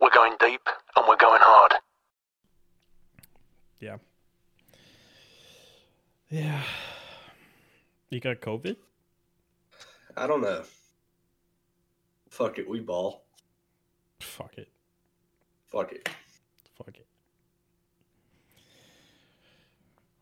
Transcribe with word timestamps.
We're 0.00 0.10
going 0.10 0.34
deep 0.40 0.62
and 0.96 1.06
we're 1.06 1.16
going 1.16 1.40
hard. 1.42 1.74
Yeah. 3.80 3.96
Yeah. 6.30 6.62
You 8.08 8.20
got 8.20 8.40
COVID? 8.40 8.76
I 10.16 10.26
don't 10.26 10.40
know. 10.40 10.62
Fuck 12.28 12.58
it, 12.58 12.68
we 12.68 12.80
ball. 12.80 13.24
Fuck 14.20 14.56
it. 14.56 14.68
Fuck 15.66 15.92
it. 15.92 16.08
Fuck 16.76 16.96
it. 16.96 17.06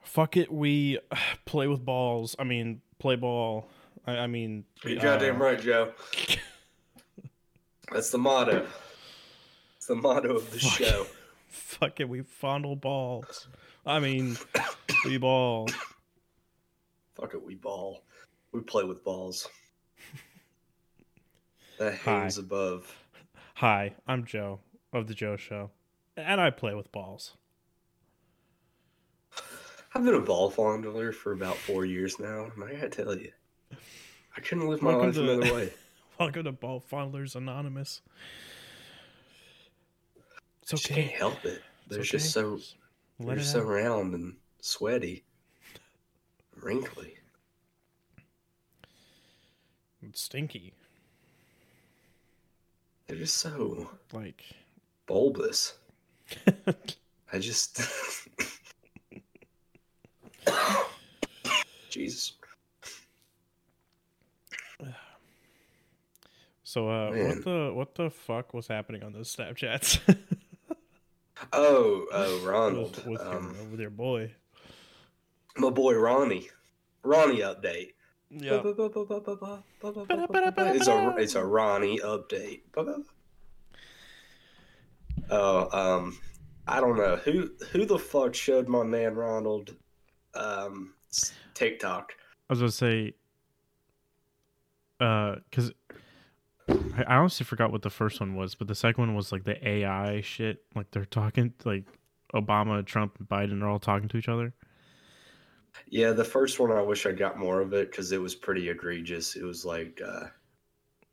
Fuck 0.03 0.37
it. 0.37 0.53
We 0.53 0.99
play 1.45 1.69
with 1.69 1.85
balls. 1.85 2.35
I 2.39 2.45
mean, 2.45 2.81
play 2.99 3.17
ball. 3.17 3.69
I, 4.07 4.13
I 4.19 4.27
mean, 4.27 4.65
You're 4.85 4.99
uh, 4.99 5.03
goddamn 5.03 5.41
right, 5.41 5.61
Joe. 5.61 5.93
That's 7.93 8.11
the 8.11 8.19
motto. 8.19 8.67
The 9.89 9.95
motto 9.95 10.37
of 10.37 10.51
the 10.51 10.59
Fuck. 10.59 10.73
show. 10.73 11.07
Fuck 11.49 12.01
it. 12.01 12.09
We 12.11 12.21
fondle 12.21 12.77
balls. 12.77 13.49
I 13.87 14.01
mean, 14.01 14.37
we 15.07 15.17
ball. 15.17 15.67
Fuck 17.15 17.33
it, 17.33 17.43
we 17.43 17.55
ball. 17.55 18.05
We 18.53 18.61
play 18.61 18.85
with 18.85 19.03
balls. 19.03 19.49
The 21.79 21.97
Hi. 21.97 22.29
above. 22.39 22.95
Hi, 23.55 23.95
I'm 24.07 24.25
Joe 24.27 24.61
of 24.93 25.07
the 25.09 25.15
Joe 25.15 25.37
Show, 25.37 25.71
and 26.19 26.39
I 26.41 26.51
play 26.51 26.75
with 26.75 26.93
balls. 26.93 27.37
I've 29.95 30.05
been 30.05 30.15
a 30.15 30.21
ball 30.21 30.53
fondler 30.53 31.15
for 31.15 31.33
about 31.33 31.57
four 31.57 31.85
years 31.87 32.21
now, 32.21 32.51
and 32.55 32.63
I 32.63 32.75
gotta 32.75 32.89
tell 32.91 33.17
you, 33.17 33.33
I 34.37 34.41
couldn't 34.43 34.69
live 34.69 34.83
my 34.83 34.91
Welcome 34.91 35.07
life 35.07 35.15
to- 35.15 35.33
another 35.33 35.55
way. 35.55 35.73
Welcome 36.21 36.45
to 36.45 36.53
Ball 36.53 36.81
Fondlers 36.91 37.37
Anonymous. 37.37 38.03
It's 40.71 40.75
I 40.75 40.77
just 40.77 40.89
can't 40.89 41.11
help 41.11 41.45
it. 41.47 41.63
They're 41.89 42.03
just 42.03 42.31
so 42.31 42.59
they're 43.19 43.41
so 43.41 43.61
round 43.63 44.13
and 44.15 44.37
sweaty, 44.61 45.25
wrinkly. 46.61 47.15
It's 50.03 50.21
stinky. 50.21 50.75
They're 53.07 53.17
just 53.17 53.39
so 53.39 53.89
Like, 54.13 54.43
bulbous. 55.07 55.79
I 57.33 57.39
just 57.39 57.81
Jesus. 61.89 62.35
so 66.63 66.89
uh, 66.91 67.11
Man. 67.11 67.29
what 67.29 67.45
the 67.45 67.73
what 67.75 67.95
the 67.95 68.11
fuck 68.11 68.53
was 68.53 68.67
happening 68.69 69.03
on 69.03 69.15
those 69.15 69.35
Snapchats 69.35 70.01
Oh, 71.53 72.07
oh, 72.13 72.35
with, 72.35 72.45
Ronald. 72.45 73.03
with, 73.07 73.21
um, 73.21 73.55
your, 73.57 73.71
with 73.71 73.81
your 73.81 73.91
boy? 73.91 74.33
my 75.59 75.71
boy 75.71 75.95
Ronnie. 75.95 76.49
Ronnie 77.03 77.41
update. 77.41 77.95
Yeah. 78.31 78.61
It's 78.65 80.89
a 80.89 81.15
it's 81.17 81.35
a 81.35 81.45
Ronnie 81.45 81.99
update. 82.01 82.61
Oh, 85.31 85.97
um, 85.97 86.19
I 86.67 86.81
don't 86.81 86.97
know 86.97 87.17
who 87.17 87.51
who 87.71 87.87
the 87.87 87.99
fuck 87.99 88.35
showed 88.35 88.69
my 88.69 88.83
man 88.83 89.15
Ronald, 89.15 89.75
um, 90.35 90.95
TikTok. 91.55 92.13
I 92.51 92.53
was 92.53 92.61
gonna 92.61 92.73
say, 92.73 93.15
uh, 95.01 95.37
because 95.51 95.73
I, 96.99 97.15
I 97.15 97.17
honestly 97.17 97.45
forgot 97.45 97.73
what 97.73 97.83
the 97.83 97.91
first 97.91 98.21
one 98.21 98.35
was, 98.35 98.55
but 98.55 98.69
the 98.69 98.75
second 98.75 99.07
one 99.07 99.15
was 99.15 99.33
like 99.33 99.45
the 99.45 99.67
AI 99.67 100.21
shit. 100.21 100.65
Like 100.75 100.91
they're 100.91 101.05
talking, 101.05 101.53
like 101.65 101.85
Obama, 102.35 102.85
Trump, 102.85 103.17
and 103.19 103.29
Biden 103.29 103.63
are 103.63 103.69
all 103.69 103.79
talking 103.79 104.09
to 104.09 104.17
each 104.17 104.29
other. 104.29 104.53
Yeah, 105.89 106.13
the 106.13 106.25
first 106.25 106.59
one 106.59 106.73
I 106.73 106.83
wish 106.83 107.07
I 107.07 107.13
got 107.13 107.39
more 107.39 107.61
of 107.61 107.73
it 107.73 107.91
because 107.91 108.13
it 108.13 108.21
was 108.21 108.35
pretty 108.35 108.69
egregious. 108.69 109.37
It 109.37 109.45
was 109.45 109.65
like 109.65 110.01
uh, 110.05 110.27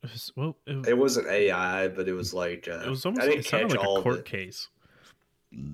It 0.03 0.12
was, 0.12 0.31
well, 0.35 0.57
it, 0.66 0.88
it 0.88 0.97
wasn't 0.97 1.28
AI, 1.28 1.88
but 1.90 2.07
it 2.07 2.13
was 2.13 2.34
like 2.34 2.67
uh, 2.67 2.79
it 2.85 2.90
was 2.90 3.06
almost 3.06 3.23
I 3.23 3.29
didn't 3.29 3.46
catch 3.46 3.72
like 3.72 3.85
all 3.85 4.00
a 4.00 4.02
court 4.02 4.19
it. 4.19 4.25
case. 4.25 4.69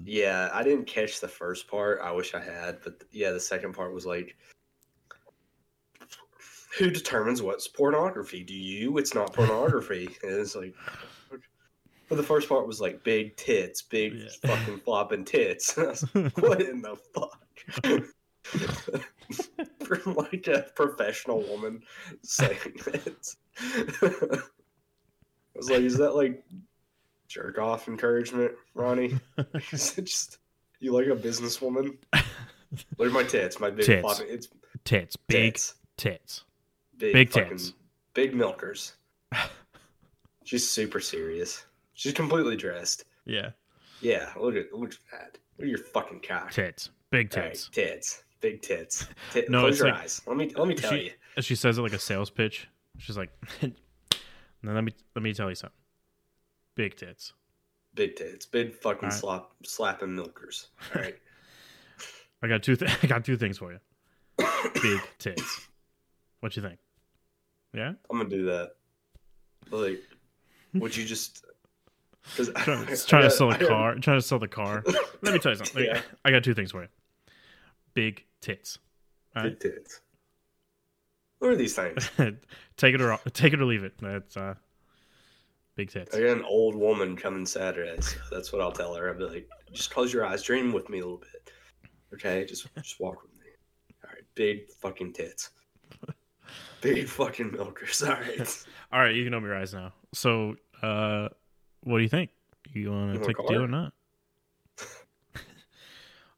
Yeah, 0.05 0.49
I 0.53 0.63
didn't 0.63 0.85
catch 0.85 1.19
the 1.19 1.27
first 1.27 1.67
part. 1.67 2.01
I 2.03 2.11
wish 2.11 2.33
I 2.33 2.41
had, 2.41 2.79
but 2.83 3.03
yeah, 3.11 3.31
the 3.31 3.39
second 3.39 3.73
part 3.73 3.93
was 3.93 4.05
like, 4.05 4.35
who 6.77 6.89
determines 6.89 7.41
what's 7.41 7.67
pornography? 7.67 8.43
Do 8.43 8.53
you? 8.53 8.97
It's 8.97 9.13
not 9.13 9.33
pornography. 9.33 10.05
and 10.23 10.31
it's 10.33 10.55
like, 10.55 10.73
but 12.09 12.15
the 12.15 12.23
first 12.23 12.49
part 12.49 12.67
was 12.67 12.81
like 12.81 13.03
big 13.03 13.35
tits, 13.37 13.81
big 13.81 14.13
Yeah. 14.15 14.27
fucking 14.55 14.79
flopping 14.79 15.23
tits. 15.25 15.77
I 15.77 15.83
was 15.87 16.15
like, 16.15 16.37
what 16.41 16.61
in 16.61 16.81
the 16.81 16.95
fuck? 17.13 17.37
From 19.85 20.15
like 20.15 20.47
a 20.47 20.65
professional 20.75 21.41
woman 21.43 21.81
saying 22.23 22.57
it. 22.87 23.27
I 23.61 24.37
was 25.55 25.69
like, 25.69 25.81
is 25.81 25.97
that 25.97 26.15
like 26.15 26.43
jerk 27.27 27.57
off 27.59 27.87
encouragement, 27.87 28.51
Ronnie? 28.73 29.19
Is 29.71 29.97
it 29.97 30.05
just 30.05 30.37
you 30.79 30.93
like 30.93 31.07
a 31.07 31.15
businesswoman? 31.15 31.97
Look 32.97 33.07
at 33.07 33.13
my 33.13 33.23
tits, 33.23 33.59
my 33.59 33.69
big 33.69 33.85
Tits. 33.85 34.01
flopping. 34.01 34.27
It's 34.29 34.47
Tits, 34.85 35.15
big 35.15 35.53
tits, 35.53 35.75
tits. 35.97 36.43
Big, 37.01 37.13
big 37.13 37.29
fucking- 37.31 37.49
tits. 37.57 37.73
big 38.13 38.33
milkers. 38.35 38.93
She's 40.43 40.69
super 40.69 40.99
serious. 40.99 41.65
She's 41.93 42.13
completely 42.13 42.55
dressed. 42.55 43.05
Yeah, 43.25 43.51
Yeah, 44.01 44.31
look 44.39 44.55
at 44.55 44.73
look 44.73 44.91
at 44.93 44.97
that. 45.11 45.37
Look 45.57 45.65
at 45.65 45.67
your 45.69 45.77
fucking 45.77 46.21
cock. 46.27 46.51
tits, 46.51 46.89
big 47.11 47.29
tits. 47.29 47.69
tits, 47.71 48.23
big 48.41 48.61
tits. 48.61 49.07
Tit- 49.31 49.49
No, 49.49 49.61
close 49.61 49.79
your 49.79 49.89
like- 49.89 50.01
eyes. 50.03 50.21
Let 50.25 50.37
me 50.37 50.51
let 50.55 50.67
me 50.67 50.73
tell 50.75 50.91
she, 50.91 51.13
you. 51.37 51.41
She 51.41 51.55
says 51.55 51.77
it 51.77 51.81
like 51.81 51.93
a 51.93 51.99
sales 51.99 52.29
pitch. 52.29 52.67
She's 52.97 53.17
like, 53.17 53.29
let 54.63 54.83
me 54.83 54.93
let 55.15 55.21
me 55.23 55.33
tell 55.33 55.49
you 55.49 55.55
something. 55.55 55.77
Big 56.75 56.95
tits. 56.95 57.33
Big 57.93 58.15
tits, 58.15 58.45
big 58.45 58.73
fucking 58.73 59.11
slop 59.11 59.53
slapping 59.63 60.15
milkers. 60.15 60.69
All 60.95 61.01
right. 61.01 61.15
I 62.41 62.47
got 62.47 62.63
two. 62.63 62.75
Th- 62.75 62.89
I 63.03 63.07
got 63.07 63.23
two 63.23 63.37
things 63.37 63.57
for 63.59 63.71
you. 63.71 63.79
Big 64.81 64.99
tits. 65.19 65.67
What 66.39 66.55
you 66.55 66.61
think? 66.63 66.79
Yeah. 67.73 67.93
I'm 68.09 68.17
gonna 68.17 68.29
do 68.29 68.45
that. 68.45 68.71
Like, 69.69 70.01
would 70.73 70.95
you 70.95 71.05
just? 71.05 71.45
Cause 72.37 72.49
Trying, 72.55 72.87
I- 72.87 72.95
trying 72.95 73.23
I- 73.23 73.27
to 73.27 73.31
sell 73.31 73.51
a 73.51 73.55
I- 73.55 73.57
car. 73.65 73.95
Trying 73.95 74.17
to 74.19 74.21
sell 74.21 74.39
the 74.39 74.47
car. 74.47 74.83
Let 75.21 75.33
me 75.33 75.39
tell 75.39 75.51
you 75.53 75.57
something. 75.57 75.85
Yeah. 75.85 76.01
I 76.25 76.31
got 76.31 76.43
two 76.43 76.53
things 76.53 76.71
for 76.71 76.81
you. 76.83 76.89
Big 77.93 78.25
tits. 78.41 78.77
Big 79.35 79.59
tits. 79.59 80.01
What 81.39 81.51
are 81.51 81.55
these 81.55 81.73
things? 81.75 82.09
take 82.77 82.93
it 82.95 83.01
or 83.01 83.17
take 83.33 83.53
it 83.53 83.61
or 83.61 83.65
leave 83.65 83.83
it. 83.83 83.93
That's 83.99 84.37
uh, 84.37 84.53
big 85.75 85.89
tits. 85.89 86.15
I 86.15 86.19
got 86.21 86.37
an 86.37 86.43
old 86.45 86.75
woman 86.75 87.15
coming 87.15 87.45
Saturday, 87.45 87.99
so 88.01 88.17
that's 88.29 88.51
what 88.53 88.61
I'll 88.61 88.71
tell 88.71 88.93
her. 88.93 89.09
I'll 89.09 89.17
be 89.17 89.23
like, 89.23 89.49
just 89.71 89.89
close 89.91 90.13
your 90.13 90.25
eyes, 90.25 90.43
dream 90.43 90.71
with 90.71 90.89
me 90.89 90.99
a 90.99 91.01
little 91.03 91.17
bit, 91.17 91.51
okay? 92.13 92.45
Just 92.45 92.67
just 92.75 92.99
walk 92.99 93.23
with 93.23 93.31
me. 93.33 93.47
All 94.03 94.11
right, 94.13 94.23
big 94.35 94.69
fucking 94.81 95.13
tits, 95.13 95.49
big 96.81 97.07
fucking 97.07 97.51
milkers. 97.51 98.03
All 98.07 98.11
right, 98.11 98.65
All 98.91 98.99
right, 98.99 99.15
you 99.15 99.23
can 99.23 99.33
open 99.33 99.47
your 99.47 99.57
eyes 99.57 99.73
now. 99.73 99.93
So, 100.13 100.55
uh, 100.81 101.29
what 101.83 101.97
do 101.97 102.03
you 102.03 102.09
think? 102.09 102.31
You 102.73 102.91
want 102.91 103.13
to 103.13 103.19
take 103.25 103.39
a 103.39 103.41
the 103.41 103.47
deal 103.47 103.63
or 103.63 103.67
not? 103.67 103.93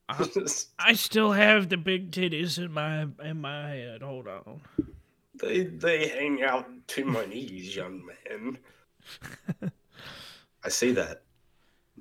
I 0.80 0.94
still 0.94 1.32
have 1.32 1.70
the 1.70 1.78
big 1.78 2.12
titties 2.12 2.58
in 2.64 2.72
my 2.72 3.08
in 3.24 3.42
my 3.42 3.70
head. 3.70 4.02
Hold 4.02 4.28
on. 4.28 4.62
they 5.36 5.64
they 5.64 6.08
hang 6.10 6.44
out 6.44 6.68
to 6.90 7.06
my 7.06 7.26
knees, 7.26 7.76
young 7.76 8.06
man. 8.06 8.58
I 10.64 10.70
see 10.70 10.92
that. 10.92 11.24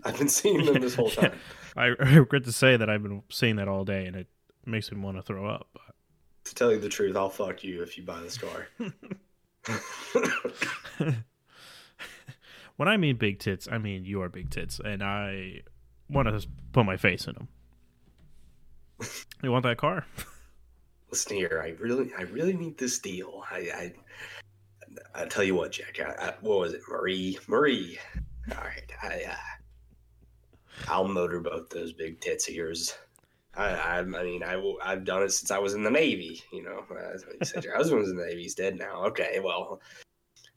I've 0.04 0.18
been 0.18 0.28
seeing 0.28 0.64
them 0.64 0.80
this 0.80 0.94
whole 0.94 1.10
time. 1.10 1.32
I, 1.76 1.92
I 2.00 2.16
regret 2.16 2.44
to 2.44 2.52
say 2.52 2.76
that 2.76 2.88
I've 2.90 3.02
been 3.02 3.22
seeing 3.30 3.56
that 3.56 3.68
all 3.68 3.84
day, 3.84 4.06
and 4.06 4.16
it 4.16 4.28
makes 4.66 4.90
me 4.90 5.00
want 5.00 5.16
to 5.16 5.22
throw 5.22 5.46
up. 5.46 5.68
To 6.44 6.54
tell 6.54 6.72
you 6.72 6.78
the 6.78 6.88
truth, 6.88 7.16
I'll 7.16 7.30
fuck 7.30 7.62
you 7.62 7.82
if 7.82 7.96
you 7.96 8.04
buy 8.04 8.20
this 8.20 8.38
car. 8.38 8.68
when 12.76 12.88
I 12.88 12.96
mean 12.96 13.16
big 13.16 13.38
tits, 13.38 13.68
I 13.70 13.78
mean 13.78 14.04
your 14.04 14.28
big 14.28 14.50
tits, 14.50 14.80
and 14.84 15.02
I 15.02 15.60
want 16.08 16.28
to 16.28 16.46
put 16.72 16.84
my 16.84 16.96
face 16.96 17.26
in 17.26 17.34
them. 17.34 17.48
You 19.42 19.50
want 19.50 19.64
that 19.64 19.78
car? 19.78 20.06
Listen 21.10 21.36
here, 21.36 21.62
I 21.64 21.70
really, 21.82 22.10
I 22.18 22.22
really 22.22 22.54
need 22.54 22.78
this 22.78 22.98
deal. 22.98 23.44
I, 23.50 23.92
I, 25.14 25.14
I 25.14 25.26
tell 25.26 25.44
you 25.44 25.54
what, 25.54 25.72
Jack. 25.72 26.00
I, 26.00 26.28
I, 26.28 26.34
what 26.40 26.60
was 26.60 26.72
it, 26.72 26.80
Marie? 26.88 27.38
Marie. 27.46 27.98
All 28.50 28.64
right, 28.64 28.90
I, 29.02 29.24
uh, 29.30 29.36
I'll 30.88 31.06
motor 31.06 31.40
both 31.40 31.70
those 31.70 31.92
big 31.92 32.20
tits 32.20 32.48
of 32.48 32.54
yours. 32.54 32.94
I, 33.54 33.64
I, 33.70 33.98
I 33.98 34.02
mean, 34.04 34.42
I, 34.42 34.56
will- 34.56 34.78
I've 34.82 35.04
done 35.04 35.22
it 35.22 35.30
since 35.30 35.50
I 35.50 35.58
was 35.58 35.74
in 35.74 35.82
the 35.82 35.90
Navy. 35.90 36.42
You 36.52 36.62
know, 36.64 36.84
that's 36.90 37.26
what 37.26 37.34
you 37.40 37.44
said. 37.46 37.64
Your 37.64 37.76
husband 37.76 38.00
was 38.00 38.10
in 38.10 38.16
the 38.16 38.24
Navy. 38.24 38.42
He's 38.42 38.54
dead 38.54 38.78
now. 38.78 39.04
Okay, 39.06 39.40
well, 39.42 39.80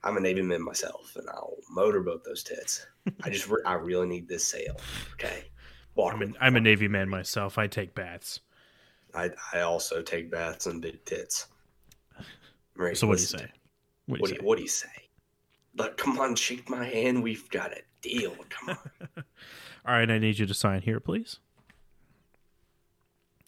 I'm 0.04 0.18
a 0.18 0.20
Navy 0.22 0.42
man 0.42 0.62
myself, 0.62 1.16
and 1.16 1.28
I'll 1.30 1.56
motorboat 1.70 2.24
those 2.24 2.44
tits. 2.44 2.86
I 3.24 3.30
just, 3.30 3.50
re- 3.50 3.62
I 3.66 3.74
really 3.74 4.08
need 4.08 4.28
this 4.28 4.48
sale. 4.48 4.78
Okay, 5.14 5.46
walk 5.96 6.14
I'm 6.14 6.20
with 6.20 6.30
a, 6.30 6.32
me. 6.34 6.38
I'm 6.42 6.56
a 6.56 6.62
Navy 6.62 6.88
man 6.88 7.10
myself. 7.10 7.58
I 7.58 7.68
take 7.68 7.96
baths. 7.96 8.40
I, 9.14 9.32
I 9.54 9.62
also 9.62 10.02
take 10.02 10.30
baths 10.32 10.66
in 10.68 10.80
big 10.80 11.04
tits. 11.06 11.48
Right, 12.78 12.96
So 12.98 13.08
what 13.08 13.18
do 13.18 13.22
you 13.24 13.28
say? 13.28 13.48
What 14.08 14.18
do 14.18 14.22
you 14.22 14.28
do 14.28 14.28
say? 14.28 14.36
you, 14.42 14.48
what 14.48 14.56
do 14.58 14.62
you 14.62 14.68
say? 14.70 14.88
But 15.76 15.98
come 15.98 16.20
on, 16.20 16.36
shake 16.36 16.70
my 16.70 16.86
hand. 16.86 17.22
We've 17.24 17.50
got 17.50 17.72
a 17.74 17.82
deal. 18.02 18.36
Come 18.50 18.70
on. 18.70 18.78
All 19.86 19.94
right, 19.94 20.10
I 20.10 20.18
need 20.20 20.40
you 20.40 20.46
to 20.46 20.54
sign 20.54 20.82
here, 20.82 21.00
please. 21.00 21.40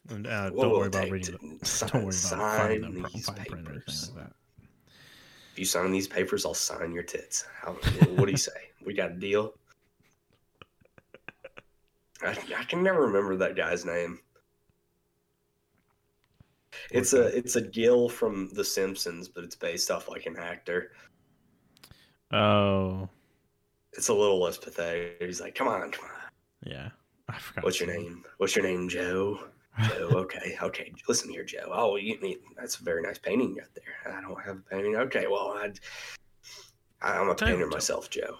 And 0.09 0.25
uh, 0.27 0.49
don't 0.51 0.71
worry 0.71 0.87
about 0.87 1.09
reading 1.09 1.59
sign- 1.63 1.89
Don't 1.91 1.93
worry 1.95 2.03
about 2.03 2.13
sign 2.13 2.39
finding 2.57 3.01
the 3.01 3.09
these 3.09 3.29
print 3.29 3.51
like 3.51 3.65
that. 4.15 4.31
If 5.53 5.59
you 5.59 5.65
sign 5.65 5.91
these 5.91 6.07
papers, 6.07 6.45
I'll 6.45 6.53
sign 6.53 6.93
your 6.93 7.03
tits. 7.03 7.45
How, 7.61 7.73
what 8.15 8.25
do 8.25 8.31
you 8.31 8.37
say? 8.37 8.51
We 8.85 8.93
got 8.93 9.11
a 9.11 9.15
deal? 9.15 9.53
I, 12.23 12.37
I 12.57 12.63
can 12.63 12.81
never 12.81 13.01
remember 13.01 13.35
that 13.35 13.57
guy's 13.57 13.83
name. 13.83 14.19
It's 16.89 17.11
a 17.11 17.25
it's 17.35 17.57
a 17.57 17.61
Gil 17.61 18.07
from 18.07 18.49
The 18.53 18.63
Simpsons, 18.63 19.27
but 19.27 19.43
it's 19.43 19.57
based 19.57 19.91
off 19.91 20.07
like 20.07 20.25
an 20.25 20.37
actor. 20.37 20.91
Oh, 22.31 23.09
It's 23.93 24.07
a 24.07 24.13
little 24.13 24.39
less 24.41 24.57
pathetic. 24.57 25.17
He's 25.19 25.41
like, 25.41 25.53
"Come 25.55 25.67
on, 25.67 25.91
come 25.91 26.05
on. 26.05 26.11
yeah. 26.71 26.89
I 27.27 27.37
forgot. 27.39 27.65
What's 27.65 27.81
your 27.81 27.89
name? 27.89 28.23
What's 28.37 28.55
your 28.55 28.63
name, 28.63 28.87
Joe? 28.87 29.39
Joe. 29.83 30.09
Okay, 30.13 30.57
okay. 30.61 30.93
Listen 31.07 31.29
here, 31.29 31.43
Joe. 31.43 31.69
Oh, 31.71 31.95
you 31.95 32.19
need 32.21 32.39
that's 32.57 32.79
a 32.79 32.83
very 32.83 33.01
nice 33.01 33.17
painting 33.17 33.55
got 33.55 33.67
there. 33.75 34.13
I 34.17 34.21
don't 34.21 34.41
have 34.41 34.57
a 34.57 34.61
painting. 34.61 34.95
Okay, 34.95 35.27
well, 35.27 35.55
I'd, 35.57 35.79
I'm 37.01 37.29
a 37.29 37.35
painter 37.35 37.65
Joe. 37.65 37.69
myself, 37.69 38.09
Joe. 38.09 38.37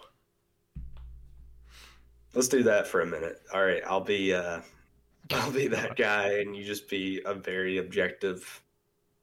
Let's 2.33 2.47
do 2.47 2.63
that 2.63 2.87
for 2.87 3.01
a 3.01 3.05
minute. 3.05 3.41
All 3.53 3.63
right, 3.65 3.81
I'll 3.87 4.01
be 4.01 4.33
uh, 4.33 4.61
I'll 5.31 5.51
be 5.51 5.67
that 5.67 5.95
guy, 5.95 6.39
and 6.39 6.55
you 6.55 6.63
just 6.63 6.89
be 6.89 7.21
a 7.25 7.33
very 7.33 7.77
objective 7.77 8.61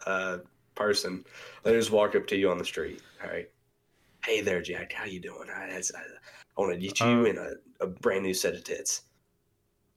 uh, 0.06 0.38
person. 0.75 1.25
Let 1.64 1.75
me 1.75 1.81
just 1.81 1.90
walk 1.93 2.14
up 2.14 2.26
to 2.28 2.37
you 2.37 2.50
on 2.50 2.58
the 2.58 2.64
street. 2.64 3.00
All 3.22 3.31
right. 3.31 3.49
Hey 4.25 4.40
there, 4.40 4.62
Jack. 4.62 4.93
How 4.93 5.05
you 5.05 5.20
doing? 5.20 5.49
I, 5.55 5.64
I, 5.64 5.78
I 5.78 6.60
want 6.60 6.72
to 6.72 6.78
get 6.78 6.99
you 7.00 7.06
Uh, 7.06 7.25
in 7.25 7.38
a, 7.38 7.84
a 7.84 7.87
brand 7.87 8.22
new 8.22 8.34
set 8.34 8.55
of 8.55 8.64
tits. 8.64 9.02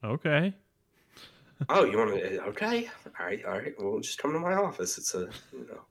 Okay. 0.04 0.54
Oh, 1.69 1.83
you 1.86 1.98
want 1.98 2.12
to? 2.13 2.42
Okay, 2.45 2.89
all 3.19 3.25
right, 3.25 3.44
all 3.45 3.51
right. 3.54 3.74
Well, 3.80 4.00
just 4.00 4.19
come 4.19 4.31
to 4.33 4.39
my 4.39 4.54
office. 4.54 4.98
It's 4.98 5.13
a, 5.15 5.27
you 5.51 5.65
know, 5.69 5.81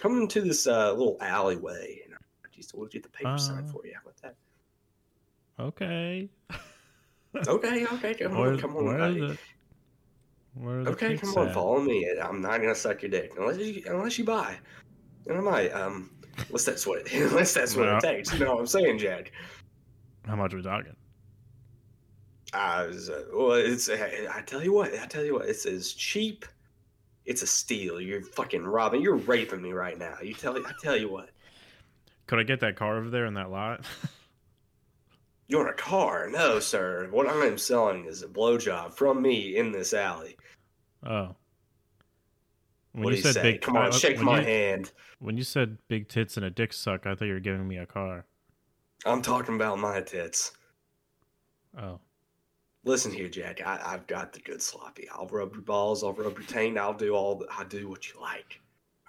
come 0.00 0.20
into 0.20 0.40
this 0.40 0.66
uh, 0.66 0.92
little 0.92 1.18
alleyway. 1.20 2.00
And 2.06 2.14
just 2.52 2.74
we'll 2.74 2.88
get 2.88 3.02
the 3.02 3.08
paper 3.10 3.36
signed 3.38 3.68
Uh. 3.68 3.72
for 3.72 3.86
you. 3.86 3.92
How 3.94 4.00
about 4.02 4.16
that? 4.22 4.34
Okay. 5.62 6.28
Okay, 7.48 7.84
okay, 7.86 8.14
come 8.14 8.38
Where, 8.38 8.52
on, 8.52 8.58
come 8.58 8.76
on. 8.76 8.84
where 8.84 8.98
buddy. 8.98 9.22
is? 9.24 9.38
Where 10.54 10.80
are 10.80 10.88
Okay, 10.90 11.16
come 11.18 11.30
on, 11.34 11.48
at? 11.48 11.54
follow 11.54 11.80
me. 11.80 12.08
I'm 12.22 12.40
not 12.40 12.60
gonna 12.60 12.74
suck 12.76 13.02
your 13.02 13.10
dick 13.10 13.32
unless 13.36 13.58
you 13.58 13.82
unless 13.88 14.18
you 14.18 14.24
buy. 14.24 14.56
And 15.26 15.38
I 15.38 15.40
might, 15.40 15.68
um, 15.70 16.10
unless 16.46 16.64
that's 16.64 16.86
what 16.86 17.10
unless 17.12 17.52
that's 17.52 17.74
what 17.76 17.86
Well- 17.86 17.98
it 17.98 18.02
takes. 18.02 18.32
You 18.32 18.44
know 18.44 18.52
what 18.54 18.60
I'm 18.60 18.66
saying, 18.68 18.98
Jack? 18.98 19.32
How 20.26 20.36
much 20.36 20.54
are 20.54 20.58
we 20.58 20.62
talking? 20.62 20.94
I 22.54 22.86
was, 22.86 23.10
uh, 23.10 23.24
well, 23.32 23.52
it's. 23.52 23.90
I 23.90 24.26
I 24.32 24.42
tell 24.42 24.62
you 24.62 24.72
what. 24.72 24.92
I 24.98 25.06
tell 25.06 25.24
you 25.24 25.34
what. 25.34 25.46
It's 25.48 25.66
as 25.66 25.92
cheap. 25.92 26.44
It's 27.24 27.42
a 27.42 27.46
steal. 27.46 28.00
You're 28.00 28.22
fucking 28.22 28.64
robbing. 28.64 29.02
You're 29.02 29.16
raping 29.16 29.62
me 29.62 29.72
right 29.72 29.98
now. 29.98 30.16
You 30.22 30.34
tell. 30.34 30.56
I 30.56 30.72
tell 30.80 30.96
you 30.96 31.08
what. 31.10 31.30
Could 32.26 32.38
I 32.38 32.42
get 32.42 32.60
that 32.60 32.76
car 32.76 32.96
over 32.98 33.10
there 33.10 33.26
in 33.26 33.34
that 33.34 33.50
lot? 33.50 33.84
You 35.46 35.58
want 35.58 35.68
a 35.68 35.74
car? 35.74 36.30
No, 36.30 36.58
sir. 36.58 37.06
What 37.10 37.28
I 37.28 37.44
am 37.44 37.58
selling 37.58 38.06
is 38.06 38.22
a 38.22 38.26
blowjob 38.26 38.94
from 38.94 39.20
me 39.20 39.56
in 39.58 39.72
this 39.72 39.92
alley. 39.92 40.38
oh. 41.06 41.36
When 42.92 43.04
what 43.04 43.10
you 43.10 43.16
do 43.16 43.16
you 43.16 43.22
said 43.22 43.34
say? 43.34 43.42
big, 43.52 43.60
Come 43.60 43.76
on, 43.76 43.88
uh, 43.88 43.92
shake 43.92 44.18
my 44.20 44.38
you, 44.40 44.46
hand. 44.46 44.92
When 45.18 45.36
you 45.36 45.44
said 45.44 45.76
big 45.88 46.08
tits 46.08 46.38
and 46.38 46.46
a 46.46 46.50
dick 46.50 46.72
suck, 46.72 47.06
I 47.06 47.14
thought 47.14 47.26
you 47.26 47.34
were 47.34 47.40
giving 47.40 47.68
me 47.68 47.76
a 47.76 47.84
car. 47.84 48.24
I'm 49.04 49.20
talking 49.20 49.56
about 49.56 49.78
my 49.78 50.00
tits. 50.00 50.52
Oh. 51.78 52.00
Listen 52.84 53.12
here, 53.12 53.28
Jack. 53.28 53.60
I, 53.64 53.80
I've 53.84 54.06
got 54.06 54.32
the 54.32 54.40
good 54.40 54.60
sloppy. 54.60 55.08
I'll 55.10 55.26
rub 55.26 55.54
your 55.54 55.62
balls. 55.62 56.04
I'll 56.04 56.12
rub 56.12 56.38
your 56.38 56.46
taint. 56.46 56.76
I'll 56.78 56.92
do 56.94 57.14
all. 57.14 57.36
The, 57.36 57.46
I'll 57.50 57.64
do 57.64 57.88
what 57.88 58.08
you 58.12 58.20
like. 58.20 58.60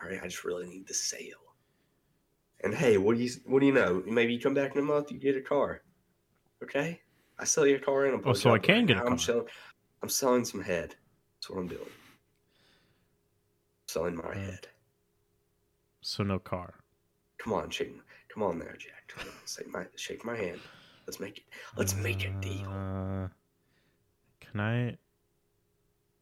All 0.02 0.10
right. 0.10 0.20
I 0.24 0.28
just 0.28 0.46
really 0.46 0.68
need 0.68 0.88
the 0.88 0.94
sale. 0.94 1.38
And 2.64 2.74
hey, 2.74 2.98
what 2.98 3.18
do 3.18 3.24
you 3.24 3.30
what 3.46 3.60
do 3.60 3.66
you 3.66 3.74
know? 3.74 4.02
Maybe 4.08 4.34
you 4.34 4.40
come 4.40 4.54
back 4.54 4.72
in 4.74 4.80
a 4.80 4.86
month, 4.86 5.12
you 5.12 5.20
get 5.20 5.36
a 5.36 5.42
car. 5.42 5.82
Okay. 6.64 7.02
I 7.38 7.44
sell 7.44 7.68
you 7.68 7.76
a 7.76 7.80
car 7.80 8.06
and 8.06 8.24
a 8.24 8.30
Oh, 8.30 8.34
so 8.34 8.52
I 8.54 8.60
can 8.60 8.78
Right 8.78 8.88
get 8.88 8.98
a 8.98 9.02
car. 9.02 9.10
I'm 9.12 9.18
selling. 9.20 9.46
I'm 10.02 10.10
selling 10.10 10.46
some 10.46 10.62
head. 10.62 10.96
That's 11.36 11.50
what 11.50 11.60
I'm 11.60 11.68
doing. 11.68 11.82
Selling 13.90 14.16
my 14.16 14.24
Uh. 14.24 14.34
head. 14.36 14.68
So 16.02 16.24
no 16.24 16.40
car. 16.40 16.76
Come 17.40 17.52
on, 17.54 17.70
shake. 17.70 17.94
Come 18.30 18.44
on 18.44 18.58
there, 18.58 18.76
Jack. 18.80 19.04
Come 19.08 19.28
on, 19.28 19.34
shake 19.46 19.68
my 19.72 19.86
shake 19.98 20.24
my 20.24 20.38
hand. 20.38 20.62
Let's 21.06 21.20
make 21.20 21.40
it. 21.40 21.44
Let's 21.76 21.94
make 21.94 22.24
a 22.26 22.30
deal. 22.40 22.68
Uh, 22.70 23.28
can 24.56 24.62
I? 24.64 24.98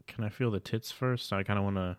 Can 0.08 0.24
I 0.24 0.30
feel 0.30 0.50
the 0.50 0.60
tits 0.60 0.92
first? 0.92 1.32
I 1.32 1.44
kind 1.44 1.60
of 1.60 1.66
want 1.66 1.98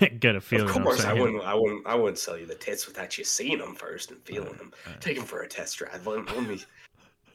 to 0.00 0.08
get 0.20 0.36
a 0.36 0.40
feeling. 0.40 0.68
Of 0.68 0.82
course, 0.84 1.04
I 1.04 1.12
wouldn't. 1.14 1.42
I 1.42 1.54
wouldn't. 1.54 1.84
I 1.86 1.94
wouldn't 1.96 2.18
sell 2.18 2.38
you 2.38 2.46
the 2.46 2.54
tits 2.54 2.86
without 2.86 3.18
you 3.18 3.24
seeing 3.24 3.58
them 3.58 3.74
first 3.74 4.12
and 4.12 4.22
feeling 4.22 4.54
Uh, 4.54 4.58
them. 4.58 4.72
uh, 4.86 4.90
Take 5.00 5.16
them 5.16 5.26
for 5.26 5.42
a 5.42 5.48
test 5.48 5.78
drive. 5.78 6.06
Let, 6.06 6.26
let 6.26 6.46
me. 6.48 6.60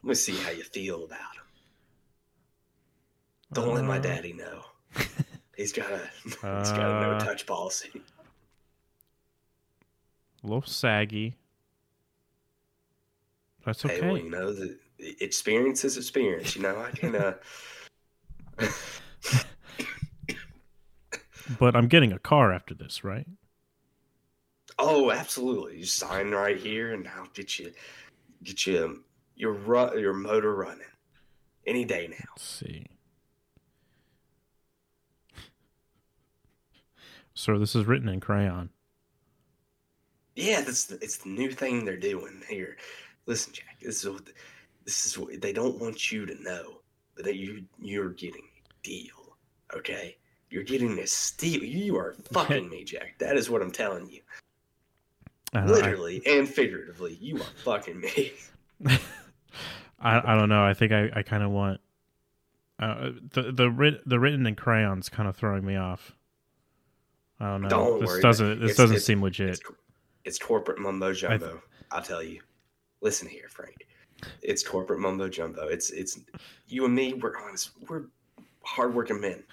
Let 0.03 0.09
me 0.09 0.15
see 0.15 0.35
how 0.37 0.51
you 0.51 0.63
feel 0.63 1.03
about 1.03 1.19
them. 1.19 1.43
Don't 3.53 3.75
let 3.75 3.83
my 3.83 3.97
uh, 3.97 4.01
daddy 4.01 4.31
know. 4.33 4.63
He's 5.57 5.73
got 5.73 5.91
a. 5.91 5.99
he's 6.23 6.37
got 6.39 6.47
a 6.79 7.01
no 7.01 7.11
Uh, 7.11 7.19
touch 7.19 7.45
policy. 7.45 7.89
A 10.43 10.47
little 10.47 10.61
saggy. 10.63 11.35
That's 13.65 13.85
okay. 13.85 13.99
Hey, 13.99 14.07
well, 14.07 14.17
you 14.17 14.29
know 14.29 14.51
the 14.53 14.79
experience 15.19 15.83
is 15.85 15.97
experience. 15.97 16.55
You 16.55 16.61
know, 16.63 16.79
I 16.79 16.89
can. 16.91 17.15
uh 17.15 17.33
But 21.59 21.75
I'm 21.75 21.87
getting 21.87 22.11
a 22.11 22.19
car 22.19 22.53
after 22.53 22.73
this, 22.73 23.03
right? 23.03 23.27
Oh, 24.79 25.11
absolutely. 25.11 25.77
You 25.77 25.85
sign 25.85 26.31
right 26.31 26.57
here, 26.57 26.93
and 26.93 27.07
I'll 27.07 27.27
get 27.33 27.59
you 27.59 27.71
get 28.43 28.65
you 28.65 29.03
your 29.35 29.53
ru- 29.53 29.99
your 29.99 30.13
motor 30.13 30.55
running 30.55 30.85
any 31.65 31.85
day 31.85 32.07
now. 32.09 32.25
Let's 32.35 32.47
see. 32.47 32.87
So 37.33 37.57
this 37.57 37.75
is 37.75 37.85
written 37.85 38.09
in 38.09 38.19
crayon. 38.19 38.69
Yeah, 40.35 40.61
that's 40.61 40.85
the, 40.85 40.95
it's 40.95 41.17
the 41.17 41.29
new 41.29 41.51
thing 41.51 41.85
they're 41.85 41.97
doing 41.97 42.41
here. 42.47 42.77
Listen, 43.25 43.53
Jack, 43.53 43.79
this 43.81 44.03
is 44.03 44.09
what 44.09 44.27
this 44.85 45.05
is 45.05 45.17
what 45.17 45.41
they 45.41 45.53
don't 45.53 45.79
want 45.79 46.11
you 46.11 46.25
to 46.25 46.41
know 46.41 46.81
that 47.17 47.35
you 47.35 47.65
you're 47.79 48.09
getting 48.09 48.47
deal. 48.83 49.37
Okay, 49.75 50.17
you're 50.49 50.63
getting 50.63 50.99
a 50.99 51.07
steal. 51.07 51.63
You 51.63 51.97
are 51.97 52.15
fucking 52.31 52.69
me, 52.69 52.83
Jack. 52.83 53.15
That 53.19 53.37
is 53.37 53.49
what 53.49 53.61
I'm 53.61 53.71
telling 53.71 54.09
you. 54.09 54.21
Don't, 55.53 55.63
I, 55.63 55.65
Literally 55.65 56.21
and 56.25 56.47
figuratively, 56.47 57.17
you 57.19 57.37
are 57.37 57.49
fucking 57.63 57.99
me. 57.99 58.33
I, 59.99 60.33
I 60.33 60.35
don't 60.37 60.49
know. 60.49 60.63
I 60.63 60.73
think 60.73 60.91
I, 60.91 61.09
I 61.13 61.23
kind 61.23 61.43
of 61.43 61.51
want 61.51 61.79
uh, 62.79 63.11
the 63.33 63.51
the 63.51 63.69
writ, 63.69 64.01
the 64.07 64.19
written 64.19 64.45
in 64.47 64.55
crayons 64.55 65.09
kind 65.09 65.27
of 65.29 65.35
throwing 65.35 65.65
me 65.65 65.75
off. 65.75 66.13
I 67.39 67.49
don't 67.51 67.61
know. 67.61 67.69
Don't 67.69 67.99
this 68.01 68.07
worry, 68.07 68.21
doesn't 68.21 68.59
this 68.59 68.77
doesn't 68.77 68.95
it's- 68.95 69.05
seem 69.05 69.21
legit. 69.21 69.49
It's, 69.49 69.61
it's 70.25 70.39
corporate 70.39 70.79
mumbo 70.79 71.13
jumbo. 71.13 71.61
I'll 71.91 72.01
tell 72.01 72.23
you. 72.23 72.41
Listen 73.01 73.27
here, 73.27 73.47
Frank. 73.49 73.87
It's 74.41 74.63
corporate 74.63 74.99
mumbo 74.99 75.27
jumbo. 75.27 75.67
It's 75.67 75.89
it's 75.89 76.19
you 76.67 76.85
and 76.85 76.93
me. 76.93 77.13
We're 77.13 77.37
honest. 77.37 77.71
We're 77.89 78.03
hardworking 78.63 79.19
men, 79.21 79.43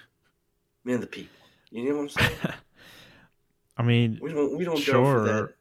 men 0.83 0.95
of 0.95 1.01
the 1.01 1.07
people. 1.07 1.35
You 1.71 1.89
know 1.89 1.95
what 1.97 2.01
I'm 2.03 2.09
saying? 2.09 2.37
I 3.77 3.83
mean, 3.83 4.19
We 4.21 4.31
don't 4.33 4.57
we 4.57 4.65
don't 4.65 4.85
go 4.85 5.03
for 5.05 5.23
that. 5.25 5.53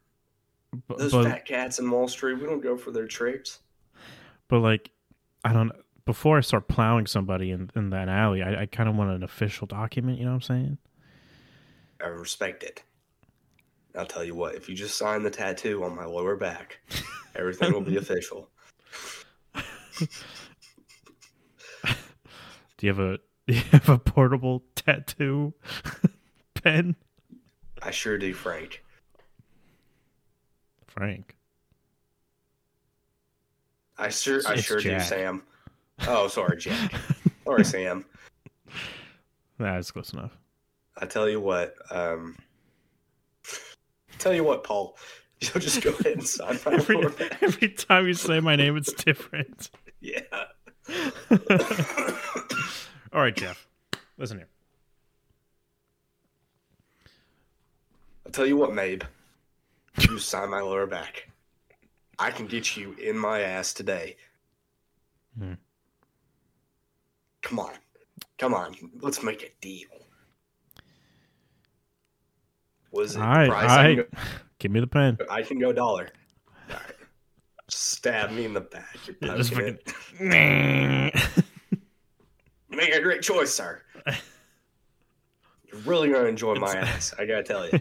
b- 0.89 0.95
Those 0.99 1.13
but 1.13 1.25
fat 1.25 1.45
cats 1.47 1.79
in 1.79 1.91
Wall 1.91 2.09
Street. 2.09 2.35
We 2.41 2.47
don't 2.47 2.61
go 2.63 2.77
for 2.77 2.91
their 2.91 3.07
tricks. 3.07 3.61
but 4.49 4.61
like 4.61 4.91
I 5.45 5.53
don't. 5.53 5.73
Before 6.05 6.39
I 6.39 6.41
start 6.41 6.69
plowing 6.69 7.07
somebody 7.07 7.51
in, 7.51 7.71
in 7.77 7.91
that 7.91 8.09
alley, 8.09 8.43
I, 8.43 8.63
I 8.63 8.67
kind 8.67 8.89
of 8.89 8.97
want 8.97 9.11
an 9.11 9.23
official 9.23 9.67
document. 9.67 10.19
You 10.19 10.25
know 10.25 10.31
what 10.31 10.37
I'm 10.37 10.41
saying? 10.43 10.79
I 12.03 12.07
respect 12.07 12.63
it. 12.63 12.83
I'll 13.95 14.07
tell 14.07 14.25
you 14.25 14.35
what. 14.35 14.55
If 14.55 14.69
you 14.71 14.75
just 14.75 14.97
sign 14.97 15.23
the 15.23 15.31
tattoo 15.31 15.85
on 15.85 15.95
my 15.95 16.07
lower 16.07 16.35
back, 16.37 16.79
everything 17.37 17.73
will 17.73 17.83
be 17.83 17.97
official. 17.99 18.49
Do 19.99 20.07
you 22.87 22.89
have 22.89 23.01
a 23.01 23.19
do 23.49 23.55
you 23.55 23.63
have 23.73 23.89
a 23.89 23.99
portable 23.99 24.63
tattoo 24.75 25.55
pen, 26.55 26.95
I 27.83 27.91
sure 27.91 28.19
do, 28.19 28.35
Frank. 28.35 28.85
Frank? 30.87 31.35
I 33.97 34.11
sure 34.11 34.41
I 34.47 34.55
It's 34.55 34.63
sure 34.65 34.81
do, 34.81 35.01
Sam. 35.01 35.43
Oh, 36.07 36.29
sorry, 36.29 36.59
Jack. 36.59 36.93
sorry, 37.45 37.65
Sam. 37.65 38.05
That's 39.59 39.91
close 39.91 40.13
enough. 40.13 40.37
I 40.97 41.07
tell 41.07 41.29
you 41.29 41.41
what, 41.41 41.75
um, 41.91 42.37
tell 44.19 44.35
you 44.35 44.45
what, 44.45 44.63
Paul, 44.63 44.97
you'll 45.41 45.61
just 45.61 45.83
go 45.83 45.91
ahead 45.91 46.19
and 46.19 46.27
sign 46.27 46.59
my 46.67 46.75
Every, 46.75 46.99
every 47.41 47.69
time 47.71 48.07
you 48.07 48.15
say 48.15 48.41
my 48.41 48.57
name, 48.57 48.77
it's 48.77 48.93
different. 48.93 49.71
Yeah. 50.01 50.21
All 53.13 53.21
right, 53.23 53.35
Jeff. 53.35 53.67
Listen 54.19 54.39
here. 54.39 54.49
I'll 58.27 58.33
tell 58.33 58.47
you 58.47 58.57
what, 58.57 58.71
Mabe. 58.71 59.03
You 60.01 60.19
sign 60.19 60.51
my 60.51 60.61
lower 60.61 60.87
back. 60.87 61.29
I 62.19 62.31
can 62.31 62.47
get 62.47 62.77
you 62.77 62.93
in 62.95 63.17
my 63.17 63.41
ass 63.41 63.73
today. 63.73 64.17
Hmm. 65.39 65.55
Come 67.43 67.59
on. 67.61 67.73
Come 68.39 68.55
on. 68.55 68.75
Let's 69.01 69.23
make 69.23 69.43
a 69.43 69.49
deal. 69.61 69.89
Was 72.93 73.17
it 73.17 73.21
All 73.23 73.27
right, 73.29 73.45
the 73.47 73.51
price? 73.51 73.71
all 73.71 73.79
I, 73.79 74.05
Give 74.59 74.71
me 74.73 74.81
the 74.81 74.87
pen. 74.87 75.19
I 75.31 75.43
can 75.43 75.59
go 75.59 75.73
dollar. 75.73 76.09
All 76.71 76.75
right. 76.77 76.83
Stab 77.69 78.33
me 78.33 78.45
in 78.45 78.55
the 78.55 78.61
back. 78.63 78.97
You're 79.07 79.17
Yeah, 79.21 79.37
just 79.37 79.53
poking 79.53 79.79
fucking- 79.87 80.33
it. 80.33 81.29
You 81.37 81.38
make 82.79 82.95
a 82.95 83.01
great 83.03 83.21
choice, 83.23 83.53
sir. 83.53 83.83
You're 84.07 85.81
really 85.85 86.09
gonna 86.11 86.29
enjoy 86.29 86.55
my 86.55 86.71
It's- 86.71 87.13
ass. 87.13 87.15
I 87.19 87.27
gotta 87.27 87.43
tell 87.43 87.65
you. 87.67 87.73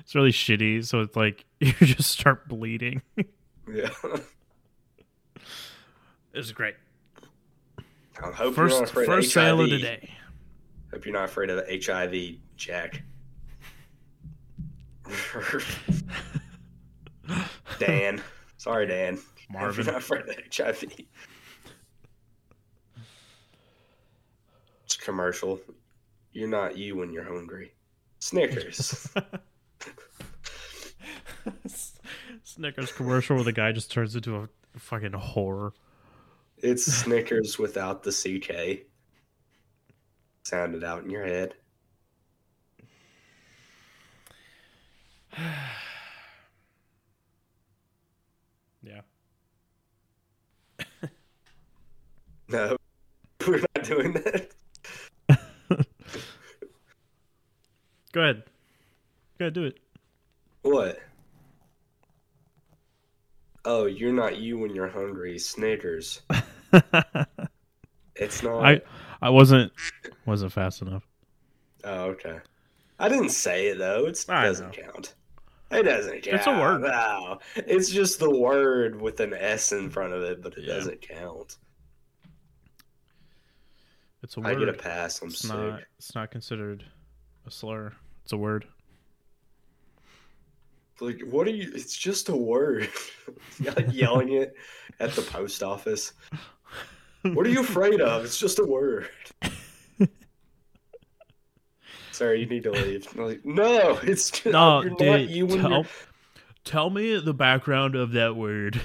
it's 0.00 0.14
really 0.14 0.30
shitty. 0.30 0.84
So 0.86 1.00
it's 1.00 1.16
like 1.16 1.44
you 1.60 1.72
just 1.72 2.10
start 2.10 2.46
bleeding. 2.48 3.02
Yeah. 3.16 3.88
This 6.32 6.46
is 6.46 6.52
great. 6.52 6.74
I 8.22 8.30
hope 8.30 8.56
you're 8.56 8.68
not 8.68 8.78
First 8.78 8.82
afraid 8.84 9.06
first 9.06 9.26
of 9.28 9.32
sale 9.32 9.60
of 9.60 9.70
the 9.70 9.78
day. 9.78 10.10
Hope 10.92 11.04
you're 11.06 11.14
not 11.14 11.24
afraid 11.24 11.50
of 11.50 11.64
HIV, 11.68 12.36
Jack. 12.56 13.02
Dan. 17.78 18.22
Sorry, 18.56 18.86
Dan. 18.86 19.16
Hope 19.16 19.24
Marvin. 19.50 19.84
You're 19.84 19.92
not 19.94 20.02
afraid 20.02 20.22
of 20.22 20.30
HIV. 20.56 20.84
It's 24.84 24.93
a 24.93 24.93
commercial. 25.04 25.60
You're 26.32 26.48
not 26.48 26.76
you 26.76 26.96
when 26.96 27.12
you're 27.12 27.24
hungry. 27.24 27.74
Snickers. 28.18 29.08
Snickers 32.42 32.92
commercial 32.92 33.36
where 33.36 33.44
the 33.44 33.52
guy 33.52 33.72
just 33.72 33.92
turns 33.92 34.16
into 34.16 34.36
a 34.36 34.48
fucking 34.76 35.12
horror. 35.12 35.72
it's 36.58 36.84
Snickers 36.84 37.58
without 37.58 38.02
the 38.02 38.10
CK. 38.10 38.86
Sound 40.44 40.74
it 40.74 40.84
out 40.84 41.04
in 41.04 41.10
your 41.10 41.24
head. 41.24 41.54
Yeah. 48.82 49.00
No, 52.48 52.76
we're 53.48 53.60
not 53.74 53.84
doing 53.84 54.12
that. 54.12 54.50
Go 58.14 58.20
ahead. 58.22 58.44
Go 59.38 59.46
ahead, 59.46 59.54
do 59.54 59.64
it. 59.64 59.78
What? 60.62 61.00
Oh, 63.64 63.86
you're 63.86 64.12
not 64.12 64.38
you 64.38 64.56
when 64.58 64.74
you're 64.74 64.88
hungry. 64.88 65.38
Snickers. 65.38 66.22
It's 68.16 68.44
not. 68.44 68.64
I 68.64 68.80
I 69.20 69.30
wasn't 69.30 69.72
wasn't 70.24 70.52
fast 70.52 70.82
enough. 70.82 71.02
Oh, 71.82 72.04
okay. 72.10 72.38
I 73.00 73.08
didn't 73.08 73.30
say 73.30 73.66
it 73.66 73.78
though. 73.78 74.06
It 74.06 74.24
doesn't 74.28 74.72
count. 74.72 75.14
It 75.72 75.82
doesn't 75.82 76.22
count. 76.22 76.36
It's 76.36 76.46
a 76.46 76.52
word. 76.52 76.82
No, 76.82 77.40
it's 77.56 77.90
just 77.90 78.20
the 78.20 78.30
word 78.30 79.00
with 79.00 79.18
an 79.18 79.34
S 79.34 79.72
in 79.72 79.90
front 79.90 80.12
of 80.12 80.22
it, 80.22 80.42
but 80.42 80.56
it 80.56 80.62
Yeah. 80.64 80.74
doesn't 80.74 81.00
count. 81.02 81.56
It's 84.22 84.36
a 84.36 84.40
word. 84.40 84.46
I 84.46 84.54
get 84.60 84.68
a 84.68 84.74
pass. 84.74 85.20
I'm 85.20 85.28
it's 85.30 85.40
sick. 85.40 85.50
not 85.50 85.80
it's 85.98 86.14
not 86.14 86.30
considered 86.30 86.84
a 87.48 87.50
slur. 87.50 87.92
It's 88.24 88.32
a 88.32 88.36
word. 88.36 88.66
Like, 91.00 91.20
what 91.28 91.46
are 91.46 91.50
you? 91.50 91.70
It's 91.74 91.96
just 91.96 92.28
a 92.28 92.36
word. 92.36 92.88
Like 93.64 93.86
yelling 93.92 94.32
it 94.32 94.54
at 95.00 95.12
the 95.12 95.22
post 95.22 95.62
office. 95.62 96.12
What 97.22 97.46
are 97.46 97.50
you 97.50 97.60
afraid 97.60 98.00
of? 98.00 98.24
It's 98.24 98.36
just 98.38 98.58
a 98.58 98.64
word. 98.64 99.08
Sorry, 102.12 102.40
you 102.40 102.46
need 102.46 102.64
to 102.64 102.70
leave. 102.72 103.14
Like, 103.16 103.44
no, 103.44 103.98
it's 104.02 104.30
just, 104.30 104.46
No, 104.46 104.82
dude, 104.98 105.30
you 105.30 105.46
tell, 105.46 105.70
you're- 105.70 105.84
tell 106.64 106.90
me 106.90 107.18
the 107.18 107.32
background 107.34 107.94
of 107.94 108.12
that 108.12 108.36
word. 108.36 108.80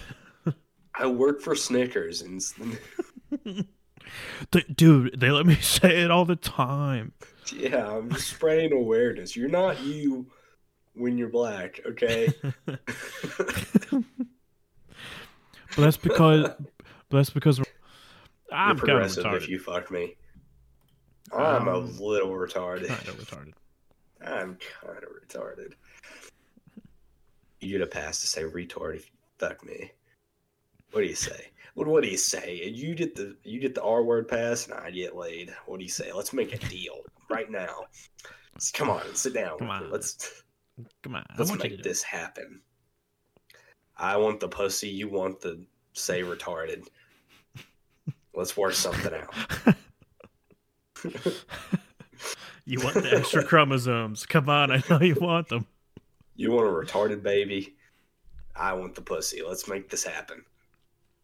I 0.96 1.08
work 1.08 1.42
for 1.42 1.56
Snickers, 1.56 2.22
and 2.22 2.42
Dude, 4.76 5.20
they 5.20 5.32
let 5.32 5.46
me 5.46 5.56
say 5.56 6.02
it 6.02 6.12
all 6.12 6.26
the 6.26 6.36
time. 6.36 7.14
Yeah, 7.54 7.88
I'm 7.98 8.10
just 8.12 8.28
spreading 8.30 8.74
awareness. 8.74 9.36
You're 9.36 9.50
not 9.50 9.82
you 9.82 10.26
when 10.94 11.18
you're 11.18 11.30
black, 11.30 11.80
okay? 11.86 12.28
But 15.76 15.84
that's 15.84 15.98
because 15.98 16.44
but 16.44 17.18
that's 17.18 17.30
because 17.30 17.60
I'm 17.60 17.66
you're 17.66 17.76
kind 18.52 18.72
of 18.72 18.78
progressive 18.80 19.24
retarded. 19.26 19.38
if 19.38 19.50
you 19.50 19.60
fuck 19.60 19.92
me. 19.92 20.16
I'm 21.32 21.68
a 21.68 21.78
Um, 21.78 21.98
little 22.00 22.30
retarded. 22.32 22.88
Kind 22.88 23.08
of 23.08 23.16
retarded. 23.20 23.54
I'm 24.26 24.58
kind 24.82 24.98
of 25.04 25.10
retarded. 25.28 25.74
You 27.62 27.78
get 27.78 27.82
a 27.82 27.90
pass 27.90 28.20
to 28.22 28.28
say 28.28 28.44
retard 28.44 28.96
if 28.96 29.06
you 29.06 29.12
fuck 29.38 29.64
me. 29.66 29.92
What 30.92 31.02
do 31.02 31.08
you 31.08 31.16
say? 31.16 31.50
What 31.76 31.88
What 31.88 32.04
do 32.04 32.10
you 32.10 32.18
say? 32.18 32.68
You 32.74 32.96
get 32.96 33.16
the 33.16 33.38
you 33.44 33.60
get 33.60 33.76
the 33.76 33.84
R 33.84 34.02
word 34.04 34.28
pass, 34.28 34.66
and 34.66 34.74
I 34.74 34.90
get 34.90 35.16
laid. 35.16 35.54
What 35.68 35.78
do 35.78 35.84
you 35.84 35.90
say? 35.92 36.12
Let's 36.12 36.34
make 36.34 36.52
a 36.54 36.58
deal 36.58 37.02
right 37.30 37.50
now. 37.50 37.86
Come 38.74 38.90
on, 38.90 39.16
sit 39.16 39.34
down. 39.34 39.60
Come 39.60 39.70
on. 39.70 39.92
Let's 39.92 40.44
Come 41.04 41.16
on, 41.16 41.26
Let's 41.38 41.52
make 41.58 41.84
this 41.84 42.02
happen. 42.04 42.62
I 43.98 44.18
want 44.18 44.40
the 44.40 44.48
pussy. 44.48 44.90
You 44.90 45.10
want 45.10 45.42
the 45.42 45.62
say 45.94 46.22
retarded. 46.22 46.88
Let's 48.34 48.56
work 48.56 48.74
something 48.74 49.14
out. 49.14 49.76
You 52.70 52.80
want 52.82 52.94
the 52.98 53.16
extra 53.16 53.44
chromosomes? 53.44 54.28
Come 54.28 54.48
on, 54.48 54.72
I 54.72 54.84
know 54.88 55.02
you 55.02 55.16
want 55.16 55.48
them. 55.48 55.66
You 56.36 56.52
want 56.52 56.68
a 56.68 56.72
retarded 56.72 57.24
baby. 57.24 57.76
I 58.56 58.74
want 58.74 58.94
the 58.94 59.02
pussy. 59.02 59.42
Let's 59.42 59.68
make 59.68 59.90
this 59.90 60.04
happen. 60.04 60.44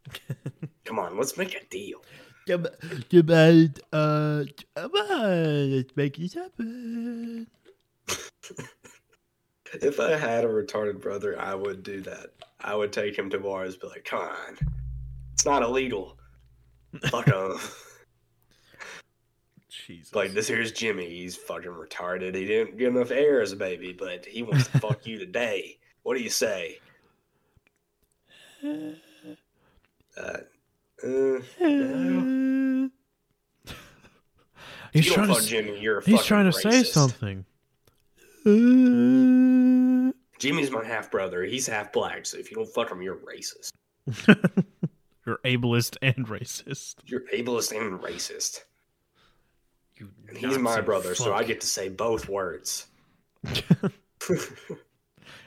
Come 0.85 0.97
on, 0.97 1.19
let's 1.19 1.37
make 1.37 1.53
a 1.53 1.63
deal. 1.65 2.01
Come, 2.47 2.67
come 3.09 3.31
on, 3.31 3.73
uh, 3.91 4.43
come 4.75 4.91
on, 4.91 5.75
let's 5.75 5.95
make 5.95 6.17
this 6.17 6.33
happen. 6.33 7.47
If 9.81 9.99
I 9.99 10.15
had 10.15 10.45
a 10.45 10.47
retarded 10.47 11.01
brother, 11.01 11.39
I 11.39 11.53
would 11.53 11.83
do 11.83 11.99
that. 12.01 12.27
I 12.61 12.75
would 12.75 12.93
take 12.93 13.17
him 13.17 13.29
to 13.31 13.39
bars, 13.39 13.75
be 13.75 13.87
like, 13.87 14.05
"Come 14.05 14.21
on, 14.21 14.57
it's 15.33 15.45
not 15.45 15.63
illegal." 15.63 16.17
Fuck 17.09 17.25
him. 17.25 17.57
Jesus. 19.69 20.15
Like 20.15 20.31
this 20.31 20.47
here's 20.47 20.71
Jimmy. 20.71 21.09
He's 21.09 21.35
fucking 21.35 21.71
retarded. 21.71 22.35
He 22.35 22.45
didn't 22.45 22.77
get 22.77 22.89
enough 22.89 23.11
air 23.11 23.41
as 23.41 23.51
a 23.51 23.57
baby, 23.57 23.91
but 23.91 24.25
he 24.25 24.43
wants 24.43 24.67
to 24.67 24.79
fuck 24.79 25.05
you 25.05 25.17
today. 25.19 25.77
What 26.03 26.15
do 26.17 26.23
you 26.23 26.29
say? 26.29 26.79
Uh, 30.17 30.37
uh, 31.05 31.39
no. 31.59 32.89
He's 34.91 35.11
trying 35.11 35.33
to. 35.33 35.41
Jimmy. 35.41 35.79
He's 36.05 36.23
trying 36.23 36.45
to 36.45 36.53
say 36.53 36.69
racist. 36.69 36.85
something. 36.87 37.45
Jimmy's 40.39 40.71
my 40.71 40.85
half 40.85 41.11
brother. 41.11 41.43
He's 41.43 41.67
half 41.67 41.91
black. 41.91 42.25
So 42.25 42.37
if 42.37 42.49
you 42.49 42.55
don't 42.55 42.69
fuck 42.69 42.91
him, 42.91 43.01
you're 43.01 43.17
racist. 43.17 43.71
You're 45.25 45.39
ableist 45.43 45.97
and 46.03 46.27
racist. 46.27 46.97
You're 47.07 47.23
ableist 47.33 47.75
and 47.75 47.99
racist. 47.99 48.59
You 49.97 50.11
And 50.27 50.37
he's 50.37 50.59
my 50.59 50.81
brother, 50.81 51.15
so 51.15 51.33
I 51.33 51.43
get 51.43 51.61
to 51.61 51.67
say 51.67 51.89
both 51.89 52.29
words. 52.29 52.85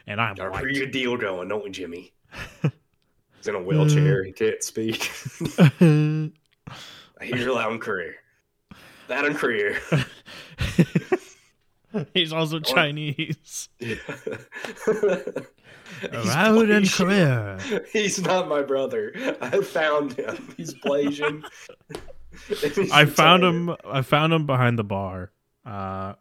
And 0.08 0.22
I'm 0.22 0.34
Got 0.36 0.48
a 0.48 0.58
pretty 0.58 0.78
good 0.80 0.90
deal 0.90 1.18
going, 1.18 1.48
don't 1.48 1.62
we, 1.62 1.70
Jimmy? 1.70 2.14
He's 3.38 3.48
in 3.48 3.54
a 3.54 3.62
wheelchair. 3.62 4.24
He 4.24 4.32
can't 4.32 4.62
speak. 4.62 5.10
I 5.60 6.30
He's 7.22 7.46
loud 7.46 7.72
and 7.72 7.80
career. 7.80 8.16
That 9.08 9.24
and 9.24 9.36
career. 9.36 9.80
He's 12.12 12.32
also 12.32 12.60
Chinese. 12.60 13.70
Loud 16.12 16.70
and 16.70 16.90
clear. 16.90 17.58
He's 17.92 18.20
not 18.20 18.48
my 18.48 18.62
brother. 18.62 19.12
I 19.40 19.62
found 19.62 20.12
him. 20.12 20.54
He's 20.56 20.74
Blasian. 20.74 21.42
I 22.92 23.04
found 23.06 23.42
him. 23.42 23.74
I 23.84 24.02
found 24.02 24.32
him 24.32 24.46
behind 24.46 24.78
the 24.78 24.84
bar, 24.84 25.32
uh, 25.64 26.14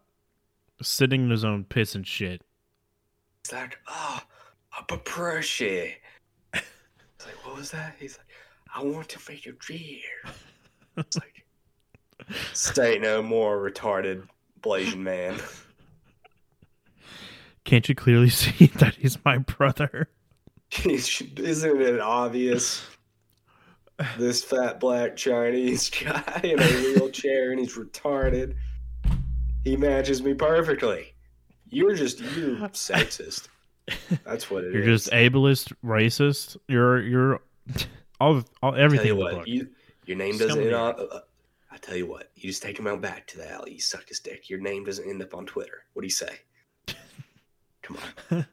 sitting 0.82 1.24
in 1.24 1.30
his 1.30 1.44
own 1.44 1.66
piss 1.66 1.94
and 1.96 2.08
shit. 2.08 2.42
It's 3.42 3.52
like, 3.52 3.78
oh, 3.88 4.22
a 4.80 4.84
paprushy. 4.84 5.94
It's 7.60 7.74
like, 7.74 7.82
what 7.82 7.90
was 7.90 7.90
that? 7.90 7.96
He's 8.00 8.18
like, 8.18 8.28
I 8.76 8.84
want 8.84 9.10
to 9.10 9.20
make 9.30 9.46
a 9.48 9.52
deer. 9.54 10.34
It's 10.96 11.18
like, 11.18 11.46
stay 12.54 13.00
no 13.00 13.24
more, 13.24 13.58
retarded 13.58 14.28
Blasian 14.62 15.00
man. 15.00 15.40
Can't 17.64 17.88
you 17.90 17.96
clearly 17.96 18.30
see 18.32 18.68
that 18.78 18.96
he's 18.96 19.24
my 19.26 19.40
brother? 19.40 20.10
Isn't 20.86 21.82
it 21.82 22.00
obvious? 22.00 22.86
This 24.18 24.44
fat 24.44 24.80
black 24.80 25.16
Chinese 25.16 25.90
guy 25.90 26.42
in 26.44 26.60
a 26.60 26.68
wheelchair 26.68 27.52
and 27.52 27.60
he's 27.60 27.76
retarded. 27.76 28.54
He 29.64 29.76
matches 29.76 30.22
me 30.22 30.36
perfectly. 30.36 31.14
You're 31.70 31.96
just 31.96 32.20
you're 32.20 32.58
sexist. 32.70 33.48
That's 34.24 34.52
what 34.52 34.64
it 34.64 34.68
is. 34.68 34.74
You're 34.74 34.84
just 34.84 35.12
ableist, 35.12 35.74
racist. 35.84 36.58
You're 36.68 37.02
you're 37.02 37.42
all 38.20 38.44
all 38.62 38.76
everything 38.76 39.08
you 39.08 39.16
what, 39.16 39.48
you 39.48 39.70
your 40.06 40.18
name 40.18 40.38
doesn't. 40.38 40.58
of 40.60 40.66
the 40.66 40.78
Uh, 41.16 41.20
I 41.72 41.78
tell 41.78 41.96
you 41.98 42.08
what, 42.08 42.32
you 42.36 42.50
just 42.50 42.64
take 42.64 42.78
him 42.80 42.88
out 42.88 43.02
back 43.02 43.28
to 43.28 43.38
the 43.38 43.52
alley. 43.52 43.74
You 43.74 43.80
suck 43.80 44.08
his 44.08 44.20
dick. 44.20 44.50
Your 44.50 44.60
name 44.60 44.84
doesn't 44.86 45.08
end 45.08 45.22
up 45.22 45.34
on 45.34 45.46
Twitter. 45.46 45.84
What 45.94 46.02
do 46.02 46.06
you 46.08 46.12
say? 46.12 46.40
Come 47.84 47.98
on. 48.32 48.46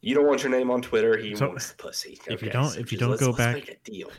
You 0.00 0.14
don't 0.14 0.26
want 0.26 0.42
your 0.42 0.50
name 0.52 0.70
on 0.70 0.82
Twitter. 0.82 1.16
He 1.16 1.34
So, 1.34 1.48
wants 1.48 1.70
the 1.70 1.76
pussy. 1.76 2.18
if 2.28 2.42
you 2.42 2.50
don't- 2.50 2.76
if 2.76 2.92
you 2.92 2.98
don't 2.98 3.18
go 3.18 3.32
back- 3.32 3.78
deal. 3.84 4.10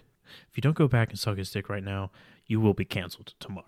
If 0.50 0.58
you 0.58 0.62
don't 0.62 0.76
go 0.76 0.88
back 0.88 1.10
and 1.10 1.18
suck 1.20 1.38
his 1.38 1.50
dick 1.52 1.70
right 1.70 1.84
now, 1.84 2.12
you 2.46 2.60
will 2.60 2.74
be 2.74 2.86
canceled 2.86 3.34
tomorrow. 3.40 3.66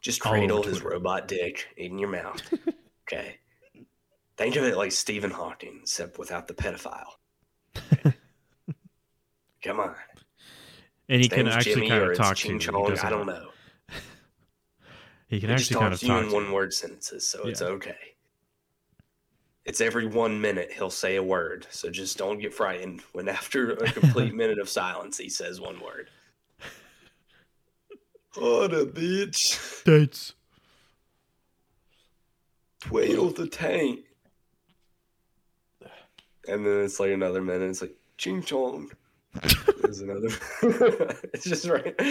Just 0.00 0.20
cradle 0.20 0.62
his 0.62 0.82
robot 0.82 1.28
dick 1.28 1.68
in 1.76 1.98
your 1.98 2.08
mouth. 2.08 2.40
okay. 3.08 3.36
Think 4.36 4.56
of 4.56 4.64
it 4.64 4.76
like 4.76 4.92
Stephen 4.92 5.30
Hawking, 5.30 5.80
except 5.82 6.18
without 6.18 6.48
the 6.48 6.54
pedophile. 6.54 7.12
Okay. 7.92 8.14
Come 9.62 9.80
on. 9.80 9.94
And 11.08 11.20
he 11.20 11.28
His 11.28 11.36
can 11.36 11.48
actually 11.48 11.74
Jimmy 11.74 11.88
kind 11.88 12.04
of 12.04 12.16
talk 12.16 12.36
to 12.36 12.42
Ching 12.42 12.60
you. 12.60 12.86
He 12.86 12.98
I 12.98 13.10
don't 13.10 13.26
know. 13.26 13.50
He 15.28 15.38
can 15.38 15.48
He 15.48 15.54
actually 15.54 15.76
kind 15.76 15.92
talks 15.92 15.94
of 15.94 16.00
to 16.00 16.06
you 16.06 16.12
talk 16.12 16.24
in 16.24 16.32
one 16.32 16.52
word 16.52 16.74
sentences, 16.74 17.26
so 17.26 17.46
it's 17.46 17.62
okay. 17.62 17.96
It's 19.64 19.80
every 19.80 20.06
one 20.06 20.40
minute 20.40 20.72
he'll 20.72 20.90
say 20.90 21.16
a 21.16 21.22
word, 21.22 21.66
so 21.70 21.90
just 21.90 22.18
don't 22.18 22.40
get 22.40 22.52
frightened 22.52 23.02
when 23.12 23.28
after 23.38 23.72
a 23.72 23.92
complete 23.92 24.34
minute 24.42 24.58
of 24.58 24.68
silence 24.68 25.18
he 25.18 25.28
says 25.28 25.60
one 25.60 25.80
word. 25.80 26.08
What 28.36 28.72
a 28.72 28.86
bitch! 28.86 29.84
That's 29.84 30.34
Whale 32.88 33.30
the 33.30 33.46
tank. 33.46 34.00
And 36.48 36.64
then 36.64 36.84
it's 36.84 36.98
like 36.98 37.10
another 37.10 37.42
minute. 37.42 37.68
It's 37.68 37.82
like 37.82 37.94
ching 38.16 38.42
chong. 38.42 38.90
There's 39.82 40.00
another. 40.00 40.28
it's 41.32 41.44
just 41.44 41.68
right. 41.68 41.94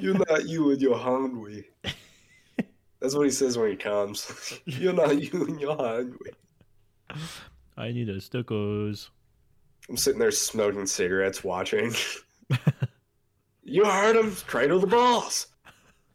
You're 0.00 0.14
not 0.14 0.48
you 0.48 0.64
when 0.64 0.80
you're 0.80 0.96
hungry. 0.96 1.66
That's 3.00 3.14
what 3.14 3.24
he 3.24 3.30
says 3.30 3.58
when 3.58 3.70
he 3.70 3.76
comes. 3.76 4.60
You're 4.64 4.94
not 4.94 5.20
you 5.20 5.44
when 5.44 5.58
you're 5.58 5.76
hungry. 5.76 6.32
I 7.76 7.92
need 7.92 8.08
a 8.08 8.20
stickers. 8.20 9.10
I'm 9.88 9.96
sitting 9.96 10.18
there 10.18 10.30
smoking 10.30 10.86
cigarettes, 10.86 11.44
watching. 11.44 11.94
you 13.62 13.84
heard 13.84 14.16
him. 14.16 14.34
Cradle 14.46 14.80
the 14.80 14.86
balls. 14.86 15.46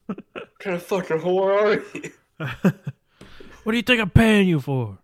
What 0.07 0.59
kind 0.59 0.75
of 0.75 0.83
fucking 0.83 1.19
whore 1.19 1.61
are 1.61 1.97
you? 1.97 2.11
what 3.63 3.71
do 3.71 3.77
you 3.77 3.83
think 3.83 4.01
I'm 4.01 4.09
paying 4.09 4.47
you 4.47 4.59
for? 4.59 4.97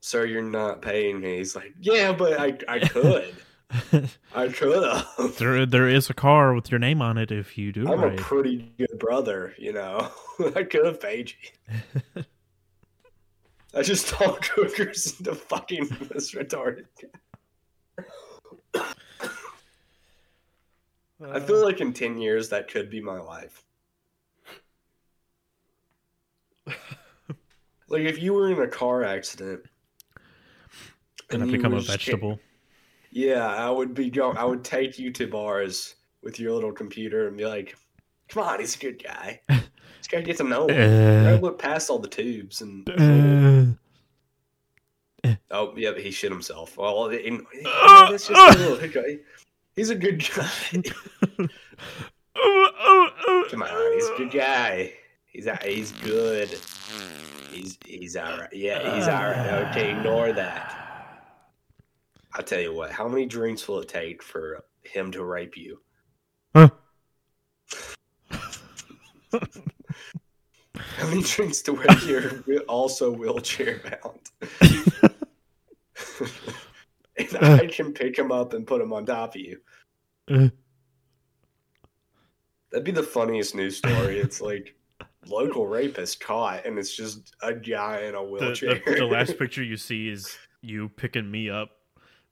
Sir, 0.00 0.24
you're 0.24 0.42
not 0.42 0.80
paying 0.82 1.20
me. 1.20 1.36
He's 1.38 1.54
like, 1.54 1.74
yeah, 1.80 2.12
but 2.12 2.40
I, 2.40 2.56
I 2.68 2.78
could. 2.80 3.34
I 4.34 4.48
could 4.48 4.82
have. 4.82 5.36
there, 5.38 5.64
there 5.66 5.88
is 5.88 6.10
a 6.10 6.14
car 6.14 6.54
with 6.54 6.70
your 6.70 6.80
name 6.80 7.00
on 7.02 7.18
it 7.18 7.30
if 7.30 7.56
you 7.56 7.70
do 7.72 7.86
I'm 7.86 8.00
right. 8.00 8.18
a 8.18 8.22
pretty 8.22 8.72
good 8.78 8.98
brother, 8.98 9.54
you 9.58 9.72
know. 9.72 10.10
I 10.56 10.64
could 10.64 10.84
have 10.86 11.00
paid 11.00 11.32
you. 12.16 12.24
I 13.74 13.82
just 13.82 14.08
talked 14.08 14.46
hookers 14.48 15.18
into 15.20 15.34
fucking 15.34 15.84
this 16.12 16.32
retarded 16.34 16.86
guy. 17.00 18.82
I 21.22 21.24
Uh. 21.36 21.40
feel 21.40 21.62
like 21.62 21.80
in 21.80 21.92
10 21.92 22.18
years 22.18 22.48
that 22.48 22.68
could 22.68 22.88
be 22.90 23.00
my 23.00 23.20
life. 23.20 23.62
like 27.88 28.02
if 28.02 28.20
you 28.22 28.32
were 28.32 28.50
in 28.50 28.60
a 28.60 28.66
car 28.68 29.04
accident 29.04 29.60
and 31.32 31.42
I 31.42 31.46
become 31.46 31.74
a 31.74 31.80
vegetable. 31.80 32.38
Yeah, 33.10 33.46
I 33.46 33.68
would 33.70 33.94
be 33.94 34.08
going. 34.10 34.36
I 34.36 34.44
would 34.44 34.62
take 34.64 34.98
you 34.98 35.10
to 35.12 35.26
bars 35.26 35.96
with 36.22 36.38
your 36.38 36.52
little 36.52 36.72
computer 36.72 37.26
and 37.28 37.36
be 37.36 37.44
like, 37.46 37.76
"Come 38.28 38.44
on, 38.44 38.60
he's 38.60 38.76
a 38.76 38.78
good 38.78 39.02
guy. 39.02 39.40
This 39.48 40.06
guy 40.08 40.20
gets 40.22 40.38
to 40.38 40.44
know 40.44 40.66
him. 40.68 41.26
I 41.26 41.32
Uh, 41.32 41.38
look 41.40 41.58
past 41.58 41.90
all 41.90 41.98
the 41.98 42.08
tubes 42.08 42.60
and 42.62 42.88
uh, 45.24 45.30
oh 45.50 45.74
yeah, 45.76 45.90
but 45.92 46.00
he 46.02 46.10
shit 46.10 46.30
himself. 46.32 46.76
Well, 46.76 47.04
Uh, 47.04 48.10
that's 48.10 48.28
just 48.28 48.56
a 48.56 48.58
little 48.60 48.76
hiccup. 48.78 49.04
He's 49.76 49.90
a 49.90 49.94
good 49.94 50.24
guy. 50.34 50.50
Come 53.50 53.62
on, 53.62 53.92
he's 53.94 54.06
a 54.08 54.14
good 54.16 54.30
guy. 54.30 54.92
He's 55.26 55.46
a, 55.46 55.56
he's 55.64 55.92
good. 55.92 56.56
He's 57.50 57.76
he's 57.84 58.16
alright. 58.16 58.52
Yeah, 58.52 58.94
he's 58.94 59.08
alright. 59.08 59.68
Okay, 59.70 59.90
ignore 59.96 60.32
that. 60.32 60.79
I'll 62.34 62.44
tell 62.44 62.60
you 62.60 62.72
what. 62.74 62.90
How 62.92 63.08
many 63.08 63.26
drinks 63.26 63.66
will 63.66 63.80
it 63.80 63.88
take 63.88 64.22
for 64.22 64.64
him 64.82 65.10
to 65.12 65.24
rape 65.24 65.56
you? 65.56 65.80
Huh? 66.54 66.68
How 70.76 71.06
many 71.08 71.22
drinks 71.22 71.62
to 71.62 71.72
where 71.72 71.98
you're 72.00 72.30
wheel- 72.42 72.60
also 72.68 73.10
wheelchair 73.10 73.80
bound? 73.80 74.20
and 77.16 77.36
I 77.60 77.66
can 77.66 77.92
pick 77.92 78.18
him 78.18 78.32
up 78.32 78.52
and 78.54 78.66
put 78.66 78.80
him 78.80 78.92
on 78.92 79.06
top 79.06 79.34
of 79.34 79.40
you. 79.40 79.60
Uh, 80.30 80.48
That'd 82.70 82.84
be 82.84 82.92
the 82.92 83.02
funniest 83.02 83.54
news 83.54 83.76
story. 83.78 84.18
It's 84.20 84.40
like 84.40 84.76
local 85.26 85.66
rapist 85.66 86.20
caught, 86.20 86.64
and 86.64 86.78
it's 86.78 86.94
just 86.94 87.34
a 87.42 87.52
guy 87.52 88.02
in 88.02 88.14
a 88.14 88.18
the, 88.18 88.22
wheelchair. 88.22 88.80
the, 88.86 88.94
the 88.94 89.06
last 89.06 89.38
picture 89.38 89.64
you 89.64 89.76
see 89.76 90.08
is 90.08 90.36
you 90.62 90.88
picking 90.90 91.28
me 91.30 91.50
up. 91.50 91.70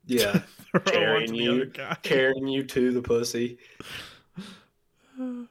Yeah, 0.09 0.41
Carrying 0.85 1.33
you, 1.33 1.71
carrying 2.03 2.47
you 2.47 2.63
to 2.63 2.91
the 2.91 3.01
pussy. 3.01 3.57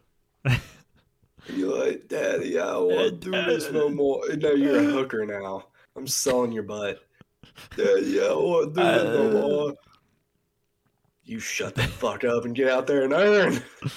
You're 1.54 1.86
like, 1.86 2.08
Daddy, 2.08 2.58
I 2.58 2.66
don't 2.72 2.94
want 2.94 3.22
to 3.22 3.30
do 3.30 3.30
this 3.30 3.70
no 3.72 3.88
more. 3.88 4.22
No, 4.36 4.52
you're 4.52 4.80
a 4.80 4.84
hooker 4.84 5.24
now. 5.24 5.64
I'm 5.96 6.06
selling 6.06 6.52
your 6.52 6.62
butt. 6.62 7.02
Daddy, 7.74 8.20
I 8.20 8.24
don't 8.24 8.44
want 8.44 8.74
to 8.74 8.80
do 8.80 8.86
this 8.86 9.04
no 9.04 9.28
uh. 9.28 9.32
more. 9.32 9.74
You 11.24 11.40
shut 11.40 11.74
the 11.74 11.84
fuck 11.84 12.24
up 12.24 12.44
and 12.44 12.54
get 12.54 12.68
out 12.68 12.86
there 12.86 13.04
and 13.04 13.12
earn. 13.14 13.62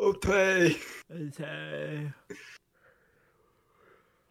Okay. 0.00 0.78
Okay. 1.14 2.10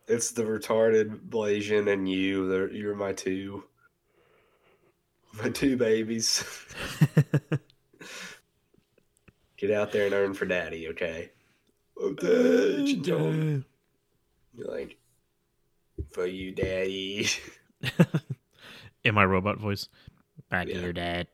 It's 0.07 0.31
the 0.31 0.41
retarded 0.41 1.29
Blasian 1.29 1.93
and 1.93 2.09
you. 2.09 2.67
You're 2.71 2.95
my 2.95 3.13
two. 3.13 3.63
My 5.33 5.49
two 5.49 5.77
babies. 5.77 6.43
Get 9.57 9.71
out 9.71 9.91
there 9.91 10.05
and 10.05 10.13
earn 10.13 10.33
for 10.33 10.45
daddy, 10.45 10.87
okay? 10.89 11.31
You 11.99 13.01
don't- 13.01 13.65
You're 14.57 14.67
like, 14.67 14.97
for 16.11 16.25
you, 16.25 16.51
daddy. 16.53 17.27
In 19.03 19.13
my 19.15 19.25
robot 19.25 19.57
voice. 19.59 19.87
Back 20.49 20.67
Yeah. 20.67 20.75
to 20.75 20.81
your 20.81 20.93
dad. 20.93 21.27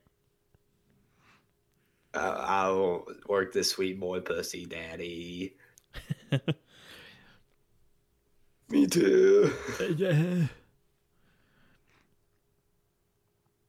I, 2.14 2.18
I 2.28 2.68
will 2.68 3.06
work 3.28 3.52
this 3.52 3.70
sweet 3.70 3.98
boy 4.00 4.20
pussy, 4.20 4.66
daddy. 4.66 5.56
Me 8.68 8.86
too. 8.86 9.52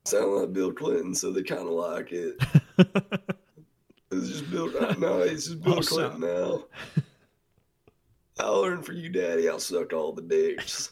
Sound 0.07 0.35
like 0.35 0.53
Bill 0.53 0.71
Clinton, 0.71 1.13
so 1.13 1.31
they 1.31 1.43
kind 1.43 1.67
of 1.67 1.73
like 1.73 2.11
it. 2.11 2.41
It's 4.09 4.29
just 4.29 4.49
Bill. 4.49 4.67
No, 4.97 5.19
it's 5.19 5.47
just 5.47 5.61
Bill 5.61 5.81
Clinton 5.81 6.21
now. 6.21 6.63
I'll 8.39 8.63
earn 8.63 8.81
for 8.81 8.93
you, 8.93 9.09
daddy. 9.09 9.49
I'll 9.49 9.59
suck 9.59 9.91
all 9.91 10.13
the 10.13 10.21
dicks. 10.21 10.91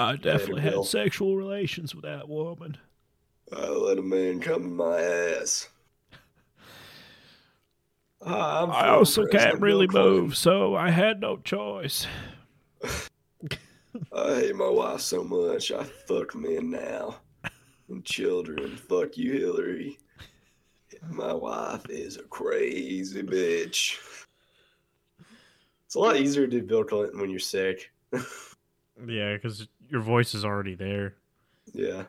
I 0.00 0.16
definitely 0.16 0.62
had 0.62 0.82
sexual 0.86 1.36
relations 1.36 1.94
with 1.94 2.04
that 2.04 2.26
woman. 2.26 2.78
I'll 3.54 3.84
let 3.84 3.98
a 3.98 4.02
man 4.02 4.40
come 4.40 4.62
in 4.62 4.74
my 4.74 4.98
ass. 4.98 5.68
Ah, 8.24 8.62
I'm 8.62 8.70
I 8.70 8.88
also 8.88 9.26
can't 9.26 9.60
really 9.60 9.88
move, 9.88 10.38
so 10.38 10.74
I 10.74 10.88
had 10.88 11.20
no 11.20 11.36
choice. 11.36 12.06
I 14.12 14.34
hate 14.36 14.56
my 14.56 14.68
wife 14.68 15.00
so 15.00 15.22
much. 15.22 15.70
I 15.70 15.84
fuck 15.84 16.34
men 16.34 16.70
now 16.70 17.16
and 17.88 18.04
children. 18.04 18.76
Fuck 18.76 19.16
you, 19.16 19.32
Hillary. 19.32 19.98
My 21.08 21.32
wife 21.32 21.88
is 21.88 22.16
a 22.16 22.22
crazy 22.22 23.22
bitch. 23.22 23.98
It's 25.86 25.94
a 25.94 25.98
lot 25.98 26.16
easier 26.16 26.46
to 26.46 26.60
do 26.60 26.66
Bill 26.66 26.84
Clinton 26.84 27.20
when 27.20 27.30
you're 27.30 27.38
sick. 27.38 27.90
Yeah, 29.06 29.34
because 29.34 29.66
your 29.88 30.00
voice 30.00 30.34
is 30.34 30.44
already 30.44 30.74
there. 30.74 31.14
Yeah. 31.72 32.04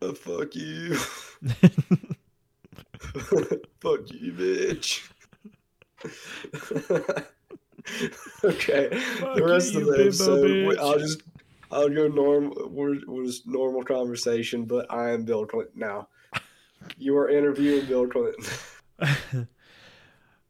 Uh, 0.00 0.12
fuck 0.12 0.54
you. 0.54 0.96
fuck 3.80 4.10
you, 4.10 4.32
bitch. 4.32 5.08
okay. 8.44 8.90
Fuck 9.18 9.36
the 9.36 9.44
rest 9.44 9.74
you, 9.74 9.80
of 9.80 9.86
the 9.86 10.02
episode, 10.04 10.50
bitch. 10.50 10.78
I'll 10.78 10.98
just 10.98 11.22
I'll 11.70 11.88
go 11.88 12.08
normal. 12.08 12.68
We're 12.70 12.96
normal 13.46 13.82
conversation, 13.82 14.64
but 14.64 14.86
I 14.92 15.10
am 15.10 15.24
Bill 15.24 15.46
Clinton 15.46 15.78
now. 15.78 16.08
You 16.98 17.16
are 17.16 17.28
interviewing 17.28 17.86
Bill 17.86 18.08
Clinton. 18.08 18.44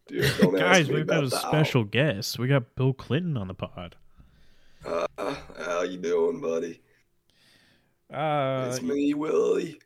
Dude, 0.07 0.57
Guys, 0.57 0.89
we've 0.89 1.07
got 1.07 1.25
a 1.25 1.31
special 1.31 1.85
guest. 1.85 2.39
We 2.39 2.49
got 2.49 2.75
Bill 2.75 2.95
Clinton 2.95 3.37
on 3.37 3.49
the 3.49 3.55
pod. 3.55 3.97
owl. 4.87 5.07
Uh, 5.19 5.35
how 5.59 5.83
you 5.83 5.99
doing, 5.99 6.41
buddy? 6.41 6.81
Uh, 8.13 8.69
it's 8.71 8.81
me, 8.81 9.13
Willie. 9.13 9.79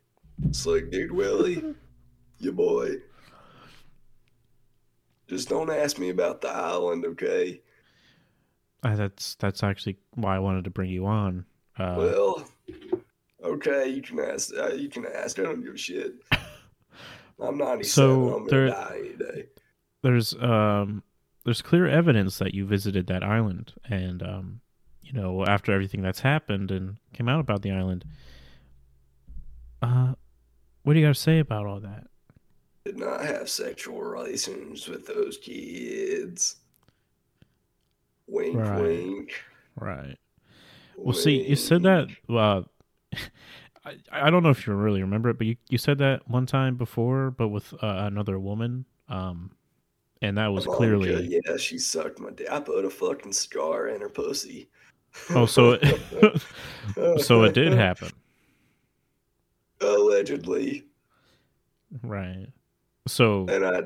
Slick 0.52 0.90
dude, 0.90 1.12
Willie. 1.12 1.74
Your 2.38 2.52
boy. 2.52 2.96
Just 5.28 5.48
don't 5.48 5.70
ask 5.70 5.98
me 5.98 6.10
about 6.10 6.40
the 6.40 6.48
island, 6.48 7.04
okay? 7.06 7.60
uh, 8.82 8.94
that's 8.96 9.34
that's 9.36 9.62
actually 9.62 9.96
why 10.14 10.36
I 10.36 10.38
wanted 10.38 10.64
to 10.64 10.70
bring 10.70 10.90
you 10.90 11.06
on. 11.06 11.44
Uh, 11.78 11.94
well, 11.98 12.48
okay, 13.42 13.88
you 13.88 14.02
can 14.02 14.20
ask. 14.20 14.52
Uh, 14.56 14.68
you 14.74 14.88
can 14.88 15.04
ask. 15.06 15.38
I 15.38 15.42
don't 15.42 15.62
give 15.64 15.74
a 15.74 15.78
shit. 15.78 16.14
I'm 17.40 17.58
97. 17.58 17.84
So, 17.84 18.34
I'm 18.36 18.46
there- 18.48 18.68
die 18.68 18.98
any 19.00 19.16
day. 19.16 19.46
there's 20.02 20.34
um 20.34 21.02
there's 21.44 21.60
clear 21.62 21.86
evidence 21.86 22.38
that 22.38 22.54
you 22.54 22.64
visited 22.66 23.06
that 23.08 23.22
island 23.22 23.72
and 23.90 24.22
um 24.22 24.60
you 25.02 25.12
know 25.12 25.44
after 25.44 25.72
everything 25.72 26.00
that's 26.02 26.20
happened 26.20 26.70
and 26.70 26.96
came 27.12 27.28
out 27.28 27.40
about 27.40 27.62
the 27.62 27.70
island 27.70 28.04
uh 29.82 30.14
what 30.82 30.94
do 30.94 30.98
you 31.00 31.04
got 31.06 31.14
to 31.14 31.20
say 31.20 31.38
about 31.40 31.66
all 31.66 31.80
that 31.80 32.06
Did 32.86 32.98
not 33.00 33.24
have 33.24 33.50
sexual 33.50 34.00
relations 34.00 34.86
with 34.86 35.06
those 35.08 35.38
kids. 35.38 36.54
Wink, 38.28 38.56
Right. 38.56 38.80
wink. 38.80 39.32
right 39.74 40.16
well 40.96 41.12
see 41.12 41.42
you 41.48 41.56
said 41.56 41.82
that 41.82 42.06
wink. 42.28 42.40
uh 42.40 42.62
I, 43.84 43.96
I 44.26 44.30
don't 44.30 44.42
know 44.44 44.50
if 44.50 44.66
you 44.68 44.72
really 44.74 45.00
remember 45.02 45.30
it 45.30 45.38
but 45.38 45.48
you, 45.48 45.56
you 45.68 45.78
said 45.78 45.98
that 45.98 46.28
one 46.28 46.46
time 46.46 46.76
before 46.76 47.32
but 47.32 47.48
with 47.48 47.72
uh, 47.74 48.04
another 48.06 48.38
woman 48.38 48.84
um 49.08 49.50
and 50.22 50.38
that 50.38 50.46
was 50.52 50.64
clearly 50.64 51.40
yeah, 51.44 51.56
she 51.56 51.78
sucked 51.78 52.20
my 52.20 52.30
dick. 52.30 52.50
I 52.50 52.60
put 52.60 52.84
a 52.84 52.90
fucking 52.90 53.32
scar 53.32 53.88
in 53.88 54.00
her 54.00 54.08
pussy. 54.08 54.68
oh 55.30 55.46
so 55.46 55.72
it 55.72 56.42
so 57.20 57.42
it 57.42 57.52
did 57.52 57.72
happen 57.86 58.10
Allegedly. 59.80 60.84
right 62.02 62.46
so 63.06 63.46
And 63.48 63.64
I, 63.64 63.82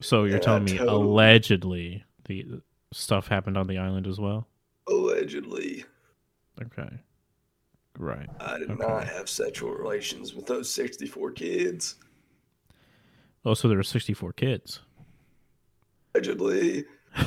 So 0.00 0.24
you're 0.24 0.38
telling 0.38 0.64
me 0.64 0.78
totally. 0.78 1.02
allegedly 1.06 2.04
the 2.26 2.62
stuff 2.92 3.26
happened 3.28 3.56
on 3.56 3.66
the 3.66 3.78
island 3.78 4.06
as 4.06 4.18
well? 4.20 4.46
allegedly, 4.88 5.84
Okay. 6.60 6.88
Right. 7.98 8.28
I 8.40 8.58
did 8.58 8.70
Okay. 8.70 8.82
not 8.82 9.06
have 9.06 9.28
sexual 9.28 9.70
relations 9.72 10.34
with 10.34 10.46
those 10.46 10.72
64 10.72 11.30
kids. 11.32 11.96
Oh, 13.44 13.54
so 13.54 13.68
there 13.68 13.76
were 13.76 13.82
64 13.82 14.32
kids. 14.32 14.80
Allegedly. 16.14 16.84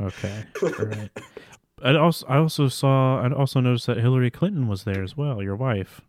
Okay. 0.00 0.44
All 0.62 0.68
right. 0.86 1.10
I 1.84 1.94
also 1.96 2.26
I 2.26 2.36
also 2.38 2.68
saw 2.68 3.20
I 3.22 3.32
also 3.32 3.60
noticed 3.60 3.86
that 3.86 3.98
Hillary 3.98 4.30
Clinton 4.30 4.66
was 4.66 4.84
there 4.84 5.02
as 5.02 5.16
well, 5.16 5.42
your 5.42 5.56
wife. 5.56 6.00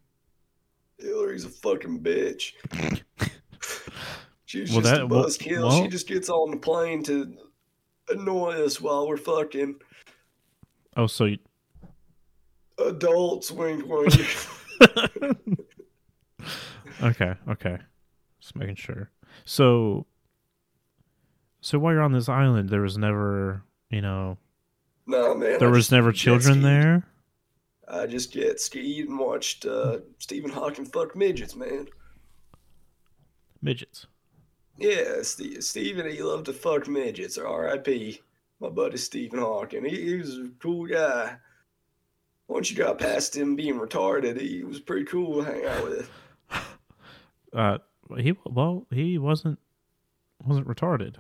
Hillary's 1.00 1.46
a 1.46 1.50
fucking 1.50 2.02
bitch. 2.02 2.54
She's 4.46 4.72
Well, 4.72 4.82
just 4.82 4.94
that- 4.94 5.02
a 5.04 5.08
buzzkill. 5.08 5.64
well- 5.68 5.82
she 5.84 5.88
just 5.90 6.08
gets 6.08 6.30
on 6.30 6.52
the 6.52 6.58
plane 6.58 7.04
to 7.04 7.36
annoy 8.10 8.64
us 8.64 8.80
while 8.82 9.08
we're 9.08 9.18
fucking 9.18 9.76
Oh, 10.96 11.08
so 11.08 11.26
you, 11.26 11.40
adults. 12.78 13.50
Wink, 13.52 13.86
wink. 13.88 14.14
Okay, 17.02 17.34
okay. 17.50 17.78
Just 18.40 18.56
making 18.56 18.76
sure. 18.76 19.10
So 19.46 20.06
so 21.62 21.80
while 21.80 21.94
you're 21.94 22.02
on 22.04 22.12
this 22.14 22.30
island, 22.30 22.70
there 22.70 22.82
was 22.82 22.98
never, 22.98 23.64
you 23.90 24.02
know, 24.02 24.38
nah, 25.08 25.34
man. 25.34 25.60
there 25.60 25.70
I 25.70 25.72
was 25.72 25.92
never 25.92 26.12
children 26.12 26.62
there? 26.62 27.06
I 27.94 28.08
just 28.08 28.32
get 28.32 28.60
skied 28.60 29.08
and 29.08 29.20
watched 29.20 29.66
uh, 29.66 30.00
Stephen 30.18 30.50
Hawking 30.50 30.86
fuck 30.86 31.16
midgets, 31.16 31.56
man. 31.56 31.88
Midgets. 33.62 34.08
Yeah, 34.78 35.22
Steve, 35.22 35.64
Stephen, 35.64 36.10
he 36.10 36.22
loved 36.24 36.48
to 36.48 36.54
fuck 36.54 36.88
midgets. 36.88 37.38
R.I.P. 37.38 38.22
My 38.60 38.70
buddy 38.70 38.98
Stephen 38.98 39.40
Hawking. 39.40 39.86
He, 39.86 40.02
he 40.02 40.16
was 40.16 40.38
a 40.38 40.50
cool 40.60 40.88
guy. 40.88 41.38
Once 42.48 42.72
you 42.72 42.78
got 42.78 42.98
past 42.98 43.36
him 43.36 43.56
being 43.56 43.80
retarded, 43.80 44.40
he 44.40 44.64
was 44.64 44.80
pretty 44.80 45.06
cool 45.06 45.44
to 45.44 45.52
hang 45.52 45.66
out 45.66 45.84
with. 45.84 46.10
Uh 47.54 47.78
He 48.18 48.36
well, 48.46 48.88
he 48.90 49.20
wasn't 49.20 49.60
wasn't 50.44 50.68
retarded. 50.68 51.18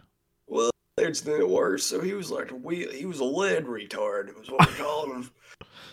Well, 0.48 0.72
it's 0.98 1.22
been 1.22 1.48
worse. 1.48 1.86
So 1.86 2.02
he 2.02 2.14
was 2.14 2.32
like 2.32 2.50
a 2.50 2.56
wheel. 2.56 2.92
He 2.92 3.06
was 3.06 3.20
a 3.20 3.24
lead 3.24 3.66
retard. 3.66 4.30
It 4.30 4.40
Was 4.40 4.50
what 4.50 4.68
we 4.68 4.74
called 4.74 5.12
him. 5.12 5.32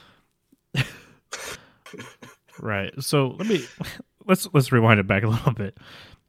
Right. 2.59 2.92
So 3.03 3.37
let 3.38 3.46
me 3.48 3.64
let's 4.26 4.48
let's 4.53 4.70
rewind 4.72 5.00
it 5.00 5.07
back 5.07 5.22
a 5.22 5.29
little 5.29 5.53
bit. 5.53 5.79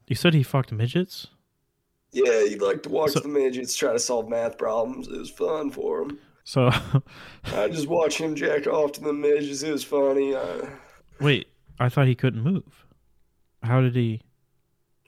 You 0.06 0.16
said 0.16 0.34
he 0.34 0.42
fucked 0.42 0.72
midgets. 0.72 1.26
Yeah, 2.12 2.44
he 2.46 2.56
liked 2.56 2.82
to 2.84 2.88
watch 2.90 3.12
So- 3.12 3.20
the 3.20 3.28
midgets 3.28 3.74
try 3.76 3.92
to 3.92 3.98
solve 3.98 4.28
math 4.28 4.58
problems. 4.58 5.08
It 5.08 5.18
was 5.18 5.30
fun 5.30 5.70
for 5.70 6.02
him. 6.02 6.18
So 6.44 6.70
I 7.44 7.68
just 7.68 7.86
watched 7.86 8.18
him 8.18 8.34
jack 8.34 8.66
off 8.66 8.92
to 8.92 9.00
the 9.00 9.12
midgets. 9.12 9.62
It 9.62 9.72
was 9.72 9.84
funny. 9.84 10.34
Uh, 10.34 10.66
wait, 11.20 11.48
I 11.78 11.88
thought 11.88 12.06
he 12.08 12.14
couldn't 12.14 12.42
move. 12.42 12.84
How 13.62 13.80
did 13.80 13.94
he? 13.94 14.20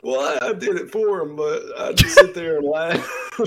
well, 0.02 0.20
I, 0.20 0.48
I 0.48 0.52
did 0.52 0.76
it 0.76 0.90
for 0.92 1.22
him, 1.22 1.34
but 1.36 1.62
I 1.78 1.92
just 1.92 2.14
sit 2.14 2.34
there 2.34 2.58
and 2.58 2.66
laugh. 2.66 3.30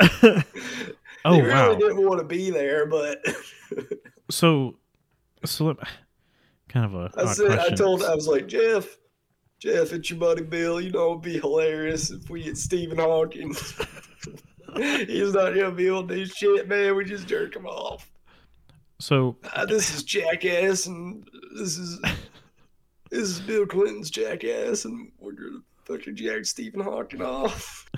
oh 0.00 1.34
he 1.34 1.42
wow. 1.42 1.68
really 1.70 1.76
didn't 1.78 2.06
want 2.06 2.18
to 2.20 2.24
be 2.24 2.50
there, 2.50 2.86
but 2.86 3.24
So 4.30 4.76
so 5.44 5.74
kind 6.68 6.86
of 6.86 6.94
a 6.94 7.10
I 7.16 7.32
said 7.32 7.58
I 7.58 7.70
told 7.70 8.02
I 8.02 8.14
was 8.14 8.28
like 8.28 8.46
Jeff, 8.46 8.98
Jeff, 9.58 9.92
it's 9.92 10.10
your 10.10 10.18
buddy 10.18 10.42
Bill. 10.42 10.80
You 10.80 10.90
know 10.90 11.10
it'd 11.10 11.22
be 11.22 11.38
hilarious 11.38 12.10
if 12.10 12.28
we 12.30 12.42
get 12.42 12.56
Stephen 12.56 12.98
Hawking. 12.98 13.54
He's 14.76 15.32
not 15.32 15.54
gonna 15.54 15.70
be 15.70 15.86
able 15.86 16.06
to 16.06 16.14
do 16.14 16.26
shit, 16.26 16.68
man. 16.68 16.94
We 16.94 17.04
just 17.04 17.26
jerk 17.26 17.56
him 17.56 17.66
off. 17.66 18.10
so 18.98 19.36
Uh, 19.54 19.64
this 19.64 19.94
is 19.94 20.02
Jackass, 20.02 20.86
and 20.86 21.26
this 21.56 21.78
is 21.78 22.00
this 23.10 23.22
is 23.22 23.40
Bill 23.40 23.66
Clinton's 23.66 24.10
Jackass, 24.10 24.84
and 24.84 25.10
we're 25.18 25.32
gonna 25.32 25.60
fucking 25.84 26.16
jack 26.16 26.44
Stephen 26.44 26.80
Hawking 26.80 27.22
off. 27.22 27.88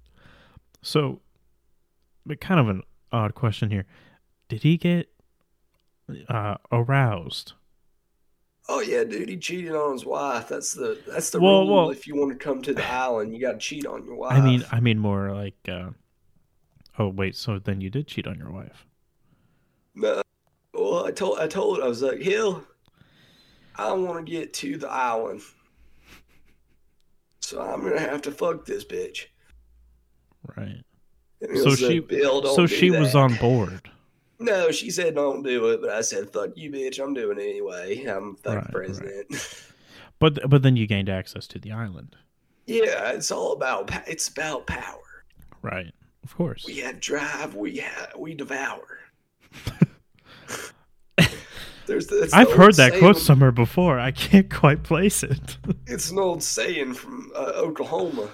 so 0.82 1.20
but 2.26 2.40
kind 2.40 2.60
of 2.60 2.68
an 2.68 2.82
odd 3.12 3.34
question 3.34 3.70
here. 3.70 3.86
Did 4.48 4.62
he 4.62 4.76
get 4.76 5.08
uh 6.28 6.56
aroused? 6.72 7.52
Oh 8.68 8.80
yeah, 8.80 9.04
dude, 9.04 9.28
he 9.28 9.36
cheated 9.36 9.74
on 9.74 9.92
his 9.92 10.06
wife. 10.06 10.48
That's 10.48 10.72
the 10.72 10.98
that's 11.06 11.30
the 11.30 11.40
Well, 11.40 11.66
rule. 11.66 11.74
well- 11.76 11.90
if 11.90 12.06
you 12.06 12.16
want 12.16 12.32
to 12.32 12.38
come 12.38 12.62
to 12.62 12.72
the 12.74 12.84
island, 12.90 13.34
you 13.34 13.40
got 13.40 13.52
to 13.52 13.58
cheat 13.58 13.86
on 13.86 14.04
your 14.04 14.14
wife. 14.16 14.32
I 14.32 14.40
mean 14.40 14.64
I 14.72 14.80
mean 14.80 14.98
more 14.98 15.34
like 15.34 15.56
uh 15.68 15.90
Oh 16.98 17.08
wait, 17.08 17.34
so 17.36 17.58
then 17.58 17.80
you 17.80 17.90
did 17.90 18.06
cheat 18.06 18.26
on 18.26 18.38
your 18.38 18.50
wife. 18.52 18.86
No. 19.96 20.22
Well, 20.72 21.06
I 21.06 21.10
told 21.10 21.38
I 21.38 21.46
told 21.48 21.80
I 21.80 21.88
was 21.88 22.02
like, 22.02 22.20
Hill, 22.20 22.64
I 23.76 23.92
want 23.92 24.24
to 24.26 24.30
get 24.30 24.52
to 24.54 24.76
the 24.78 24.88
island, 24.88 25.40
so 27.40 27.60
I'm 27.60 27.82
gonna 27.82 28.00
have 28.00 28.22
to 28.22 28.30
fuck 28.32 28.64
this 28.64 28.84
bitch. 28.84 29.26
Right. 30.56 30.82
So 31.56 31.70
like, 31.70 31.78
she 31.78 32.00
don't 32.00 32.46
so 32.54 32.66
she 32.66 32.90
was 32.90 33.14
on 33.14 33.34
board. 33.36 33.90
No, 34.44 34.70
she 34.70 34.90
said 34.90 35.14
don't 35.14 35.42
do 35.42 35.68
it, 35.70 35.80
but 35.80 35.90
I 35.90 36.00
said 36.02 36.30
fuck 36.30 36.50
you, 36.56 36.70
bitch. 36.70 37.02
I'm 37.02 37.14
doing 37.14 37.38
it 37.38 37.42
anyway. 37.42 38.04
I'm 38.04 38.36
fucking 38.36 38.54
Right, 38.56 38.64
right. 38.64 38.72
president. 38.72 39.64
But 40.18 40.48
but 40.48 40.62
then 40.62 40.76
you 40.76 40.86
gained 40.86 41.08
access 41.08 41.46
to 41.48 41.58
the 41.58 41.72
island. 41.72 42.14
yeah, 42.66 43.10
it's 43.10 43.30
all 43.30 43.52
about 43.52 43.90
it's 44.06 44.28
about 44.28 44.66
power. 44.66 45.24
Right. 45.62 45.92
Of 46.22 46.36
course. 46.36 46.64
We 46.66 46.78
have 46.78 47.00
drive. 47.00 47.54
We 47.54 47.78
have 47.78 48.12
we 48.16 48.34
devour. 48.34 49.00
There's 51.86 52.06
the, 52.06 52.30
I've 52.32 52.48
old 52.48 52.56
heard 52.56 52.74
that 52.76 52.94
quote 52.98 53.18
somewhere 53.18 53.52
before. 53.52 53.98
I 54.00 54.10
can't 54.10 54.50
quite 54.50 54.82
place 54.84 55.22
it. 55.22 55.58
It's 55.86 56.10
an 56.10 56.18
old 56.18 56.42
saying 56.42 56.94
from 56.94 57.30
uh, 57.36 57.52
Oklahoma. 57.56 58.28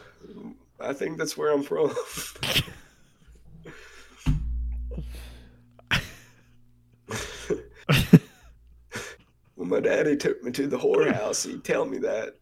I 0.79 0.93
think 0.93 1.19
that's 1.19 1.37
where 1.37 1.53
I'm 1.53 1.65
from. 1.65 1.91
when 9.55 9.69
my 9.69 9.81
daddy 9.81 10.17
took 10.17 10.43
me 10.43 10.53
to 10.53 10.67
the 10.67 10.79
whorehouse, 10.79 11.47
he'd 11.47 11.65
tell 11.65 11.85
me 11.85 11.99
that. 11.99 12.37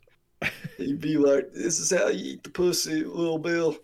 He'd 0.77 1.01
be 1.01 1.17
like, 1.17 1.53
"This 1.53 1.81
is 1.81 1.91
how 1.91 2.09
you 2.09 2.35
eat 2.35 2.45
the 2.45 2.51
pussy, 2.51 3.05
little 3.05 3.39
Bill. 3.39 3.77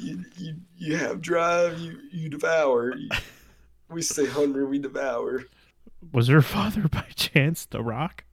You 0.00 0.24
you, 0.36 0.54
you 0.76 0.96
have 0.96 1.20
drive, 1.20 1.78
you 1.78 1.98
you 2.10 2.28
devour. 2.28 2.96
You, 2.96 3.08
we 3.88 4.02
stay 4.02 4.26
hungry, 4.26 4.66
we 4.66 4.78
devour." 4.78 5.44
Was 6.12 6.28
your 6.28 6.42
father 6.42 6.88
by 6.90 7.06
chance 7.14 7.66
The 7.66 7.82
Rock? 7.82 8.24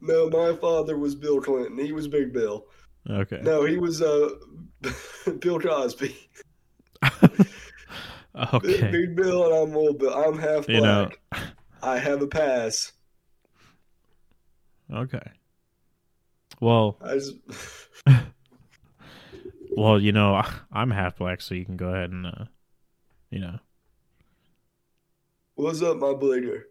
No, 0.00 0.28
my 0.28 0.54
father 0.56 0.98
was 0.98 1.14
Bill 1.14 1.40
Clinton. 1.40 1.78
He 1.78 1.92
was 1.92 2.08
Big 2.08 2.32
Bill. 2.32 2.66
Okay. 3.08 3.40
No, 3.42 3.64
he 3.64 3.76
was 3.76 4.02
uh, 4.02 4.30
Bill 5.40 5.60
Cosby. 5.60 6.16
okay. 8.54 8.90
Big, 8.90 9.16
Bill 9.16 9.44
and 9.44 9.54
I'm 9.54 9.76
little 9.76 9.94
Bill. 9.94 10.14
I'm 10.14 10.38
half 10.38 10.66
black. 10.66 10.68
You 10.68 10.80
know. 10.80 11.10
I 11.82 11.98
have 11.98 12.22
a 12.22 12.26
pass. 12.26 12.92
Okay. 14.92 15.30
Well, 16.60 16.98
just, 17.04 17.34
well, 19.76 20.00
you 20.00 20.12
know, 20.12 20.42
I'm 20.72 20.90
half 20.90 21.16
black, 21.16 21.40
so 21.40 21.54
you 21.54 21.64
can 21.64 21.76
go 21.76 21.88
ahead 21.88 22.10
and, 22.10 22.26
uh, 22.26 22.44
you 23.30 23.40
know. 23.40 23.58
what's 25.54 25.82
up, 25.82 25.98
my 25.98 26.14
bleeder? 26.14 26.68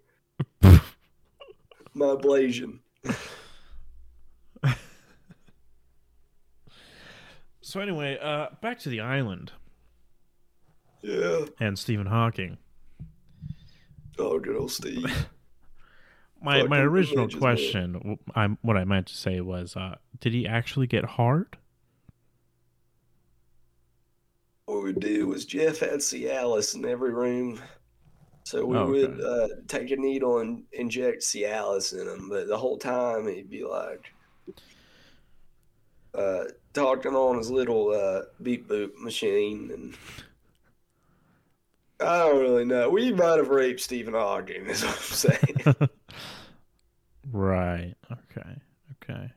my 0.62 2.16
Blasian. 2.16 2.80
So 7.74 7.80
anyway, 7.80 8.20
uh, 8.22 8.50
back 8.62 8.78
to 8.80 8.90
the 8.90 9.00
island 9.00 9.52
Yeah. 11.04 11.46
and 11.60 11.78
Stephen 11.78 12.08
Hawking. 12.08 12.58
Oh, 14.18 14.40
good 14.40 14.56
old 14.56 14.72
Steve. 14.72 15.06
My 16.42 16.64
my 16.64 16.80
original 16.80 17.28
man. 17.28 17.40
question, 17.40 18.20
I'm 18.36 18.58
what 18.62 18.76
I 18.76 18.84
meant 18.84 19.08
to 19.08 19.16
say 19.16 19.40
was, 19.40 19.78
uh, 19.78 19.96
did 20.20 20.34
he 20.34 20.46
actually 20.48 20.88
get 20.88 21.06
hard? 21.06 21.58
what 24.66 24.84
we'd 24.84 25.00
do 25.00 25.28
was 25.28 25.46
Jeff 25.46 25.80
had 25.80 26.00
Cialis 26.00 26.76
in 26.76 26.84
every 26.86 27.14
room. 27.14 27.62
So 28.46 28.66
we 28.66 28.76
Oh, 28.76 28.82
okay. 28.82 29.08
would 29.08 29.22
uh, 29.22 29.48
take 29.70 29.92
a 29.92 29.96
needle 29.96 30.40
and 30.40 30.64
inject 30.74 31.22
Cialis 31.22 31.94
in 31.94 32.08
him, 32.08 32.28
but 32.30 32.48
the 32.48 32.58
whole 32.58 32.78
time 32.78 33.28
he'd 33.28 33.50
be 33.50 33.64
like 33.64 34.12
uh, 36.14 36.44
talking 36.74 37.16
on 37.16 37.38
his 37.38 37.50
little 37.50 37.90
uh, 37.92 38.24
beep 38.42 38.68
boop 38.68 38.92
machine, 39.00 39.72
and 39.74 39.96
I 42.04 42.20
don't 42.20 42.40
really 42.40 42.66
know. 42.66 42.90
We 42.90 43.12
might 43.12 43.38
have 43.38 43.50
raped 43.50 43.80
Stephen 43.80 44.14
Hawking, 44.14 44.66
is 44.66 44.84
what 44.84 44.96
I'm 44.96 45.02
saying. 45.02 45.90
right. 47.32 47.96
Okay. 48.12 48.62
Okay. 49.04 49.32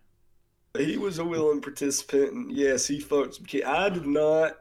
he 0.78 0.96
was 0.96 1.18
a 1.18 1.24
willing 1.24 1.60
participant, 1.60 2.32
and 2.32 2.52
yes, 2.52 2.86
he 2.86 3.00
fucked 3.00 3.34
some 3.34 3.46
kids. 3.46 3.66
I 3.66 3.88
did 3.88 4.06
not 4.06 4.56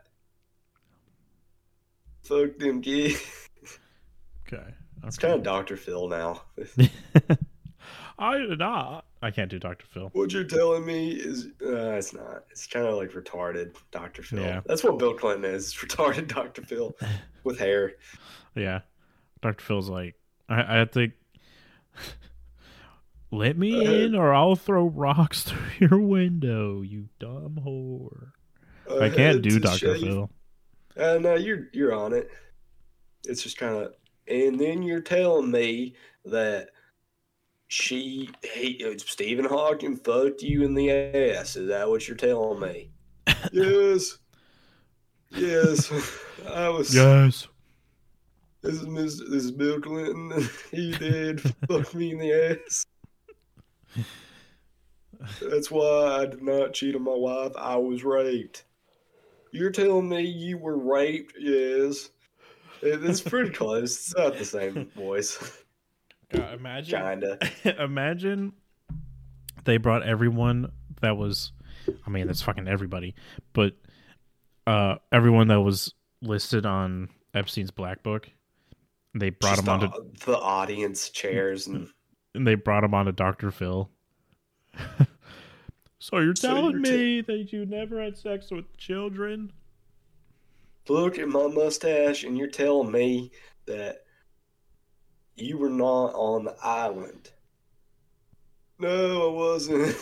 fuck 2.23 2.57
them 2.57 2.81
kids. 2.81 3.49
Okay. 4.47 4.73
It's 5.03 5.17
kind 5.17 5.33
of 5.33 5.43
Dr. 5.43 5.77
Phil 5.77 6.07
now. 6.07 6.41
I 8.17 8.37
did 8.37 8.59
not. 8.59 9.05
I 9.21 9.31
can't 9.31 9.49
do 9.49 9.59
Dr. 9.59 9.85
Phil. 9.87 10.09
What 10.13 10.31
you're 10.31 10.43
telling 10.43 10.85
me 10.85 11.11
is, 11.11 11.47
uh, 11.61 11.93
it's 11.93 12.13
not. 12.13 12.45
It's 12.51 12.67
kind 12.67 12.85
of 12.85 12.95
like 12.95 13.11
retarded 13.11 13.75
Dr. 13.91 14.23
Phil. 14.23 14.39
Yeah. 14.39 14.61
That's 14.65 14.83
what 14.83 14.97
Bill 14.99 15.13
Clinton 15.13 15.45
is. 15.45 15.73
Retarded 15.79 16.27
Dr. 16.27 16.61
Phil 16.61 16.95
with 17.43 17.59
hair. 17.59 17.93
Yeah. 18.55 18.81
Dr. 19.41 19.63
Phil's 19.63 19.89
like, 19.89 20.15
I, 20.47 20.81
I 20.81 20.85
think, 20.85 21.13
let 23.31 23.57
me 23.57 23.85
Uh, 23.85 23.91
in 23.91 24.15
or 24.15 24.33
I'll 24.33 24.55
throw 24.55 24.85
rocks 24.87 25.43
through 25.79 25.87
your 25.89 25.99
window, 25.99 26.81
you 26.81 27.09
dumb 27.19 27.59
whore. 27.65 28.31
I 29.01 29.09
can't 29.09 29.41
do 29.41 29.59
Dr. 29.59 29.97
Phil. 29.97 30.29
Uh, 30.95 31.17
no, 31.19 31.35
you're 31.35 31.67
you're 31.73 31.93
on 31.93 32.13
it. 32.13 32.29
It's 33.27 33.41
just 33.41 33.57
kind 33.57 33.75
of, 33.75 33.93
and 34.27 34.59
then 34.59 34.83
you're 34.83 35.01
telling 35.01 35.49
me 35.51 35.95
that 36.25 36.69
she, 37.75 38.29
he, 38.53 38.85
uh, 38.85 38.97
Stephen 38.97 39.43
Hawking 39.43 39.97
fucked 39.97 40.41
you 40.41 40.63
in 40.63 40.73
the 40.73 40.91
ass. 40.91 41.57
Is 41.57 41.67
that 41.67 41.89
what 41.89 42.07
you're 42.07 42.15
telling 42.15 42.61
me? 42.61 42.89
yes. 43.51 44.17
Yes. 45.31 45.91
I 46.49 46.69
was. 46.69 46.95
Yes. 46.95 47.49
This 48.61 48.75
is 48.75 48.85
Mr. 48.85 49.29
This 49.29 49.43
is 49.43 49.51
Bill 49.51 49.81
Clinton. 49.81 50.47
He 50.71 50.91
did 50.93 51.41
fuck 51.67 51.93
me 51.93 52.11
in 52.11 52.19
the 52.19 52.59
ass. 52.67 52.85
That's 55.41 55.69
why 55.69 56.21
I 56.21 56.25
did 56.27 56.41
not 56.41 56.73
cheat 56.73 56.95
on 56.95 57.03
my 57.03 57.13
wife. 57.13 57.51
I 57.57 57.75
was 57.75 58.05
raped. 58.05 58.63
You're 59.51 59.71
telling 59.71 60.07
me 60.07 60.21
you 60.21 60.57
were 60.57 60.77
raped? 60.77 61.33
Yes. 61.37 62.09
It's 62.81 63.21
pretty 63.21 63.51
close. 63.51 63.95
It's 63.95 64.15
not 64.15 64.37
the 64.37 64.45
same 64.45 64.85
voice. 64.95 65.61
God, 66.29 66.53
imagine. 66.53 67.01
Kinda. 67.01 67.39
imagine 67.83 68.53
they 69.65 69.77
brought 69.77 70.03
everyone 70.03 70.71
that 71.01 71.17
was 71.17 71.51
I 72.05 72.09
mean 72.09 72.27
that's 72.27 72.41
fucking 72.41 72.67
everybody, 72.67 73.15
but 73.53 73.73
uh 74.67 74.95
everyone 75.11 75.47
that 75.49 75.61
was 75.61 75.93
listed 76.21 76.65
on 76.65 77.09
Epstein's 77.33 77.71
black 77.71 78.03
book. 78.03 78.29
They 79.13 79.29
brought 79.29 79.55
Just 79.55 79.63
him 79.67 79.69
onto 79.69 79.87
the, 79.87 80.25
the 80.25 80.37
audience 80.37 81.09
chairs 81.09 81.67
and 81.67 81.89
and 82.33 82.45
they 82.45 82.55
brought 82.55 82.83
him 82.83 82.93
onto 82.93 83.11
Dr. 83.13 83.49
Phil. 83.51 83.89
so 85.99 86.19
you're 86.19 86.35
So 86.35 86.49
telling 86.49 86.71
you're 86.71 86.79
me 86.81 87.21
that 87.21 87.53
you 87.53 87.65
never 87.65 88.01
had 88.03 88.17
sex 88.17 88.51
with 88.51 88.75
children? 88.77 89.51
look 90.87 91.17
at 91.17 91.27
my 91.27 91.47
mustache 91.47 92.23
and 92.23 92.37
you're 92.37 92.47
telling 92.47 92.91
me 92.91 93.31
that 93.65 94.04
you 95.35 95.57
were 95.57 95.69
not 95.69 96.13
on 96.13 96.45
the 96.45 96.55
island. 96.63 97.31
No, 98.77 99.29
I 99.29 99.33
wasn't. 99.33 99.95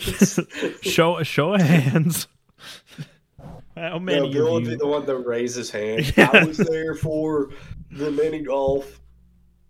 show 0.82 1.22
show 1.24 1.54
of 1.54 1.60
hands. 1.60 2.28
How 3.76 3.98
many 3.98 4.20
no, 4.20 4.32
Bill 4.32 4.46
of 4.46 4.52
would 4.54 4.64
be 4.64 4.70
you? 4.70 4.76
the 4.76 4.86
one 4.86 5.04
that 5.04 5.16
his 5.56 5.70
hand. 5.70 6.12
Yeah. 6.16 6.30
I 6.32 6.44
was 6.44 6.58
there 6.58 6.94
for 6.94 7.50
the 7.90 8.10
mini 8.10 8.42
golf. 8.42 9.00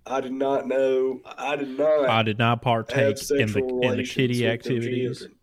I 0.04 0.20
did 0.20 0.32
not 0.32 0.68
know. 0.68 1.20
I 1.24 1.56
did 1.56 1.76
not 1.76 2.08
I 2.08 2.22
did 2.22 2.38
not 2.38 2.62
partake 2.62 3.18
in 3.30 3.50
the 3.50 3.80
in 3.82 3.96
the 3.96 4.04
kitty 4.04 4.46
activities. 4.46 5.20
children. 5.20 5.35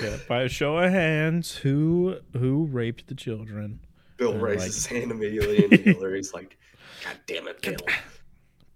Yeah, 0.00 0.16
by 0.28 0.42
a 0.42 0.48
show 0.48 0.78
of 0.78 0.90
hands, 0.90 1.56
who 1.56 2.16
who 2.36 2.64
raped 2.66 3.06
the 3.08 3.14
children? 3.14 3.80
Bill 4.16 4.32
And, 4.32 4.42
raises 4.42 4.60
like- 4.62 4.66
his 4.74 4.86
hand 4.86 5.10
immediately, 5.10 5.64
and 5.64 5.72
Hillary's 5.84 6.32
like, 6.34 6.56
"God 7.04 7.18
damn 7.26 7.48
it, 7.48 7.60
Bill! 7.62 7.76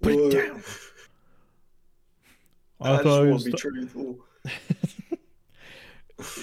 Put 0.03 0.13
it 0.13 0.31
down. 0.49 0.63
I, 2.81 2.91
I 2.91 2.93
just 2.97 3.05
thought 3.05 3.25
it 3.25 3.31
want 3.31 3.39
to 3.41 3.45
be 3.47 3.51
th- 3.53 3.61
truthful." 3.61 4.19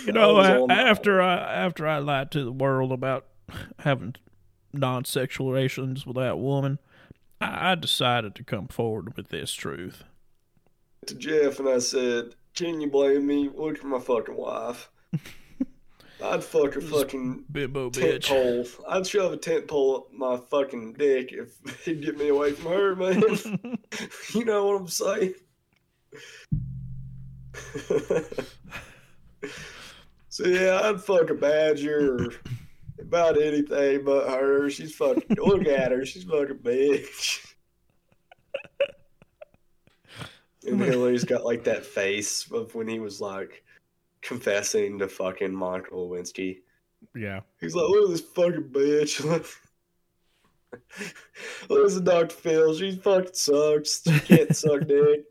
You 0.05 0.11
know, 0.13 0.31
I 0.35 0.39
was 0.39 0.47
a- 0.47 0.61
on 0.61 0.67
the- 0.67 0.73
after 0.73 1.21
I 1.21 1.35
after 1.37 1.87
I 1.87 1.99
lied 1.99 2.31
to 2.31 2.43
the 2.43 2.51
world 2.51 2.91
about 2.91 3.25
having 3.79 4.15
non-sexual 4.73 5.51
relations 5.51 6.05
with 6.05 6.15
that 6.17 6.37
woman, 6.39 6.79
I, 7.39 7.71
I 7.71 7.75
decided 7.75 8.35
to 8.35 8.43
come 8.43 8.67
forward 8.67 9.15
with 9.15 9.29
this 9.29 9.53
truth. 9.53 10.03
to 11.07 11.15
Jeff 11.15 11.59
and 11.59 11.69
I 11.69 11.79
said, 11.79 12.35
"Can 12.55 12.81
you 12.81 12.89
blame 12.89 13.25
me? 13.27 13.49
Look 13.53 13.77
at 13.79 13.83
my 13.83 13.99
fucking 13.99 14.35
wife. 14.35 14.89
I'd 16.23 16.43
fuck 16.43 16.75
her 16.75 16.81
fucking 16.81 17.45
Bimbo 17.51 17.89
tent 17.89 18.23
bitch. 18.23 18.27
pole. 18.27 18.65
I'd 18.87 19.07
shove 19.07 19.33
a 19.33 19.37
tent 19.37 19.67
pole 19.67 19.95
up 19.95 20.13
my 20.13 20.37
fucking 20.37 20.93
dick 20.93 21.31
if 21.33 21.57
he'd 21.85 22.03
get 22.03 22.17
me 22.17 22.27
away 22.27 22.51
from 22.51 22.71
her, 22.71 22.95
man. 22.95 23.23
you 24.33 24.45
know 24.45 24.65
what 24.67 24.81
I'm 24.81 24.87
saying?" 24.87 25.33
so 30.29 30.45
yeah, 30.45 30.81
I'd 30.83 31.01
fuck 31.01 31.29
a 31.29 31.33
badger 31.33 32.15
or 32.15 32.33
about 32.99 33.41
anything 33.41 34.03
but 34.05 34.29
her. 34.29 34.69
She's 34.69 34.93
fucking. 34.95 35.37
Look 35.37 35.65
at 35.67 35.91
her. 35.91 36.05
She's 36.05 36.23
fucking 36.23 36.59
bitch. 36.59 37.50
And 40.65 40.81
Hillary's 40.81 41.23
got 41.23 41.43
like 41.43 41.63
that 41.63 41.85
face 41.85 42.49
of 42.51 42.75
when 42.75 42.87
he 42.87 42.99
was 42.99 43.19
like 43.19 43.63
confessing 44.21 44.99
to 44.99 45.07
fucking 45.07 45.53
Monica 45.53 45.91
Lewinsky. 45.91 46.59
yeah. 47.15 47.41
He's 47.59 47.75
like, 47.75 47.89
look 47.89 48.05
at 48.05 48.11
this 48.11 48.21
fucking 48.21 48.69
bitch. 48.69 49.57
Listen, 51.69 52.03
Dr. 52.03 52.35
Phil, 52.35 52.73
she 52.75 52.95
fucking 52.95 53.33
sucks. 53.33 54.03
She 54.03 54.19
can't 54.19 54.55
suck 54.55 54.87
dick. 54.87 55.25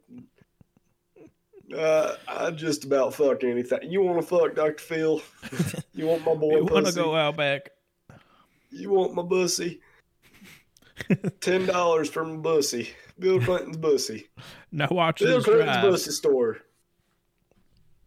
Uh, 1.76 2.16
I 2.26 2.50
just 2.50 2.84
about 2.84 3.14
fuck 3.14 3.44
anything. 3.44 3.78
You 3.84 4.02
want 4.02 4.20
to 4.20 4.26
fuck 4.26 4.54
Dr. 4.54 4.78
Phil? 4.78 5.22
You 5.92 6.06
want 6.06 6.24
my 6.24 6.34
boy 6.34 6.56
You 6.56 6.64
want 6.64 6.86
to 6.86 6.92
go 6.94 7.14
out 7.14 7.36
back? 7.36 7.70
You 8.70 8.90
want 8.90 9.12
my 9.14 9.22
bussy? 9.22 9.80
Ten 11.40 11.66
dollars 11.66 12.08
for 12.08 12.24
my 12.24 12.36
bussy. 12.36 12.90
Bill 13.20 13.40
Clinton's 13.40 13.76
bussy. 13.76 14.28
Now 14.72 14.88
watch 14.90 15.18
Bill 15.18 15.42
Clinton's 15.42 15.72
drive. 15.72 15.82
bussy 15.82 16.10
store. 16.12 16.58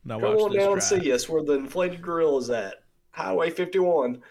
Now 0.06 0.20
Come 0.20 0.36
on 0.36 0.54
down 0.54 0.74
and 0.74 0.84
see 0.84 1.12
us 1.12 1.28
where 1.30 1.44
the 1.44 1.54
inflated 1.54 2.02
grill 2.02 2.38
is 2.38 2.50
at. 2.50 2.76
Highway 3.12 3.50
51. 3.50 4.22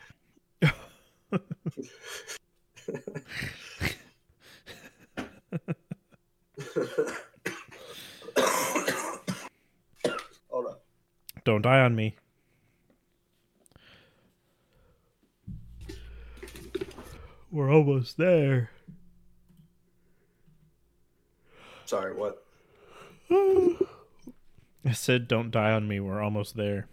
Hold 10.50 10.66
on. 10.66 10.74
Don't 11.44 11.62
die 11.62 11.80
on 11.80 11.94
me. 11.94 12.16
We're 17.50 17.70
almost 17.70 18.16
there. 18.16 18.70
Sorry, 21.92 22.14
what? 22.14 22.42
I 23.30 24.92
said, 24.94 25.28
"Don't 25.28 25.50
die 25.50 25.72
on 25.72 25.86
me." 25.86 26.00
We're 26.00 26.22
almost 26.22 26.56
there. 26.56 26.88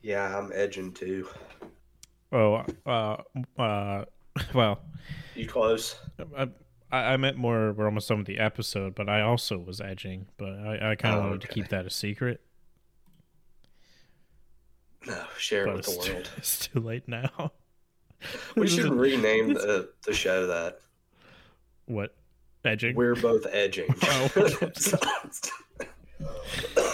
Yeah, 0.00 0.38
I'm 0.38 0.50
edging 0.54 0.92
too. 0.94 1.28
Oh, 2.32 2.64
uh, 2.86 3.18
uh, 3.60 4.04
well, 4.54 4.80
You 5.34 5.46
close? 5.46 5.96
I, 6.34 6.48
I 6.90 6.98
I 7.12 7.16
meant 7.18 7.36
more. 7.36 7.74
We're 7.74 7.84
almost 7.84 8.08
done 8.08 8.16
with 8.16 8.26
the 8.26 8.38
episode, 8.38 8.94
but 8.94 9.10
I 9.10 9.20
also 9.20 9.58
was 9.58 9.78
edging, 9.78 10.28
but 10.38 10.54
I, 10.54 10.92
I 10.92 10.94
kind 10.94 11.14
of 11.14 11.20
Oh, 11.20 11.24
wanted 11.24 11.42
to 11.42 11.48
keep 11.48 11.68
that 11.68 11.84
a 11.84 11.90
secret. 11.90 12.40
No, 15.06 15.22
share 15.36 15.66
it 15.66 15.74
with 15.74 15.84
the 15.84 15.92
too, 15.92 16.12
world. 16.14 16.30
it's 16.38 16.66
too 16.66 16.80
late 16.80 17.06
now. 17.06 17.52
We 18.56 18.66
should 18.68 18.94
rename 18.94 19.52
the, 19.52 19.90
the 20.06 20.14
show 20.14 20.46
that. 20.46 20.80
what 21.84 22.14
edging. 22.64 22.94
We're 22.96 23.14
both 23.16 23.46
edging. 23.50 23.94
Oh. 24.06 24.28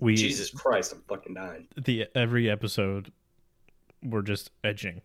we 0.00 0.14
Jesus 0.14 0.50
Christ, 0.50 0.92
I'm 0.92 1.02
fucking 1.08 1.34
dying. 1.34 1.68
the 1.76 2.06
every 2.14 2.50
episode 2.50 3.12
we're 4.02 4.22
just 4.22 4.50
edging 4.64 5.02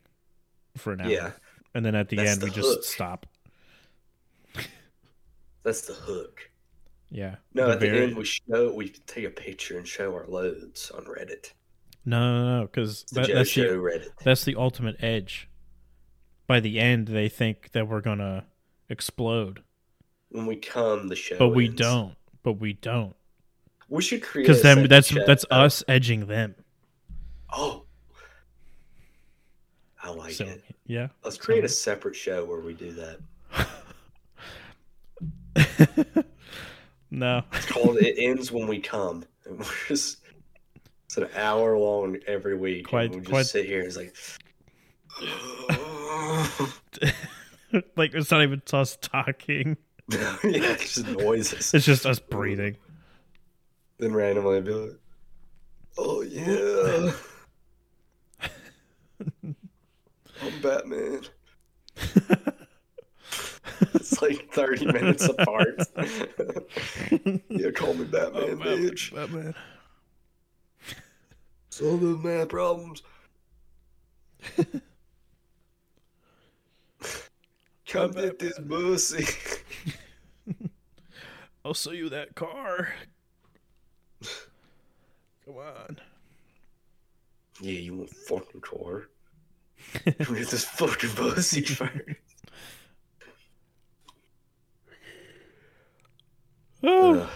for 0.77 0.93
an 0.93 1.01
hour. 1.01 1.09
Yeah, 1.09 1.31
and 1.73 1.85
then 1.85 1.95
at 1.95 2.09
the 2.09 2.17
That's 2.17 2.31
end 2.31 2.41
the 2.41 2.45
we 2.45 2.51
just 2.51 2.83
stop. 2.83 3.25
that's 5.63 5.81
the 5.81 5.93
hook. 5.93 6.49
Yeah. 7.09 7.35
No, 7.53 7.67
The 7.67 7.73
at 7.73 7.79
the 7.79 7.89
end 7.89 8.17
we 8.17 8.25
show 8.25 8.73
we 8.73 8.89
take 8.89 9.25
a 9.25 9.29
picture 9.29 9.77
and 9.77 9.87
show 9.87 10.13
our 10.13 10.25
loads 10.27 10.91
on 10.91 11.05
Reddit. 11.05 11.51
No, 12.05 12.19
no, 12.19 12.59
no, 12.59 12.65
because 12.65 13.03
that, 13.13 13.27
that's 13.31 13.53
the 13.53 13.61
Reddit. 13.61 14.09
that's 14.23 14.43
the 14.45 14.55
ultimate 14.55 15.01
edge. 15.03 15.47
By 16.47 16.59
the 16.59 16.79
end, 16.79 17.07
they 17.07 17.29
think 17.29 17.71
that 17.71 17.87
we're 17.87 18.01
gonna 18.01 18.45
explode, 18.93 19.61
When 20.29 20.45
we 20.45 20.55
come, 20.55 21.09
the 21.09 21.15
show. 21.17 21.37
but 21.37 21.49
we 21.49 21.67
don't. 21.67 22.15
But 22.43 22.53
we 22.53 22.73
don't, 22.73 23.15
We 23.89 24.01
should 24.01 24.21
create 24.23 24.45
because 24.47 24.61
then 24.61 24.87
that's 24.87 25.07
show. 25.07 25.25
that's 25.25 25.45
us 25.51 25.83
edging 25.89 26.27
them. 26.27 26.55
Oh, 27.51 27.83
I 30.01 30.09
like 30.11 30.33
so 30.33 30.45
it. 30.45 30.63
yeah, 30.85 31.07
Let's 31.23 31.37
create 31.37 31.63
a 31.65 31.69
separate 31.69 32.15
show 32.15 32.43
where 32.45 32.59
we 32.59 32.73
do 32.73 32.91
that. 32.93 33.19
no, 37.11 37.43
It's 37.53 37.65
called 37.71 37.97
"It 37.97 38.15
Ends 38.17 38.51
When 38.51 38.67
We 38.67 38.79
Come," 38.79 39.23
and 39.45 39.59
we're 39.59 39.65
just 39.87 40.19
it's 41.05 41.15
an 41.17 41.27
hour 41.35 41.77
long 41.77 42.17
every 42.27 42.57
week. 42.57 42.87
Quite- 42.87 43.05
and 43.05 43.15
we 43.15 43.19
just 43.21 43.29
quite- 43.31 43.45
sit 43.45 43.65
here 43.65 43.79
and 43.79 43.87
it's 43.87 43.97
like. 43.97 44.13
like 47.95 48.13
it's 48.13 48.31
not 48.31 48.43
even 48.43 48.61
us 48.71 48.97
talking. 49.01 49.77
yeah, 50.09 50.37
it's 50.43 50.95
just 50.95 51.07
noises. 51.07 51.73
It's 51.73 51.85
just 51.85 52.05
us 52.05 52.19
breathing. 52.19 52.77
Then 53.97 54.13
randomly 54.13 54.61
be 54.61 54.71
like, 54.71 54.99
"Oh 55.97 56.21
yeah, 56.21 57.11
I'm 60.41 60.61
Batman." 60.61 61.21
it's 63.93 64.21
like 64.21 64.51
thirty 64.51 64.85
minutes 64.85 65.25
apart. 65.25 65.79
yeah, 67.49 67.71
call 67.71 67.93
me 67.93 68.05
Batman, 68.05 68.57
bitch. 68.59 69.13
Batman. 69.13 69.55
Solve 71.69 72.01
those 72.01 72.23
math 72.23 72.49
problems. 72.49 73.01
Come 77.93 78.09
get 78.13 78.39
this 78.39 78.57
pussy. 78.57 79.23
I'll 81.63 81.75
sell 81.75 81.93
you 81.93 82.09
that 82.09 82.33
car. 82.33 82.91
Come 85.45 85.57
on. 85.57 85.99
Yeah, 87.61 87.79
you 87.79 87.93
want 87.97 88.09
fucking 88.09 88.61
car. 88.61 89.09
Come 90.23 90.35
Get 90.35 90.47
this 90.47 90.65
fucking 90.65 91.11
pussy 91.11 91.61
first. 91.61 91.93
Oh, 96.81 97.19
Ugh. 97.19 97.29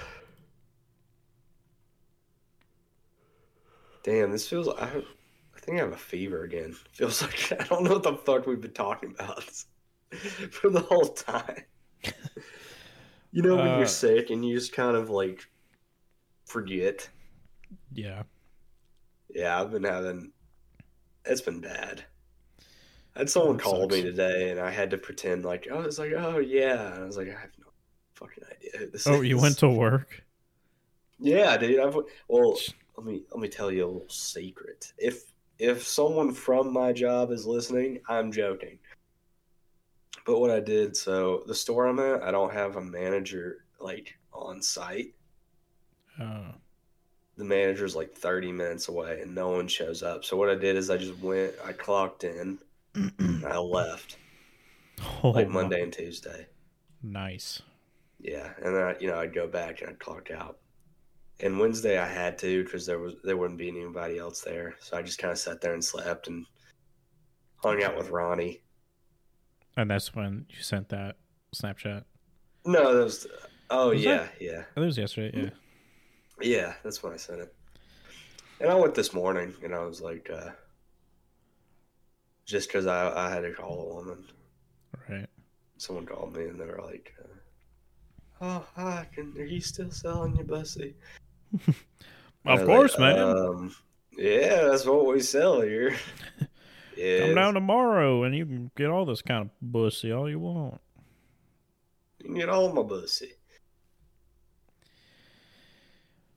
Damn, 4.02 4.32
this 4.32 4.48
feels. 4.50 4.70
I, 4.70 4.86
I 4.86 5.60
think 5.60 5.78
I 5.78 5.84
have 5.84 5.94
a 5.94 5.98
fever 5.98 6.46
again. 6.46 6.76
Feels 6.94 7.22
like 7.22 7.54
I 7.62 7.64
don't 7.66 7.84
know 7.84 7.94
what 7.94 8.02
the 8.02 8.14
fuck 8.14 8.48
we've 8.48 8.60
been 8.60 8.74
talking 8.74 9.12
about 9.12 9.44
for 10.52 10.70
the 10.70 10.82
whole 10.82 11.08
time. 11.14 11.64
You 13.32 13.42
know 13.42 13.58
when 13.58 13.72
Uh, 13.72 13.78
you're 13.78 13.88
sick 13.88 14.30
and 14.32 14.44
you 14.46 14.54
just 14.56 14.74
kind 14.74 14.98
of 14.98 15.10
like 15.10 15.48
forget. 16.46 17.10
yeah. 17.94 18.24
Yeah, 19.30 19.60
I've 19.62 19.72
been 19.72 19.84
having. 19.84 20.34
It's 21.26 21.42
been 21.42 21.62
bad. 21.62 22.06
I 23.16 23.20
had 23.20 23.30
someone 23.30 23.58
That 23.58 23.64
call 23.64 23.90
me 23.90 24.02
today, 24.02 24.50
and 24.52 24.60
I 24.60 24.70
had 24.72 24.92
to 24.92 24.98
pretend 24.98 25.44
like 25.44 25.68
I 25.70 25.76
was 25.78 26.00
like, 26.00 26.14
"Oh 26.16 26.38
yeah," 26.38 26.94
and 26.94 27.04
I 27.04 27.06
was 27.06 27.18
like, 27.18 27.28
"I 27.28 27.40
have 27.40 27.52
no 27.60 27.68
fucking 28.14 28.44
idea." 28.46 28.72
Who 28.80 28.88
this 28.92 29.06
Oh, 29.08 29.22
you 29.22 29.40
went 29.40 29.58
to 29.60 29.70
work? 29.70 30.24
Yeah, 31.20 31.58
dude. 31.58 31.80
I've 31.80 31.96
well, 32.28 32.58
let 32.96 33.06
me 33.06 33.24
let 33.32 33.40
me 33.40 33.48
tell 33.50 33.72
you 33.72 33.86
a 33.86 33.88
little 33.88 34.10
secret. 34.10 34.94
If 34.98 35.34
if 35.60 35.84
someone 35.88 36.34
from 36.34 36.72
my 36.72 36.94
job 36.94 37.32
is 37.32 37.46
listening, 37.46 38.02
I'm 38.08 38.32
joking. 38.32 38.80
But 40.28 40.40
what 40.42 40.52
I 40.52 40.60
did, 40.60 40.98
so 40.98 41.44
the 41.48 41.56
store 41.56 41.88
I'm 41.88 42.00
at, 42.00 42.22
I 42.22 42.32
don't 42.32 42.52
have 42.54 42.76
a 42.76 42.82
manager 42.82 43.64
like 43.80 44.18
on 44.34 44.62
site. 44.62 45.16
Oh, 46.20 46.54
The 47.38 47.46
manager's 47.46 47.96
like 47.96 48.14
30 48.14 48.52
minutes 48.52 48.90
away, 48.90 49.22
and 49.22 49.34
no 49.34 49.52
one 49.52 49.70
shows 49.70 50.04
up. 50.04 50.26
So 50.26 50.36
what 50.36 50.50
I 50.50 50.56
did 50.56 50.76
is 50.76 50.90
I 50.90 50.98
just 50.98 51.18
went, 51.20 51.54
I 51.64 51.72
clocked 51.72 52.26
in, 52.26 52.60
I 53.46 53.58
left 53.58 54.18
oh 55.24 55.30
like 55.30 55.48
Monday 55.48 55.82
and 55.82 55.94
Tuesday. 55.94 56.48
Nice. 57.02 57.62
Yeah, 58.20 58.52
and 58.62 58.76
then 58.76 58.84
I, 58.84 58.96
you 59.00 59.08
know 59.08 59.20
I'd 59.20 59.34
go 59.34 59.48
back 59.48 59.80
and 59.80 59.92
I'd 59.92 60.00
clock 60.00 60.30
out. 60.30 60.58
And 61.40 61.58
Wednesday 61.58 62.00
I 62.00 62.08
had 62.08 62.38
to 62.40 62.66
because 62.66 62.86
there 62.86 63.00
was 63.00 63.14
there 63.24 63.38
wouldn't 63.38 63.60
be 63.60 63.70
anybody 63.70 64.18
else 64.18 64.42
there, 64.42 64.76
so 64.82 64.98
I 64.98 65.04
just 65.04 65.20
kind 65.20 65.32
of 65.32 65.38
sat 65.38 65.62
there 65.62 65.74
and 65.74 65.86
slept 65.86 66.28
and 66.28 66.46
hung 67.64 67.82
out 67.82 67.96
with 67.96 68.10
Ronnie. 68.10 68.62
And 69.78 69.90
that's 69.92 70.14
when 70.16 70.46
you 70.50 70.62
sent 70.62 70.90
that 70.90 71.16
Snapchat. 71.56 72.04
No, 72.66 72.94
that 72.98 73.04
was 73.04 73.28
oh 73.70 73.90
Was 73.90 74.04
yeah, 74.04 74.18
that- 74.18 74.34
yeah, 74.42 74.64
Oh, 74.76 74.82
that 74.82 74.86
was 74.88 74.98
yesterday. 74.98 75.40
Yeah. 75.44 75.50
yeah. 76.42 76.74
That's 76.84 77.02
when 77.02 77.14
I 77.14 77.18
sent 77.18 77.40
it. 77.42 77.54
And 78.60 78.70
I 78.72 78.76
went 78.76 78.96
this 78.96 79.14
morning, 79.14 79.54
and 79.64 79.74
I 79.76 79.84
was 79.86 80.02
like, 80.02 80.30
uh, 80.34 80.50
just 82.46 82.68
because 82.70 82.88
I 82.88 83.28
I 83.28 83.30
had 83.30 83.42
to 83.42 83.54
call 83.54 83.92
a 83.92 83.94
woman. 83.96 84.26
Right. 85.08 85.28
Someone 85.78 86.06
called 86.08 86.36
me, 86.36 86.46
and 86.46 86.60
they 86.60 86.66
were 86.66 86.82
like, 86.84 87.14
uh, 87.24 87.38
"Oh, 88.42 88.66
hi, 88.76 89.08
can 89.14 89.34
are 89.38 89.44
you 89.46 89.62
still 89.62 89.92
selling 89.92 90.36
your 90.36 90.46
bussy?" 90.46 90.96
Of 92.46 92.66
course, 92.66 92.98
like, 92.98 93.18
man. 93.18 93.20
Um, 93.20 93.76
yeah, 94.18 94.64
that's 94.70 94.86
what 94.86 95.06
we 95.06 95.20
sell 95.20 95.60
here. 95.62 95.96
yeah, 96.98 97.20
Come 97.26 97.36
down 97.36 97.54
tomorrow 97.54 98.24
and 98.24 98.36
you 98.36 98.46
can 98.46 98.72
get 98.76 98.90
all 98.90 99.06
this 99.06 99.22
kind 99.22 99.44
of 99.44 99.50
bussy 99.62 100.12
all 100.12 100.30
you 100.30 100.40
want. 100.40 100.82
you 102.20 102.26
can 102.26 102.36
get 102.36 102.50
all 102.50 102.74
my 102.74 102.82
bussy. 102.84 103.32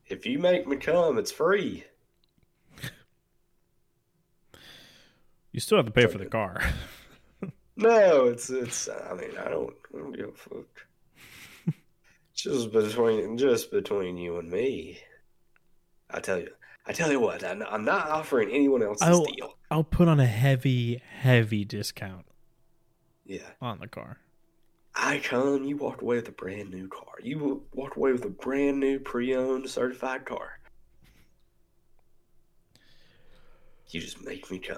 If 0.07 0.25
you 0.25 0.39
make 0.39 0.67
me 0.67 0.75
come, 0.77 1.17
it's 1.17 1.31
free. 1.31 1.85
You 5.51 5.59
still 5.59 5.77
have 5.77 5.85
to 5.85 5.91
pay 5.91 6.07
for 6.07 6.17
the 6.17 6.25
car. 6.25 6.61
No, 7.77 8.25
it's 8.25 8.49
it's. 8.51 8.87
I 8.89 9.13
mean, 9.15 9.31
I 9.39 9.49
don't, 9.49 9.73
I 9.93 9.97
don't 9.97 10.11
give 10.11 10.27
a 10.27 10.33
fuck. 10.33 10.85
just 12.35 12.71
between 12.71 13.37
just 13.39 13.71
between 13.71 14.17
you 14.17 14.37
and 14.37 14.51
me. 14.51 14.99
I 16.11 16.19
tell 16.19 16.37
you, 16.37 16.51
I 16.85 16.93
tell 16.93 17.11
you 17.11 17.19
what. 17.19 17.43
I'm, 17.43 17.61
I'm 17.69 17.85
not 17.85 18.09
offering 18.09 18.49
anyone 18.49 18.81
else 18.83 18.99
this 18.99 19.07
I'll- 19.09 19.23
deal. 19.25 19.57
I'll 19.69 19.83
put 19.85 20.07
on 20.09 20.19
a 20.19 20.25
heavy, 20.25 21.01
heavy 21.19 21.63
discount 21.63 22.25
Yeah, 23.25 23.39
on 23.61 23.79
the 23.79 23.87
car. 23.87 24.17
I 24.93 25.19
come. 25.19 25.63
You 25.63 25.77
walked 25.77 26.01
away 26.01 26.17
with 26.17 26.27
a 26.27 26.33
brand 26.33 26.69
new 26.71 26.89
car. 26.89 27.13
You 27.23 27.63
walked 27.73 27.95
away 27.95 28.11
with 28.11 28.25
a 28.25 28.29
brand 28.29 28.81
new 28.81 28.99
pre-owned 28.99 29.69
certified 29.69 30.25
car. 30.25 30.59
You 33.91 34.01
just 34.01 34.21
make 34.25 34.49
me 34.51 34.59
come. 34.59 34.77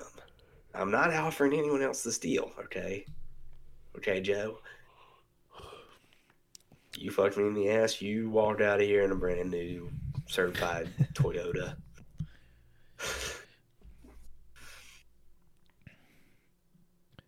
I'm 0.76 0.92
not 0.92 1.12
offering 1.14 1.54
anyone 1.54 1.82
else 1.82 2.04
this 2.04 2.20
deal, 2.20 2.52
okay? 2.66 3.06
Okay, 3.98 4.22
Joe. 4.22 4.60
You 6.98 7.10
fucked 7.10 7.38
me 7.38 7.46
in 7.48 7.54
the 7.56 7.70
ass. 7.72 8.02
You 8.02 8.30
walked 8.30 8.62
out 8.62 8.80
of 8.82 8.86
here 8.88 9.04
in 9.04 9.12
a 9.12 9.16
brand 9.16 9.50
new 9.50 9.90
certified 10.28 10.90
Toyota. 11.14 11.76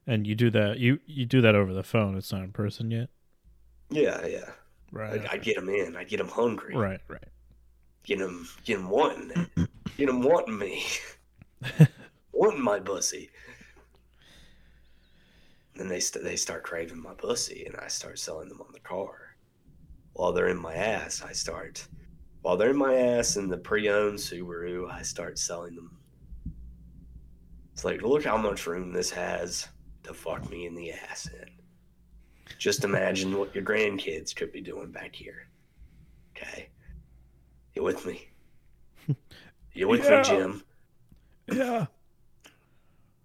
And 0.07 0.28
you 0.28 0.36
do 0.36 0.51
that. 0.51 0.78
You 0.78 0.99
you 1.05 1.26
do 1.26 1.41
that 1.41 1.55
over 1.55 1.73
the 1.73 1.84
phone. 1.84 2.15
It's 2.15 2.32
not 2.32 2.43
in 2.43 2.51
person 2.51 2.91
yet. 2.91 3.09
Yeah, 3.89 4.26
yeah. 4.26 4.51
Right. 4.91 5.26
I, 5.30 5.34
I 5.34 5.38
get 5.38 5.55
them 5.55 5.69
in. 5.69 5.95
I'd 5.95 6.09
get 6.09 6.17
them 6.17 6.28
hungry. 6.28 6.76
Right. 6.76 7.01
Right. 7.07 7.28
Get 8.03 8.19
them, 8.19 8.47
get 8.63 8.78
them 8.78 8.89
wanting 8.89 9.32
it. 9.32 9.69
Get 9.97 10.07
them 10.07 10.21
wanting 10.21 10.57
me. 10.57 10.84
wanting 12.34 12.61
my 12.61 12.80
pussy. 12.80 13.30
Then 15.76 15.88
they 15.88 15.99
st- 16.01 16.23
they 16.23 16.36
start 16.36 16.63
craving 16.63 17.01
my 17.01 17.13
pussy, 17.13 17.65
and 17.65 17.76
I 17.78 17.88
start 17.88 18.19
selling 18.19 18.49
them 18.49 18.61
on 18.61 18.73
the 18.73 18.80
car. 18.80 19.36
While 20.13 20.34
they're 20.34 20.49
in 20.49 20.61
my 20.61 20.76
ass, 20.76 21.21
I 21.21 21.32
start. 21.32 21.88
While 22.45 22.57
they're 22.57 22.69
in 22.69 22.77
my 22.77 22.93
ass 22.93 23.37
in 23.37 23.49
the 23.49 23.57
pre-owned 23.57 24.19
Subaru, 24.19 24.87
I 24.87 25.01
start 25.01 25.39
selling 25.39 25.73
them. 25.75 25.97
It's 27.73 27.83
like, 27.83 28.03
look 28.03 28.23
how 28.23 28.37
much 28.37 28.67
room 28.67 28.93
this 28.93 29.09
has 29.09 29.67
to 30.03 30.13
fuck 30.13 30.47
me 30.51 30.67
in 30.67 30.75
the 30.75 30.91
ass 30.91 31.27
in. 31.33 31.49
Just 32.59 32.83
imagine 32.83 33.35
what 33.35 33.55
your 33.55 33.63
grandkids 33.63 34.35
could 34.35 34.51
be 34.51 34.61
doing 34.61 34.91
back 34.91 35.15
here. 35.15 35.47
Okay, 36.37 36.69
you 37.73 37.81
with 37.81 38.05
me? 38.05 38.27
You 39.73 39.87
with 39.87 40.03
Yeah. 40.03 40.17
me, 40.17 40.23
Jim? 40.23 40.63
Yeah. 41.51 41.85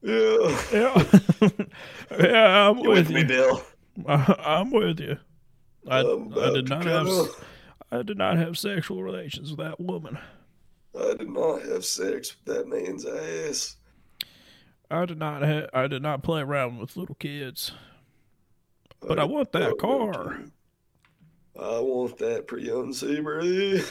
Yeah. 0.00 0.62
Yeah. 0.72 1.04
yeah. 2.18 2.70
I'm 2.70 2.78
You 2.78 2.88
with, 2.88 3.08
with 3.08 3.10
me, 3.10 3.20
you. 3.20 3.26
Bill? 3.26 3.62
I, 4.06 4.34
I'm 4.60 4.70
with 4.70 4.98
you. 4.98 5.18
I, 5.86 6.00
I'm 6.00 6.32
I 6.38 6.50
did 6.52 6.72
uh, 6.72 6.76
not 6.76 6.86
have 6.86 7.06
come. 7.06 7.28
I 7.92 8.02
did 8.02 8.18
not 8.18 8.36
have 8.36 8.56
sexual 8.56 9.02
relations 9.02 9.50
with 9.50 9.58
that 9.58 9.80
woman. 9.80 10.18
I 10.98 11.14
did 11.14 11.28
not 11.30 11.62
have 11.62 11.84
sex 11.84 12.34
with 12.44 12.56
that 12.56 12.68
man's 12.68 13.04
ass. 13.04 13.76
I 14.90 15.04
did 15.06 15.18
not 15.18 15.42
ha- 15.42 15.68
I 15.72 15.86
did 15.86 16.02
not 16.02 16.22
play 16.22 16.40
around 16.40 16.78
with 16.78 16.96
little 16.96 17.14
kids. 17.14 17.72
But 19.00 19.18
I 19.18 19.24
want 19.24 19.52
that 19.52 19.78
car. 19.78 20.40
I 21.58 21.78
want 21.80 22.18
that 22.18 22.46
pre-owned 22.46 22.94
Subaru. 22.94 23.84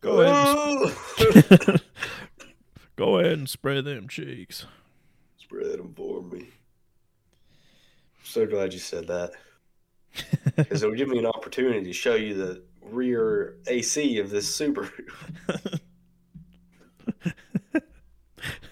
Go 0.00 0.20
ahead. 0.20 0.32
Oh! 0.34 1.76
Go 2.96 3.18
ahead 3.18 3.32
and 3.32 3.48
spray 3.50 3.80
them 3.80 4.08
cheeks. 4.08 4.66
Spread 5.38 5.78
them 5.78 5.94
for 5.94 6.22
me. 6.22 6.48
So 8.22 8.46
glad 8.46 8.72
you 8.72 8.78
said 8.78 9.06
that. 9.08 9.32
Because 10.56 10.82
it 10.82 10.88
would 10.88 10.96
give 10.98 11.08
me 11.08 11.18
an 11.18 11.26
opportunity 11.26 11.84
to 11.84 11.92
show 11.92 12.14
you 12.14 12.34
the 12.34 12.62
rear 12.82 13.56
AC 13.66 14.18
of 14.18 14.30
this 14.30 14.58
Subaru. 14.58 14.90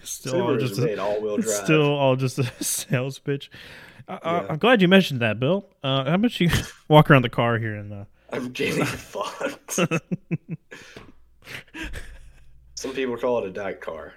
Still 0.03 0.41
all 0.41 0.49
Subarus 0.49 0.59
just 0.59 0.79
a, 0.79 0.85
made 0.85 0.99
all-wheel 0.99 1.37
drive. 1.37 1.65
still 1.65 1.93
all 1.93 2.15
just 2.15 2.39
a 2.39 2.43
sales 2.63 3.19
pitch. 3.19 3.51
I, 4.07 4.13
I, 4.23 4.41
Yeah. 4.41 4.47
I'm 4.49 4.57
glad 4.57 4.81
you 4.81 4.87
mentioned 4.87 5.19
that, 5.21 5.39
Bill. 5.39 5.65
Uh, 5.83 6.05
how 6.05 6.15
about 6.15 6.39
you 6.39 6.49
walk 6.87 7.11
around 7.11 7.23
the 7.23 7.29
car 7.29 7.57
here 7.57 7.75
and 7.75 7.93
uh, 7.93 8.05
I'm 8.31 8.49
getting 8.51 8.85
fucked. 8.85 9.79
Some 12.75 12.93
people 12.93 13.17
call 13.17 13.39
it 13.39 13.47
a 13.47 13.51
dyke 13.51 13.81
car. 13.81 14.13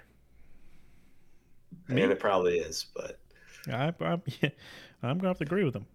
Me? 1.87 2.01
And 2.03 2.11
it 2.11 2.19
probably 2.19 2.59
is, 2.59 2.85
but 2.95 3.19
I, 3.69 3.93
I, 3.99 4.17
yeah, 4.41 4.49
I'm 5.03 5.17
gonna 5.17 5.29
have 5.29 5.39
to 5.39 5.43
agree 5.43 5.65
with 5.65 5.75
him. 5.75 5.85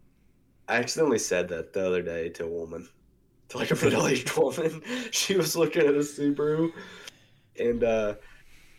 I 0.69 0.77
accidentally 0.77 1.19
said 1.19 1.49
that 1.49 1.73
the 1.73 1.87
other 1.87 2.03
day 2.03 2.29
to 2.31 2.45
a 2.45 2.49
woman, 2.49 2.89
to 3.49 3.59
like 3.59 3.71
a 3.71 3.75
middle-aged 3.85 4.37
woman. 4.37 4.83
She 5.13 5.37
was 5.37 5.57
looking 5.57 5.83
at 5.83 5.95
a 5.95 5.99
Subaru, 5.99 6.73
and 7.59 7.85
uh, 7.85 8.15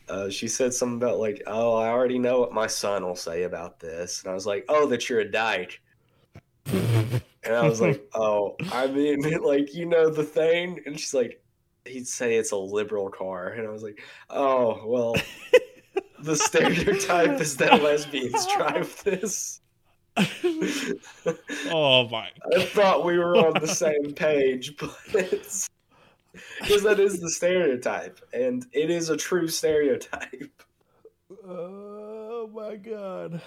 uh, 0.10 0.30
she 0.30 0.48
said 0.48 0.74
something 0.74 0.98
about 0.98 1.20
like, 1.20 1.42
"Oh, 1.48 1.76
I 1.76 1.90
already 1.90 2.20
know 2.20 2.40
what 2.40 2.54
my 2.54 2.68
son 2.68 3.06
will 3.06 3.16
say 3.16 3.44
about 3.44 3.80
this," 3.80 4.22
and 4.24 4.32
I 4.32 4.34
was 4.34 4.46
like, 4.46 4.66
"Oh, 4.70 4.88
that 4.88 5.10
you're 5.10 5.22
a 5.22 5.32
dyke." 5.32 5.82
And 6.66 7.56
I 7.56 7.68
was 7.68 7.82
like, 7.82 8.06
"Oh, 8.14 8.56
I 8.72 8.88
mean, 8.88 9.22
like 9.42 9.74
you 9.74 9.86
know 9.86 10.10
the 10.10 10.24
thing," 10.24 10.82
and 10.86 11.00
she's 11.00 11.14
like, 11.14 11.42
"He'd 11.86 12.08
say 12.08 12.36
it's 12.36 12.52
a 12.52 12.58
liberal 12.58 13.10
car," 13.10 13.50
and 13.50 13.66
I 13.68 13.72
was 13.72 13.84
like, 13.84 14.02
"Oh, 14.30 14.82
well." 14.86 15.16
the 16.20 16.36
stereotype 16.36 17.40
is 17.40 17.58
that 17.58 17.84
lesbians 17.84 18.48
drive 18.48 19.04
this. 19.04 19.62
Oh 21.70 22.08
my! 22.10 22.30
I 22.56 22.64
thought 22.64 23.04
we 23.04 23.18
were 23.18 23.36
on 23.36 23.54
the 23.62 23.68
same 23.68 24.14
page, 24.14 24.78
but 24.78 24.98
it's 25.14 25.70
because 26.62 26.84
that 26.84 27.00
is 27.00 27.20
the 27.20 27.30
stereotype, 27.30 28.20
and 28.34 28.66
it 28.72 28.90
is 28.90 29.10
a 29.10 29.18
true 29.18 29.48
stereotype. 29.48 30.64
Oh 31.46 32.50
my 32.54 32.76
god! 32.78 33.42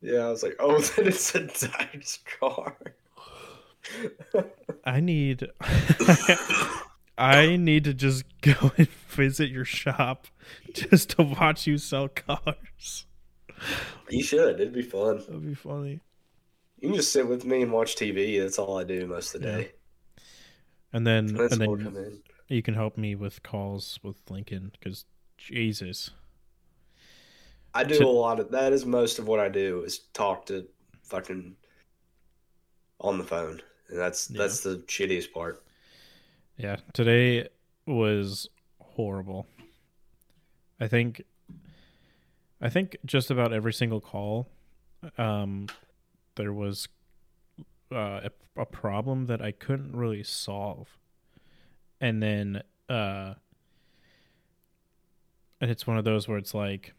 Yeah, 0.00 0.26
I 0.26 0.30
was 0.30 0.42
like, 0.42 0.56
oh, 0.58 0.78
then 0.96 1.08
it's 1.08 1.34
a 1.34 1.40
Dodge 1.40 2.20
car. 2.38 2.76
I 4.84 5.00
need. 5.00 5.48
I 7.18 7.56
need 7.56 7.82
to 7.84 7.94
just 7.94 8.24
go 8.42 8.70
and 8.78 8.88
visit 9.08 9.50
your 9.50 9.64
shop 9.64 10.28
just 10.72 11.10
to 11.10 11.24
watch 11.24 11.66
you 11.66 11.76
sell 11.76 12.08
cars. 12.08 13.06
You 14.10 14.22
should. 14.22 14.60
It'd 14.60 14.72
be 14.72 14.82
fun. 14.82 15.18
That'd 15.18 15.44
be 15.46 15.54
funny. 15.54 16.00
You 16.80 16.88
can 16.88 16.96
just 16.96 17.12
sit 17.12 17.26
with 17.26 17.44
me 17.44 17.62
and 17.62 17.72
watch 17.72 17.96
TV. 17.96 18.40
That's 18.40 18.58
all 18.58 18.78
I 18.78 18.84
do 18.84 19.06
most 19.06 19.34
of 19.34 19.42
the 19.42 19.48
Yeah. 19.48 19.56
day. 19.58 19.72
And 20.92 21.06
then, 21.06 21.26
That's 21.34 21.52
and 21.54 21.60
then 21.60 22.22
you 22.48 22.62
can 22.62 22.74
help 22.74 22.96
me 22.96 23.14
with 23.14 23.42
calls 23.42 23.98
with 24.02 24.16
Lincoln 24.30 24.70
because 24.72 25.04
Jesus. 25.36 26.10
I 27.74 27.84
do 27.84 27.98
to- 27.98 28.06
a 28.06 28.08
lot 28.08 28.40
of 28.40 28.50
that. 28.52 28.72
Is 28.72 28.86
most 28.86 29.18
of 29.18 29.26
what 29.28 29.40
I 29.40 29.48
do 29.48 29.82
is 29.82 29.98
talk 30.14 30.46
to 30.46 30.66
fucking 31.02 31.56
on 33.00 33.18
the 33.18 33.24
phone, 33.24 33.60
and 33.88 33.98
that's 33.98 34.30
Yeah. 34.30 34.38
that's 34.38 34.60
the 34.62 34.78
shittiest 34.86 35.32
part. 35.32 35.62
Yeah, 36.56 36.76
today 36.94 37.48
was 37.86 38.48
horrible. 38.80 39.46
I 40.80 40.88
think 40.88 41.22
I 42.60 42.68
think 42.68 42.96
just 43.04 43.30
about 43.30 43.52
every 43.52 43.72
single 43.72 44.00
call 44.00 44.48
um 45.16 45.68
there 46.34 46.52
was 46.52 46.88
uh, 47.92 48.20
a, 48.24 48.30
a 48.56 48.66
problem 48.66 49.26
that 49.26 49.40
I 49.40 49.52
couldn't 49.52 49.94
really 49.94 50.22
solve. 50.22 50.96
And 52.00 52.22
then 52.22 52.62
uh 52.88 53.34
and 55.60 55.70
it's 55.70 55.86
one 55.86 55.98
of 55.98 56.04
those 56.04 56.28
where 56.28 56.38
it's 56.38 56.54
like 56.54 56.94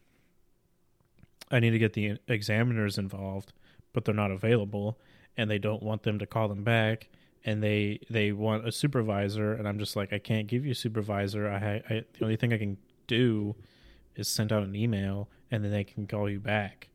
I 1.52 1.60
need 1.60 1.72
to 1.72 1.80
get 1.80 1.94
the 1.94 2.18
examiners 2.28 2.98
involved, 2.98 3.54
but 3.94 4.06
they're 4.06 4.14
not 4.14 4.32
available 4.32 5.00
and 5.36 5.50
they 5.50 5.58
don't 5.58 5.82
want 5.82 6.04
them 6.04 6.20
to 6.20 6.26
call 6.26 6.48
them 6.48 6.64
back 6.64 7.08
and 7.46 7.64
they 7.64 8.00
they 8.10 8.32
want 8.32 8.68
a 8.68 8.72
supervisor 8.72 9.54
and 9.54 9.68
i'm 9.68 9.80
just 9.80 9.96
like 9.96 10.12
i 10.12 10.20
can't 10.20 10.48
give 10.48 10.66
you 10.66 10.72
a 10.72 10.76
supervisor 10.76 11.50
i, 11.50 11.82
I 11.90 12.04
the 12.18 12.24
only 12.24 12.36
thing 12.36 12.54
i 12.54 12.58
can 12.58 12.78
do 13.08 13.56
is 14.16 14.28
send 14.28 14.52
out 14.52 14.64
an 14.64 14.76
email 14.76 15.30
and 15.52 15.64
then 15.64 15.72
they 15.72 15.84
can 15.84 16.06
call 16.08 16.30
you 16.30 16.40
back 16.40 16.90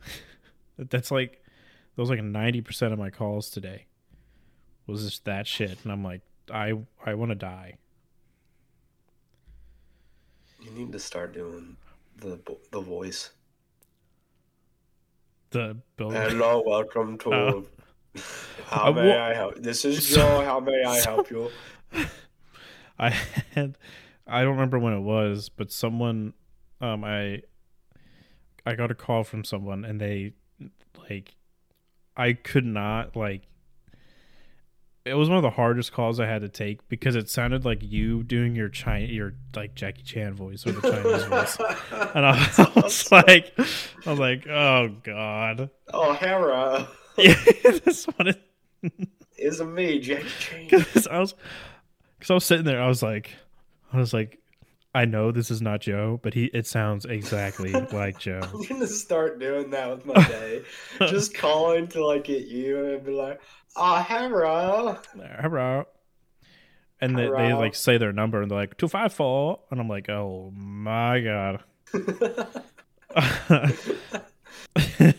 that's 0.78 1.10
like 1.10 1.42
that 1.96 2.00
was 2.02 2.10
like 2.10 2.20
90% 2.20 2.92
of 2.92 2.98
my 2.98 3.10
calls 3.10 3.50
today 3.50 3.86
was 4.86 5.04
just 5.04 5.24
that 5.24 5.46
shit 5.46 5.78
and 5.84 5.92
i'm 5.92 6.02
like 6.04 6.20
i 6.52 6.72
i 7.06 7.14
want 7.14 7.30
to 7.30 7.34
die 7.36 7.76
You 10.62 10.70
need 10.70 10.92
to 10.92 10.98
start 10.98 11.34
doing 11.34 11.76
the 12.16 12.40
the 12.72 12.80
voice. 12.80 13.30
the 15.50 15.76
building 15.96 16.20
Hello, 16.22 16.62
welcome 16.66 17.18
to. 17.18 17.34
Oh. 17.34 17.66
How 18.66 18.88
Uh, 18.88 18.92
may 18.92 19.08
wha- 19.10 19.22
I 19.24 19.34
help? 19.34 19.56
This 19.56 19.84
is 19.84 20.08
Joe. 20.14 20.40
How 20.42 20.58
may 20.60 20.82
I 20.84 20.98
help 21.00 21.30
you? 21.30 21.50
I 22.98 23.10
had 23.54 23.76
I 24.26 24.42
don't 24.42 24.52
remember 24.52 24.78
when 24.78 24.94
it 24.94 25.00
was, 25.00 25.48
but 25.48 25.70
someone 25.70 26.34
um 26.80 27.04
I 27.04 27.42
I 28.66 28.74
got 28.74 28.90
a 28.90 28.94
call 28.94 29.24
from 29.24 29.44
someone 29.44 29.84
and 29.84 30.00
they 30.00 30.32
like 31.08 31.34
I 32.16 32.32
could 32.32 32.64
not 32.64 33.16
like 33.16 33.42
it 35.04 35.14
was 35.14 35.28
one 35.28 35.36
of 35.36 35.42
the 35.42 35.50
hardest 35.50 35.92
calls 35.92 36.18
I 36.18 36.26
had 36.26 36.40
to 36.40 36.48
take 36.48 36.88
because 36.88 37.14
it 37.14 37.28
sounded 37.28 37.66
like 37.66 37.82
you 37.82 38.22
doing 38.22 38.56
your 38.56 38.70
China 38.70 39.06
your 39.06 39.34
like 39.54 39.74
Jackie 39.74 40.02
Chan 40.02 40.34
voice 40.34 40.66
or 40.66 40.72
the 40.72 40.80
Chinese 40.80 41.24
voice. 41.24 41.58
And 42.14 42.24
I, 42.24 42.48
I 42.58 42.72
was 42.80 43.12
like 43.12 43.52
I 43.58 44.10
was 44.10 44.18
like, 44.18 44.46
oh 44.46 44.88
god. 45.02 45.70
oh, 45.92 46.12
Hera, 46.14 46.88
Yeah, 47.18 47.34
this 47.84 48.06
one 48.06 48.28
is 48.28 48.36
is 49.36 49.62
me, 49.62 49.98
Jackie 50.00 50.26
Chan? 50.38 50.64
because 50.70 51.06
I 51.06 51.18
was 51.18 51.34
because 52.18 52.30
I 52.30 52.34
was 52.34 52.44
sitting 52.44 52.64
there, 52.64 52.80
I 52.80 52.88
was 52.88 53.02
like, 53.02 53.30
I 53.94 53.98
was 53.98 54.12
like, 54.12 54.40
I 54.94 55.04
know 55.04 55.32
this 55.32 55.50
is 55.50 55.60
not 55.60 55.80
Joe, 55.80 56.20
but 56.22 56.34
he 56.34 56.46
it 56.46 56.66
sounds 56.66 57.04
exactly 57.04 57.72
like 57.92 58.18
Joe. 58.18 58.40
I'm 58.42 58.62
gonna 58.64 58.86
start 58.86 59.40
doing 59.40 59.70
that 59.70 59.90
with 59.90 60.06
my 60.06 60.14
day. 60.28 60.62
Just 61.00 61.34
calling 61.34 61.88
to 61.88 62.04
like 62.04 62.24
get 62.24 62.46
you 62.46 62.84
and 62.84 63.04
be 63.04 63.12
like, 63.12 63.40
"Ah, 63.76 64.04
hello. 64.08 64.98
Hello. 65.40 65.84
And 67.00 67.18
they, 67.18 67.26
they 67.26 67.52
like 67.52 67.74
say 67.74 67.98
their 67.98 68.12
number 68.12 68.40
and 68.40 68.50
they're 68.50 68.58
like 68.58 68.78
two 68.78 68.88
five 68.88 69.12
four, 69.12 69.60
and 69.70 69.80
I'm 69.80 69.88
like, 69.88 70.08
oh 70.08 70.52
my 70.54 71.20
god. 71.20 71.62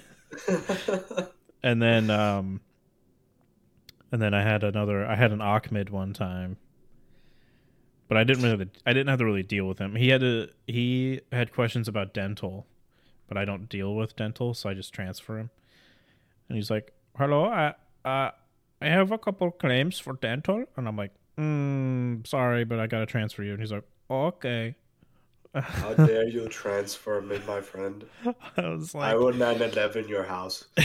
and 1.64 1.82
then 1.82 2.10
um, 2.10 2.62
and 4.12 4.22
then 4.22 4.34
I 4.34 4.42
had 4.42 4.64
another. 4.64 5.06
I 5.06 5.16
had 5.16 5.32
an 5.32 5.42
Ahmed 5.42 5.90
one 5.90 6.14
time, 6.14 6.58
but 8.08 8.18
I 8.18 8.24
didn't 8.24 8.44
really. 8.44 8.70
I 8.86 8.94
didn't 8.94 9.10
have 9.10 9.20
to 9.20 9.26
really 9.26 9.44
deal 9.44 9.66
with 9.66 9.80
him. 9.80 9.96
He 9.96 10.10
had 10.10 10.22
to. 10.22 10.50
He 10.68 11.22
had 11.32 11.52
questions 11.54 11.88
about 11.88 12.14
dental, 12.14 12.66
but 13.28 13.38
I 13.38 13.46
don't 13.46 13.68
deal 13.68 13.96
with 13.96 14.16
dental, 14.16 14.54
so 14.54 14.70
I 14.70 14.74
just 14.74 14.94
transfer 14.94 15.40
him. 15.40 15.50
And 16.50 16.58
he's 16.58 16.70
like, 16.70 16.94
"Hello, 17.18 17.46
I 17.46 17.74
uh, 18.04 18.32
I 18.82 18.88
have 18.88 19.12
a 19.12 19.18
couple 19.18 19.52
claims 19.52 20.00
for 20.00 20.14
dental," 20.14 20.66
and 20.78 20.88
I'm 20.88 20.98
like, 20.98 21.12
mm, 21.38 22.26
"Sorry, 22.28 22.64
but 22.64 22.80
I 22.80 22.88
gotta 22.88 23.06
transfer 23.06 23.44
you." 23.44 23.54
And 23.54 23.60
he's 23.60 23.72
like, 23.72 23.88
"Okay." 24.10 24.76
How 25.54 25.94
dare 25.94 26.28
you 26.28 26.50
transfer 26.50 27.22
me, 27.22 27.40
my 27.48 27.62
friend? 27.62 28.04
I 28.58 28.68
was 28.68 28.94
like, 28.94 29.14
I 29.14 29.16
will 29.16 29.32
not 29.32 29.58
live 29.58 29.96
in 29.96 30.06
your 30.10 30.24
house. 30.24 30.66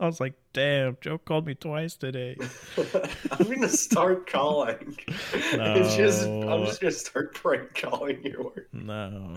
I 0.00 0.06
was 0.06 0.18
like, 0.18 0.34
"Damn, 0.54 0.96
Joe 1.00 1.18
called 1.18 1.46
me 1.46 1.54
twice 1.54 1.94
today." 1.96 2.36
I'm 3.32 3.46
gonna 3.46 3.68
start 3.68 4.26
calling. 4.28 4.96
It's 5.06 5.94
just, 5.96 6.26
I'm 6.26 6.64
just 6.64 6.80
gonna 6.80 6.90
start 6.92 7.34
prank 7.34 7.74
calling 7.74 8.22
you. 8.24 8.52
No, 8.72 9.34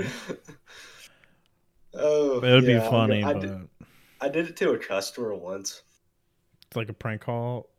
Oh, 1.94 2.38
it 2.40 2.52
would 2.52 2.64
yeah, 2.64 2.80
be 2.80 2.90
funny, 2.90 3.24
I 3.24 3.34
but 3.34 3.42
did, 3.42 3.70
I 4.22 4.30
did 4.30 4.48
it 4.50 4.58
to 4.58 4.72
a 4.72 4.80
customer 4.80 5.36
once. 5.36 5.84
it's 6.68 6.76
like 6.76 6.90
a 6.90 6.94
prank 6.94 7.22
call. 7.22 7.70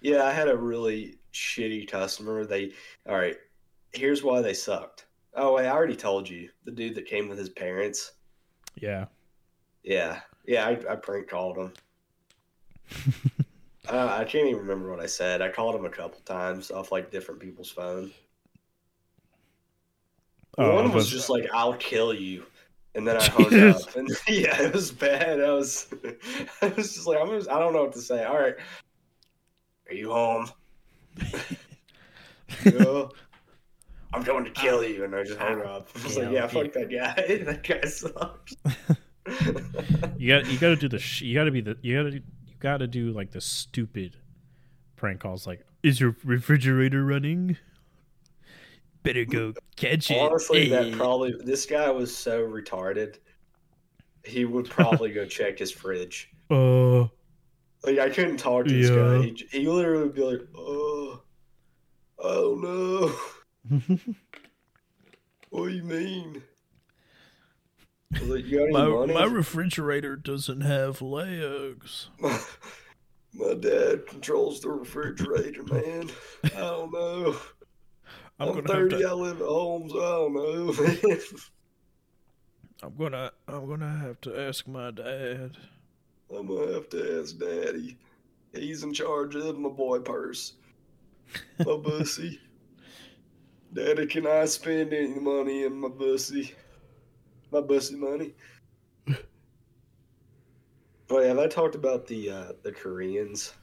Yeah, 0.00 0.22
I 0.24 0.32
had 0.32 0.48
a 0.48 0.56
really 0.56 1.18
shitty 1.34 1.88
customer. 1.90 2.44
They, 2.46 2.72
all 3.08 3.16
right, 3.16 3.36
here's 3.92 4.22
why 4.22 4.40
they 4.40 4.54
sucked. 4.54 5.06
Oh, 5.34 5.54
wait, 5.54 5.66
I 5.66 5.70
already 5.70 5.96
told 5.96 6.28
you. 6.28 6.48
The 6.64 6.70
dude 6.72 6.94
that 6.94 7.06
came 7.06 7.28
with 7.28 7.38
his 7.38 7.50
parents. 7.50 8.12
Yeah, 8.76 9.06
Yeah, 9.82 10.20
yeah, 10.46 10.66
I, 10.66 10.92
I 10.92 10.96
prank 10.96 11.28
called 11.28 11.58
him. 11.58 11.72
uh, 13.88 14.16
I 14.20 14.24
can't 14.24 14.46
even 14.48 14.60
remember 14.60 14.90
what 14.90 15.00
I 15.00 15.06
said. 15.06 15.42
I 15.42 15.48
called 15.48 15.74
him 15.74 15.84
a 15.84 15.90
couple 15.90 16.20
times 16.20 16.70
off 16.70 16.92
like 16.92 17.10
different 17.10 17.40
people's 17.40 17.70
phone. 17.70 18.10
Oh, 20.58 20.74
One 20.76 20.92
was 20.92 21.06
but- 21.06 21.10
just 21.16 21.28
like, 21.30 21.46
"I'll 21.52 21.74
kill 21.74 22.14
you," 22.14 22.44
and 22.94 23.06
then 23.06 23.16
I 23.18 23.24
hung 23.28 23.50
Jesus. 23.50 23.86
up. 23.86 23.96
And 23.96 24.08
yeah, 24.28 24.62
it 24.62 24.72
was 24.72 24.90
bad. 24.90 25.40
I 25.40 25.50
was, 25.52 25.88
I 26.62 26.68
was 26.68 26.94
just 26.94 27.06
like, 27.06 27.18
I'm 27.20 27.28
just, 27.28 27.50
I 27.50 27.58
don't 27.58 27.72
know 27.74 27.82
what 27.84 27.92
to 27.94 28.00
say. 28.00 28.24
All 28.24 28.38
right, 28.38 28.54
are 29.88 29.94
you 29.94 30.10
home? 30.10 30.48
I'm 34.12 34.22
going 34.22 34.44
to 34.44 34.50
kill 34.50 34.82
you, 34.84 35.04
and 35.04 35.14
I 35.14 35.24
just 35.24 35.38
hung 35.38 35.60
up. 35.62 35.88
I 35.98 36.02
was 36.04 36.16
like, 36.16 36.26
Yeah, 36.26 36.32
yeah, 36.32 36.46
fuck 36.46 36.72
that 36.72 36.90
guy. 36.90 37.44
that 37.44 37.62
guy 37.62 37.86
sucks. 37.88 38.54
you 40.18 40.28
got 40.28 40.46
you 40.50 40.58
got 40.58 40.68
to 40.68 40.76
do 40.76 40.88
the 40.88 40.98
sh- 40.98 41.22
you 41.22 41.34
got 41.34 41.44
to 41.44 41.50
be 41.50 41.60
the 41.60 41.76
you 41.82 42.02
got 42.02 42.10
to 42.10 42.20
you 42.56 42.60
got 42.60 42.78
to 42.78 42.86
do 42.86 43.10
like 43.12 43.30
the 43.32 43.40
stupid 43.40 44.16
prank 44.96 45.20
calls 45.20 45.46
like 45.46 45.64
is 45.82 46.00
your 46.00 46.16
refrigerator 46.24 47.04
running 47.04 47.56
better 49.02 49.24
go 49.24 49.52
catch 49.76 50.10
it 50.10 50.16
Honestly, 50.18 50.68
that 50.70 50.86
Eh. 50.86 50.96
probably 50.96 51.34
this 51.44 51.66
guy 51.66 51.90
was 51.90 52.16
so 52.16 52.46
retarded. 52.46 53.18
He 54.24 54.44
would 54.44 54.68
probably 54.68 55.12
go 55.12 55.24
check 55.26 55.58
his 55.58 55.70
fridge. 55.70 56.30
uh 56.50 57.02
Like 57.84 57.98
I 58.00 58.08
couldn't 58.08 58.38
talk 58.38 58.66
to 58.66 58.74
this 58.74 58.90
Yeah. 58.90 59.18
guy. 59.18 59.22
He, 59.22 59.48
he 59.60 59.68
literally 59.68 60.04
would 60.04 60.14
be 60.14 60.22
like, 60.22 60.40
"Oh, 60.56 61.22
oh 62.18 63.14
no, 63.70 63.78
what 65.50 65.68
do 65.68 65.74
you 65.74 65.84
mean?" 65.84 66.42
Like, 68.12 68.46
"You 68.46 68.58
got 68.58 68.70
my, 68.70 68.88
money?" 68.88 69.14
my 69.14 69.24
refrigerator 69.24 70.16
doesn't 70.16 70.60
have 70.60 71.02
legs 71.02 72.08
my, 72.20 72.40
my 73.34 73.54
dad 73.54 74.06
controls 74.06 74.60
the 74.60 74.70
refrigerator, 74.70 75.62
man. 75.64 76.10
I 76.44 76.48
don't 76.48 76.92
know. 76.92 77.36
I'm, 78.38 78.48
I'm, 78.48 78.54
gonna 78.54 78.74
have 78.74 78.90
30. 78.90 78.98
to, 78.98 79.08
I 79.08 79.12
live 79.12 79.40
at 79.40 79.46
home, 79.46 79.88
so 79.88 79.98
I 79.98 80.10
don't 80.10 80.34
know. 80.34 81.08
man. 81.08 81.20
I'm 82.82 82.94
gonna 82.96 83.32
I'm 83.48 83.66
gonna 83.68 83.98
have 83.98 84.20
to 84.22 84.38
ask 84.38 84.68
my 84.68 84.90
dad. 84.90 85.56
I'm 86.30 86.46
gonna 86.46 86.74
have 86.74 86.88
to 86.90 87.20
ask 87.20 87.38
Daddy. 87.38 87.96
He's 88.52 88.82
in 88.82 88.92
charge 88.92 89.34
of 89.34 89.58
my 89.58 89.70
boy 89.70 90.00
purse. 90.00 90.54
My 91.58 91.76
bussy. 91.76 92.40
Daddy, 93.72 94.06
can 94.06 94.26
I 94.26 94.44
spend 94.44 94.92
any 94.92 95.18
money 95.18 95.64
in 95.64 95.80
my 95.80 95.88
bussy? 95.88 96.54
My 97.50 97.60
bussy 97.60 97.96
money. 97.96 98.34
Yeah, 101.10 101.20
have 101.22 101.38
I 101.38 101.46
talked 101.46 101.74
about 101.74 102.06
the 102.06 102.30
uh, 102.30 102.52
the 102.62 102.72
Koreans? 102.72 103.54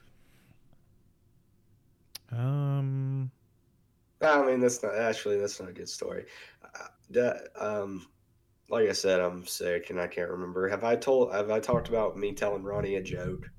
Um, 2.32 3.32
I 4.22 4.46
mean, 4.46 4.60
that's 4.60 4.82
not 4.82 4.96
actually 4.96 5.40
that's 5.40 5.60
not 5.60 5.70
a 5.70 5.74
good 5.74 5.90
story. 5.90 6.26
Uh, 6.64 6.88
that 7.12 7.50
um, 7.60 8.08
like 8.70 8.90
I 8.90 8.94
said, 8.94 9.20
I'm 9.20 9.46
sick 9.46 9.90
and 9.90 10.00
I 10.00 10.08
can't 10.08 10.30
remember. 10.30 10.68
Have 10.70 10.84
I 10.84 10.96
told? 10.96 11.34
Have 11.34 11.52
I 11.52 11.60
talked 11.60 11.90
about 11.90 12.18
me 12.18 12.34
telling 12.34 12.64
Ronnie 12.64 12.96
a 12.96 13.04
joke? 13.04 13.50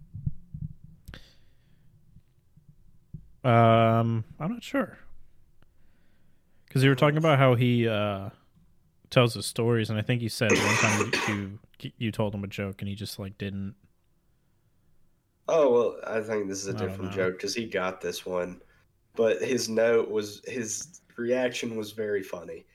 um, 3.44 4.24
I'm 4.40 4.52
not 4.52 4.62
sure 4.62 4.98
because 6.66 6.82
you 6.82 6.88
were 6.88 6.96
talking 6.96 7.18
about 7.18 7.38
how 7.38 7.54
he 7.54 7.86
uh 7.86 8.30
tells 9.14 9.32
his 9.34 9.46
stories, 9.46 9.90
and 9.90 9.98
I 9.98 10.02
think 10.02 10.20
you 10.20 10.28
said 10.28 10.50
one 10.50 10.76
time 10.76 11.12
you 11.28 11.58
you, 11.80 11.92
you 11.98 12.12
told 12.12 12.34
him 12.34 12.42
a 12.44 12.48
joke, 12.48 12.82
and 12.82 12.88
he 12.88 12.94
just 12.94 13.18
like 13.18 13.38
didn't. 13.38 13.74
Oh 15.48 15.72
well, 15.72 15.96
I 16.06 16.20
think 16.20 16.48
this 16.48 16.58
is 16.58 16.68
a 16.68 16.76
I 16.76 16.80
different 16.86 17.12
joke 17.12 17.34
because 17.34 17.54
he 17.54 17.66
got 17.66 18.00
this 18.00 18.26
one, 18.26 18.60
but 19.14 19.40
his 19.40 19.68
note 19.68 20.10
was 20.10 20.42
his 20.46 21.00
reaction 21.16 21.76
was 21.76 21.92
very 21.92 22.22
funny. 22.22 22.66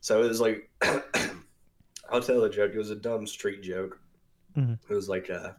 So 0.00 0.22
it 0.22 0.28
was 0.28 0.40
like, 0.40 0.70
I'll 2.10 2.22
tell 2.22 2.40
the 2.40 2.48
joke. 2.48 2.72
It 2.72 2.78
was 2.78 2.90
a 2.90 2.96
dumb 2.96 3.26
street 3.26 3.62
joke. 3.62 3.98
Mhm. 4.56 4.78
It 4.88 4.94
was 4.94 5.08
like 5.08 5.28
a, 5.28 5.56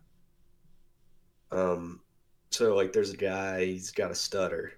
um, 1.51 1.99
so 2.51 2.75
like 2.75 2.93
there's 2.93 3.11
a 3.11 3.17
guy. 3.17 3.65
He's 3.65 3.91
got 3.91 4.11
a 4.11 4.15
stutter. 4.15 4.73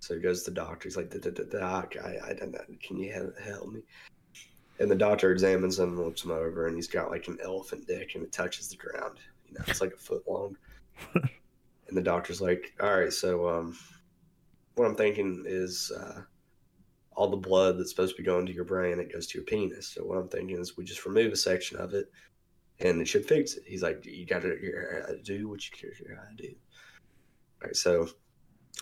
So 0.00 0.14
he 0.14 0.20
goes 0.20 0.44
to 0.44 0.50
the 0.50 0.54
doctor. 0.54 0.88
He's 0.88 0.96
like, 0.96 1.10
"D- 1.10 1.18
d- 1.18 1.30
d- 1.30 1.42
"Doc, 1.50 1.94
I, 2.02 2.30
I 2.30 2.32
don't 2.32 2.52
know. 2.52 2.64
Can 2.82 2.96
you 2.96 3.12
help 3.12 3.70
me?" 3.70 3.82
And 4.80 4.90
the 4.90 4.96
doctor 4.96 5.30
examines 5.30 5.78
him, 5.78 5.90
and 5.90 5.98
looks 5.98 6.24
him 6.24 6.30
over, 6.30 6.66
and 6.66 6.74
he's 6.74 6.88
got 6.88 7.10
like 7.10 7.28
an 7.28 7.38
elephant 7.44 7.86
dick, 7.86 8.14
and 8.14 8.24
it 8.24 8.32
touches 8.32 8.68
the 8.68 8.76
ground. 8.76 9.18
You 9.46 9.54
know, 9.54 9.64
it's 9.68 9.82
like 9.82 9.92
a 9.92 9.98
foot 9.98 10.24
long. 10.26 10.56
and 11.14 11.96
the 11.96 12.00
doctor's 12.00 12.40
like, 12.40 12.72
"All 12.80 12.98
right, 12.98 13.12
so 13.12 13.46
um, 13.46 13.76
what 14.76 14.86
I'm 14.86 14.96
thinking 14.96 15.44
is 15.46 15.92
uh, 15.94 16.22
all 17.14 17.28
the 17.28 17.36
blood 17.36 17.78
that's 17.78 17.90
supposed 17.90 18.16
to 18.16 18.22
be 18.22 18.26
going 18.26 18.46
to 18.46 18.54
your 18.54 18.64
brain, 18.64 18.98
it 18.98 19.12
goes 19.12 19.26
to 19.26 19.38
your 19.38 19.44
penis. 19.44 19.88
So 19.88 20.02
what 20.02 20.16
I'm 20.16 20.28
thinking 20.28 20.58
is 20.58 20.78
we 20.78 20.84
just 20.84 21.04
remove 21.04 21.32
a 21.32 21.36
section 21.36 21.76
of 21.76 21.92
it, 21.92 22.10
and 22.78 23.02
it 23.02 23.06
should 23.06 23.26
fix 23.26 23.54
it." 23.54 23.64
He's 23.66 23.82
like, 23.82 24.02
"You 24.06 24.24
got 24.24 24.40
to 24.42 24.56
do 25.22 25.48
what 25.48 25.62
you 25.70 25.92
got 26.08 26.36
to 26.36 26.42
do." 26.42 26.54
All 27.62 27.66
right, 27.66 27.76
so 27.76 28.08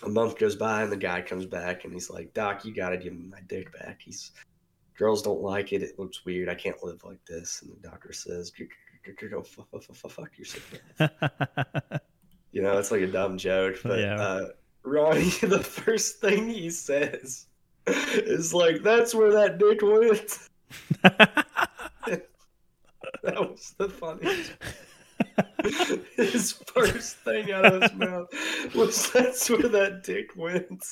a 0.03 0.09
month 0.09 0.37
goes 0.39 0.55
by, 0.55 0.83
and 0.83 0.91
the 0.91 0.97
guy 0.97 1.21
comes 1.21 1.45
back, 1.45 1.83
and 1.83 1.93
he's 1.93 2.09
like, 2.09 2.33
"Doc, 2.33 2.63
you 2.63 2.73
got 2.73 2.91
to 2.91 2.97
give 2.97 3.13
me 3.13 3.25
my 3.29 3.41
dick 3.47 3.73
back." 3.73 3.99
He's 4.01 4.31
girls 4.99 5.21
don't 5.23 5.41
like 5.41 5.71
it. 5.73 5.81
It 5.81 5.97
looks 5.97 6.25
weird. 6.25 6.49
I 6.49 6.55
can't 6.55 6.83
live 6.83 7.03
like 7.05 7.23
this. 7.25 7.61
And 7.63 7.71
the 7.71 7.87
doctor 7.87 8.11
says, 8.13 8.51
"Go- 8.51 8.65
go- 9.05 9.13
go- 9.19 9.29
go 9.37 9.41
fu- 9.41 9.63
fu- 9.71 9.79
fu- 9.79 9.93
fu- 9.93 10.09
fuck 10.09 10.37
yourself." 10.37 10.69
You 12.51 12.63
know, 12.63 12.79
it's 12.79 12.89
like 12.89 13.01
a 13.01 13.07
dumb 13.07 13.37
joke, 13.37 13.75
but 13.83 14.03
uh, 14.03 14.45
Ronnie, 14.81 15.29
the 15.43 15.59
first 15.59 16.19
thing 16.19 16.49
he 16.49 16.71
says 16.71 17.45
is 17.85 18.55
like, 18.55 18.81
"That's 18.81 19.13
where 19.13 19.31
that 19.31 19.59
dick 19.59 19.81
went." 19.83 20.39
That 23.23 23.39
was 23.51 23.75
the 23.77 23.89
funniest. 23.89 24.51
his 26.15 26.53
first 26.73 27.17
thing 27.17 27.51
out 27.51 27.65
of 27.65 27.81
his 27.83 27.93
mouth 27.93 28.27
was, 28.75 29.11
"That's 29.11 29.49
where 29.49 29.67
that 29.69 30.03
dick 30.03 30.35
went." 30.35 30.83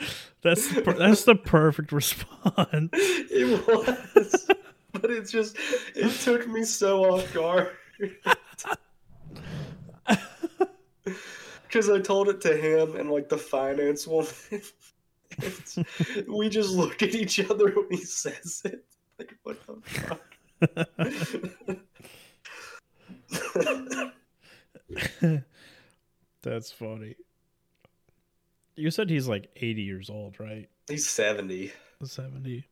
that's 0.42 0.72
the 0.72 0.82
per- 0.82 0.98
that's 0.98 1.24
the 1.24 1.34
perfect 1.34 1.92
response. 1.92 2.90
It 3.30 3.66
was, 3.66 4.48
but 4.92 5.10
it 5.10 5.28
just 5.28 5.56
it 5.94 6.10
took 6.20 6.48
me 6.48 6.64
so 6.64 7.04
off 7.04 7.32
guard. 7.32 7.70
Because 11.62 11.90
I 11.90 12.00
told 12.00 12.30
it 12.30 12.40
to 12.42 12.56
him 12.56 12.96
and 12.96 13.10
like 13.10 13.28
the 13.28 13.36
finance 13.36 14.06
woman. 14.06 14.32
We 16.26 16.48
just 16.48 16.70
look 16.70 17.02
at 17.02 17.14
each 17.14 17.38
other 17.40 17.70
when 17.72 17.86
he 17.90 18.04
says 18.04 18.62
it. 18.64 18.86
Like, 19.18 19.36
what 19.42 19.58
the 19.66 19.76
fuck? 19.84 20.38
That's 26.42 26.72
funny. 26.72 27.16
You 28.78 28.90
said 28.90 29.10
he's 29.10 29.28
like 29.28 29.50
80 29.56 29.82
years 29.82 30.10
old, 30.10 30.38
right? 30.38 30.68
He's 30.88 31.08
70. 31.08 31.72
70. 32.02 32.64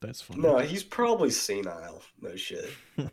That's 0.00 0.20
funny. 0.20 0.42
No, 0.42 0.58
he's 0.58 0.84
probably 0.84 1.30
senile. 1.30 2.02
No 2.20 2.36
shit. 2.36 2.70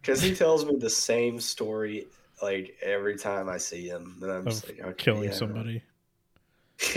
Because 0.00 0.22
he 0.22 0.34
tells 0.34 0.64
me 0.64 0.76
the 0.76 0.88
same 0.88 1.38
story 1.38 2.06
like 2.40 2.78
every 2.80 3.18
time 3.18 3.48
I 3.48 3.58
see 3.58 3.88
him. 3.88 4.16
And 4.22 4.30
I'm 4.30 4.38
of 4.38 4.46
just 4.46 4.66
like, 4.66 4.80
okay, 4.80 4.94
killing 4.96 5.24
yeah, 5.24 5.34
somebody. 5.34 5.82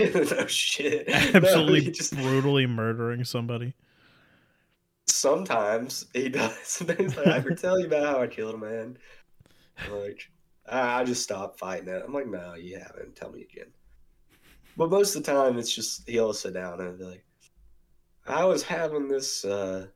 no 0.00 0.46
shit. 0.46 1.08
Absolutely 1.34 1.82
he 1.82 1.90
just 1.90 2.14
brutally 2.14 2.66
murdering 2.66 3.24
somebody. 3.24 3.74
sometimes 5.08 6.06
he 6.14 6.30
does. 6.30 6.80
And 6.80 6.98
he's 6.98 7.16
like, 7.16 7.26
I 7.26 7.36
ever 7.36 7.50
tell 7.50 7.78
you 7.78 7.86
about 7.86 8.06
how 8.06 8.22
I 8.22 8.28
killed 8.28 8.54
a 8.54 8.58
man? 8.58 8.96
I'm 9.84 10.00
like, 10.00 10.30
I, 10.66 11.00
I 11.00 11.04
just 11.04 11.22
stopped 11.22 11.58
fighting 11.58 11.88
it. 11.88 12.02
I'm 12.06 12.14
like, 12.14 12.28
no, 12.28 12.54
you 12.54 12.78
haven't. 12.78 13.16
Tell 13.16 13.30
me 13.30 13.42
again. 13.42 13.66
But 14.76 14.90
most 14.90 15.14
of 15.16 15.24
the 15.24 15.32
time, 15.32 15.58
it's 15.58 15.72
just 15.74 16.08
he'll 16.08 16.32
sit 16.32 16.54
down 16.54 16.80
and 16.80 16.98
be 16.98 17.04
like, 17.04 17.24
I 18.26 18.44
was 18.44 18.62
having 18.62 19.08
this 19.08 19.44
uh, 19.44 19.88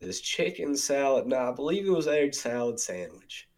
this 0.00 0.20
chicken 0.20 0.76
salad. 0.76 1.26
No, 1.26 1.50
I 1.50 1.52
believe 1.52 1.86
it 1.86 1.90
was 1.90 2.08
egg 2.08 2.34
salad 2.34 2.80
sandwich. 2.80 3.48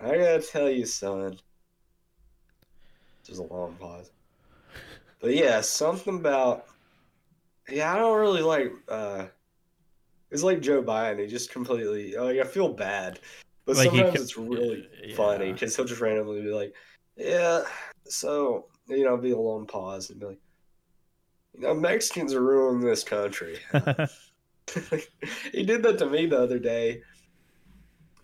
I 0.00 0.16
gotta 0.16 0.40
tell 0.42 0.70
you, 0.70 0.86
son. 0.86 1.38
There's 3.26 3.38
a 3.38 3.42
long 3.44 3.76
pause. 3.76 4.10
But 5.20 5.34
yeah, 5.34 5.60
something 5.60 6.16
about 6.16 6.66
yeah, 7.68 7.92
I 7.94 7.98
don't 7.98 8.18
really 8.18 8.42
like. 8.42 8.72
uh 8.88 9.26
It's 10.30 10.42
like 10.42 10.60
Joe 10.60 10.82
Biden. 10.82 11.20
He 11.20 11.26
just 11.26 11.50
completely 11.50 12.14
like 12.16 12.38
I 12.38 12.44
feel 12.44 12.68
bad, 12.72 13.20
but 13.66 13.76
Like, 13.76 13.90
he 13.90 13.98
sometimes 13.98 14.16
co- 14.16 14.22
it's 14.22 14.36
really 14.36 14.88
yeah. 15.04 15.16
funny 15.16 15.52
because 15.52 15.74
he'll 15.76 15.84
just 15.84 16.00
randomly 16.00 16.42
be 16.42 16.48
like, 16.50 16.74
"Yeah, 17.16 17.64
so 18.06 18.66
you 18.88 19.04
know, 19.04 19.16
be 19.16 19.32
a 19.32 19.38
long 19.38 19.66
pause 19.66 20.10
and 20.10 20.20
be 20.20 20.26
like, 20.26 20.40
you 21.54 21.60
know, 21.60 21.74
Mexicans 21.74 22.34
are 22.34 22.42
ruining 22.42 22.86
this 22.86 23.04
country." 23.04 23.58
he 25.52 25.62
did 25.64 25.82
that 25.82 25.98
to 25.98 26.06
me 26.06 26.26
the 26.26 26.38
other 26.40 26.58
day, 26.58 27.02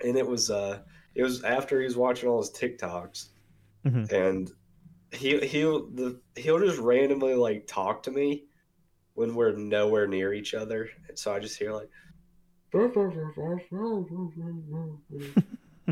and 0.04 0.16
it 0.16 0.26
was 0.26 0.50
uh, 0.50 0.80
it 1.14 1.22
was 1.22 1.42
after 1.44 1.78
he 1.80 1.86
was 1.86 1.96
watching 1.96 2.28
all 2.28 2.40
his 2.40 2.50
TikToks, 2.50 3.28
Mhm. 3.84 4.12
and 4.12 4.50
he 5.12 5.38
he'll 5.46 5.86
the 5.90 6.20
he'll 6.36 6.58
just 6.60 6.78
randomly 6.78 7.34
like 7.34 7.66
talk 7.66 8.02
to 8.04 8.10
me 8.10 8.44
when 9.14 9.34
we're 9.34 9.56
nowhere 9.56 10.06
near 10.06 10.34
each 10.34 10.54
other, 10.54 10.88
and 11.08 11.18
so 11.18 11.34
I 11.34 11.38
just 11.38 11.58
hear 11.58 11.72
like. 11.72 11.88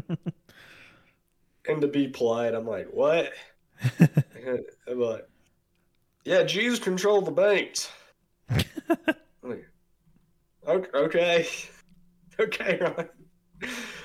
and 1.69 1.81
to 1.81 1.87
be 1.87 2.09
polite, 2.09 2.55
I'm 2.55 2.67
like, 2.67 2.89
what? 2.93 3.31
I'm 4.89 5.01
like, 5.01 5.27
yeah, 6.25 6.43
Jews 6.45 6.79
control 6.79 7.23
the 7.23 7.31
banks. 7.33 7.91
I'm 9.43 9.51
like, 9.51 9.67
"Ok- 10.67 10.91
okay, 10.95 11.47
okay. 12.41 12.81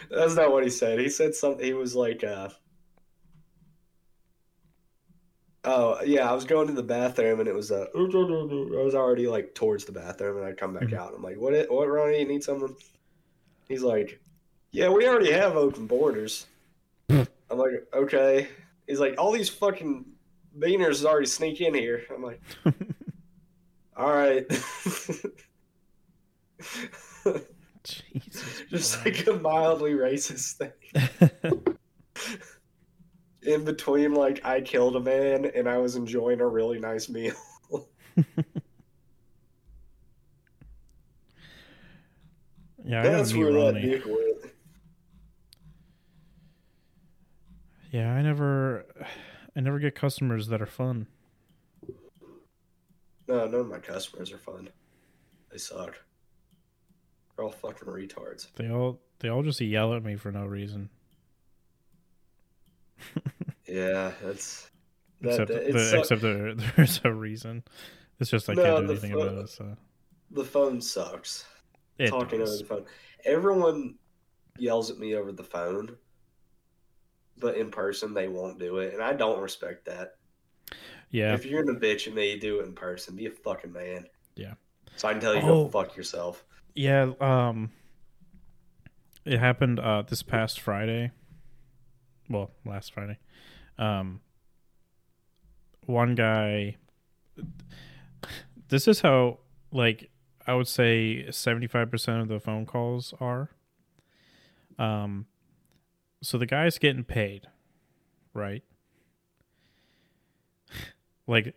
That's 0.09 0.36
not 0.36 0.51
what 0.51 0.63
he 0.63 0.69
said. 0.69 0.99
He 0.99 1.09
said 1.09 1.36
something. 1.36 1.65
He 1.65 1.73
was 1.73 1.95
like, 1.95 2.23
uh, 2.23 2.49
oh 5.63 6.01
yeah, 6.03 6.30
I 6.30 6.34
was 6.34 6.45
going 6.45 6.67
to 6.67 6.73
the 6.73 6.84
bathroom 6.84 7.39
and 7.39 7.49
it 7.49 7.55
was 7.55 7.71
uh, 7.71 7.86
I 7.95 7.99
was 7.99 8.95
already 8.95 9.28
like 9.28 9.53
towards 9.55 9.86
the 9.86 9.91
bathroom 9.91 10.38
and 10.38 10.45
I 10.45 10.53
come 10.53 10.73
back 10.73 10.89
Mhm. 10.89 10.93
out. 10.93 11.13
I'm 11.15 11.23
like, 11.23 11.38
what? 11.38 11.53
It, 11.53 11.71
what, 11.71 11.88
Ronnie? 11.89 12.19
You 12.19 12.28
need 12.28 12.43
something? 12.43 12.75
He's 13.67 13.84
like, 13.84 14.21
yeah, 14.71 14.89
we 14.89 15.07
already 15.07 15.32
have 15.32 15.55
open 15.57 15.88
borders. 15.88 16.47
I'm 17.49 17.57
like, 17.57 17.88
okay. 17.93 18.47
He's 18.88 18.99
like, 18.99 19.15
all 19.17 19.31
these 19.31 19.49
fucking 19.49 20.05
beaners 20.57 21.05
already 21.05 21.27
sneak 21.27 21.61
in 21.61 21.73
here. 21.73 22.03
I'm 22.13 22.23
like, 22.23 22.41
all 23.97 24.13
right. 24.13 24.45
Jesus. 27.83 28.63
Just 28.69 29.05
like 29.05 29.27
a 29.27 29.33
mildly 29.33 29.91
racist 29.93 30.57
thing. 30.57 30.71
in 33.43 33.63
between 33.63 34.13
like 34.13 34.43
I 34.45 34.61
killed 34.61 34.95
a 34.95 34.99
man 34.99 35.45
and 35.55 35.69
I 35.69 35.77
was 35.77 35.95
enjoying 35.95 36.41
a 36.41 36.47
really 36.47 36.79
nice 36.79 37.07
meal. 37.07 37.33
Yeah, 42.88 43.01
I 43.01 43.03
That's 43.03 43.33
where 43.33 43.51
that 43.51 43.81
dick 43.81 44.05
went. 44.05 44.53
Yeah, 47.97 48.13
I 48.13 48.21
never, 48.21 48.85
I 49.55 49.59
never 49.59 49.79
get 49.79 49.95
customers 49.95 50.47
that 50.49 50.61
are 50.61 50.67
fun. 50.67 51.07
No, 53.27 53.47
none 53.47 53.55
of 53.61 53.67
my 53.67 53.79
customers 53.79 54.31
are 54.31 54.37
fun. 54.37 54.69
They 55.51 55.57
suck. 55.57 55.95
They're 57.35 57.45
all 57.45 57.51
fucking 57.51 57.87
retards. 57.87 58.47
They 58.55 58.69
all, 58.69 58.99
they 59.19 59.29
all 59.29 59.41
just 59.41 59.59
yell 59.61 59.95
at 59.95 60.03
me 60.03 60.15
for 60.15 60.31
no 60.31 60.45
reason. 60.45 60.89
Yeah, 63.69 64.13
that's 64.23 64.69
that, 65.19 65.29
except, 65.41 65.47
that- 65.49 65.73
the, 65.73 65.99
except 65.99 66.21
there, 66.21 66.53
there's 66.77 67.01
a 67.03 67.11
reason. 67.13 67.63
It's 68.17 68.29
just 68.29 68.49
I 68.49 68.53
No, 68.53 68.63
can't 68.63 68.85
do 68.87 68.91
anything 68.93 69.11
fu- 69.11 69.19
about 69.19 69.43
it. 69.43 69.49
So 69.49 69.75
the 70.31 70.45
phone 70.45 70.79
sucks. 70.79 71.43
it 71.99 72.07
talking 72.07 72.41
over 72.41 72.49
the 72.57 72.63
phone. 72.63 72.85
Everyone 73.25 73.95
yells 74.57 74.89
at 74.89 74.99
me 74.99 75.15
over 75.15 75.33
the 75.33 75.43
phone, 75.43 75.97
but 77.39 77.55
in 77.57 77.69
person 77.71 78.13
they 78.13 78.27
won't 78.27 78.59
do 78.59 78.77
it, 78.79 78.93
and 78.93 79.01
I 79.03 79.13
don't 79.13 79.39
respect 79.41 79.85
that. 79.85 80.15
Yeah, 81.09 81.33
If 81.33 81.45
you're 81.45 81.63
gonna 81.63 81.79
bitch 81.79 82.07
at 82.07 82.13
me, 82.13 82.38
do 82.38 82.59
it 82.59 82.65
in 82.65 82.73
person. 82.73 83.15
Be 83.15 83.27
a 83.27 83.31
fucking 83.31 83.71
man. 83.71 84.05
Yeah. 84.35 84.53
So 84.97 85.07
I 85.07 85.13
can 85.13 85.21
tell 85.21 85.35
you 85.35 85.41
Oh. 85.41 85.69
fuck 85.69 85.95
yourself. 85.95 86.43
yeah. 86.75 87.11
Um, 87.21 87.71
it 89.25 89.39
happened 89.39 89.79
uh 89.79 90.01
this 90.03 90.23
past 90.23 90.59
Friday. 90.59 91.11
Well, 92.29 92.51
last 92.65 92.93
Friday. 92.93 93.17
Um, 93.77 94.19
one 95.85 96.15
guy. 96.15 96.75
This 98.69 98.88
is 98.88 98.99
how 99.01 99.39
like 99.71 100.09
I 100.45 100.53
would 100.55 100.67
say 100.67 101.29
seventy 101.31 101.67
five 101.67 101.89
percent 101.89 102.21
of 102.21 102.27
the 102.27 102.39
phone 102.39 102.65
calls 102.65 103.13
are. 103.21 103.49
Um, 104.77 105.25
so 106.22 106.38
the 106.38 106.45
guy's 106.45 106.78
getting 106.78 107.03
paid, 107.03 107.47
right? 108.34 108.63
Like 111.28 111.55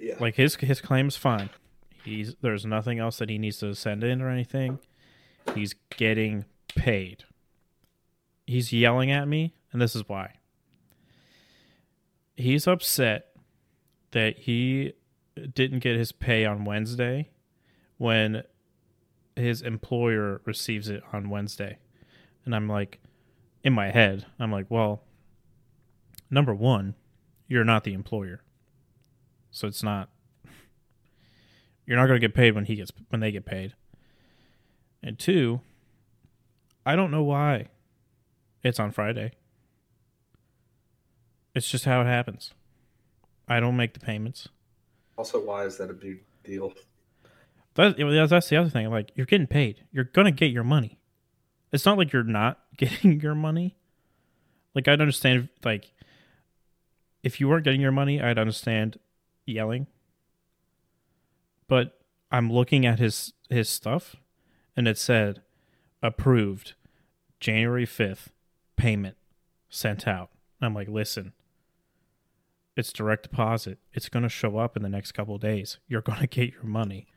Yeah. 0.00 0.14
like 0.20 0.36
his 0.36 0.54
his 0.56 0.80
claim's 0.80 1.16
fine. 1.16 1.50
He's 2.04 2.36
there's 2.40 2.64
nothing 2.64 2.98
else 3.00 3.18
that 3.18 3.28
he 3.28 3.36
needs 3.38 3.58
to 3.58 3.74
send 3.74 4.04
in 4.04 4.22
or 4.22 4.30
anything. 4.30 4.78
He's 5.54 5.74
getting 5.96 6.44
paid. 6.76 7.24
He's 8.46 8.72
yelling 8.72 9.10
at 9.10 9.26
me, 9.26 9.54
and 9.72 9.82
this 9.82 9.96
is 9.96 10.08
why. 10.08 10.34
He's 12.36 12.66
upset 12.68 13.26
that 14.12 14.38
he 14.38 14.92
didn't 15.54 15.80
get 15.80 15.96
his 15.96 16.12
pay 16.12 16.44
on 16.44 16.64
Wednesday 16.64 17.30
when 17.96 18.44
his 19.36 19.60
employer 19.62 20.40
receives 20.44 20.88
it 20.88 21.02
on 21.12 21.28
Wednesday. 21.28 21.78
And 22.44 22.54
I'm 22.54 22.68
like 22.68 23.00
in 23.68 23.72
my 23.74 23.90
head, 23.90 24.26
I'm 24.38 24.50
like, 24.50 24.66
well, 24.68 25.02
number 26.30 26.54
1, 26.54 26.94
you're 27.46 27.64
not 27.64 27.84
the 27.84 27.94
employer. 27.94 28.42
So 29.50 29.66
it's 29.66 29.82
not 29.82 30.10
you're 31.88 31.96
not 31.96 32.06
going 32.06 32.20
to 32.20 32.26
get 32.26 32.34
paid 32.34 32.54
when 32.54 32.66
he 32.66 32.76
gets 32.76 32.92
when 33.08 33.20
they 33.20 33.32
get 33.32 33.46
paid. 33.46 33.74
And 35.02 35.18
two, 35.18 35.60
I 36.84 36.94
don't 36.94 37.10
know 37.10 37.22
why 37.22 37.68
it's 38.62 38.78
on 38.78 38.90
Friday. 38.90 39.32
It's 41.54 41.68
just 41.68 41.86
how 41.86 42.02
it 42.02 42.06
happens. 42.06 42.52
I 43.48 43.58
don't 43.58 43.76
make 43.76 43.94
the 43.94 44.00
payments. 44.00 44.48
Also, 45.16 45.42
why 45.42 45.64
is 45.64 45.78
that 45.78 45.88
a 45.88 45.94
big 45.94 46.20
deal? 46.44 46.74
That, 47.74 47.96
that's 48.28 48.50
the 48.50 48.56
other 48.56 48.68
thing. 48.68 48.90
Like 48.90 49.10
you're 49.14 49.26
getting 49.26 49.46
paid. 49.46 49.84
You're 49.90 50.04
gonna 50.04 50.30
get 50.30 50.52
your 50.52 50.64
money. 50.64 51.00
It's 51.72 51.86
not 51.86 51.96
like 51.96 52.12
you're 52.12 52.22
not 52.22 52.60
getting 52.78 53.20
your 53.20 53.34
money. 53.34 53.76
Like 54.74 54.88
I'd 54.88 55.00
understand 55.00 55.48
like 55.64 55.92
if 57.22 57.40
you 57.40 57.48
weren't 57.48 57.64
getting 57.64 57.80
your 57.80 57.92
money, 57.92 58.20
I'd 58.20 58.38
understand 58.38 58.98
yelling. 59.44 59.86
But 61.66 61.98
I'm 62.30 62.50
looking 62.50 62.86
at 62.86 62.98
his 62.98 63.32
his 63.50 63.68
stuff 63.68 64.16
and 64.76 64.88
it 64.88 64.98
said 64.98 65.42
approved 66.02 66.74
January 67.40 67.86
5th 67.86 68.28
payment 68.76 69.16
sent 69.68 70.06
out. 70.06 70.30
I'm 70.60 70.74
like, 70.74 70.88
"Listen. 70.88 71.32
It's 72.76 72.92
direct 72.92 73.24
deposit. 73.24 73.78
It's 73.92 74.08
going 74.08 74.22
to 74.22 74.28
show 74.28 74.56
up 74.56 74.76
in 74.76 74.84
the 74.84 74.88
next 74.88 75.10
couple 75.10 75.36
days. 75.36 75.78
You're 75.88 76.00
going 76.00 76.20
to 76.20 76.28
get 76.28 76.52
your 76.52 76.62
money." 76.62 77.08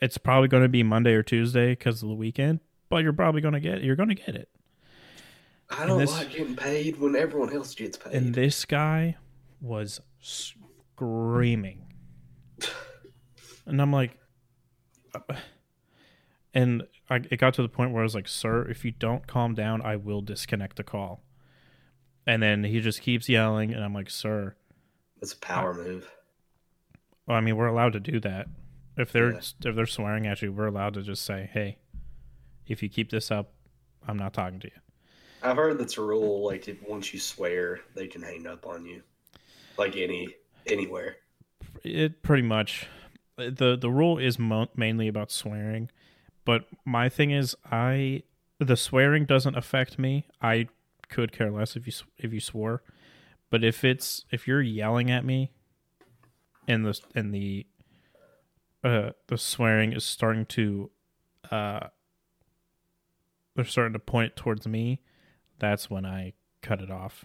it's 0.00 0.18
probably 0.18 0.48
going 0.48 0.62
to 0.62 0.68
be 0.68 0.82
Monday 0.82 1.14
or 1.14 1.22
Tuesday 1.22 1.70
because 1.70 2.02
of 2.02 2.08
the 2.08 2.14
weekend, 2.14 2.60
but 2.88 3.02
you're 3.02 3.12
probably 3.12 3.40
going 3.40 3.54
to 3.54 3.60
get 3.60 3.82
you're 3.82 3.96
going 3.96 4.08
to 4.08 4.14
get 4.14 4.34
it. 4.34 4.48
I 5.70 5.84
don't 5.86 5.98
this- 5.98 6.12
like 6.12 6.30
getting 6.30 6.56
paid 6.56 6.98
when 7.00 7.16
everyone 7.16 7.52
else 7.52 7.74
gets 7.74 7.96
paid. 7.98 8.12
And 8.14 8.34
this 8.34 8.64
guy 8.64 9.16
was 9.60 10.00
screaming, 10.20 11.86
and 13.66 13.80
I'm 13.82 13.92
like, 13.92 14.16
and 16.54 16.84
I, 17.10 17.16
it 17.30 17.38
got 17.38 17.54
to 17.54 17.62
the 17.62 17.68
point 17.68 17.92
where 17.92 18.02
I 18.02 18.04
was 18.04 18.14
like, 18.14 18.28
"Sir, 18.28 18.66
if 18.68 18.84
you 18.84 18.90
don't 18.92 19.26
calm 19.26 19.54
down, 19.54 19.82
I 19.82 19.96
will 19.96 20.20
disconnect 20.22 20.76
the 20.76 20.84
call." 20.84 21.22
And 22.26 22.42
then 22.42 22.64
he 22.64 22.80
just 22.80 23.02
keeps 23.02 23.28
yelling, 23.28 23.72
and 23.72 23.84
I'm 23.84 23.94
like, 23.94 24.10
"Sir, 24.10 24.56
That's 25.20 25.32
a 25.32 25.38
power 25.38 25.74
move. 25.74 26.10
well, 27.26 27.36
I 27.36 27.40
mean, 27.40 27.56
we're 27.56 27.66
allowed 27.66 27.92
to 27.94 28.00
do 28.00 28.18
that. 28.20 28.48
If 28.96 29.12
they're 29.12 29.32
Yeah. 29.34 29.40
if 29.64 29.74
they're 29.76 29.86
swearing 29.86 30.26
at 30.26 30.42
you, 30.42 30.52
we're 30.52 30.66
allowed 30.66 30.94
to 30.94 31.02
just 31.02 31.24
say, 31.24 31.48
"Hey, 31.52 31.78
if 32.66 32.82
you 32.82 32.88
keep 32.88 33.10
this 33.10 33.30
up, 33.30 33.52
I'm 34.06 34.16
not 34.16 34.32
talking 34.32 34.60
to 34.60 34.68
you." 34.68 34.80
I've 35.42 35.56
heard 35.56 35.78
that's 35.78 35.98
a 35.98 36.02
rule. 36.02 36.44
Like, 36.44 36.66
if 36.68 36.82
once 36.82 37.12
you 37.12 37.20
swear, 37.20 37.80
they 37.94 38.06
can 38.06 38.22
hang 38.22 38.46
up 38.46 38.66
on 38.66 38.84
you. 38.84 39.02
Like 39.78 39.96
any 39.96 40.34
anywhere. 40.66 41.16
It 41.84 42.22
pretty 42.22 42.42
much 42.42 42.88
the 43.36 43.76
the 43.76 43.90
rule 43.90 44.18
is 44.18 44.38
mo- 44.38 44.68
mainly 44.74 45.08
about 45.08 45.30
swearing, 45.30 45.90
but 46.44 46.66
my 46.84 47.08
thing 47.08 47.30
is 47.30 47.56
I 47.70 48.22
the 48.58 48.76
swearing 48.76 49.24
doesn't 49.24 49.56
affect 49.56 49.98
me. 49.98 50.26
I 50.40 50.68
could 51.08 51.32
care 51.32 51.50
less 51.50 51.76
if 51.76 51.86
you 51.86 51.92
if 52.18 52.32
you 52.32 52.40
swore, 52.40 52.82
but 53.50 53.62
if 53.62 53.84
it's 53.84 54.24
if 54.30 54.48
you're 54.48 54.62
yelling 54.62 55.10
at 55.10 55.24
me, 55.24 55.52
and 56.66 56.84
the 56.86 56.98
and 57.14 57.34
the 57.34 57.66
uh 58.82 59.10
the 59.26 59.38
swearing 59.38 59.92
is 59.92 60.04
starting 60.04 60.46
to 60.46 60.90
uh 61.50 61.88
they're 63.56 63.64
starting 63.64 63.94
to 63.94 63.98
point 63.98 64.36
towards 64.36 64.66
me, 64.68 65.00
that's 65.58 65.90
when 65.90 66.06
I 66.06 66.34
cut 66.62 66.80
it 66.80 66.90
off. 66.90 67.24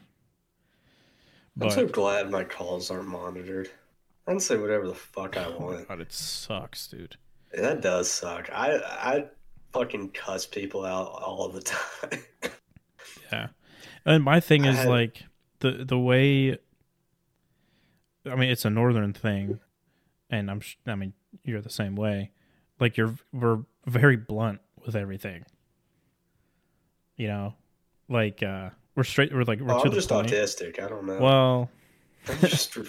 I'm 1.61 1.69
so 1.69 1.85
glad 1.85 2.31
my 2.31 2.43
calls 2.45 2.89
aren't 2.89 3.07
monitored. 3.09 3.69
I 4.25 4.31
can 4.31 4.39
say 4.39 4.57
whatever 4.57 4.87
the 4.87 4.95
fuck 4.95 5.35
I 5.37 5.45
oh 5.45 5.57
want. 5.59 5.87
god, 5.87 5.99
it 5.99 6.13
sucks, 6.13 6.87
dude. 6.87 7.17
That 7.53 7.81
does 7.81 8.09
suck. 8.09 8.49
I 8.53 8.77
I 8.77 9.25
fucking 9.73 10.11
cuss 10.11 10.45
people 10.45 10.85
out 10.85 11.07
all 11.07 11.49
the 11.49 11.61
time. 11.61 12.23
Yeah. 13.31 13.47
And 14.05 14.23
my 14.23 14.39
thing 14.39 14.65
is 14.65 14.77
had- 14.77 14.87
like 14.87 15.23
the 15.59 15.83
the 15.85 15.99
way 15.99 16.57
I 18.25 18.35
mean 18.35 18.49
it's 18.49 18.63
a 18.65 18.69
northern 18.69 19.11
thing 19.13 19.59
and 20.29 20.49
I'm 20.49 20.61
I 20.87 20.95
mean 20.95 21.13
you're 21.43 21.61
the 21.61 21.69
same 21.69 21.95
way. 21.95 22.31
Like 22.79 22.95
you're 22.95 23.15
we're 23.33 23.59
very 23.85 24.15
blunt 24.15 24.61
with 24.85 24.95
everything. 24.95 25.43
You 27.21 27.27
know? 27.27 27.53
Like 28.09 28.41
uh 28.41 28.71
we're 28.95 29.03
straight 29.03 29.31
we're 29.33 29.43
like 29.43 29.59
we're 29.59 29.71
Oh, 29.73 29.79
to 29.79 29.83
I'm 29.85 29.89
the 29.89 29.95
just 29.95 30.09
point. 30.09 30.27
autistic. 30.27 30.81
I 30.81 30.89
don't 30.89 31.05
know. 31.05 31.19
Well, 31.19 31.69
I'm 32.27 32.39
just 32.39 32.75
I'm 32.75 32.85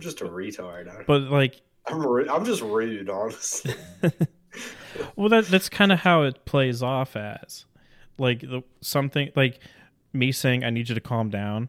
just 0.00 0.20
a 0.20 0.24
retard. 0.26 0.88
I, 0.88 1.04
but 1.04 1.22
like 1.22 1.62
I'm 1.86 2.02
I'm 2.28 2.44
just 2.44 2.60
rude, 2.62 3.08
honestly. 3.08 3.74
well 5.16 5.28
that 5.30 5.46
that's 5.46 5.68
kind 5.68 5.90
of 5.92 6.00
how 6.00 6.22
it 6.22 6.44
plays 6.44 6.82
off 6.82 7.16
as 7.16 7.64
like 8.18 8.40
the 8.40 8.62
something 8.80 9.30
like 9.36 9.60
me 10.12 10.32
saying 10.32 10.64
i 10.64 10.70
need 10.70 10.88
you 10.88 10.94
to 10.94 11.00
calm 11.00 11.28
down 11.28 11.68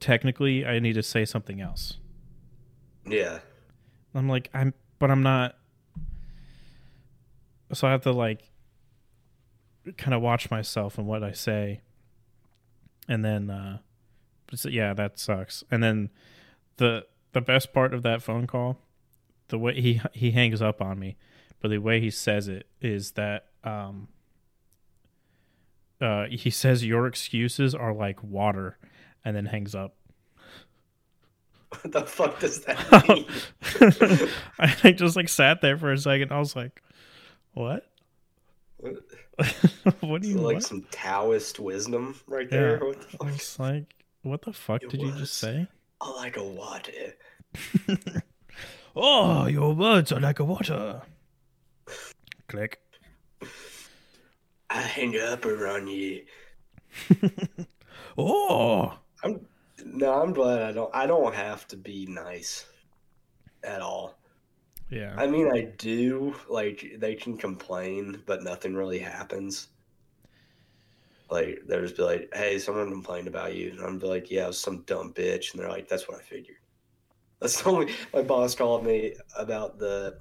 technically 0.00 0.66
i 0.66 0.78
need 0.78 0.94
to 0.94 1.02
say 1.02 1.24
something 1.24 1.60
else 1.60 1.98
yeah. 3.06 3.38
i'm 4.14 4.28
like 4.28 4.50
i'm 4.52 4.74
but 4.98 5.10
i'm 5.10 5.22
not 5.22 5.56
so 7.72 7.86
i 7.86 7.92
have 7.92 8.02
to 8.02 8.12
like 8.12 8.50
kind 9.96 10.14
of 10.14 10.22
watch 10.22 10.50
myself 10.50 10.98
and 10.98 11.06
what 11.06 11.22
i 11.22 11.32
say 11.32 11.80
and 13.08 13.24
then 13.24 13.50
uh 13.50 13.78
yeah 14.64 14.94
that 14.94 15.18
sucks 15.18 15.64
and 15.70 15.82
then 15.82 16.10
the 16.76 17.04
the 17.32 17.40
best 17.40 17.72
part 17.72 17.92
of 17.92 18.02
that 18.02 18.22
phone 18.22 18.46
call 18.46 18.78
the 19.48 19.58
way 19.58 19.80
he 19.80 20.00
he 20.12 20.30
hangs 20.30 20.62
up 20.62 20.80
on 20.80 20.98
me 20.98 21.16
but 21.60 21.68
the 21.68 21.78
way 21.78 22.00
he 22.00 22.10
says 22.10 22.48
it 22.48 22.66
is 22.80 23.12
that 23.12 23.46
um 23.64 24.08
uh, 26.00 26.26
he 26.26 26.50
says 26.50 26.84
your 26.84 27.06
excuses 27.06 27.74
are 27.74 27.92
like 27.94 28.22
water, 28.22 28.78
and 29.24 29.36
then 29.36 29.46
hangs 29.46 29.74
up. 29.74 29.94
What 31.70 31.92
the 31.92 32.02
fuck 32.02 32.40
does 32.40 32.64
that 32.64 33.08
mean? 34.18 34.28
I 34.84 34.92
just 34.92 35.16
like 35.16 35.28
sat 35.28 35.60
there 35.60 35.78
for 35.78 35.92
a 35.92 35.98
second. 35.98 36.30
I 36.30 36.38
was 36.38 36.54
like, 36.54 36.82
"What? 37.52 37.90
What- 38.76 39.02
what 40.00 40.22
do 40.22 40.28
you 40.28 40.38
like 40.38 40.54
what? 40.56 40.62
some 40.62 40.86
Taoist 40.90 41.58
wisdom 41.60 42.18
right 42.26 42.46
Yeah. 42.50 42.58
there? 42.58 42.78
What 42.78 43.00
the 43.00 43.06
I 43.06 43.10
fuck? 43.10 43.26
was 43.32 43.58
like, 43.58 43.94
"What 44.22 44.42
the 44.42 44.52
fuck 44.52 44.82
It 44.82 44.90
did 44.90 45.00
you 45.02 45.12
just 45.12 45.34
say?" 45.34 45.66
I 46.00 46.10
like 46.10 46.36
a 46.36 46.44
water. 46.44 47.14
Oh, 48.96 49.46
your 49.46 49.74
words 49.74 50.12
are 50.12 50.20
like 50.20 50.38
a 50.38 50.44
water. 50.44 51.02
Click. 52.46 52.80
I 54.70 54.80
hang 54.82 55.18
up 55.18 55.44
around 55.44 55.88
you. 55.88 56.24
Oh, 58.16 58.96
I'm 59.24 59.44
no, 59.84 60.22
I'm 60.22 60.32
glad 60.32 60.62
I 60.62 60.70
don't. 60.70 60.94
I 60.94 61.06
don't 61.06 61.34
have 61.34 61.66
to 61.68 61.76
be 61.76 62.06
nice 62.06 62.64
at 63.64 63.80
all. 63.82 64.16
Yeah. 64.94 65.14
I 65.16 65.26
mean, 65.26 65.50
I 65.52 65.62
do. 65.62 66.34
Like 66.48 66.94
they 66.98 67.14
can 67.14 67.36
complain, 67.36 68.22
but 68.26 68.42
nothing 68.42 68.74
really 68.74 68.98
happens. 68.98 69.68
Like 71.30 71.62
they'll 71.66 71.80
just 71.80 71.96
be 71.96 72.02
like, 72.02 72.34
"Hey, 72.34 72.58
someone 72.58 72.90
complained 72.90 73.28
about 73.28 73.54
you," 73.54 73.70
and 73.70 73.80
I'm 73.80 73.98
be 73.98 74.06
like, 74.06 74.30
"Yeah, 74.30 74.44
it 74.44 74.48
was 74.48 74.60
some 74.60 74.82
dumb 74.82 75.12
bitch," 75.12 75.52
and 75.52 75.60
they're 75.60 75.70
like, 75.70 75.88
"That's 75.88 76.08
what 76.08 76.18
I 76.18 76.22
figured." 76.22 76.58
That's 77.40 77.60
the 77.62 77.70
only. 77.70 77.92
My 78.12 78.22
boss 78.22 78.54
called 78.54 78.84
me 78.84 79.14
about 79.36 79.78
the 79.78 80.18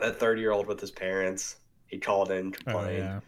that 0.00 0.18
30 0.18 0.40
year 0.40 0.52
old 0.52 0.66
with 0.66 0.80
his 0.80 0.90
parents. 0.90 1.56
He 1.86 1.98
called 1.98 2.30
in, 2.30 2.48
Oh, 2.48 2.50
complained, 2.50 2.98
yeah. 2.98 3.20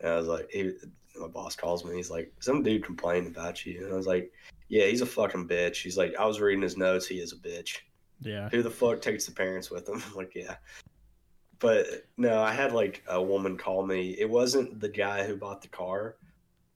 and 0.00 0.12
I 0.12 0.16
was 0.16 0.28
like, 0.28 0.50
he, 0.50 0.72
"My 1.16 1.28
boss 1.28 1.56
calls 1.56 1.84
me. 1.84 1.96
He's 1.96 2.10
like, 2.10 2.32
some 2.40 2.62
dude 2.62 2.84
complained 2.84 3.26
about 3.26 3.64
you," 3.64 3.84
and 3.84 3.92
I 3.92 3.96
was 3.96 4.06
like, 4.06 4.30
"Yeah, 4.68 4.84
he's 4.84 5.00
a 5.00 5.06
fucking 5.06 5.48
bitch." 5.48 5.82
He's 5.82 5.96
like, 5.96 6.14
"I 6.18 6.26
was 6.26 6.40
reading 6.40 6.62
his 6.62 6.76
notes. 6.76 7.06
He 7.06 7.16
is 7.20 7.32
a 7.32 7.36
bitch." 7.36 7.78
Yeah. 8.20 8.48
who 8.48 8.62
the 8.62 8.70
fuck 8.70 9.00
takes 9.02 9.26
the 9.26 9.32
parents 9.32 9.70
with 9.70 9.86
them? 9.86 10.02
Like, 10.16 10.34
yeah. 10.34 10.56
But 11.58 11.86
no, 12.16 12.40
I 12.42 12.52
had 12.52 12.72
like 12.72 13.02
a 13.08 13.22
woman 13.22 13.56
call 13.56 13.86
me. 13.86 14.10
It 14.18 14.28
wasn't 14.28 14.80
the 14.80 14.88
guy 14.88 15.24
who 15.26 15.36
bought 15.36 15.62
the 15.62 15.68
car. 15.68 16.16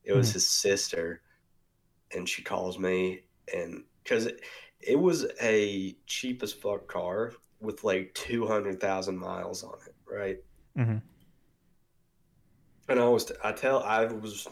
It 0.04 0.12
was 0.14 0.30
Mhm. 0.30 0.34
his 0.34 0.48
sister. 0.48 1.22
And 2.14 2.26
she 2.28 2.42
calls 2.42 2.78
me 2.78 3.24
and 3.52 3.84
cuz 4.04 4.26
it, 4.26 4.40
it 4.80 4.96
was 4.98 5.26
a 5.42 5.94
cheap 6.06 6.42
as 6.42 6.52
fuck 6.52 6.86
car 6.86 7.34
with 7.60 7.84
like 7.84 8.14
200,000 8.14 9.18
miles 9.18 9.62
on 9.62 9.74
it, 9.86 9.94
right? 10.06 10.38
Mm-hmm. 10.78 10.98
And 12.88 13.00
I 13.00 13.08
was 13.08 13.30
I 13.44 13.52
tell 13.52 13.82
I 13.82 14.04
was 14.06 14.46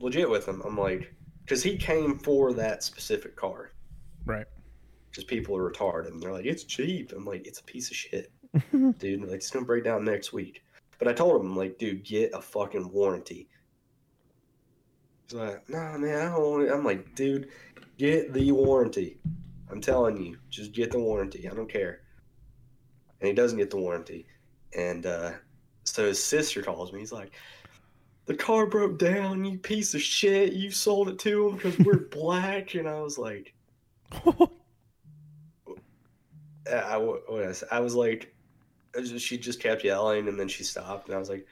legit 0.00 0.28
with 0.28 0.46
him. 0.48 0.62
I'm 0.64 0.76
like 0.78 1.14
cuz 1.46 1.62
he 1.62 1.76
came 1.76 2.18
for 2.18 2.52
that 2.54 2.82
specific 2.82 3.36
car. 3.36 3.72
Right. 4.24 4.46
Because 5.16 5.24
people 5.24 5.56
are 5.56 5.70
retarded 5.70 6.08
and 6.08 6.22
they're 6.22 6.30
like, 6.30 6.44
it's 6.44 6.62
cheap. 6.62 7.10
I'm 7.16 7.24
like, 7.24 7.46
it's 7.46 7.60
a 7.60 7.64
piece 7.64 7.90
of 7.90 7.96
shit. 7.96 8.30
dude. 8.98 9.22
Like, 9.22 9.36
it's 9.36 9.50
gonna 9.50 9.64
break 9.64 9.84
down 9.84 10.04
next 10.04 10.34
week. 10.34 10.62
But 10.98 11.08
I 11.08 11.14
told 11.14 11.40
him, 11.40 11.56
like, 11.56 11.78
dude, 11.78 12.04
get 12.04 12.32
a 12.34 12.42
fucking 12.42 12.92
warranty. 12.92 13.48
He's 15.24 15.38
like, 15.38 15.66
nah, 15.70 15.96
man, 15.96 16.20
I 16.20 16.24
don't 16.34 16.42
want 16.42 16.64
it. 16.64 16.70
I'm 16.70 16.84
like, 16.84 17.14
dude, 17.14 17.48
get 17.96 18.34
the 18.34 18.52
warranty. 18.52 19.16
I'm 19.70 19.80
telling 19.80 20.22
you, 20.22 20.36
just 20.50 20.72
get 20.72 20.90
the 20.90 20.98
warranty. 20.98 21.48
I 21.48 21.54
don't 21.54 21.72
care. 21.72 22.02
And 23.22 23.28
he 23.28 23.32
doesn't 23.32 23.56
get 23.56 23.70
the 23.70 23.78
warranty. 23.78 24.26
And 24.76 25.06
uh, 25.06 25.32
so 25.84 26.08
his 26.08 26.22
sister 26.22 26.60
calls 26.60 26.92
me. 26.92 26.98
He's 26.98 27.10
like, 27.10 27.32
the 28.26 28.34
car 28.34 28.66
broke 28.66 28.98
down, 28.98 29.46
you 29.46 29.56
piece 29.56 29.94
of 29.94 30.02
shit. 30.02 30.52
You 30.52 30.70
sold 30.70 31.08
it 31.08 31.18
to 31.20 31.48
him 31.48 31.56
because 31.56 31.78
we're 31.78 32.00
black. 32.10 32.74
And 32.74 32.86
I 32.86 33.00
was 33.00 33.16
like, 33.16 33.54
Uh, 36.70 36.76
I, 36.76 36.94
I, 36.94 36.96
what 36.96 37.30
was, 37.30 37.64
I 37.70 37.80
was 37.80 37.94
like, 37.94 38.34
she 39.18 39.38
just 39.38 39.60
kept 39.60 39.84
yelling 39.84 40.28
and 40.28 40.38
then 40.38 40.48
she 40.48 40.64
stopped. 40.64 41.08
And 41.08 41.16
I 41.16 41.18
was 41.18 41.28
like, 41.28 41.46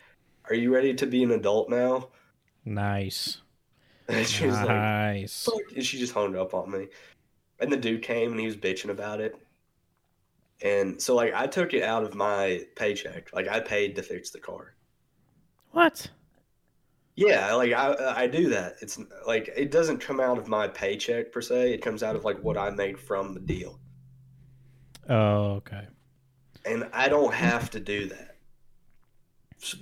are 0.48 0.54
you 0.54 0.72
ready 0.74 0.94
to 0.94 1.06
be 1.06 1.22
an 1.22 1.30
adult 1.32 1.68
now? 1.68 2.08
nice. 2.64 3.38
And 4.06 4.26
she 4.26 4.44
was 4.44 4.56
like, 4.56 4.68
nice. 4.68 5.44
fuck. 5.44 5.62
And 5.74 5.82
she 5.82 5.98
just 5.98 6.12
hung 6.12 6.36
up 6.36 6.52
on 6.52 6.70
me. 6.70 6.88
And 7.58 7.72
the 7.72 7.76
dude 7.78 8.02
came 8.02 8.32
and 8.32 8.38
he 8.38 8.44
was 8.44 8.54
bitching 8.56 8.90
about 8.90 9.18
it. 9.18 9.34
And 10.60 11.00
so, 11.00 11.14
like, 11.14 11.32
I 11.32 11.46
took 11.46 11.72
it 11.72 11.82
out 11.82 12.04
of 12.04 12.14
my 12.14 12.66
paycheck. 12.76 13.32
Like, 13.32 13.48
I 13.48 13.60
paid 13.60 13.96
to 13.96 14.02
fix 14.02 14.28
the 14.28 14.40
car. 14.40 14.74
What? 15.70 16.10
Yeah, 17.16 17.54
like 17.54 17.72
I 17.72 18.14
I 18.16 18.26
do 18.26 18.48
that. 18.50 18.76
It's 18.80 18.98
like 19.26 19.52
it 19.56 19.70
doesn't 19.70 19.98
come 19.98 20.18
out 20.20 20.36
of 20.36 20.48
my 20.48 20.66
paycheck 20.66 21.30
per 21.30 21.40
se. 21.40 21.72
It 21.72 21.82
comes 21.82 22.02
out 22.02 22.16
of 22.16 22.24
like 22.24 22.42
what 22.42 22.58
I 22.58 22.70
make 22.70 22.98
from 22.98 23.34
the 23.34 23.40
deal. 23.40 23.78
Oh, 25.08 25.54
okay. 25.56 25.86
And 26.64 26.88
I 26.92 27.08
don't 27.08 27.34
have 27.34 27.70
to 27.72 27.80
do 27.80 28.06
that. 28.08 28.36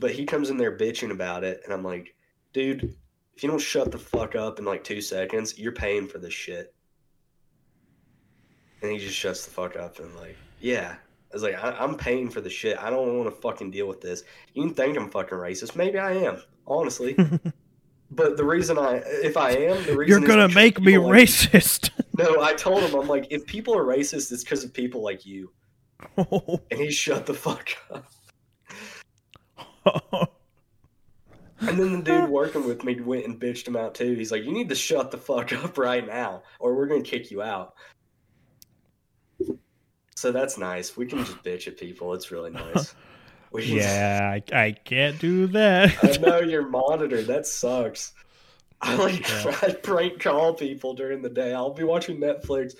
But 0.01 0.12
he 0.12 0.25
comes 0.25 0.51
in 0.51 0.57
there 0.57 0.77
bitching 0.77 1.11
about 1.11 1.45
it 1.45 1.61
and 1.64 1.73
I'm 1.73 1.83
like, 1.85 2.14
"Dude, 2.53 2.95
if 3.37 3.43
you 3.43 3.49
don't 3.49 3.61
shut 3.61 3.91
the 3.91 3.99
fuck 3.99 4.35
up 4.37 4.59
in 4.59 4.64
like 4.64 4.85
2 4.85 5.01
seconds, 5.01 5.59
you're 5.59 5.73
paying 5.73 6.07
for 6.09 6.18
this 6.18 6.35
shit." 6.35 6.75
And 8.83 8.91
he 8.93 8.99
just 8.99 9.14
shuts 9.16 9.45
the 9.45 9.51
fuck 9.51 9.77
up 9.77 9.99
and 9.99 10.14
like, 10.16 10.37
"Yeah." 10.61 10.95
I 10.95 11.35
was 11.35 11.43
like, 11.43 11.55
I- 11.55 11.77
I'm 11.79 11.95
paying 11.97 12.29
for 12.29 12.41
the 12.43 12.51
shit. 12.51 12.77
I 12.79 12.91
don't 12.91 13.16
want 13.18 13.35
to 13.35 13.41
fucking 13.41 13.70
deal 13.70 13.89
with 13.89 14.03
this. 14.03 14.23
You 14.53 14.64
can 14.64 14.75
think 14.75 14.99
I'm 14.99 15.09
fucking 15.09 15.39
racist. 15.39 15.75
Maybe 15.77 15.99
I 15.99 16.12
am, 16.12 16.43
honestly. 16.66 17.16
But 18.14 18.37
the 18.37 18.45
reason 18.45 18.77
I, 18.77 18.97
if 19.07 19.39
I 19.39 19.53
am, 19.53 19.87
the 19.87 19.97
reason 19.97 20.20
You're 20.20 20.29
gonna 20.29 20.51
make 20.55 20.79
me 20.79 20.99
like- 20.99 21.23
racist. 21.23 21.89
No, 22.17 22.43
I 22.43 22.55
told 22.55 22.83
him 22.83 22.95
I'm 22.95 23.09
like, 23.09 23.27
if 23.31 23.47
people 23.47 23.77
are 23.77 23.85
racist, 23.85 24.33
it's 24.33 24.45
because 24.45 24.65
of 24.65 24.73
people 24.73 25.03
like 25.03 25.25
you. 25.25 25.53
And 26.17 26.81
he 26.81 26.91
shut 26.91 27.27
the 27.27 27.35
fuck 27.35 27.71
up. 27.91 28.07
And 31.63 31.79
then 31.79 31.93
the 31.93 32.03
dude 32.03 32.29
working 32.29 32.67
with 32.67 32.83
me 32.83 33.01
went 33.01 33.25
and 33.25 33.41
bitched 33.41 33.69
him 33.69 33.77
out 33.77 33.95
too. 33.95 34.15
He's 34.15 34.33
like, 34.33 34.43
"You 34.43 34.53
need 34.53 34.69
to 34.71 34.75
shut 34.75 35.13
the 35.13 35.17
fuck 35.17 35.53
up 35.53 35.79
right 35.79 36.05
now, 36.05 36.43
or 36.59 36.75
we're 36.75 36.89
gonna 36.89 37.03
kick 37.03 37.31
you 37.31 37.41
out." 37.41 37.75
So 40.17 40.33
that's 40.33 40.59
nice. 40.59 40.97
We 40.97 41.07
can 41.07 41.25
just 41.25 41.43
bitch 41.45 41.69
at 41.69 41.77
people. 41.77 42.15
It's 42.15 42.33
really 42.33 42.51
nice. 42.51 42.95
We 43.53 43.65
yeah, 43.77 44.39
I, 44.53 44.57
I 44.57 44.73
can't 44.73 45.19
do 45.21 45.47
that. 45.49 45.97
I 46.03 46.17
know 46.19 46.41
you're 46.41 46.69
monitored. 46.69 47.27
That 47.27 47.47
sucks. 47.47 48.13
I 48.83 48.97
like 48.97 49.28
Yeah. 49.28 49.74
Prank 49.83 50.20
call 50.20 50.55
people 50.55 50.93
during 50.93 51.22
the 51.22 51.30
day. 51.30 51.55
I'll 51.55 51.72
be 51.72 51.85
watching 51.85 52.18
Netflix 52.18 52.74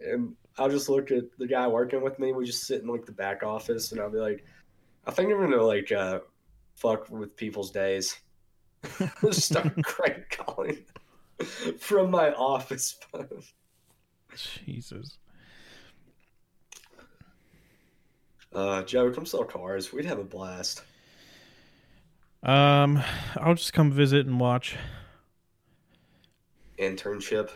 and 0.00 0.34
I'll 0.58 0.70
just 0.70 0.88
look 0.88 1.10
at 1.10 1.24
the 1.38 1.46
guy 1.46 1.66
working 1.68 2.02
with 2.02 2.18
me. 2.18 2.32
We 2.32 2.46
just 2.46 2.66
sit 2.66 2.82
in 2.82 2.88
like 2.88 3.04
the 3.04 3.12
back 3.12 3.42
office 3.42 3.92
and 3.92 4.00
I'll 4.00 4.10
be 4.10 4.18
like, 4.18 4.44
I 5.06 5.10
think 5.10 5.30
I'm 5.30 5.40
gonna 5.40 5.62
like 5.62 5.92
uh 5.92 6.20
fuck 6.74 7.10
with 7.10 7.36
people's 7.36 7.70
days. 7.70 8.18
start 9.30 9.70
crank 9.84 10.30
calling 10.30 10.84
from 11.78 12.10
my 12.10 12.32
office 12.32 12.98
phone. 13.10 13.42
Jesus. 14.34 15.18
Uh 18.54 18.82
Joe, 18.82 19.10
come 19.10 19.26
sell 19.26 19.44
cars. 19.44 19.92
We'd 19.92 20.06
have 20.06 20.18
a 20.18 20.24
blast. 20.24 20.82
Um, 22.42 23.00
I'll 23.36 23.54
just 23.54 23.72
come 23.72 23.92
visit 23.92 24.26
and 24.26 24.40
watch. 24.40 24.76
Internship. 26.82 27.50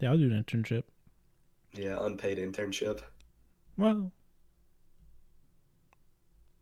Yeah, 0.00 0.10
I'll 0.10 0.18
do 0.18 0.30
an 0.30 0.44
internship. 0.44 0.82
Yeah, 1.72 1.96
unpaid 2.00 2.38
internship. 2.38 3.00
Well, 3.76 4.10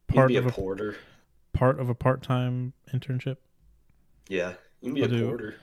part 0.08 0.30
of 0.32 0.44
a 0.44 0.48
a 0.48 0.52
porter. 0.52 0.96
part 1.52 1.80
of 1.80 1.88
a 1.88 1.94
part-time 1.94 2.72
internship. 2.92 3.36
Yeah. 4.28 4.54
You 4.80 4.88
can 4.92 4.94
be 4.94 5.02
I'll 5.02 5.08
a 5.08 5.10
do- 5.18 5.26
porter. 5.26 5.54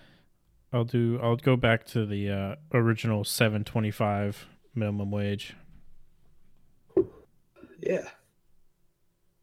I'll 0.74 0.86
do. 0.86 1.20
I'll 1.22 1.36
go 1.36 1.56
back 1.58 1.86
to 1.88 2.06
the 2.06 2.30
uh, 2.30 2.56
original 2.74 3.24
seven 3.26 3.64
twenty-five 3.66 4.48
minimum 4.74 5.12
wage. 5.12 5.56
Yeah. 7.80 8.08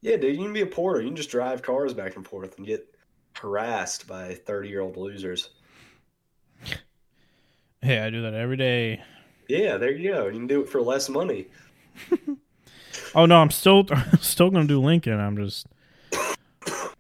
Yeah, 0.01 0.17
dude, 0.17 0.37
you 0.37 0.45
can 0.45 0.53
be 0.55 0.61
a 0.63 0.67
porter. 0.67 1.01
You 1.03 1.09
can 1.09 1.17
just 1.17 1.31
drive 1.31 1.61
cars 1.63 1.93
back 1.93 2.17
and 2.17 2.27
forth 2.27 2.57
and 2.57 2.67
get 2.67 2.87
harassed 3.35 4.07
by 4.07 4.35
30 4.35 4.69
year 4.69 4.81
old 4.81 4.97
losers. 4.97 5.51
Hey, 7.83 8.01
I 8.01 8.11
do 8.11 8.23
that 8.23 8.35
every 8.35 8.57
day. 8.57 9.03
Yeah, 9.49 9.77
there 9.77 9.93
you 9.93 10.13
go. 10.13 10.27
You 10.27 10.33
can 10.33 10.47
do 10.47 10.63
it 10.63 10.69
for 10.69 10.81
less 10.83 11.09
money. 11.09 11.49
Oh 13.15 13.25
no, 13.25 13.37
I'm 13.41 13.51
still 13.51 13.87
still 14.21 14.51
gonna 14.51 14.67
do 14.67 14.81
Lincoln. 14.83 15.19
I'm 15.19 15.35
just. 15.37 15.67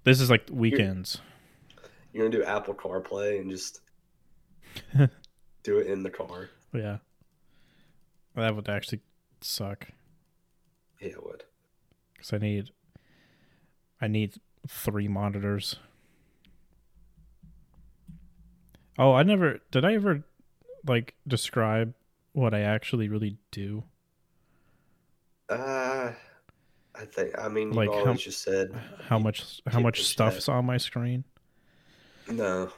This 0.04 0.22
is 0.22 0.30
like 0.30 0.48
weekends. 0.50 1.20
You're 2.12 2.22
going 2.22 2.32
to 2.32 2.38
do 2.38 2.44
Apple 2.44 2.72
CarPlay 2.74 3.40
and 3.40 3.50
just 3.50 3.80
do 5.62 5.78
it 5.78 5.86
in 5.86 6.02
the 6.02 6.08
car. 6.08 6.48
Yeah. 6.72 6.98
That 8.34 8.56
would 8.56 8.70
actually 8.70 9.00
suck 9.42 9.88
Yeah, 10.98 11.08
it 11.08 11.22
would. 11.26 11.44
because 12.14 12.32
I 12.32 12.38
need. 12.38 12.70
I 14.00 14.08
need 14.08 14.36
three 14.66 15.08
monitors. 15.08 15.76
Oh, 18.98 19.12
I 19.12 19.22
never 19.22 19.60
did. 19.70 19.84
I 19.84 19.94
ever 19.94 20.24
like 20.86 21.14
describe 21.26 21.94
what 22.32 22.54
I 22.54 22.60
actually 22.60 23.08
really 23.08 23.36
do. 23.50 23.84
Uh, 25.48 26.12
I 26.94 27.04
think. 27.04 27.38
I 27.38 27.48
mean, 27.48 27.68
you 27.68 27.74
Like, 27.74 27.90
how- 27.90 28.12
just 28.14 28.42
said 28.42 28.72
How 29.04 29.18
much? 29.18 29.60
How 29.66 29.80
much 29.80 30.02
stuff's 30.04 30.48
on 30.48 30.64
my 30.66 30.76
screen? 30.76 31.24
no. 32.30 32.72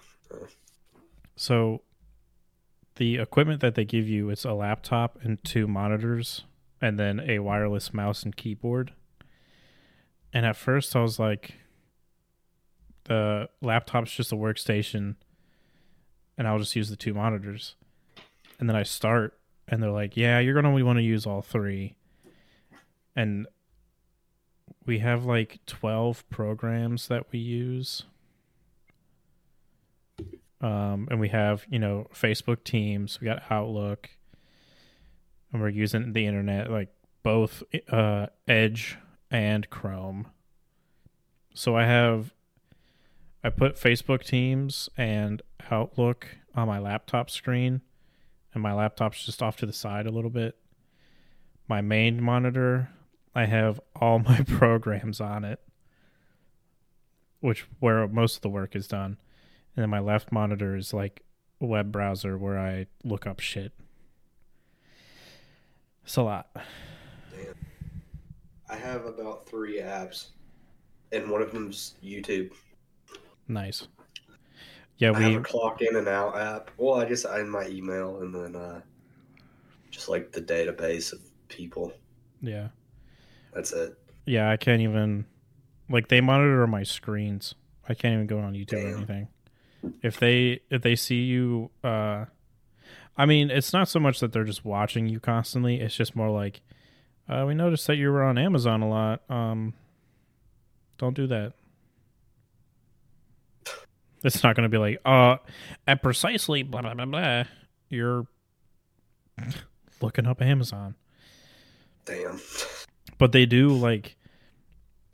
So, 1.37 1.81
the 2.97 3.17
equipment 3.17 3.61
that 3.63 3.75
they 3.75 3.85
give 3.87 4.07
you 4.07 4.29
is 4.29 4.45
a 4.45 4.53
laptop 4.53 5.19
and 5.23 5.43
two 5.43 5.67
monitors, 5.67 6.45
and 6.83 6.99
then 6.99 7.19
a 7.21 7.39
wireless 7.39 7.95
mouse 7.95 8.23
and 8.25 8.37
keyboard. 8.37 8.93
And 10.35 10.45
at 10.45 10.55
first, 10.57 10.95
I 10.95 11.01
was 11.01 11.19
like, 11.19 11.55
the 13.05 13.49
laptop's 13.63 14.13
just 14.15 14.33
a 14.33 14.37
workstation, 14.37 15.17
and 16.41 16.49
I'll 16.49 16.59
just 16.59 16.75
use 16.75 16.89
the 16.89 16.97
two 16.97 17.13
monitors. 17.13 17.75
And 18.59 18.67
then 18.67 18.75
I 18.75 18.83
start, 18.83 19.39
and 19.69 19.83
they're 19.83 19.91
like, 19.91 20.17
"Yeah, 20.17 20.39
you're 20.39 20.55
gonna 20.55 20.73
want 20.73 20.99
to 20.99 21.03
use 21.03 21.27
all 21.27 21.43
three. 21.43 21.97
And 23.15 23.47
we 24.87 25.01
have 25.01 25.27
like 25.27 25.61
twelve 25.67 26.29
programs 26.31 27.09
that 27.09 27.27
we 27.31 27.39
use 27.39 28.05
um, 30.61 31.09
and 31.11 31.21
we 31.21 31.29
have 31.29 31.65
you 31.69 31.79
know 31.79 32.07
Facebook 32.15 32.65
Teams, 32.65 33.21
we 33.21 33.27
got 33.27 33.43
Outlook, 33.51 34.11
and 35.53 35.61
we're 35.61 35.69
using 35.69 36.13
the 36.13 36.27
internet 36.27 36.71
like 36.71 36.89
both 37.23 37.63
uh, 37.91 38.27
Edge 38.47 38.99
and 39.31 39.69
Chrome. 39.71 40.27
So 41.55 41.77
I 41.77 41.85
have 41.85 42.35
I 43.43 43.49
put 43.51 43.77
Facebook 43.77 44.25
Teams 44.25 44.89
and 44.97 45.43
Outlook 45.71 46.27
on 46.55 46.69
my 46.69 46.79
laptop 46.79 47.31
screen, 47.31 47.81
and 48.55 48.63
my 48.63 48.73
laptop's 48.73 49.25
just 49.25 49.43
off 49.43 49.57
to 49.59 49.67
the 49.67 49.73
side 49.73 50.07
a 50.07 50.11
little 50.11 50.31
bit. 50.31 50.57
My 51.69 51.81
main 51.81 52.23
monitor, 52.23 52.91
I 53.35 53.47
have 53.47 53.81
all 53.95 54.19
my 54.29 54.43
programs 54.43 55.21
on 55.21 55.45
it, 55.45 55.61
which 57.41 57.67
where 57.79 58.07
most 58.09 58.37
of 58.37 58.43
the 58.43 58.49
work 58.49 58.75
is 58.77 58.89
done 58.89 59.17
and 59.77 59.83
then 59.83 59.91
my 59.91 60.01
left 60.01 60.33
monitor 60.33 60.77
is 60.77 60.93
like 60.93 61.23
a 61.61 61.67
web 61.67 61.93
browser 61.93 62.37
where 62.37 62.59
I 62.59 62.87
look 63.05 63.27
up 63.27 63.41
shit. 63.41 63.73
It's 66.05 66.17
a 66.17 66.23
lot. 66.23 66.49
Damn. 67.35 67.55
I 68.69 68.77
have 68.77 69.07
about 69.07 69.47
three 69.47 69.81
apps, 69.81 70.29
and 71.13 71.31
one 71.31 71.43
of 71.43 71.53
them's 71.53 71.95
YouTube. 72.05 72.53
Nice. 73.49 73.87
Yeah, 75.01 75.13
I 75.13 75.21
have 75.21 75.31
we 75.33 75.37
a 75.39 75.41
clock 75.41 75.83
in 75.83 75.97
and 75.97 76.07
out 76.07 76.39
app. 76.39 76.71
Well, 76.77 77.01
I 77.01 77.07
guess 77.07 77.25
I 77.25 77.41
in 77.41 77.49
my 77.49 77.67
email, 77.67 78.21
and 78.21 78.35
then 78.35 78.55
uh, 78.55 78.81
just 79.91 80.09
like 80.09 80.31
the 80.31 80.43
database 80.43 81.13
of 81.13 81.21
people. 81.49 81.93
yeah. 82.41 82.69
That's 83.53 83.73
it. 83.73 83.99
Yeah, 84.27 84.51
I 84.51 84.57
can't 84.57 84.81
even 84.81 85.25
like 85.89 86.09
they 86.09 86.21
monitor 86.21 86.67
my 86.67 86.83
screens. 86.83 87.55
I 87.89 87.95
can't 87.95 88.15
even 88.15 88.27
go 88.27 88.39
on 88.39 88.55
YouTube 88.55 88.85
or 88.85 88.97
anything. 88.97 89.29
If 90.03 90.21
they 90.21 90.61
if 90.71 90.83
they 90.83 90.95
see 90.95 91.23
you 91.23 91.71
uh 91.83 92.27
I 93.17 93.27
mean, 93.27 93.51
it's 93.51 93.73
not 93.73 93.89
so 93.89 93.99
much 93.99 94.21
that 94.21 94.33
they're 94.33 94.45
just 94.45 94.65
watching 94.65 95.09
you 95.09 95.19
constantly. 95.19 95.81
It's 95.81 95.97
just 95.97 96.15
more 96.15 96.31
like 96.31 96.61
uh 97.29 97.45
we 97.47 97.55
noticed 97.55 97.87
that 97.89 97.97
you 97.97 98.11
were 98.11 98.23
on 98.23 98.39
Amazon 98.39 98.83
a 98.83 98.89
lot. 98.89 99.23
Um 99.29 99.75
don't 100.99 101.15
do 101.15 101.27
that. 101.27 101.55
It's 104.23 104.43
not 104.43 104.55
going 104.55 104.65
to 104.65 104.69
be 104.69 104.79
like, 104.79 104.99
uh 105.05 105.37
at 105.87 106.03
precisely 106.03 106.63
blah 106.63 106.83
blah 106.83 106.95
blah 106.95 107.07
blah 107.07 107.45
you're 107.89 108.27
looking 110.01 110.27
up 110.27 110.41
Amazon. 110.41 110.95
Damn. 112.07 112.41
but 113.19 113.33
they 113.33 113.45
do 113.47 113.69
like 113.69 114.17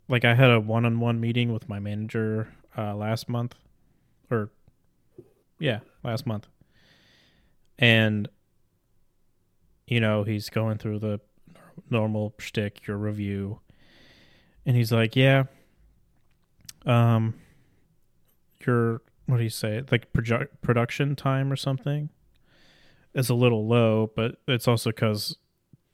like 0.07 0.23
i 0.23 0.33
had 0.33 0.49
a 0.49 0.59
one-on-one 0.59 1.19
meeting 1.19 1.51
with 1.51 1.67
my 1.67 1.79
manager 1.79 2.47
uh 2.77 2.95
last 2.95 3.27
month 3.27 3.55
or 4.31 4.49
yeah 5.59 5.79
last 6.03 6.25
month. 6.25 6.47
And 7.77 8.27
you 9.85 9.99
know 9.99 10.23
he's 10.23 10.49
going 10.49 10.77
through 10.77 10.99
the 10.99 11.19
normal 11.89 12.33
shtick 12.39 12.87
your 12.87 12.97
review. 12.97 13.59
And 14.65 14.75
he's 14.75 14.91
like 14.91 15.15
yeah 15.15 15.43
um 16.85 17.33
your 18.65 19.01
what 19.25 19.37
do 19.37 19.43
you 19.43 19.49
say 19.49 19.83
like 19.91 20.11
production 20.13 21.15
time 21.15 21.51
or 21.51 21.55
something 21.55 22.09
is 23.13 23.29
a 23.29 23.33
little 23.35 23.67
low 23.67 24.11
but 24.15 24.37
it's 24.47 24.67
also 24.67 24.89
because 24.89 25.37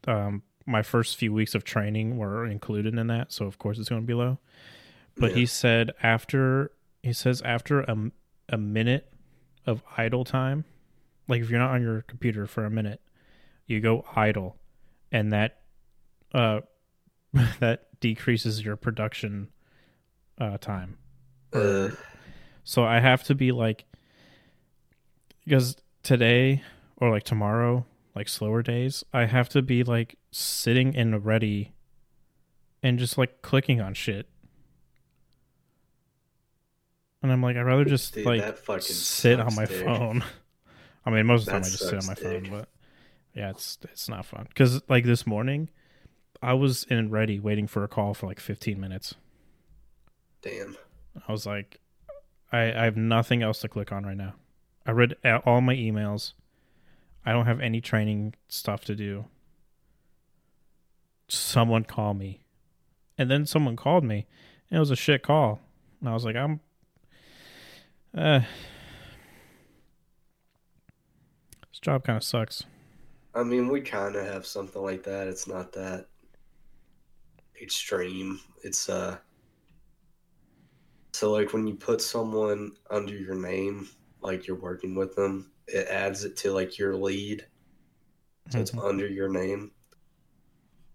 um 0.07 0.43
my 0.65 0.81
first 0.81 1.17
few 1.17 1.33
weeks 1.33 1.55
of 1.55 1.63
training 1.63 2.17
were 2.17 2.45
included 2.45 2.97
in 2.97 3.07
that, 3.07 3.33
so 3.33 3.45
of 3.45 3.57
course 3.57 3.77
it's 3.77 3.89
going 3.89 4.01
to 4.01 4.07
be 4.07 4.13
low. 4.13 4.37
But 5.17 5.31
Yeah. 5.31 5.37
he 5.39 5.45
said 5.45 5.91
after 6.01 6.71
he 7.01 7.11
says 7.11 7.41
after 7.41 7.81
a, 7.81 8.11
a 8.47 8.57
minute 8.57 9.11
of 9.65 9.83
idle 9.97 10.23
time, 10.23 10.63
like 11.27 11.41
if 11.41 11.49
you're 11.49 11.59
not 11.59 11.71
on 11.71 11.81
your 11.81 12.03
computer 12.03 12.47
for 12.47 12.63
a 12.63 12.69
minute, 12.69 13.01
you 13.67 13.81
go 13.81 14.05
idle, 14.15 14.55
and 15.11 15.33
that 15.33 15.63
uh 16.33 16.61
that 17.59 17.99
decreases 17.99 18.63
your 18.63 18.75
production 18.77 19.49
uh 20.39 20.57
time. 20.57 20.97
Uh, 21.51 21.89
So 22.63 22.83
I 22.83 22.99
have 22.99 23.23
to 23.25 23.35
be 23.35 23.51
like 23.51 23.85
because 25.45 25.75
today 26.03 26.63
or 26.97 27.09
like 27.09 27.23
tomorrow, 27.23 27.85
like 28.15 28.29
slower 28.29 28.61
days, 28.61 29.03
I 29.13 29.25
have 29.25 29.49
to 29.49 29.61
be 29.61 29.83
like 29.83 30.17
sitting 30.31 30.93
in 30.93 31.11
the 31.11 31.19
ready 31.19 31.73
and 32.81 32.99
just 32.99 33.17
like 33.17 33.41
clicking 33.41 33.81
on 33.81 33.93
shit. 33.93 34.27
And 37.21 37.31
I'm 37.31 37.41
like, 37.41 37.55
I'd 37.55 37.61
rather 37.61 37.85
just 37.85 38.13
Dude, 38.13 38.25
like 38.25 38.57
sit 38.81 39.39
on 39.39 39.55
my 39.55 39.65
dude. 39.65 39.83
phone. 39.83 40.23
I 41.05 41.09
mean, 41.09 41.25
most 41.25 41.41
of 41.41 41.45
the 41.47 41.51
time 41.51 41.63
I 41.63 41.69
just 41.69 41.87
sit 41.87 41.97
on 41.97 42.05
my 42.05 42.15
phone, 42.15 42.49
but 42.49 42.69
yeah, 43.33 43.49
it's 43.49 43.77
it's 43.83 44.09
not 44.09 44.25
fun. 44.25 44.45
Because 44.47 44.81
like 44.89 45.05
this 45.05 45.25
morning, 45.25 45.69
I 46.41 46.53
was 46.53 46.83
in 46.85 47.09
ready 47.09 47.39
waiting 47.39 47.67
for 47.67 47.83
a 47.83 47.87
call 47.87 48.13
for 48.13 48.27
like 48.27 48.39
15 48.39 48.79
minutes. 48.79 49.15
damn. 50.41 50.75
I 51.27 51.31
was 51.31 51.45
like, 51.45 51.79
I, 52.53 52.71
I 52.71 52.83
have 52.85 52.95
nothing 52.95 53.41
else 53.41 53.59
to 53.61 53.67
click 53.67 53.91
on 53.91 54.05
right 54.05 54.15
now. 54.15 54.35
I 54.85 54.91
read 54.91 55.15
all 55.43 55.59
my 55.59 55.75
emails. 55.75 56.33
I 57.25 57.31
don't 57.31 57.47
have 57.47 57.59
any 57.59 57.81
training 57.81 58.35
stuff 58.47 58.85
to 58.85 58.95
do. 58.95 59.25
Someone 61.27 61.83
call 61.83 62.13
me. 62.13 62.41
And 63.17 63.31
then 63.31 63.47
someone 63.47 63.75
called 63.75 64.03
me. 64.03 64.27
And 64.69 64.77
it 64.77 64.79
was 64.79 64.91
a 64.91 64.95
shit 64.95 65.23
call. 65.23 65.61
And 65.99 66.09
I 66.09 66.13
was 66.13 66.25
like, 66.25 66.35
I'm. 66.35 66.59
Uh, 68.15 68.41
this 71.71 71.79
job 71.81 72.03
kind 72.03 72.17
of 72.17 72.23
sucks. 72.23 72.63
I 73.33 73.41
mean, 73.41 73.69
we 73.69 73.81
kind 73.81 74.15
of 74.15 74.25
have 74.27 74.45
something 74.45 74.81
like 74.81 75.01
that. 75.03 75.27
It's 75.27 75.47
not 75.47 75.73
that 75.73 76.05
extreme. 77.59 78.39
It's 78.63 78.89
uh. 78.89 79.17
So 81.13 81.31
like 81.31 81.53
when 81.53 81.67
you 81.67 81.75
put 81.75 82.01
someone 82.01 82.71
under 82.89 83.13
your 83.15 83.35
name, 83.35 83.87
like 84.21 84.47
you're 84.47 84.59
working 84.59 84.95
with 84.95 85.15
them, 85.15 85.51
it 85.67 85.87
adds 85.87 86.23
it 86.23 86.35
to 86.37 86.51
like 86.51 86.77
your 86.77 86.95
lead. 86.95 87.45
So 88.49 88.59
it's 88.59 88.71
Mhm. 88.71 88.83
under 88.83 89.07
your 89.07 89.29
name, 89.29 89.71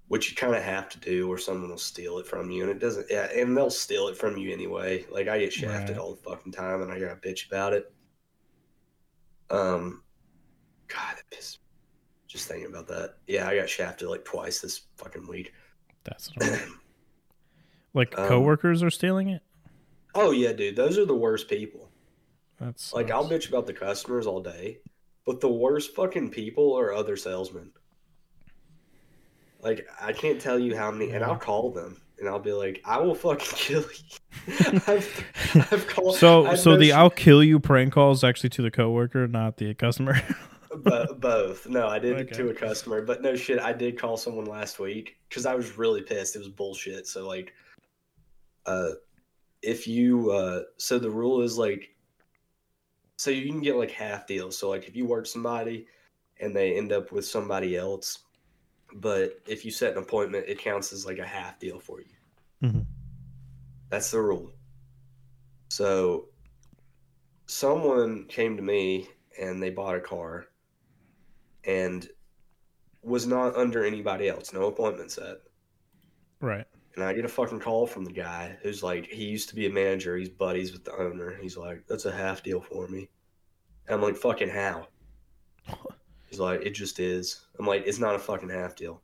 which 0.09 0.29
you 0.31 0.37
kind 0.37 0.55
of 0.55 0.63
have 0.63 0.89
to 0.91 0.99
do, 0.99 1.31
or 1.31 1.39
someone 1.39 1.71
will 1.71 1.79
steal 1.79 2.19
it 2.19 2.27
from 2.27 2.51
you, 2.51 2.63
and 2.63 2.71
it 2.71 2.79
doesn't. 2.79 3.07
Yeah, 3.11 3.31
and 3.33 3.57
they'll 3.57 3.71
steal 3.71 4.09
it 4.09 4.17
from 4.17 4.37
you 4.37 4.53
anyway. 4.53 5.07
Like 5.09 5.29
I 5.29 5.39
get 5.39 5.53
shafted 5.53 5.97
Right. 5.97 6.03
all 6.03 6.15
the 6.15 6.23
fucking 6.23 6.53
time, 6.53 6.83
and 6.83 6.91
I 6.93 6.99
gotta 6.99 7.17
bitch 7.17 7.47
about 7.47 7.73
it. 7.73 7.93
Um, 9.51 10.03
God, 10.89 11.17
that 11.17 11.31
pisses. 11.31 11.59
Just 12.27 12.49
thinking 12.49 12.67
about 12.69 12.89
that. 12.89 13.17
Yeah, 13.27 13.49
I 13.49 13.57
got 13.57 13.69
shafted 13.71 14.09
like 14.09 14.25
twice 14.25 14.61
this 14.61 14.83
fucking 14.97 15.27
week. 15.27 15.55
That's 16.05 16.31
like 17.95 18.19
Um, 18.19 18.29
coworkers 18.29 18.83
are 18.83 18.91
stealing 18.91 19.29
it. 19.31 19.43
Oh 20.15 20.31
yeah, 20.31 20.53
dude, 20.53 20.77
those 20.77 20.99
are 20.99 21.05
the 21.05 21.15
worst 21.15 21.49
people. 21.49 21.91
That's 22.61 22.93
Like 22.93 23.11
I'll 23.11 23.29
bitch 23.29 23.49
about 23.49 23.67
the 23.67 23.73
customers 23.73 24.27
all 24.27 24.41
day, 24.43 24.79
but 25.27 25.41
the 25.41 25.49
worst 25.49 25.95
fucking 25.95 26.31
people 26.31 26.75
are 26.77 26.93
other 26.93 27.17
salesmen. 27.17 27.71
Like 29.61 29.87
I 30.01 30.13
can't 30.13 30.41
tell 30.41 30.59
you 30.59 30.77
how 30.77 30.91
many, 30.91 31.11
and 31.13 31.25
I'll 31.25 31.37
call 31.37 31.71
them 31.71 32.01
and 32.19 32.29
I'll 32.29 32.39
be 32.39 32.53
like, 32.53 32.81
"I 32.85 32.99
will 32.99 33.15
fucking 33.15 33.47
kill 33.57 33.83
you." 33.83 34.19
I've, 34.87 35.25
I've 35.73 35.87
called. 35.89 36.17
So 36.17 36.47
I 36.47 36.55
so 36.55 36.77
the 36.77 36.89
sh- 36.91 36.93
I'll 36.93 37.11
kill 37.11 37.43
you 37.43 37.59
prank 37.61 37.93
call 37.93 38.13
is 38.13 38.25
actually 38.25 38.51
to 38.51 38.63
the 38.63 38.71
coworker, 38.71 39.27
not 39.27 39.57
the 39.57 39.75
customer. 39.75 40.21
Bo- 40.77 41.15
both. 41.15 41.67
No, 41.69 41.89
I 41.89 41.99
did 41.99 42.19
it 42.19 42.29
Okay. 42.33 42.37
to 42.37 42.51
a 42.51 42.55
customer, 42.55 43.03
but 43.03 43.23
no 43.23 43.35
shit. 43.35 43.59
I 43.59 43.73
did 43.73 43.99
call 43.99 44.17
someone 44.17 44.45
last 44.45 44.79
week 44.79 45.17
because 45.29 45.47
I 45.47 45.55
was 45.55 45.77
really 45.79 46.03
pissed. 46.03 46.37
It 46.37 46.41
was 46.41 46.49
bullshit. 46.49 47.07
So 47.07 47.27
like, 47.27 47.53
uh, 48.67 48.91
if 49.63 49.87
you 49.87 50.31
uh, 50.31 50.63
so 50.77 50.99
the 50.99 51.11
rule 51.11 51.41
is 51.41 51.59
like, 51.59 51.95
so 53.17 53.31
you 53.31 53.51
can 53.51 53.61
get 53.61 53.77
like 53.77 53.91
half 53.91 54.27
deals. 54.27 54.57
So 54.57 54.69
like 54.71 54.89
if 54.89 54.97
you 54.97 55.07
work 55.07 55.27
somebody 55.27 55.87
and 56.41 56.55
they 56.55 56.77
end 56.77 56.93
up 56.93 57.11
with 57.13 57.27
somebody 57.27 57.77
else, 57.77 58.21
but 58.95 59.41
if 59.47 59.65
you 59.65 59.71
set 59.71 59.93
an 59.93 60.03
appointment, 60.03 60.47
it 60.49 60.59
counts 60.59 60.93
as 60.93 61.05
like 61.05 61.19
a 61.19 61.27
half 61.27 61.59
deal 61.59 61.79
for 61.79 62.01
you. 62.01 62.15
Mm-hmm. 62.63 62.81
That's 63.91 64.11
the 64.11 64.21
rule. 64.21 64.53
So 65.71 66.29
someone 67.47 68.25
came 68.27 68.57
to 68.57 68.63
me 68.63 69.09
and 69.41 69.63
they 69.63 69.71
bought 69.71 69.97
a 69.97 70.01
car 70.01 70.47
and 71.65 72.09
was 73.03 73.27
not 73.27 73.57
under 73.57 73.85
anybody 73.85 74.29
else, 74.29 74.53
no 74.53 74.67
appointment 74.67 75.11
set. 75.11 75.39
Right. 76.41 76.67
And 76.99 77.07
I 77.07 77.13
get 77.13 77.25
a 77.25 77.29
fucking 77.29 77.61
call 77.61 77.87
from 77.87 78.05
the 78.05 78.11
guy 78.11 78.59
who's 78.61 78.83
like, 78.83 79.07
he 79.07 79.27
used 79.27 79.49
to 79.51 79.55
be 79.55 79.67
a 79.67 79.71
manager. 79.71 80.17
He's 80.17 80.29
buddies 80.29 80.73
with 80.73 80.83
the 80.83 80.97
owner. 80.99 81.39
He's 81.41 81.57
like, 81.57 81.87
that's 81.87 82.07
a 82.07 82.11
half 82.11 82.43
deal 82.43 82.61
for 82.61 82.89
me. 82.89 83.09
And 83.87 83.95
I'm 83.95 84.03
like, 84.03 84.17
fucking 84.17 84.49
how? 84.49 84.89
He's 86.27 86.41
like, 86.41 86.67
it 86.67 86.71
just 86.71 86.99
is. 86.99 87.47
I'm 87.57 87.67
like, 87.69 87.85
it's 87.87 88.01
not 88.01 88.17
a 88.17 88.19
fucking 88.19 88.49
half 88.49 88.75
deal. 88.75 89.01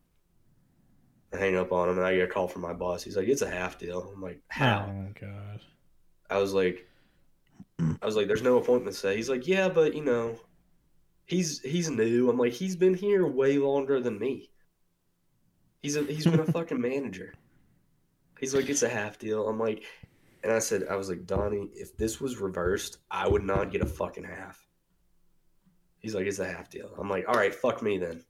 I 1.32 1.36
hang 1.36 1.57
up 1.57 1.70
on 1.70 1.88
him 1.88 1.99
and 1.99 2.05
I 2.05 2.16
get 2.16 2.24
a 2.24 2.32
call 2.32 2.49
from 2.49 2.62
my 2.62 2.72
boss. 2.72 3.05
He's 3.05 3.16
like, 3.16 3.28
it's 3.28 3.42
a 3.42 3.49
half 3.49 3.78
deal. 3.78 4.11
I'm 4.12 4.20
like, 4.20 4.40
how? 4.49 4.92
Oh 4.92 5.12
god. 5.20 5.61
I 6.28 6.38
was 6.38 6.53
like, 6.53 6.88
I 7.78 8.05
was 8.05 8.16
like, 8.16 8.26
there's 8.26 8.42
no 8.42 8.57
appointment 8.57 8.97
set. 8.97 9.14
He's 9.14 9.30
like, 9.30 9.47
yeah, 9.47 9.68
but 9.68 9.95
you 9.95 10.05
know, 10.05 10.36
he's 11.26 11.61
he's 11.61 11.88
new. 11.88 12.28
I'm 12.28 12.38
like, 12.38 12.55
he's 12.55 12.74
been 12.74 12.95
here 12.95 13.24
way 13.24 13.57
longer 13.57 14.01
than 14.01 14.18
me. 14.18 14.51
He's 15.80 15.95
a, 15.95 16.03
he's 16.03 16.24
been 16.24 16.40
a 16.40 16.45
fucking 16.53 16.80
manager. 16.80 17.34
He's 18.45 18.55
like, 18.55 18.68
it's 18.68 18.82
a 18.82 18.90
half 18.90 19.18
deal. 19.18 19.49
I'm 19.49 19.59
like, 19.59 19.84
and 20.42 20.53
I 20.53 20.59
said, 20.59 20.84
I 20.90 20.97
was 20.97 21.09
like, 21.09 21.24
Donnie, 21.24 21.70
if 21.72 21.97
this 21.97 22.20
was 22.20 22.42
reversed, 22.42 22.99
I 23.11 23.26
would 23.26 23.42
not 23.42 23.72
get 23.72 23.80
a 23.80 23.86
fucking 23.86 24.24
half. 24.24 24.68
He's 25.99 26.14
like, 26.14 26.26
it's 26.26 26.40
a 26.40 26.47
half 26.47 26.68
deal. 26.68 26.90
I'm 26.99 27.09
like, 27.09 27.24
all 27.26 27.36
right, 27.36 27.55
fuck 27.55 27.80
me 27.80 27.97
then. 27.97 28.22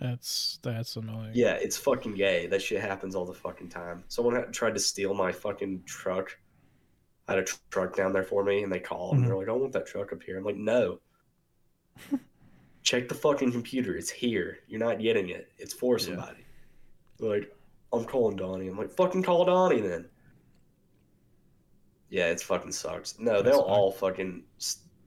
That's 0.00 0.60
that's 0.62 0.94
annoying. 0.94 1.32
Yeah, 1.34 1.54
it's 1.54 1.76
fucking 1.76 2.14
gay. 2.14 2.46
That 2.46 2.62
shit 2.62 2.80
happens 2.80 3.16
all 3.16 3.24
the 3.24 3.34
fucking 3.34 3.70
time. 3.70 4.04
Someone 4.06 4.36
had 4.36 4.52
tried 4.52 4.74
to 4.74 4.80
steal 4.80 5.14
my 5.14 5.32
fucking 5.32 5.82
truck. 5.84 6.38
I 7.26 7.32
had 7.32 7.40
a 7.40 7.44
tr- 7.44 7.56
truck 7.70 7.96
down 7.96 8.12
there 8.12 8.22
for 8.22 8.44
me, 8.44 8.62
and 8.62 8.70
they 8.70 8.78
called 8.78 9.16
and 9.16 9.24
they're 9.24 9.32
mm-hmm. 9.32 9.38
like, 9.38 9.48
"I 9.48 9.52
want 9.52 9.72
that 9.72 9.86
truck 9.86 10.12
up 10.12 10.22
here." 10.22 10.38
I'm 10.38 10.44
like, 10.44 10.54
"No." 10.54 11.00
Check 12.84 13.08
the 13.08 13.16
fucking 13.16 13.50
computer. 13.50 13.96
It's 13.96 14.10
here. 14.10 14.58
You're 14.68 14.78
not 14.78 15.00
getting 15.00 15.30
it. 15.30 15.50
It's 15.58 15.74
for 15.74 15.98
somebody. 15.98 16.44
They're 17.18 17.30
like, 17.30 17.56
I'm 17.92 18.04
calling 18.04 18.36
Donnie. 18.36 18.68
I'm 18.68 18.76
like, 18.78 18.90
fucking 18.90 19.22
call 19.22 19.44
Donnie 19.44 19.80
then. 19.80 20.08
Yeah, 22.08 22.26
it's 22.26 22.42
fucking 22.42 22.72
sucks. 22.72 23.18
No, 23.18 23.34
That's 23.42 23.56
they'll 23.56 23.64
fine. 23.66 23.70
all 23.76 23.92
fucking 23.92 24.42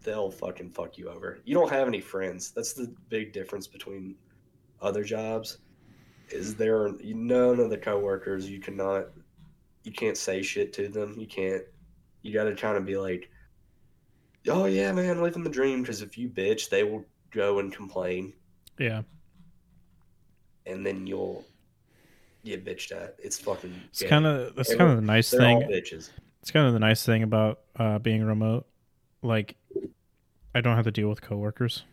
they'll 0.03 0.31
fucking 0.31 0.69
fuck 0.71 0.97
you 0.97 1.09
over. 1.09 1.39
You 1.45 1.53
don't 1.53 1.69
have 1.71 1.87
any 1.87 2.01
friends. 2.01 2.51
That's 2.51 2.73
the 2.73 2.93
big 3.09 3.31
difference 3.33 3.67
between 3.67 4.15
other 4.81 5.03
jobs. 5.03 5.59
Is 6.29 6.55
there 6.55 6.89
none 7.03 7.59
of 7.59 7.69
the 7.69 7.77
coworkers 7.77 8.49
you 8.49 8.59
cannot 8.59 9.07
you 9.83 9.91
can't 9.91 10.17
say 10.17 10.41
shit 10.41 10.71
to 10.73 10.87
them. 10.87 11.15
You 11.19 11.27
can't 11.27 11.63
you 12.21 12.33
got 12.33 12.45
to 12.45 12.55
kind 12.55 12.77
of 12.77 12.85
be 12.85 12.95
like, 12.97 13.29
"Oh 14.47 14.65
yeah, 14.65 14.91
man, 14.93 15.21
living 15.21 15.43
the 15.43 15.49
dream." 15.49 15.81
Because 15.81 16.01
if 16.01 16.17
you 16.17 16.29
bitch, 16.29 16.69
they 16.69 16.83
will 16.85 17.03
go 17.31 17.59
and 17.59 17.73
complain, 17.73 18.31
Yeah. 18.79 19.01
and 20.65 20.85
then 20.85 21.05
you'll 21.05 21.43
get 22.43 22.65
bitched 22.65 22.91
at. 22.91 23.15
It's 23.19 23.39
fucking. 23.39 23.73
It's 23.89 24.03
kind 24.03 24.25
of 24.25 24.55
that's 24.55 24.73
kind 24.75 24.89
of 24.91 24.95
the 24.97 25.01
nice 25.01 25.31
They're 25.31 25.39
thing. 25.41 25.57
all 25.57 25.69
bitches. 25.69 26.09
It's 26.41 26.51
kind 26.51 26.67
of 26.67 26.73
the 26.73 26.79
nice 26.79 27.05
thing 27.05 27.23
about 27.23 27.61
uh, 27.77 27.99
being 27.99 28.23
remote. 28.23 28.65
Like, 29.21 29.55
I 30.53 30.59
don't 30.61 30.75
have 30.75 30.85
to 30.85 30.91
deal 30.91 31.07
with 31.09 31.21
coworkers. 31.21 31.83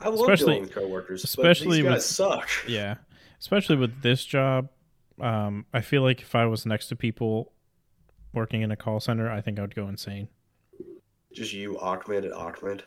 I 0.00 0.08
love 0.08 0.20
Especially- 0.20 0.46
dealing 0.54 0.60
with 0.62 0.72
coworkers, 0.74 1.24
especially 1.24 1.66
but 1.66 1.74
these 1.74 1.84
guys 1.84 1.94
with- 1.94 2.02
suck. 2.04 2.48
Yeah, 2.68 2.94
especially 3.40 3.76
with 3.76 4.00
this 4.02 4.24
job. 4.24 4.68
Um, 5.20 5.66
I 5.74 5.80
feel 5.80 6.02
like 6.02 6.20
if 6.22 6.34
I 6.36 6.46
was 6.46 6.64
next 6.64 6.86
to 6.88 6.96
people 6.96 7.52
working 8.32 8.62
in 8.62 8.70
a 8.70 8.76
call 8.76 9.00
center, 9.00 9.28
I 9.30 9.40
think 9.40 9.58
I 9.58 9.62
would 9.62 9.74
go 9.74 9.88
insane. 9.88 10.28
Just 11.32 11.52
you, 11.52 11.78
Ahmed 11.80 12.24
and 12.24 12.32
Ahmed, 12.32 12.84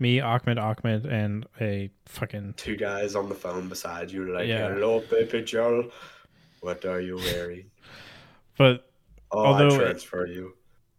Me, 0.00 0.18
Ahmed, 0.20 0.58
Ahmed, 0.58 1.06
and 1.06 1.46
a 1.60 1.90
fucking 2.06 2.54
two 2.56 2.74
guys 2.76 3.14
on 3.14 3.28
the 3.28 3.34
phone 3.34 3.68
beside 3.68 4.10
you, 4.10 4.32
like, 4.34 4.48
Yeah. 4.48 4.72
"Hello, 4.72 5.00
baby 5.10 5.42
girl, 5.42 5.84
what 6.60 6.84
are 6.84 7.00
you 7.00 7.16
wearing?" 7.16 7.70
but 8.58 8.86
Oh, 9.32 9.44
Although- 9.46 9.76
I 9.76 9.78
transfer 9.78 10.26
you. 10.26 10.54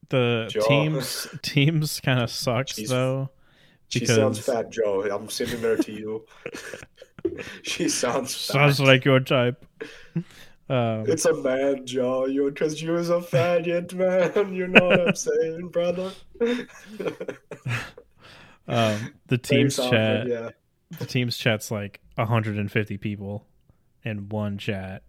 the 0.10 0.48
Joe. 0.50 0.62
teams 0.68 1.28
teams 1.42 2.00
kind 2.00 2.22
of 2.22 2.30
sucks 2.30 2.76
She's- 2.76 2.90
though. 2.90 3.30
She 3.90 4.06
sounds 4.06 4.40
Because- 4.40 4.56
fat, 4.56 4.70
Joe. 4.72 5.02
I'm 5.12 5.28
sending 5.30 5.60
her 5.62 5.76
to 5.76 5.92
you. 5.92 6.26
she 7.64 7.90
sounds 7.90 8.34
fat. 8.34 8.54
Sounds 8.54 8.80
like 8.80 9.04
your 9.04 9.20
type. 9.20 9.66
Um, 10.70 11.04
It's 11.10 11.26
a 11.26 11.34
man, 11.34 11.86
Joe. 11.86 12.26
You 12.28 12.50
because 12.50 12.82
you 12.82 12.92
was 12.94 13.10
a 13.10 13.20
faggot, 13.20 13.94
man. 13.94 14.54
You 14.54 14.68
know 14.68 14.86
what 14.88 15.08
I'm 15.10 15.16
saying, 15.16 15.68
brother. 15.70 16.14
Um, 18.68 19.14
the 19.28 19.38
team's 19.40 19.76
chat. 19.76 20.28
Yeah. 20.28 20.50
The 21.00 21.06
team's 21.06 21.38
chat's 21.38 21.72
like 21.72 22.02
150 22.16 22.98
people 22.98 23.48
in 24.04 24.30
one 24.30 24.58
chat, 24.58 25.04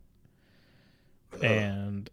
Ugh. 1.34 1.44
and 1.44 2.11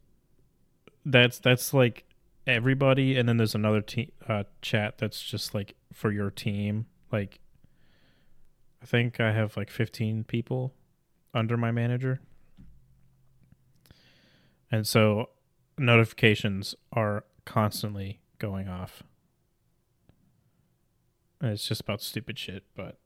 that's 1.05 1.39
that's 1.39 1.73
like 1.73 2.05
everybody. 2.47 3.17
And 3.17 3.29
then 3.29 3.37
there's 3.37 3.55
another 3.55 3.81
team 3.81 4.11
uh, 4.27 4.43
chat 4.61 4.97
that's 4.97 5.21
just 5.21 5.53
like 5.53 5.75
for 5.93 6.11
your 6.11 6.31
team. 6.31 6.87
Like, 7.11 7.39
I 8.81 8.85
think 8.85 9.19
I 9.19 9.31
have 9.33 9.55
like 9.55 9.69
15 9.69 10.23
people 10.23 10.73
under 11.33 11.57
my 11.57 11.71
manager, 11.71 12.21
and 14.71 14.87
so 14.87 15.29
notifications 15.77 16.75
are 16.91 17.23
constantly 17.45 18.19
going 18.39 18.67
off. 18.67 19.03
It's 21.41 21.67
just 21.67 21.81
about 21.81 22.01
stupid 22.01 22.37
shit, 22.37 22.63
but 22.75 22.97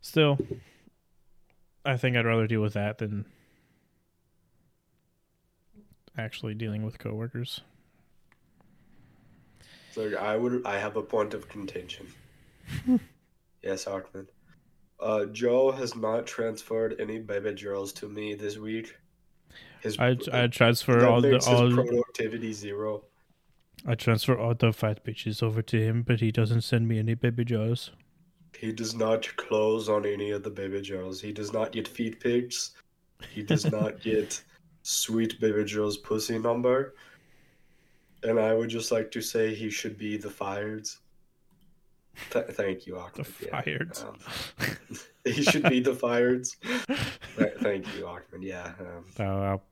still, 0.00 0.38
I 1.84 1.96
think 1.96 2.16
I'd 2.16 2.24
rather 2.24 2.46
deal 2.46 2.62
with 2.62 2.72
that 2.74 2.98
than 2.98 3.26
actually 6.16 6.54
dealing 6.54 6.84
with 6.84 6.98
coworkers. 6.98 7.60
So 9.92 10.14
I 10.16 10.36
would. 10.36 10.62
I 10.64 10.78
have 10.78 10.96
a 10.96 11.02
point 11.02 11.34
of 11.34 11.48
contention. 11.48 12.06
yes, 13.62 13.86
Ahmed. 13.86 14.28
Uh, 14.98 15.26
Joe 15.26 15.70
has 15.70 15.94
not 15.94 16.26
transferred 16.26 16.96
any 16.98 17.18
baby 17.18 17.52
girls 17.52 17.92
to 17.94 18.08
me 18.08 18.34
this 18.34 18.56
week. 18.56 18.96
His 19.80 19.98
I 19.98 20.16
I 20.32 20.46
transfer 20.46 21.06
all 21.06 21.20
the 21.20 21.38
all 21.46 21.70
productivity 21.70 22.54
zero. 22.54 23.04
I 23.86 23.94
transfer 23.94 24.38
all 24.38 24.54
the 24.54 24.72
fat 24.72 25.04
bitches 25.04 25.42
over 25.42 25.62
to 25.62 25.80
him, 25.80 26.02
but 26.02 26.20
he 26.20 26.30
doesn't 26.30 26.62
send 26.62 26.86
me 26.86 26.98
any 26.98 27.14
baby 27.14 27.44
jars. 27.44 27.90
He 28.56 28.72
does 28.72 28.94
not 28.94 29.28
close 29.36 29.88
on 29.88 30.06
any 30.06 30.30
of 30.30 30.42
the 30.42 30.50
baby 30.50 30.82
girls. 30.82 31.20
He 31.20 31.32
does 31.32 31.52
not 31.52 31.72
get 31.72 31.88
feed 31.88 32.20
pigs. 32.20 32.72
He 33.30 33.42
does 33.42 33.70
not 33.70 34.00
get 34.02 34.42
sweet 34.82 35.40
baby 35.40 35.64
girl's 35.64 35.96
pussy 35.96 36.38
number. 36.38 36.94
And 38.22 38.38
I 38.38 38.54
would 38.54 38.68
just 38.68 38.92
like 38.92 39.10
to 39.12 39.20
say 39.20 39.52
he 39.52 39.68
should 39.68 39.98
be 39.98 40.16
the 40.16 40.30
fired. 40.30 40.86
Th- 42.30 42.46
thank 42.50 42.86
you, 42.86 42.98
Ahmed. 42.98 43.14
The 43.14 43.46
yeah. 43.46 43.62
fired. 43.62 43.98
Um, 44.06 44.76
he 45.24 45.42
should 45.42 45.68
be 45.68 45.80
the 45.80 45.94
fired. 45.94 46.46
Th- 47.36 47.54
thank 47.60 47.86
you, 47.96 48.06
Ahmed. 48.06 48.42
Yeah. 48.42 48.72
Um, 48.78 49.04
I'll, 49.18 49.62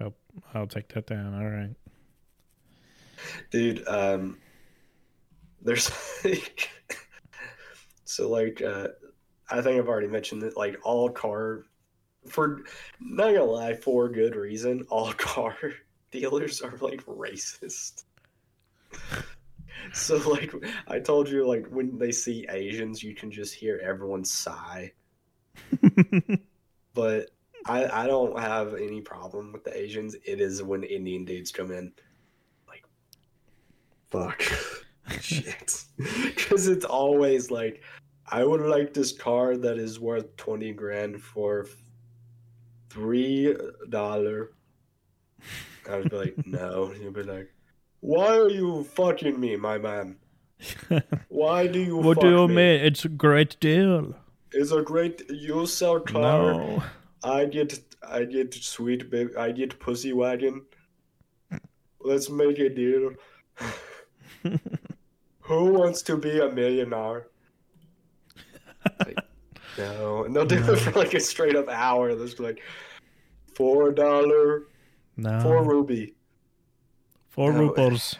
I'll 0.00 0.14
I'll 0.54 0.66
take 0.66 0.88
that 0.94 1.06
down. 1.06 1.34
All 1.34 1.50
right. 1.50 1.74
Dude 3.50 3.86
um 3.88 4.38
there's 5.62 5.90
like 6.24 6.70
so 8.04 8.28
like 8.28 8.62
uh 8.62 8.88
i 9.50 9.60
think 9.60 9.78
i've 9.78 9.88
already 9.88 10.08
mentioned 10.08 10.42
that 10.42 10.56
like 10.56 10.78
all 10.82 11.08
car 11.10 11.64
for 12.28 12.62
not 13.00 13.32
gonna 13.32 13.44
lie 13.44 13.74
for 13.74 14.08
good 14.08 14.36
reason 14.36 14.84
all 14.90 15.12
car 15.18 15.56
dealers 16.10 16.60
are 16.60 16.76
like 16.80 17.04
racist. 17.06 18.04
So 19.92 20.16
like 20.30 20.52
i 20.86 20.98
told 20.98 21.28
you 21.28 21.46
like 21.46 21.66
when 21.66 21.98
they 21.98 22.12
see 22.12 22.46
asians 22.48 23.02
you 23.02 23.14
can 23.14 23.30
just 23.30 23.54
hear 23.54 23.80
everyone 23.82 24.24
sigh. 24.24 24.92
But 26.94 27.30
I, 27.66 28.04
I 28.04 28.06
don't 28.06 28.38
have 28.38 28.74
any 28.74 29.00
problem 29.00 29.52
with 29.52 29.64
the 29.64 29.76
Asians. 29.76 30.14
It 30.24 30.40
is 30.40 30.62
when 30.62 30.82
Indian 30.82 31.24
dudes 31.24 31.50
come 31.50 31.70
in, 31.70 31.92
fuck, 34.12 34.42
shit, 35.20 35.84
because 35.96 36.68
it's 36.68 36.84
always 36.84 37.50
like, 37.50 37.82
I 38.30 38.44
would 38.44 38.60
like 38.60 38.94
this 38.94 39.12
car 39.12 39.56
that 39.56 39.78
is 39.78 39.98
worth 39.98 40.36
twenty 40.36 40.72
grand 40.72 41.20
for 41.20 41.66
three 42.90 43.56
dollar. 43.88 44.52
I 45.90 45.96
would 45.96 46.10
be 46.10 46.16
like, 46.16 46.46
no. 46.46 46.92
You'd 46.92 47.14
be 47.14 47.24
like, 47.24 47.50
Why 48.00 48.36
are 48.38 48.50
you 48.50 48.84
fucking 48.84 49.40
me, 49.40 49.56
my 49.56 49.78
man? 49.78 50.16
Why 51.28 51.66
do 51.66 51.80
you 51.80 51.96
what 51.96 52.20
do 52.20 52.28
you 52.28 52.48
me? 52.48 52.54
mean? 52.54 52.80
It's 52.84 53.04
a 53.04 53.08
great 53.08 53.58
deal. 53.58 54.14
It's 54.52 54.70
a 54.70 54.82
great 54.82 55.22
you 55.30 55.66
sell 55.66 56.00
car. 56.00 56.52
No. 56.52 56.82
I 57.24 57.46
get 57.46 57.80
I 58.06 58.24
get 58.24 58.54
sweet 58.54 59.10
baby 59.10 59.34
I 59.36 59.50
get 59.52 59.80
pussy 59.80 60.12
wagon. 60.12 60.62
Let's 62.00 62.28
make 62.28 62.58
a 62.58 62.68
deal. 62.68 63.12
Who 65.40 65.64
wants 65.72 66.02
to 66.02 66.16
be 66.16 66.38
a 66.40 66.50
millionaire? 66.50 67.26
Like, 69.00 69.18
no, 69.78 70.24
and 70.24 70.34
they'll 70.34 70.44
do 70.46 70.56
it 70.58 70.76
for 70.78 70.92
like 70.92 71.14
a 71.14 71.20
straight 71.20 71.56
up 71.56 71.68
hour. 71.68 72.14
There's 72.14 72.38
like 72.40 72.60
four 73.54 73.92
dollar, 73.92 74.64
No. 75.16 75.40
four 75.40 75.64
ruby, 75.64 76.14
Four 77.28 77.52
No. 77.52 77.60
rubles. 77.60 78.16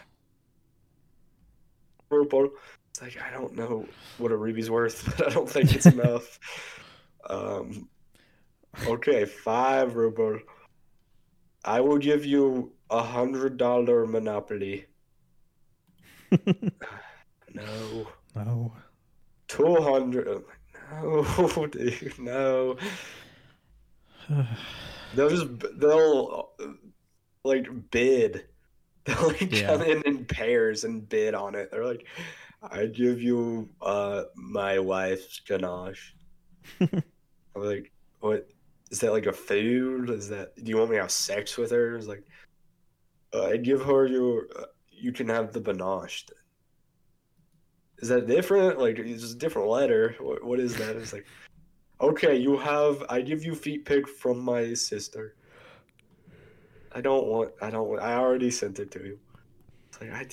ruble. 2.09 2.49
It's 2.91 3.01
like 3.01 3.17
I 3.21 3.31
don't 3.31 3.55
know 3.55 3.87
what 4.17 4.31
a 4.31 4.37
ruby's 4.37 4.69
worth, 4.69 5.03
but 5.17 5.27
I 5.27 5.33
don't 5.33 5.49
think 5.49 5.73
it's 5.75 5.85
enough. 5.85 6.39
Um, 7.29 7.87
okay, 8.85 9.23
five 9.23 9.95
ruble. 9.95 10.39
I 11.63 11.79
will 11.79 11.97
give 11.97 12.25
you 12.25 12.73
a 12.89 13.01
hundred 13.01 13.55
dollar 13.55 14.05
monopoly. 14.05 14.87
no, 17.53 18.07
No. 18.35 18.73
two 19.47 19.75
hundred. 19.81 20.43
No, 20.91 21.67
dude, 21.71 22.19
no. 22.19 22.77
They'll 25.15 25.29
just 25.29 25.47
they'll 25.79 26.49
like 27.43 27.67
bid. 27.91 28.45
They'll 29.05 29.27
like 29.27 29.51
Yeah. 29.51 29.67
come 29.67 29.81
in 29.83 30.01
in 30.03 30.25
pairs 30.25 30.83
and 30.85 31.07
bid 31.07 31.35
on 31.35 31.55
it. 31.55 31.69
They're 31.71 31.85
like, 31.85 32.07
"I 32.61 32.85
give 32.87 33.21
you 33.21 33.69
uh 33.81 34.23
my 34.35 34.79
wife's 34.79 35.39
ganache." 35.41 36.15
I'm 36.81 37.03
like, 37.55 37.91
"What 38.21 38.47
is 38.91 38.99
that? 39.01 39.11
Like 39.11 39.25
a 39.25 39.33
food? 39.33 40.09
Is 40.09 40.29
that? 40.29 40.55
Do 40.55 40.69
you 40.69 40.77
want 40.77 40.89
me 40.91 40.95
to 40.95 41.01
have 41.03 41.11
sex 41.11 41.57
with 41.57 41.71
her?" 41.71 41.95
It's 41.97 42.07
like, 42.07 42.23
uh, 43.33 43.43
"I 43.47 43.57
give 43.57 43.81
her 43.83 44.07
your. 44.07 44.47
You 45.03 45.11
can 45.11 45.27
have 45.29 45.53
the 45.53 45.59
ganache." 45.59 46.25
Is 47.99 48.09
that 48.09 48.27
different? 48.27 48.79
Like, 48.79 48.99
it's 48.99 49.21
just 49.21 49.35
a 49.35 49.39
different 49.39 49.69
letter. 49.69 50.15
What, 50.19 50.43
what 50.43 50.59
is 50.59 50.75
that? 50.77 50.95
It's 50.95 51.13
like, 51.13 51.25
okay, 52.01 52.35
you 52.35 52.57
have. 52.57 53.03
I 53.09 53.21
give 53.21 53.45
you 53.45 53.55
feet 53.55 53.85
pic 53.85 54.07
from 54.07 54.39
my 54.39 54.73
sister. 54.73 55.35
I 56.91 57.01
don't 57.01 57.27
want. 57.27 57.51
I 57.61 57.69
don't 57.69 57.87
want. 57.87 58.01
I 58.01 58.15
already 58.15 58.51
sent 58.51 58.79
it 58.79 58.91
to 58.91 58.99
you. 58.99 59.19
It's 59.87 60.01
like 60.01 60.11
I. 60.11 60.25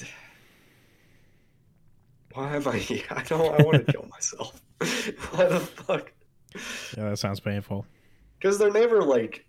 Why 2.35 2.57
am 2.57 2.69
I 2.69 2.77
here? 2.77 3.05
I 3.11 3.23
don't. 3.23 3.61
I 3.61 3.63
want 3.63 3.87
to 3.87 3.93
kill 3.93 4.07
myself. 4.11 4.61
Why 5.31 5.47
the 5.47 5.61
fuck? 5.61 6.13
Yeah, 6.97 7.11
that 7.11 7.19
sounds 7.19 7.41
painful. 7.41 7.87
Because 8.39 8.59
they're 8.59 8.73
never 8.73 9.03
like. 9.03 9.47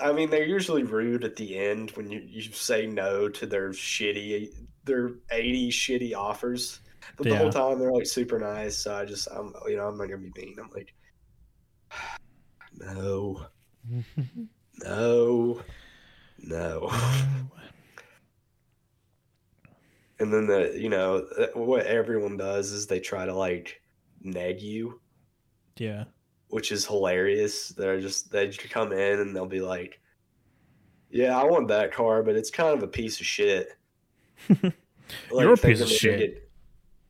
I 0.00 0.12
mean, 0.12 0.30
they're 0.30 0.46
usually 0.46 0.82
rude 0.82 1.24
at 1.24 1.36
the 1.36 1.56
end 1.56 1.90
when 1.92 2.10
you, 2.10 2.20
you 2.20 2.42
say 2.42 2.86
no 2.86 3.28
to 3.28 3.46
their 3.46 3.70
shitty, 3.70 4.52
their 4.84 5.12
eighty 5.30 5.70
shitty 5.70 6.14
offers. 6.14 6.80
But 7.16 7.28
the 7.28 7.36
whole 7.36 7.50
time 7.50 7.78
they're 7.78 7.92
like 7.92 8.06
super 8.06 8.38
nice. 8.38 8.76
So 8.76 8.94
I 8.94 9.04
just, 9.04 9.28
I'm, 9.28 9.52
you 9.66 9.76
know, 9.76 9.88
I'm 9.88 9.98
not 9.98 10.08
gonna 10.08 10.18
be 10.18 10.30
mean. 10.30 10.56
I'm 10.58 10.70
like, 10.74 10.94
no, 12.78 13.46
no, 14.78 15.60
no. 16.38 16.92
And 20.18 20.32
then 20.32 20.46
the, 20.46 20.78
you 20.78 20.88
know, 20.88 21.26
uh, 21.36 21.46
what 21.54 21.84
everyone 21.84 22.36
does 22.36 22.70
is 22.70 22.86
they 22.86 23.00
try 23.00 23.26
to 23.26 23.34
like 23.34 23.80
nag 24.20 24.62
you, 24.62 25.00
yeah. 25.76 26.04
Which 26.52 26.70
is 26.70 26.84
hilarious. 26.84 27.70
They're 27.70 27.98
just 27.98 28.30
they 28.30 28.46
just 28.46 28.68
come 28.68 28.92
in 28.92 29.20
and 29.20 29.34
they'll 29.34 29.46
be 29.46 29.62
like, 29.62 29.98
"Yeah, 31.10 31.34
I 31.34 31.44
want 31.44 31.68
that 31.68 31.94
car, 31.94 32.22
but 32.22 32.36
it's 32.36 32.50
kind 32.50 32.76
of 32.76 32.82
a 32.82 32.86
piece 32.86 33.20
of 33.20 33.26
shit." 33.26 33.70
Like, 34.50 34.74
You're 35.30 35.54
a 35.54 35.56
piece 35.56 35.80
of 35.80 35.88
shit. 35.88 36.50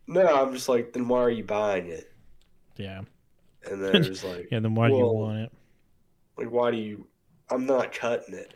No, 0.07 0.25
I'm 0.25 0.55
just 0.55 0.69
like, 0.69 0.93
then 0.93 1.09
why 1.09 1.23
are 1.23 1.31
you 1.31 1.43
buying 1.43 1.89
it? 1.89 2.13
Yeah. 2.77 3.03
And 3.69 3.83
then 3.83 3.97
it's 3.97 4.23
like, 4.33 4.49
Yeah, 4.53 4.61
then 4.61 4.77
why 4.77 4.89
do 4.89 4.95
you 4.95 5.07
want 5.07 5.39
it? 5.39 5.53
Like, 6.39 6.51
why 6.53 6.71
do 6.71 6.77
you? 6.77 7.07
I'm 7.51 7.67
not 7.67 7.93
cutting 7.93 8.35
it. 8.35 8.55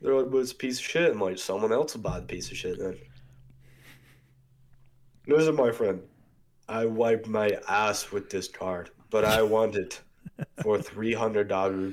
They're 0.00 0.14
like, 0.14 0.30
but 0.30 0.38
it's 0.38 0.52
a 0.52 0.56
piece 0.56 0.78
of 0.78 0.86
shit. 0.86 1.12
I'm 1.12 1.20
like, 1.20 1.36
someone 1.36 1.70
else 1.72 1.94
will 1.94 2.02
buy 2.02 2.18
the 2.18 2.26
piece 2.26 2.50
of 2.50 2.56
shit 2.56 2.78
then. 2.78 2.96
Listen, 5.26 5.54
my 5.54 5.70
friend, 5.70 6.00
I 6.66 6.86
wiped 6.86 7.26
my 7.26 7.58
ass 7.68 8.10
with 8.10 8.30
this 8.30 8.48
card, 8.48 8.90
but 9.14 9.24
I 9.24 9.42
want 9.42 9.76
it 9.76 10.00
for 10.60 10.82
three 10.82 11.14
hundred 11.14 11.46
dollar. 11.46 11.92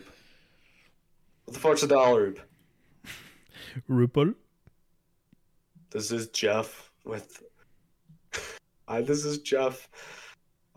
What 1.45 1.53
the 1.53 1.60
fuck's 1.60 1.84
a 1.84 1.88
dollar? 1.88 2.34
This 5.91 6.11
is 6.11 6.30
Jeff 6.30 6.91
with. 7.06 7.43
I 8.88 9.02
this 9.02 9.23
is 9.23 9.38
Jeff. 9.38 9.88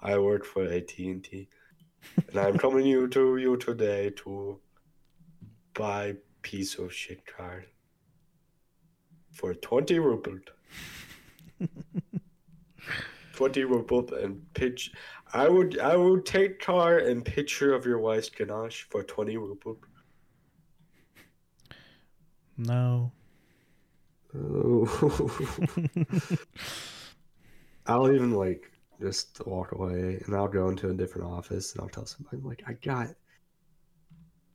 I 0.03 0.19
work 0.19 0.45
for 0.45 0.65
AT 0.65 0.93
and 0.99 1.25
T, 1.25 1.49
and 2.29 2.37
I'm 2.39 2.59
coming 2.59 2.85
you 2.85 3.09
to 3.09 3.39
you 3.39 3.57
today 3.57 4.11
to 4.25 4.61
buy 5.73 6.17
piece 6.43 6.75
of 6.75 6.93
shit 6.93 7.25
card 7.25 7.65
for 9.33 9.55
twenty 9.55 9.99
rubles. 9.99 10.43
twenty 13.33 13.65
rubles 13.65 14.13
and 14.13 14.53
pitch. 14.53 14.93
I 15.35 15.49
would 15.49 15.81
I 15.81 15.97
would 15.97 16.25
take 16.25 16.61
car 16.61 16.99
and 16.99 17.25
picture 17.25 17.75
of 17.75 17.85
your 17.85 17.99
wife's 17.99 18.31
ganache 18.31 18.87
for 18.89 19.03
twenty 19.03 19.37
rubles. 19.37 19.79
No. 22.57 23.11
Oh. 24.37 24.87
I'll 27.87 28.13
even 28.13 28.33
like 28.33 28.71
just 29.01 29.45
walk 29.45 29.73
away 29.73 30.23
and 30.25 30.37
I'll 30.37 30.49
go 30.49 30.69
into 30.69 30.89
a 30.89 30.95
different 30.95 31.27
office 31.27 31.73
and 31.73 31.83
I'll 31.83 31.89
tell 31.89 32.07
somebody 32.07 32.39
like 32.43 32.63
I 32.67 32.75
got 32.75 33.09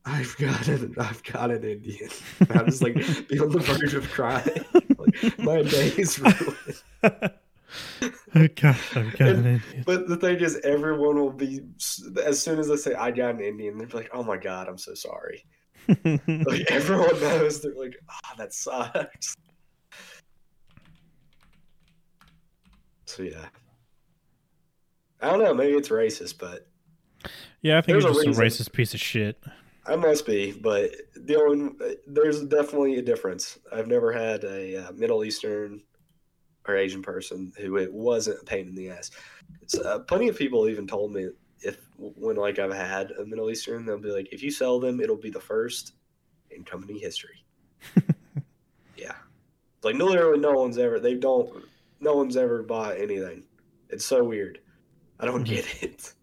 I've 0.05 0.35
got 0.37 0.65
an 0.69 0.95
I've 0.97 1.23
got 1.23 1.51
an 1.51 1.65
Indian. 1.65 2.09
I'm 2.51 2.67
just 2.67 2.81
like 2.81 2.95
be 3.27 3.37
on 3.37 3.49
the 3.49 3.59
verge 3.59 3.95
of 3.95 4.09
crying. 4.11 4.65
Like, 4.97 5.39
my 5.39 5.61
day 5.61 5.89
is 5.97 6.19
ruined. 6.19 7.33
Oh, 8.35 8.47
God, 8.55 8.77
I've 8.95 9.17
got 9.17 9.29
an 9.29 9.45
Indian. 9.45 9.83
But 9.85 10.07
the 10.07 10.17
thing 10.17 10.37
is 10.37 10.57
everyone 10.63 11.15
will 11.17 11.31
be 11.31 11.61
as 12.23 12.41
soon 12.41 12.59
as 12.59 12.71
I 12.71 12.75
say 12.75 12.93
I 12.95 13.11
got 13.11 13.35
an 13.35 13.41
Indian, 13.41 13.77
they're 13.77 13.87
like, 13.87 14.09
Oh 14.13 14.23
my 14.23 14.37
god, 14.37 14.67
I'm 14.67 14.77
so 14.77 14.93
sorry. 14.93 15.45
Like 15.87 16.69
everyone 16.69 17.19
knows 17.19 17.61
they're 17.61 17.73
like, 17.75 17.95
ah, 18.09 18.35
that 18.37 18.53
sucks. 18.53 19.35
So 23.05 23.23
yeah. 23.23 23.47
I 25.21 25.31
don't 25.31 25.39
know, 25.39 25.53
maybe 25.53 25.73
it's 25.73 25.89
racist, 25.89 26.37
but 26.37 26.67
yeah, 27.61 27.77
I 27.77 27.81
think 27.81 27.93
There's 27.93 28.03
you're 28.03 28.21
a 28.21 28.25
just 28.25 28.39
a 28.39 28.41
racist 28.41 28.71
piece 28.71 28.93
of 28.93 28.99
shit. 28.99 29.43
I 29.85 29.95
must 29.95 30.25
be, 30.25 30.51
but 30.51 30.91
the 31.15 31.35
only 31.35 31.97
there's 32.07 32.43
definitely 32.43 32.97
a 32.97 33.01
difference. 33.01 33.57
I've 33.71 33.87
never 33.87 34.11
had 34.11 34.43
a 34.43 34.85
uh, 34.87 34.91
Middle 34.91 35.23
Eastern 35.23 35.81
or 36.69 36.77
Asian 36.77 37.01
person 37.01 37.51
who 37.57 37.77
it 37.77 37.91
wasn't 37.91 38.41
a 38.41 38.45
pain 38.45 38.67
in 38.67 38.75
the 38.75 38.89
ass. 38.89 39.11
Uh, 39.83 39.99
plenty 39.99 40.27
of 40.27 40.37
people 40.37 40.67
even 40.67 40.87
told 40.87 41.11
me 41.11 41.29
if 41.61 41.77
when 41.97 42.35
like 42.37 42.59
I've 42.59 42.73
had 42.73 43.11
a 43.11 43.25
Middle 43.25 43.49
Eastern, 43.49 43.85
they'll 43.85 43.97
be 43.99 44.11
like, 44.11 44.31
if 44.31 44.41
you 44.41 44.51
sell 44.51 44.79
them, 44.79 44.99
it'll 45.01 45.17
be 45.17 45.29
the 45.29 45.39
first 45.39 45.93
in 46.51 46.63
company 46.63 46.97
history. 46.99 47.43
yeah, 48.97 49.15
like 49.83 49.95
no, 49.95 50.05
literally 50.05 50.39
no 50.39 50.53
one's 50.53 50.77
ever 50.77 50.99
they 50.99 51.15
don't 51.15 51.63
no 51.99 52.15
one's 52.15 52.37
ever 52.37 52.63
bought 52.63 52.97
anything. 52.97 53.43
It's 53.89 54.05
so 54.05 54.23
weird. 54.23 54.59
I 55.19 55.25
don't 55.25 55.43
Mhm. 55.43 55.49
get 55.49 55.83
it. 55.83 56.13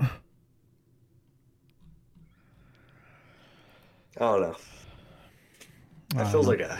I 0.00 0.08
don't 4.18 4.40
know. 4.42 4.56
That 6.14 6.32
feels 6.32 6.48
like 6.48 6.60
a 6.60 6.78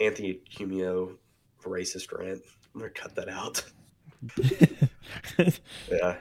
Anthony 0.00 0.40
Cumia 0.50 1.16
racist 1.70 2.16
rant. 2.16 2.42
I'm 2.74 2.80
gonna 2.80 2.90
cut 2.90 3.14
that 3.16 3.28
out. 3.28 3.64
yeah. 5.90 6.16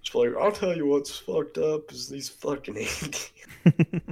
It's 0.00 0.14
like 0.14 0.30
I'll 0.38 0.52
tell 0.52 0.76
you 0.76 0.86
what's 0.86 1.16
fucked 1.18 1.58
up 1.58 1.92
is 1.92 2.08
these 2.08 2.28
fucking 2.28 2.76
Indians. 2.76 3.32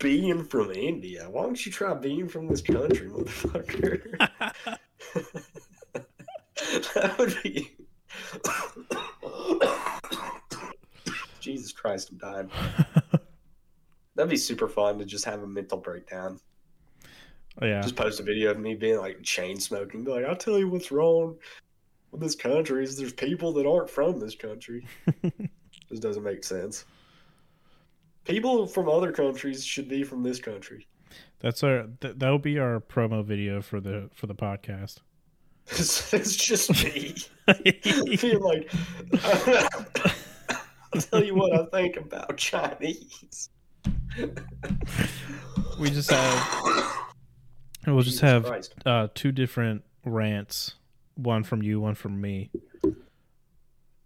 being 0.00 0.42
from 0.44 0.72
India. 0.72 1.28
Why 1.30 1.42
don't 1.42 1.64
you 1.64 1.70
try 1.70 1.94
being 1.94 2.26
from 2.26 2.48
this 2.48 2.62
country, 2.62 3.08
motherfucker? 3.08 4.18
that 6.94 7.18
would 7.18 7.36
be. 7.42 7.76
Jesus 11.40 11.72
Christ, 11.72 12.10
I'm 12.10 12.18
dying. 12.18 12.50
That'd 14.16 14.30
be 14.30 14.36
super 14.36 14.68
fun 14.68 14.98
to 14.98 15.04
just 15.04 15.24
have 15.26 15.42
a 15.42 15.46
mental 15.46 15.78
breakdown. 15.78 16.40
Yeah. 17.60 17.80
Just 17.80 17.96
post 17.96 18.20
a 18.20 18.22
video 18.22 18.50
of 18.52 18.58
me 18.58 18.74
being 18.74 18.98
like 18.98 19.22
chain 19.22 19.58
smoking. 19.58 20.04
Be 20.04 20.12
like, 20.12 20.24
I'll 20.24 20.36
tell 20.36 20.58
you 20.58 20.68
what's 20.68 20.90
wrong 20.90 21.36
with 22.10 22.20
this 22.20 22.34
country 22.34 22.84
is 22.84 22.96
there's 22.96 23.12
people 23.12 23.52
that 23.54 23.66
aren't 23.66 23.90
from 23.90 24.18
this 24.18 24.34
country. 24.34 24.86
this 25.90 26.00
doesn't 26.00 26.22
make 26.22 26.44
sense. 26.44 26.84
People 28.24 28.66
from 28.66 28.88
other 28.88 29.12
countries 29.12 29.64
should 29.64 29.88
be 29.88 30.04
from 30.04 30.22
this 30.22 30.38
country. 30.38 30.86
That's 31.40 31.62
our 31.62 31.86
th- 32.00 32.16
that'll 32.18 32.38
be 32.38 32.58
our 32.58 32.80
promo 32.80 33.24
video 33.24 33.62
for 33.62 33.80
the 33.80 34.10
for 34.14 34.26
the 34.26 34.34
podcast. 34.34 34.98
It's, 35.72 36.12
it's 36.12 36.34
just 36.34 36.70
me 36.82 37.14
being 37.62 38.40
like, 38.40 38.72
I'll 40.92 41.00
tell 41.00 41.22
you 41.22 41.36
what 41.36 41.52
I 41.52 41.64
think 41.66 41.96
about 41.96 42.36
Chinese. 42.36 43.50
we 45.78 45.90
just 45.90 46.10
have 46.10 47.09
we'll 47.86 48.02
just 48.02 48.20
have 48.20 48.44
Christ. 48.44 48.74
uh 48.86 49.08
two 49.14 49.32
different 49.32 49.84
rants, 50.04 50.74
one 51.14 51.42
from 51.42 51.62
you, 51.62 51.80
one 51.80 51.94
from 51.94 52.20
me. 52.20 52.50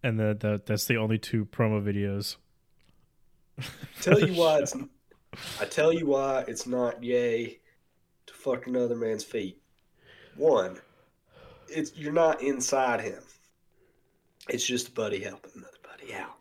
And 0.02 0.18
the, 0.20 0.36
the 0.38 0.62
that's 0.64 0.84
the 0.84 0.96
only 0.96 1.18
two 1.18 1.46
promo 1.46 1.82
videos. 1.82 2.36
tell 4.00 4.20
you 4.20 4.34
why 4.34 4.58
it's 4.58 4.74
I 5.60 5.64
tell 5.64 5.92
you 5.92 6.06
why 6.06 6.44
it's 6.46 6.66
not 6.66 7.02
yay 7.02 7.58
to 8.26 8.34
fuck 8.34 8.66
another 8.66 8.94
man's 8.94 9.24
feet. 9.24 9.60
One, 10.36 10.78
it's 11.68 11.96
you're 11.96 12.12
not 12.12 12.42
inside 12.42 13.00
him. 13.00 13.22
It's 14.48 14.66
just 14.66 14.88
a 14.88 14.92
buddy 14.92 15.22
helping 15.22 15.52
another 15.56 15.78
buddy 15.82 16.14
out. 16.14 16.36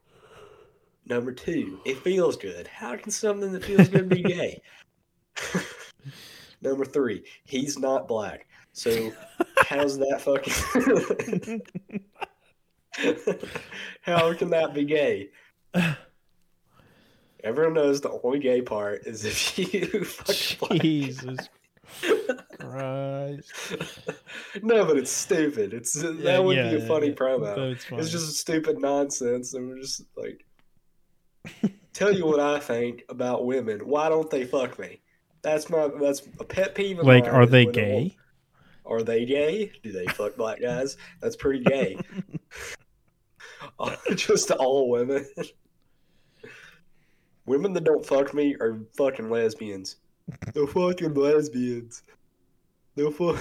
Number 1.05 1.31
two, 1.31 1.79
it 1.85 1.97
feels 1.99 2.37
good. 2.37 2.67
How 2.67 2.95
can 2.95 3.11
something 3.11 3.51
that 3.51 3.63
feels 3.63 3.87
good 3.89 4.09
be 4.09 4.21
gay? 4.23 4.61
Number 6.63 6.85
three, 6.85 7.23
he's 7.45 7.77
not 7.77 8.07
black. 8.07 8.47
So 8.71 9.11
how's 9.57 9.97
that 9.99 10.21
fucking 10.21 11.61
How 14.01 14.33
can 14.33 14.49
that 14.51 14.73
be 14.73 14.85
gay? 14.85 15.29
Everyone 17.43 17.73
knows 17.73 18.01
the 18.01 18.19
only 18.23 18.39
gay 18.39 18.61
part 18.61 19.05
is 19.05 19.25
if 19.25 19.57
you 19.73 20.05
fuck 20.05 20.29
a 20.29 20.67
black 20.67 20.81
Jesus 20.81 21.37
Christ. 22.59 23.75
no, 24.61 24.85
but 24.85 24.97
it's 24.97 25.11
stupid. 25.11 25.73
It's 25.73 25.93
that 25.93 26.43
would 26.43 26.55
be 26.55 26.75
a 26.77 26.87
funny 26.87 27.11
promo. 27.11 27.73
It's, 27.73 27.85
It's 27.91 28.09
just 28.09 28.37
stupid 28.37 28.79
nonsense, 28.79 29.53
and 29.53 29.67
we're 29.69 29.79
just 29.79 30.03
like, 30.15 30.45
tell 31.93 32.11
you 32.11 32.25
what 32.25 32.39
I 32.39 32.59
think 32.59 33.03
about 33.09 33.45
women. 33.45 33.81
Why 33.81 34.07
don't 34.09 34.29
they 34.29 34.45
fuck 34.45 34.79
me? 34.79 35.01
That's 35.43 35.69
my 35.69 35.89
that's 36.01 36.21
a 36.39 36.43
pet 36.43 36.73
peeve. 36.73 36.99
Like, 36.99 37.25
are 37.25 37.45
they 37.45 37.65
gay? 37.65 38.15
Are 38.85 39.03
they 39.03 39.25
gay? 39.25 39.71
Do 39.83 39.91
they 39.91 40.05
fuck 40.07 40.35
black 40.35 40.61
guys? 40.61 40.97
That's 41.21 41.35
pretty 41.35 41.63
gay. 41.63 41.97
just 44.15 44.51
all 44.51 44.89
women. 44.89 45.25
women 47.45 47.73
that 47.73 47.83
don't 47.83 48.05
fuck 48.05 48.33
me 48.33 48.55
are 48.59 48.81
fucking 48.97 49.29
lesbians. 49.29 49.97
They're 50.53 50.67
fucking 50.67 51.13
lesbians. 51.13 52.03
They're 52.95 53.11
fuck. 53.11 53.39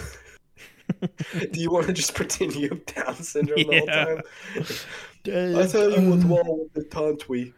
Do 1.52 1.60
you 1.60 1.70
want 1.70 1.86
to 1.86 1.92
just 1.92 2.14
pretend 2.14 2.54
you 2.54 2.68
have 2.68 2.86
Down 2.86 3.14
syndrome 3.16 3.64
all 3.64 3.70
the 3.70 3.78
whole 3.78 3.86
time? 3.86 5.56
I 5.56 5.66
tell 5.66 5.90
you 5.90 6.10
what's 6.10 6.24
wrong 6.24 6.60
with 6.60 6.72
the 6.74 6.84
country. 6.84 7.54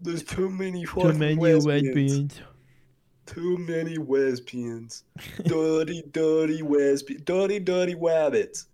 There's 0.00 0.22
too 0.22 0.50
many 0.50 0.84
fucking 0.84 1.12
too 1.12 1.18
many 1.18 1.34
lesbians. 1.36 1.66
lesbians. 1.66 2.40
Too 3.26 3.56
many 3.58 3.96
lesbians. 3.96 5.04
dirty, 5.44 6.02
dirty 6.12 6.62
lesbian. 6.62 7.22
Dirty, 7.24 7.58
dirty 7.58 7.94
rabbits. 7.94 8.66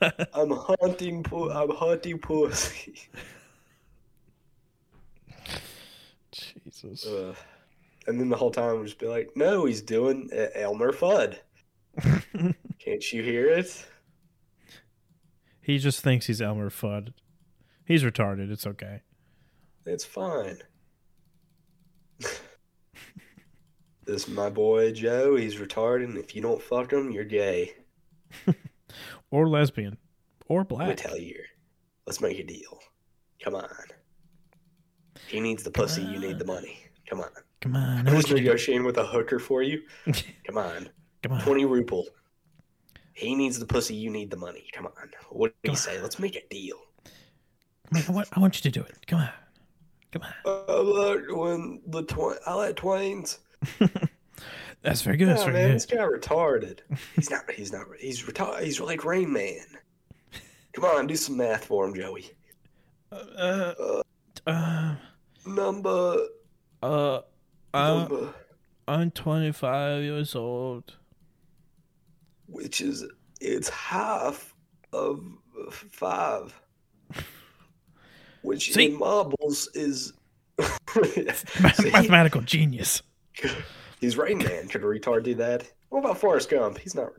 I'm 0.34 0.50
hunting. 0.50 1.22
Pu- 1.22 1.50
I'm 1.50 1.70
hunting 1.70 2.18
pussy. 2.18 2.94
Jesus. 6.32 7.06
Uh, 7.06 7.34
and 8.06 8.20
then 8.20 8.28
the 8.28 8.36
whole 8.36 8.50
time 8.50 8.74
we'll 8.74 8.84
just 8.84 8.98
be 8.98 9.06
like, 9.06 9.30
"No, 9.36 9.66
he's 9.66 9.82
doing 9.82 10.30
uh, 10.32 10.46
Elmer 10.54 10.92
Fudd. 10.92 11.38
Can't 12.78 13.12
you 13.12 13.22
hear 13.22 13.48
it?" 13.48 13.86
he 15.60 15.78
just 15.78 16.00
thinks 16.00 16.26
he's 16.26 16.42
Elmer 16.42 16.70
Fudd. 16.70 17.12
He's 17.86 18.02
retarded. 18.02 18.50
It's 18.50 18.66
okay. 18.66 19.02
It's 19.86 20.04
fine. 20.04 20.58
this 24.06 24.28
is 24.28 24.28
my 24.28 24.50
boy 24.50 24.92
Joe. 24.92 25.36
He's 25.36 25.56
retarded. 25.56 26.04
And 26.04 26.18
if 26.18 26.34
you 26.34 26.42
don't 26.42 26.62
fuck 26.62 26.92
him, 26.92 27.10
you're 27.10 27.24
gay. 27.24 27.74
Or 29.30 29.48
lesbian. 29.48 29.98
Or 30.46 30.62
black. 30.62 30.86
black. 30.86 30.96
tell 30.96 31.18
you. 31.18 31.42
Let's 32.06 32.20
make 32.20 32.38
a 32.38 32.44
deal. 32.44 32.78
Come 33.42 33.56
on. 33.56 33.68
He 35.26 35.40
needs 35.40 35.64
the 35.64 35.72
pussy. 35.72 36.02
You 36.02 36.20
need 36.20 36.38
the 36.38 36.44
money. 36.44 36.78
Come 37.08 37.20
on. 37.20 37.30
Come 37.60 37.74
on. 37.74 38.06
I 38.06 38.10
I'm 38.10 38.16
just 38.16 38.28
you 38.28 38.36
to 38.36 38.42
go. 38.42 38.46
negotiating 38.50 38.84
with 38.84 38.96
a 38.98 39.04
hooker 39.04 39.40
for 39.40 39.62
you. 39.62 39.82
Come 40.46 40.58
on. 40.58 40.88
Come 41.22 41.32
on. 41.32 41.40
20 41.40 41.64
ruble. 41.64 42.06
He 43.14 43.34
needs 43.34 43.58
the 43.58 43.66
pussy. 43.66 43.96
You 43.96 44.10
need 44.10 44.30
the 44.30 44.36
money. 44.36 44.68
Come 44.72 44.86
on. 44.86 45.10
What 45.30 45.48
do 45.62 45.68
Come 45.68 45.72
you 45.72 45.76
say? 45.76 46.00
Let's 46.00 46.18
make 46.18 46.36
a 46.36 46.46
deal. 46.48 46.76
I 47.92 48.10
want, 48.10 48.28
I 48.32 48.40
want 48.40 48.56
you 48.56 48.70
to 48.70 48.80
do 48.80 48.84
it. 48.84 49.06
Come 49.06 49.20
on. 49.20 49.30
Come 50.12 50.22
on. 50.22 50.34
I 50.46 50.80
like 50.80 51.22
when 51.28 51.80
the 51.88 52.02
twi- 52.02 52.36
I 52.46 52.54
like 52.54 52.76
twains. 52.76 53.38
That's 54.82 55.00
very 55.02 55.16
good. 55.16 55.28
That's 55.28 55.42
very 55.44 55.54
man, 55.54 55.68
good. 55.68 55.74
this 55.76 55.86
guy 55.86 55.98
retarded. 55.98 56.80
He's 57.16 57.30
not. 57.30 57.50
He's 57.50 57.72
not. 57.72 57.86
He's 57.98 58.22
retarded. 58.22 58.62
He's 58.64 58.80
like 58.80 59.04
Rain 59.04 59.32
Man. 59.32 59.64
Come 60.74 60.84
on, 60.84 61.06
do 61.06 61.16
some 61.16 61.36
math 61.36 61.64
for 61.64 61.86
him, 61.86 61.94
Joey. 61.94 62.30
Uh, 63.12 64.02
uh, 64.46 64.94
Number. 65.46 66.16
uh, 66.82 67.20
I'm, 67.72 67.98
number, 67.98 68.34
I'm 68.88 69.10
25 69.10 70.02
years 70.02 70.34
old. 70.34 70.94
which 72.46 72.80
is 72.80 73.04
it's 73.40 73.68
half 73.68 74.54
of 74.92 75.22
five, 75.90 76.60
which 78.42 78.72
See? 78.72 78.86
in 78.86 78.98
marbles 78.98 79.68
is. 79.74 80.12
Mathematical 81.60 82.40
genius. 82.42 83.02
He's 84.00 84.16
Rain 84.16 84.38
Man. 84.38 84.68
Could 84.68 84.82
a 84.82 84.86
retard 84.86 85.22
do 85.24 85.34
that? 85.36 85.70
What 85.88 86.00
about 86.00 86.18
Forrest 86.18 86.50
Gump? 86.50 86.78
He's 86.78 86.94
not. 86.94 87.10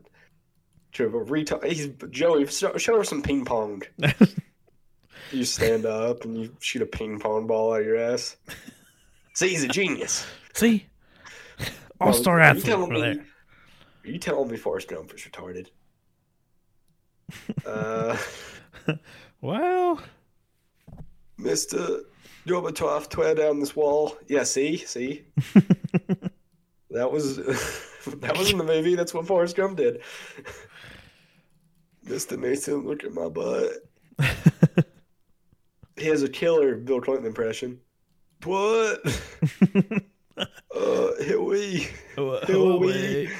Could 0.94 1.06
a 1.06 1.10
retard? 1.10 1.64
He's 1.64 1.88
Joey. 2.10 2.46
Show, 2.46 2.76
show 2.76 2.96
her 2.96 3.04
some 3.04 3.22
ping 3.22 3.44
pong. 3.44 3.82
You 5.32 5.44
stand 5.44 5.86
up 5.86 6.24
and 6.24 6.40
you 6.40 6.56
shoot 6.60 6.82
a 6.82 6.86
ping 6.86 7.18
pong 7.18 7.48
ball 7.48 7.74
out 7.74 7.82
your 7.84 7.96
ass. 7.96 8.36
See, 9.34 9.48
he's 9.48 9.64
a 9.64 9.68
genius. 9.68 10.24
See? 10.54 10.86
All 12.00 12.12
star 12.12 12.38
you 12.38 12.44
athlete 12.44 12.68
over 12.68 12.92
me- 12.92 13.00
there. 13.00 13.26
Are 14.04 14.08
you 14.08 14.18
telling 14.20 14.48
me 14.48 14.56
Forrest 14.56 14.86
Gump 14.86 15.12
is 15.12 15.22
retarded? 15.22 15.66
Uh, 17.66 18.16
Well, 19.40 20.00
Mister, 21.38 22.02
want 22.54 22.76
to 22.76 23.06
tear 23.08 23.34
down 23.34 23.60
this 23.60 23.74
wall? 23.74 24.16
Yeah, 24.28 24.44
see, 24.44 24.76
see. 24.78 25.24
that 26.90 27.10
was 27.10 27.36
that 28.06 28.36
was 28.38 28.50
in 28.50 28.58
the 28.58 28.64
movie. 28.64 28.94
That's 28.94 29.12
what 29.12 29.26
Forrest 29.26 29.56
Gump 29.56 29.76
did. 29.76 30.00
Mister 32.04 32.36
Mason, 32.36 32.86
look 32.86 33.02
at 33.04 33.12
my 33.12 33.28
butt. 33.28 33.70
He 35.96 36.06
has 36.06 36.22
a 36.22 36.28
killer 36.28 36.76
Bill 36.76 37.00
Clinton 37.00 37.26
impression. 37.26 37.80
What? 38.44 39.00
uh, 40.36 41.22
here 41.22 41.40
we. 41.40 41.88
oh, 42.18 42.78
we-. 42.78 43.30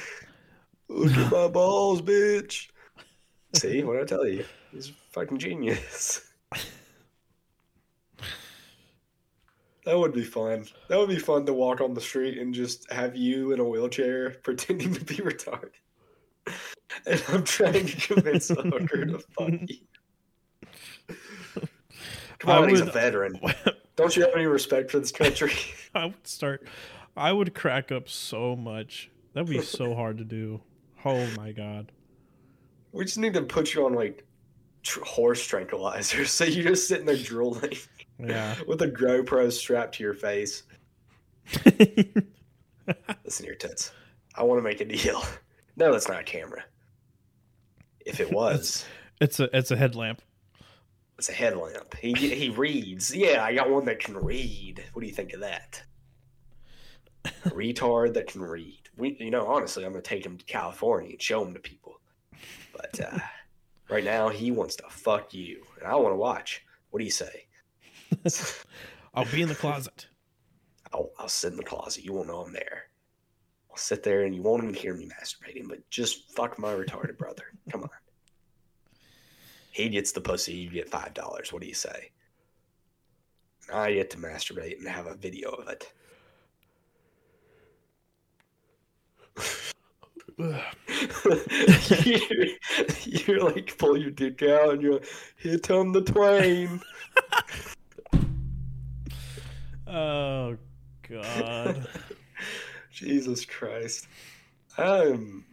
Look 0.89 1.15
at 1.15 1.31
my 1.31 1.47
balls, 1.47 2.01
bitch. 2.01 2.69
See 3.53 3.83
what 3.83 4.01
I 4.01 4.05
tell 4.05 4.27
you? 4.27 4.43
He's 4.71 4.89
a 4.89 4.93
fucking 5.11 5.37
genius. 5.37 6.26
That 9.87 9.97
would 9.97 10.11
be 10.11 10.25
fun. 10.25 10.65
That 10.89 10.99
would 10.99 11.07
be 11.07 11.17
fun 11.17 11.45
to 11.45 11.53
walk 11.53 11.79
on 11.79 11.93
the 11.93 12.01
street 12.01 12.39
and 12.39 12.53
just 12.53 12.91
have 12.91 13.15
you 13.15 13.53
in 13.53 13.61
a 13.61 13.63
wheelchair 13.63 14.31
pretending 14.43 14.93
to 14.93 15.05
be 15.05 15.15
retarded. 15.15 15.71
And 17.05 17.23
I'm 17.27 17.43
trying 17.43 17.85
to 17.85 17.95
convince 18.07 18.49
a 18.49 18.55
hooker 18.55 19.05
to 19.05 19.19
fuck 19.19 19.49
you. 19.67 19.77
Come 22.39 22.63
on, 22.63 22.69
he's 22.69 22.79
a 22.79 22.85
veteran. 22.85 23.39
Don't 23.95 24.15
you 24.15 24.23
have 24.23 24.31
any 24.35 24.45
respect 24.45 24.89
for 24.89 24.99
this 24.99 25.11
country? 25.11 25.51
I 25.93 26.05
would 26.05 26.25
start. 26.25 26.65
I 27.15 27.31
would 27.31 27.53
crack 27.53 27.91
up 27.91 28.09
so 28.09 28.55
much. 28.55 29.11
That'd 29.33 29.49
be 29.49 29.61
so 29.61 29.93
hard 29.95 30.17
to 30.17 30.23
do. 30.23 30.61
Oh 31.05 31.27
my 31.37 31.51
god. 31.51 31.91
We 32.93 33.05
just 33.05 33.17
need 33.19 33.33
to 33.33 33.43
put 33.43 33.73
you 33.73 33.85
on 33.85 33.93
like 33.93 34.25
tr- 34.81 35.03
horse 35.03 35.47
tranquilizers, 35.47 36.27
so 36.27 36.45
you're 36.45 36.69
just 36.69 36.87
sitting 36.87 37.05
there 37.05 37.17
drooling 37.17 37.77
Yeah. 38.19 38.55
with 38.67 38.81
a 38.81 38.87
GoPro 38.87 39.51
strapped 39.51 39.95
to 39.95 40.03
your 40.03 40.13
face. 40.13 40.63
Listen 41.65 43.45
here, 43.45 43.55
tits. 43.55 43.91
I 44.35 44.43
want 44.43 44.59
to 44.59 44.63
make 44.63 44.81
a 44.81 44.85
deal. 44.85 45.23
No, 45.79 45.91
that's 45.91 46.07
not 46.07 46.21
a 46.21 46.23
camera. 46.23 46.63
If 48.03 48.19
it 48.19 48.31
was, 48.31 48.83
it's 49.21 49.39
a 49.39 49.47
it's 49.55 49.69
a 49.69 49.77
headlamp. 49.77 50.23
it's 51.19 51.29
a 51.29 51.33
headlamp. 51.33 51.95
He 51.97 52.13
he 52.13 52.49
reads. 52.49 53.15
Yeah, 53.15 53.43
I 53.43 53.53
got 53.53 53.69
one 53.69 53.85
that 53.85 53.99
can 53.99 54.17
read. 54.17 54.83
What 54.93 55.01
do 55.03 55.07
you 55.07 55.13
think 55.13 55.33
of 55.33 55.41
that? 55.41 55.83
A 57.25 57.49
retard 57.51 58.15
that 58.15 58.25
can 58.25 58.41
read. 58.41 58.89
We, 58.97 59.15
you 59.19 59.29
know, 59.29 59.45
honestly, 59.45 59.85
I'm 59.85 59.91
gonna 59.91 60.01
take 60.01 60.25
him 60.25 60.39
to 60.39 60.45
California 60.45 61.11
and 61.11 61.21
show 61.21 61.45
him 61.45 61.53
to 61.53 61.59
people. 61.59 61.99
But 62.73 62.99
uh, 62.99 63.19
right 63.87 64.03
now, 64.03 64.29
he 64.29 64.49
wants 64.49 64.77
to 64.77 64.83
fuck 64.89 65.31
you, 65.31 65.61
and 65.77 65.87
I 65.87 65.95
want 65.95 66.13
to 66.13 66.17
watch. 66.17 66.65
What 66.89 66.97
do 66.97 67.05
you 67.05 67.11
say? 67.11 67.45
I'll 69.13 69.25
be 69.31 69.41
in 69.41 69.49
the 69.49 69.55
closet. 69.55 70.07
I'll, 70.93 71.11
I'll 71.19 71.29
sit 71.29 71.51
in 71.51 71.57
the 71.57 71.63
closet. 71.63 72.03
You 72.03 72.13
won't 72.13 72.27
know 72.27 72.41
I'm 72.41 72.53
there. 72.53 72.89
I'll 73.69 73.77
sit 73.77 74.03
there 74.03 74.23
and 74.23 74.35
you 74.35 74.41
won't 74.41 74.63
even 74.63 74.75
hear 74.75 74.93
me 74.93 75.07
masturbating, 75.07 75.67
but 75.67 75.87
just 75.89 76.31
fuck 76.31 76.57
my 76.57 76.73
retarded 76.73 77.17
brother. 77.17 77.43
Come 77.71 77.83
on. 77.83 77.89
He 79.71 79.89
gets 79.89 80.11
the 80.11 80.21
pussy, 80.21 80.53
you 80.53 80.69
get 80.69 80.89
$5. 80.89 81.53
What 81.53 81.61
do 81.61 81.67
you 81.67 81.73
say? 81.73 82.11
I 83.71 83.93
get 83.93 84.09
to 84.11 84.17
masturbate 84.17 84.79
and 84.79 84.87
have 84.87 85.07
a 85.07 85.15
video 85.15 85.49
of 85.51 85.67
it. 85.67 85.93
you're, 92.05 92.47
you're 93.05 93.43
like, 93.43 93.75
pull 93.77 93.97
your 93.97 94.11
dick 94.11 94.43
out 94.43 94.73
and 94.73 94.81
you're 94.81 94.93
like, 94.93 95.07
hit 95.37 95.71
on 95.71 95.91
the 95.91 96.01
twain. 96.01 96.79
Oh 99.87 100.57
God. 101.09 101.87
Jesus 102.91 103.45
Christ. 103.45 104.07
I'm. 104.77 105.45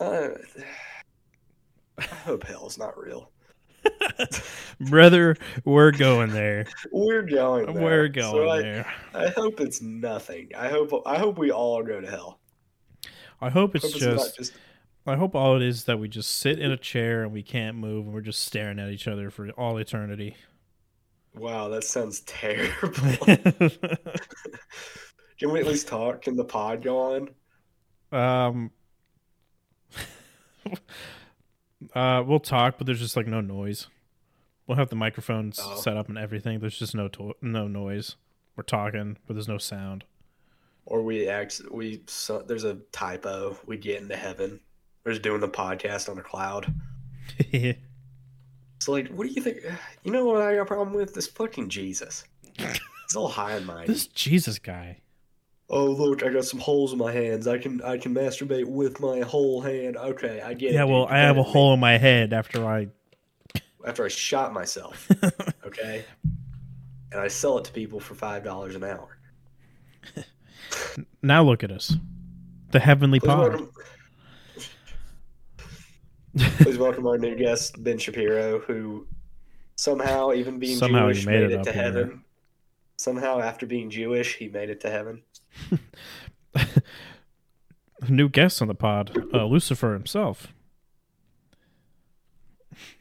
I, 0.00 0.30
I 1.98 2.02
hope 2.02 2.44
hell's 2.44 2.78
not 2.78 2.98
real. 2.98 3.30
Brother, 4.80 5.36
we're 5.64 5.92
going 5.92 6.30
there. 6.30 6.66
We're 6.90 7.22
going. 7.22 7.72
There. 7.72 7.82
We're 7.82 8.06
So 8.14 8.32
going 8.32 8.48
I, 8.48 8.62
there. 8.62 8.92
I 9.14 9.28
hope 9.28 9.60
it's 9.60 9.82
nothing. 9.82 10.50
I 10.56 10.68
hope. 10.68 10.92
I 11.06 11.18
hope 11.18 11.38
we 11.38 11.50
all 11.50 11.82
go 11.82 12.00
to 12.00 12.10
hell. 12.10 12.38
I 13.40 13.50
hope 13.50 13.74
it's 13.74 13.84
hope 13.84 13.94
it's 13.94 14.04
just, 14.04 14.26
not 14.26 14.36
just. 14.36 14.52
I 15.06 15.16
hope 15.16 15.34
all 15.34 15.56
it 15.56 15.62
is 15.62 15.84
that 15.84 15.98
we 15.98 16.08
just 16.08 16.30
sit 16.38 16.60
in 16.60 16.70
a 16.70 16.76
chair 16.76 17.24
and 17.24 17.32
we 17.32 17.42
can't 17.42 17.76
move 17.76 18.04
and 18.04 18.14
we're 18.14 18.20
just 18.20 18.44
staring 18.44 18.78
at 18.78 18.88
each 18.90 19.08
other 19.08 19.30
for 19.30 19.50
all 19.50 19.76
eternity. 19.78 20.36
Wow, 21.34 21.68
that 21.70 21.84
sounds 21.84 22.20
terrible. 22.26 22.90
Can 25.38 25.50
we 25.50 25.60
at 25.60 25.66
least 25.66 25.88
talk? 25.88 26.22
Can 26.22 26.36
the 26.36 26.44
pod 26.44 26.82
go 26.82 26.98
on? 27.14 27.30
um 28.12 28.70
uh 31.94 32.22
we'll 32.26 32.38
talk 32.40 32.76
but 32.76 32.86
there's 32.86 33.00
just 33.00 33.16
like 33.16 33.26
no 33.26 33.40
noise. 33.40 33.86
We'll 34.66 34.76
have 34.76 34.90
the 34.90 34.96
microphones 34.96 35.58
Oh. 35.62 35.80
set 35.80 35.96
up 35.96 36.08
and 36.08 36.16
everything. 36.18 36.60
There's 36.60 36.78
just 36.78 36.94
no 36.94 37.08
to- 37.08 37.34
no 37.42 37.66
noise. 37.66 38.16
We're 38.56 38.62
talking, 38.64 39.16
but 39.26 39.34
there's 39.34 39.48
no 39.48 39.58
sound. 39.58 40.04
Or 40.86 41.02
we 41.02 41.28
act? 41.28 41.60
We 41.70 42.02
so, 42.06 42.42
there's 42.42 42.64
a 42.64 42.74
typo. 42.92 43.56
We 43.66 43.76
get 43.78 44.00
into 44.02 44.16
heaven. 44.16 44.60
We're 45.04 45.12
just 45.12 45.22
doing 45.22 45.40
the 45.40 45.48
podcast 45.48 46.08
on 46.08 46.18
a 46.18 46.22
cloud. 46.22 46.72
So 48.82 48.90
like, 48.90 49.08
what 49.08 49.28
do 49.28 49.32
you 49.32 49.40
think? 49.40 49.58
You 50.02 50.10
know 50.10 50.24
what 50.26 50.42
I 50.42 50.56
got 50.56 50.62
a 50.62 50.64
problem 50.64 50.94
with? 50.94 51.14
This 51.14 51.28
fucking 51.28 51.68
Jesus. 51.68 52.24
He's 52.58 53.14
all 53.14 53.28
high 53.28 53.52
and 53.52 53.64
mighty. 53.64 53.92
this 53.92 54.08
Jesus 54.08 54.58
guy. 54.58 54.98
Oh 55.70 55.86
look, 55.86 56.24
I 56.24 56.28
got 56.28 56.44
some 56.44 56.58
holes 56.58 56.92
in 56.92 56.98
my 56.98 57.12
hands. 57.12 57.46
I 57.46 57.58
can 57.58 57.80
I 57.82 57.96
can 57.96 58.12
masturbate 58.12 58.66
with 58.66 59.00
my 59.00 59.20
whole 59.20 59.60
hand. 59.60 59.96
Okay, 59.96 60.40
I 60.40 60.54
get 60.54 60.70
it. 60.70 60.74
Yeah, 60.74 60.84
well, 60.84 61.04
dude. 61.04 61.14
I 61.14 61.18
have 61.18 61.38
a 61.38 61.42
hole 61.42 61.72
in 61.72 61.80
my 61.80 61.98
head 61.98 62.32
after 62.32 62.66
I 62.66 62.88
after 63.86 64.04
I 64.04 64.08
shot 64.08 64.52
myself. 64.52 65.08
okay, 65.66 66.04
and 67.12 67.20
I 67.20 67.28
sell 67.28 67.58
it 67.58 67.64
to 67.66 67.72
people 67.72 68.00
for 68.00 68.14
five 68.14 68.42
dollars 68.42 68.74
an 68.74 68.82
hour. 68.82 69.18
now 71.22 71.44
look 71.44 71.62
at 71.62 71.70
us. 71.70 71.94
The 72.72 72.80
heavenly 72.80 73.20
Please 73.20 73.28
pod. 73.28 73.48
welcome, 73.50 73.70
please 76.38 76.78
welcome 76.78 77.06
our 77.06 77.18
new 77.18 77.36
guest 77.36 77.82
Ben 77.82 77.98
Shapiro, 77.98 78.60
who 78.60 79.06
somehow, 79.76 80.32
even 80.32 80.58
being 80.58 80.76
Somehow 80.76 81.06
Jewish, 81.06 81.26
made 81.26 81.40
made, 81.42 81.50
it 81.50 81.60
it, 81.60 81.62
to 81.64 81.72
here. 81.72 81.82
heaven. 81.82 82.24
Somehow, 82.96 83.40
after 83.40 83.66
being 83.66 83.90
Jewish, 83.90 84.36
he 84.36 84.48
made 84.48 84.70
it 84.70 84.80
to 84.80 84.90
heaven. 84.90 85.22
New 88.08 88.28
guest 88.28 88.62
on 88.62 88.68
the 88.68 88.74
pod, 88.74 89.16
uh, 89.32 89.44
Lucifer 89.44 89.92
himself. 89.92 90.52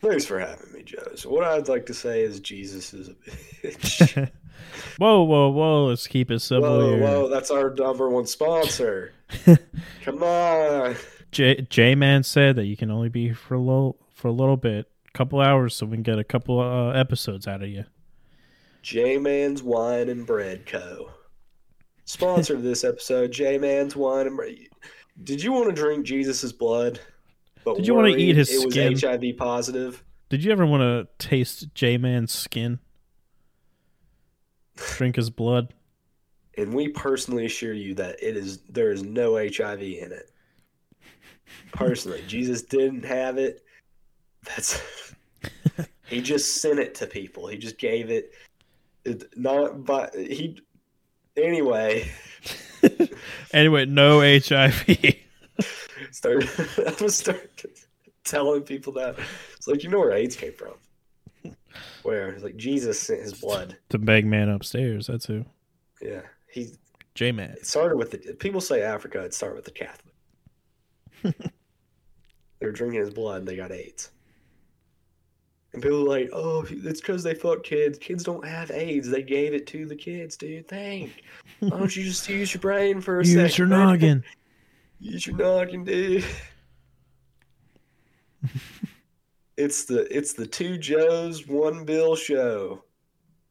Thanks 0.01 0.25
for 0.25 0.39
having 0.39 0.73
me, 0.73 0.83
Joe. 0.83 1.15
So 1.15 1.29
what 1.29 1.43
I'd 1.43 1.67
like 1.67 1.85
to 1.87 1.93
say 1.93 2.21
is 2.21 2.39
Jesus 2.39 2.93
is 2.93 3.09
a 3.09 3.13
bitch. 3.13 4.31
whoa, 4.97 5.23
whoa, 5.23 5.49
whoa! 5.49 5.85
Let's 5.85 6.07
keep 6.07 6.29
it 6.29 6.39
civil 6.39 6.69
whoa, 6.69 6.95
here. 6.95 7.01
whoa, 7.01 7.29
that's 7.29 7.51
our 7.51 7.73
number 7.73 8.09
one 8.09 8.25
sponsor. 8.25 9.13
Come 10.03 10.23
on. 10.23 10.95
J 11.31 11.65
J 11.69 11.95
Man 11.95 12.23
said 12.23 12.55
that 12.57 12.65
you 12.65 12.75
can 12.75 12.91
only 12.91 13.09
be 13.09 13.33
for 13.33 13.55
a 13.55 13.59
little 13.59 13.97
for 14.13 14.27
a 14.27 14.31
little 14.31 14.57
bit, 14.57 14.87
a 15.07 15.17
couple 15.17 15.39
hours, 15.39 15.75
so 15.75 15.85
we 15.85 15.97
can 15.97 16.03
get 16.03 16.19
a 16.19 16.23
couple 16.23 16.59
uh, 16.59 16.91
episodes 16.91 17.47
out 17.47 17.61
of 17.61 17.69
you. 17.69 17.85
J 18.81 19.17
Man's 19.17 19.63
Wine 19.63 20.09
and 20.09 20.25
Bread 20.25 20.65
Co. 20.65 21.11
Sponsor 22.05 22.55
of 22.55 22.63
this 22.63 22.83
episode, 22.83 23.31
J 23.31 23.57
Man's 23.57 23.95
Wine 23.95 24.27
and 24.27 24.35
Bread. 24.35 24.57
Did 25.23 25.41
you 25.43 25.51
want 25.51 25.69
to 25.69 25.75
drink 25.75 26.05
Jesus' 26.05 26.51
blood? 26.51 26.99
But 27.63 27.77
Did 27.77 27.87
you 27.87 27.93
wanna 27.93 28.09
eat 28.09 28.35
his 28.35 28.51
it 28.51 28.65
was 28.65 28.73
skin? 28.73 28.97
HIV 28.97 29.37
positive? 29.37 30.03
Did 30.29 30.43
you 30.43 30.51
ever 30.51 30.65
want 30.65 30.81
to 30.81 31.27
taste 31.27 31.75
J 31.75 31.97
Man's 31.97 32.31
skin? 32.31 32.79
Drink 34.77 35.17
his 35.17 35.29
blood. 35.29 35.73
And 36.57 36.73
we 36.73 36.87
personally 36.87 37.45
assure 37.45 37.73
you 37.73 37.93
that 37.95 38.21
it 38.21 38.35
is 38.35 38.59
there 38.69 38.91
is 38.91 39.03
no 39.03 39.35
HIV 39.35 39.81
in 39.81 40.11
it. 40.11 40.30
Personally, 41.71 42.23
Jesus 42.27 42.61
didn't 42.61 43.05
have 43.05 43.37
it. 43.37 43.63
That's 44.45 44.81
he 46.07 46.21
just 46.21 46.61
sent 46.61 46.79
it 46.79 46.95
to 46.95 47.07
people. 47.07 47.47
He 47.47 47.57
just 47.57 47.77
gave 47.77 48.09
it, 48.09 48.33
it 49.05 49.25
not 49.37 49.85
but 49.85 50.15
he 50.15 50.59
anyway. 51.37 52.11
Anyway, 53.53 53.85
no 53.85 54.21
HIV. 54.21 54.85
Start 56.11 56.45
I'm 56.79 56.95
gonna 56.95 57.09
start 57.09 57.63
telling 58.23 58.63
people 58.63 58.93
that 58.93 59.15
it's 59.55 59.67
like 59.67 59.83
you 59.83 59.89
know 59.89 59.99
where 59.99 60.13
AIDS 60.13 60.35
came 60.35 60.53
from. 60.53 60.73
Where 62.03 62.29
it's 62.29 62.43
like 62.43 62.55
Jesus 62.55 62.99
sent 62.99 63.21
his 63.21 63.33
blood. 63.33 63.77
the 63.89 63.99
big 63.99 64.25
man 64.25 64.49
upstairs. 64.49 65.07
That's 65.07 65.27
who. 65.27 65.45
Yeah, 66.01 66.21
he 66.51 66.71
J 67.13 67.31
Man. 67.31 67.51
It 67.51 67.67
started 67.67 67.97
with 67.97 68.11
the 68.11 68.33
people 68.33 68.61
say 68.61 68.81
Africa. 68.81 69.21
It 69.21 69.33
started 69.33 69.57
with 69.57 69.65
the 69.65 69.71
Catholic. 69.71 70.10
They 71.23 72.65
were 72.65 72.71
drinking 72.71 72.99
his 73.01 73.13
blood. 73.13 73.45
They 73.45 73.55
got 73.55 73.71
AIDS. 73.71 74.11
And 75.73 75.81
people 75.81 76.03
are 76.03 76.19
like, 76.19 76.29
"Oh, 76.33 76.65
it's 76.69 76.99
because 76.99 77.23
they 77.23 77.33
fuck 77.33 77.63
kids. 77.63 77.97
Kids 77.97 78.23
don't 78.23 78.45
have 78.45 78.71
AIDS. 78.71 79.09
They 79.09 79.23
gave 79.23 79.53
it 79.53 79.67
to 79.67 79.85
the 79.85 79.95
kids, 79.95 80.35
dude. 80.35 80.67
Think. 80.67 81.23
Why 81.59 81.69
don't 81.69 81.95
you 81.95 82.03
just 82.03 82.27
use 82.27 82.53
your 82.53 82.61
brain 82.61 82.99
for 82.99 83.21
a 83.21 83.25
second? 83.25 83.43
Use 83.43 83.57
your 83.57 83.67
noggin. 83.67 84.23
Use 84.99 85.25
your 85.25 85.37
noggin, 85.37 85.83
dude. 85.83 86.25
it's 89.57 89.85
the 89.85 90.15
it's 90.15 90.33
the 90.33 90.45
two 90.45 90.77
Joes, 90.77 91.47
one 91.47 91.85
Bill 91.85 92.15
show, 92.15 92.83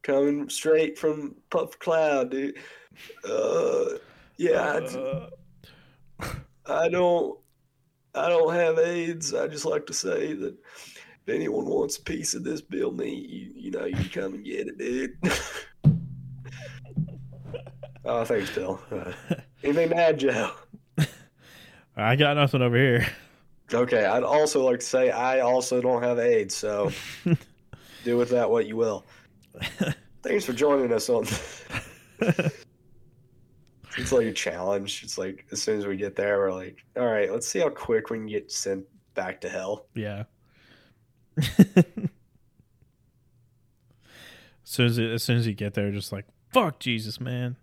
coming 0.03 0.49
straight 0.49 0.99
from 0.99 1.35
Puff 1.51 1.79
Cloud, 1.79 2.31
dude. 2.31 2.59
Uh, 3.29 3.99
yeah, 4.37 4.81
I, 6.21 6.33
I 6.67 6.89
don't 6.89 7.39
I 8.15 8.28
don't 8.28 8.55
have 8.55 8.78
AIDS. 8.78 9.35
I 9.35 9.47
just 9.47 9.65
like 9.65 9.87
to 9.87 9.95
say 9.95 10.32
that 10.32 10.55
if 11.27 11.28
anyone 11.28 11.66
wants 11.66 11.97
a 11.97 12.03
piece 12.03 12.35
of 12.35 12.45
this 12.45 12.61
Bill 12.61 12.93
meat, 12.93 13.28
you 13.28 13.53
you 13.55 13.70
know 13.70 13.85
you 13.85 13.95
can 13.95 14.09
come 14.09 14.35
and 14.35 14.45
get 14.45 14.69
it, 14.69 14.78
dude. 14.78 15.16
oh, 18.05 18.24
thanks, 18.24 18.55
Bill. 18.55 18.81
Uh, 18.91 19.12
anything 19.62 19.91
to 19.91 19.97
add, 19.97 20.19
Joe? 20.19 20.53
I 21.97 22.16
got 22.16 22.37
nothing 22.37 22.62
over 22.62 22.77
here. 22.77 23.07
Okay, 23.73 24.05
I'd 24.05 24.24
also 24.24 24.65
like 24.65 24.81
to 24.81 24.87
say 24.87 25.11
I 25.11 25.41
also 25.41 25.81
don't 25.81 26.03
have 26.03 26.19
AIDS, 26.19 26.57
so 26.57 26.91
do 28.05 28.16
with 28.16 28.31
that 28.31 28.51
what 28.51 28.66
you 28.66 28.77
will. 28.77 29.05
Thanks 30.23 30.45
for 30.45 30.53
joining 30.53 30.93
us 30.93 31.09
on. 31.09 31.27
It's 33.97 34.12
like 34.12 34.27
a 34.27 34.33
challenge. 34.33 35.03
It's 35.03 35.19
like 35.19 35.47
as 35.53 35.62
soon 35.62 35.79
as 35.79 35.87
we 35.87 35.97
get 35.97 36.17
there, 36.17 36.39
we're 36.39 36.53
like, 36.53 36.85
all 36.97 37.07
right, 37.07 37.31
let's 37.31 37.47
see 37.47 37.61
how 37.61 37.69
quick 37.69 38.11
we 38.11 38.19
can 38.19 38.27
get 38.27 38.51
sent 38.51 38.85
back 39.15 39.41
to 39.43 39.49
hell. 39.49 39.87
Yeah. 39.95 40.25
as 41.37 41.87
soon 44.65 44.87
as 44.87 44.99
as 44.99 45.23
soon 45.23 45.37
as 45.39 45.47
you 45.47 45.55
get 45.55 45.75
there, 45.75 45.91
just 45.91 46.12
like 46.12 46.27
fuck 46.53 46.79
Jesus, 46.79 47.21
man. 47.21 47.57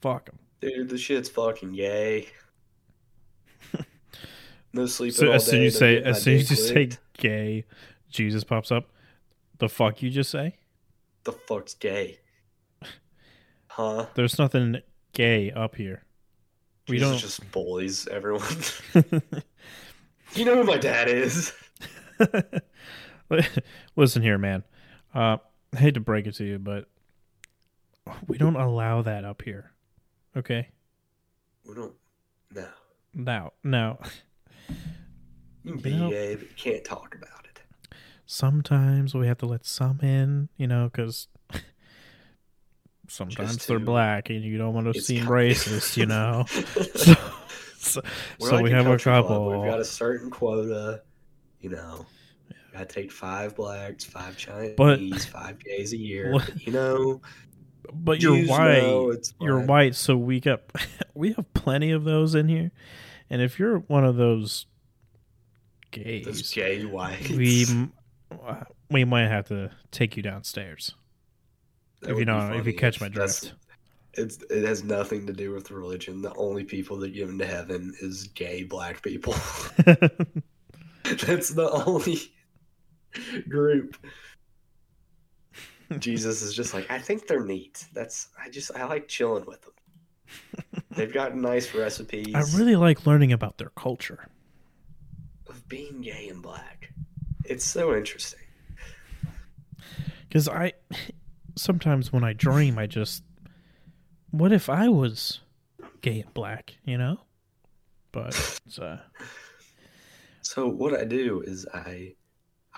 Fuck 0.00 0.28
him. 0.28 0.38
Dude, 0.60 0.88
the 0.88 0.98
shit's 0.98 1.28
fucking 1.28 1.72
gay. 1.72 2.28
No 4.72 4.84
sleeping 4.84 5.16
So 5.16 5.28
all 5.28 5.34
as 5.34 5.46
soon 5.46 5.62
as 5.62 5.64
you 5.64 5.78
say 5.78 6.02
as 6.02 6.20
soon 6.20 6.34
as 6.34 6.50
you 6.50 6.56
say 6.56 6.90
gay, 7.16 7.64
Jesus 8.10 8.44
pops 8.44 8.70
up. 8.70 8.90
The 9.58 9.70
fuck 9.70 10.02
you 10.02 10.10
just 10.10 10.30
say? 10.30 10.56
the 11.26 11.32
fuck's 11.32 11.74
gay? 11.74 12.20
Huh? 13.68 14.06
There's 14.14 14.38
nothing 14.38 14.78
gay 15.16 15.50
up 15.50 15.74
here. 15.74 16.02
We 16.88 16.98
Jesus 16.98 17.10
don't. 17.10 17.18
just 17.18 17.50
bullies 17.52 18.06
everyone. 18.08 18.44
you 20.34 20.44
know 20.44 20.56
who 20.56 20.64
my 20.64 20.76
dad 20.76 21.08
is. 21.08 21.52
Listen 23.96 24.22
here, 24.22 24.38
man. 24.38 24.62
Uh, 25.14 25.38
I 25.74 25.78
hate 25.78 25.94
to 25.94 26.00
break 26.00 26.26
it 26.26 26.34
to 26.36 26.44
you, 26.44 26.58
but 26.58 26.86
we 28.26 28.38
don't 28.38 28.56
allow 28.56 29.02
that 29.02 29.24
up 29.24 29.42
here. 29.42 29.72
Okay? 30.36 30.68
We 31.66 31.74
don't. 31.74 31.94
No. 32.54 32.66
Now, 33.14 33.52
now, 33.64 33.98
You 35.64 35.72
can 35.72 35.80
be 35.80 35.96
know- 35.96 36.10
gay, 36.10 36.34
but 36.36 36.44
you 36.44 36.54
can't 36.56 36.84
talk 36.84 37.14
about 37.14 37.46
it. 37.46 37.60
sometimes 38.26 39.14
we 39.14 39.26
have 39.26 39.38
to 39.38 39.46
let 39.46 39.64
some 39.64 40.00
in, 40.02 40.50
you 40.56 40.66
know, 40.66 40.88
because 40.92 41.28
sometimes 43.08 43.66
they're 43.66 43.78
black 43.78 44.30
and 44.30 44.42
you 44.42 44.58
don't 44.58 44.74
want 44.74 44.92
to 44.92 45.00
seem 45.00 45.24
racist, 45.26 45.96
you 45.96 46.06
know. 46.06 46.44
so 46.94 47.14
so, 47.78 48.00
so 48.38 48.54
like 48.54 48.64
we 48.64 48.72
a 48.72 48.74
have 48.74 48.86
a 48.86 48.90
country 48.90 49.12
club. 49.12 49.24
couple. 49.24 49.60
We've 49.60 49.70
got 49.70 49.80
a 49.80 49.84
certain 49.84 50.30
quota. 50.30 51.02
You 51.60 51.70
know, 51.70 52.06
gotta 52.72 52.86
take 52.86 53.10
five 53.10 53.56
blacks, 53.56 54.04
five 54.04 54.36
Chinese, 54.36 54.74
But- 54.76 55.00
five 55.20 55.58
gays 55.58 55.92
a 55.92 55.96
year. 55.96 56.32
But, 56.32 56.66
you 56.66 56.72
know, 56.72 57.20
but 57.94 58.20
you're 58.22 58.44
white. 58.46 58.82
know 58.82 59.14
you're 59.40 59.60
white, 59.60 59.94
so 59.94 60.16
we 60.16 60.40
got 60.40 60.62
we 61.14 61.32
have 61.32 61.52
plenty 61.54 61.92
of 61.92 62.04
those 62.04 62.34
in 62.34 62.48
here. 62.48 62.70
And 63.30 63.42
if 63.42 63.58
you're 63.58 63.78
one 63.78 64.04
of 64.04 64.16
those 64.16 64.66
gays, 65.90 66.26
Those 66.26 66.52
gay 66.52 66.84
whites. 66.84 67.30
we 67.30 67.66
uh, 68.46 68.64
we 68.90 69.04
might 69.04 69.28
have 69.28 69.48
to 69.48 69.70
take 69.90 70.16
you 70.16 70.22
downstairs. 70.22 70.94
If 72.02 72.18
you 72.18 72.24
know- 72.24 72.52
if 72.52 72.66
you 72.66 72.74
catch 72.74 73.00
my 73.00 73.08
drift. 73.08 73.54
It's 74.18 74.38
it 74.48 74.64
has 74.64 74.82
nothing 74.82 75.26
to 75.26 75.32
do 75.34 75.52
with 75.52 75.70
religion. 75.70 76.22
The 76.22 76.34
only 76.36 76.64
people 76.64 76.96
that 77.00 77.10
get 77.12 77.28
into 77.28 77.44
heaven 77.44 77.92
is 78.00 78.28
gay 78.28 78.62
black 78.64 79.02
people. 79.02 79.34
That's 79.84 81.50
the 81.50 81.68
only 81.86 82.18
group. 83.46 83.96
Jesus 85.98 86.40
is 86.42 86.54
just 86.54 86.72
like, 86.74 86.90
I 86.90 86.98
think 86.98 87.26
they're 87.26 87.44
neat. 87.44 87.84
That's 87.92 88.28
I 88.42 88.48
just 88.48 88.70
I 88.74 88.86
like 88.86 89.06
chilling 89.06 89.44
with 89.44 89.60
them. 89.62 90.82
They've 90.92 91.12
got 91.12 91.36
nice 91.36 91.74
recipes 91.74 92.34
I 92.34 92.40
really 92.58 92.74
like 92.76 93.06
learning 93.06 93.32
about 93.32 93.58
their 93.58 93.70
culture. 93.76 94.28
of 95.48 95.68
being 95.68 96.00
gay 96.00 96.28
and 96.30 96.42
black. 96.42 96.90
It's 97.44 97.64
so 97.66 97.94
interesting. 97.94 98.40
Because 100.26 100.48
I 100.48 100.72
sometimes 101.56 102.12
when 102.12 102.24
I 102.24 102.32
dream, 102.32 102.78
I 102.78 102.86
just, 102.86 103.24
what 104.30 104.52
if 104.52 104.68
I 104.68 104.88
was 104.88 105.40
gay 106.00 106.20
and 106.20 106.34
black? 106.34 106.74
You 106.84 106.98
know, 106.98 107.20
but 108.12 108.28
it's, 108.66 108.78
uh, 108.78 109.00
So 110.42 110.68
what 110.68 110.94
I 110.98 111.04
do 111.04 111.40
is 111.42 111.66
I 111.74 112.14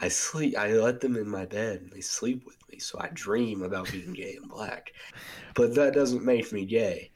I 0.01 0.09
sleep 0.09 0.57
I 0.57 0.73
let 0.73 1.01
them 1.01 1.17
in 1.17 1.29
my 1.29 1.45
bed 1.45 1.81
and 1.83 1.93
they 1.93 2.01
sleep 2.01 2.45
with 2.47 2.57
me. 2.71 2.79
So 2.79 2.99
I 3.01 3.11
dream 3.13 3.63
about 3.63 3.91
being 3.93 4.13
gay 4.13 4.37
and 4.41 4.49
black. 4.49 4.93
But 5.55 5.75
that 5.75 5.95
doesn't 5.95 6.25
make 6.25 6.53
me 6.53 6.65
gay. 6.65 7.11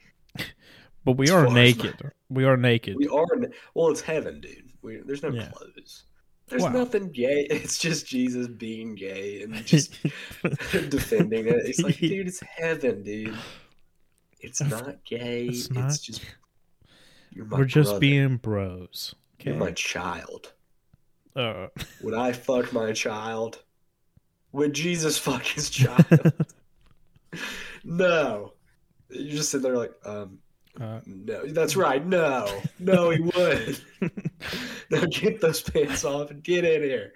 but 1.04 1.16
we 1.16 1.26
As 1.26 1.32
are 1.32 1.46
naked. 1.54 1.94
We 2.28 2.44
are 2.44 2.56
naked. 2.56 2.96
We 2.96 3.08
are 3.08 3.26
well 3.74 3.90
it's 3.90 4.00
heaven, 4.00 4.40
dude. 4.40 4.72
We, 4.82 5.00
there's 5.04 5.22
no 5.22 5.32
Yeah. 5.32 5.48
clothes. 5.50 6.04
There's 6.52 6.62
Wow. 6.64 6.72
nothing 6.72 7.10
gay. 7.10 7.46
It's 7.50 7.78
just 7.78 8.06
Jesus 8.06 8.46
being 8.46 8.94
gay 8.94 9.42
and 9.42 9.54
just 9.66 9.96
defending 10.90 11.46
it. 11.46 11.56
It's 11.64 11.80
like, 11.80 11.96
dude, 11.98 12.28
it's 12.28 12.40
heaven, 12.40 13.02
dude. 13.02 13.34
It's 14.40 14.60
not 14.60 15.02
gay. 15.04 15.46
It's 15.46 15.66
It's, 15.66 15.70
not- 15.70 15.98
just 16.00 16.22
you're 17.32 17.46
my 17.46 17.58
We're 17.58 17.64
just 17.64 17.88
brother. 17.88 18.00
being 18.00 18.36
bros. 18.36 19.14
Okay. 19.40 19.50
you're 19.52 19.58
my 19.58 19.70
child. 19.72 20.52
uh, 21.34 21.68
Would 22.02 22.12
I 22.14 22.32
fuck 22.32 22.72
my 22.74 22.92
child? 22.92 23.62
Would 24.52 24.74
Jesus 24.74 25.16
fuck 25.16 25.42
his 25.42 25.70
child? 25.80 26.34
no. 27.84 28.52
You 29.08 29.30
just 29.30 29.50
sit 29.50 29.62
there 29.62 29.76
like, 29.76 29.92
um, 30.04 30.38
uh, 30.80 31.00
no. 31.06 31.46
That's 31.46 31.76
right. 31.76 32.04
No, 32.04 32.46
no, 32.78 33.10
he 33.10 33.20
would. 33.20 33.80
now 34.90 35.04
get 35.06 35.40
those 35.40 35.60
pants 35.62 36.04
off 36.04 36.30
and 36.30 36.42
get 36.42 36.64
in 36.64 36.82
here. 36.82 37.12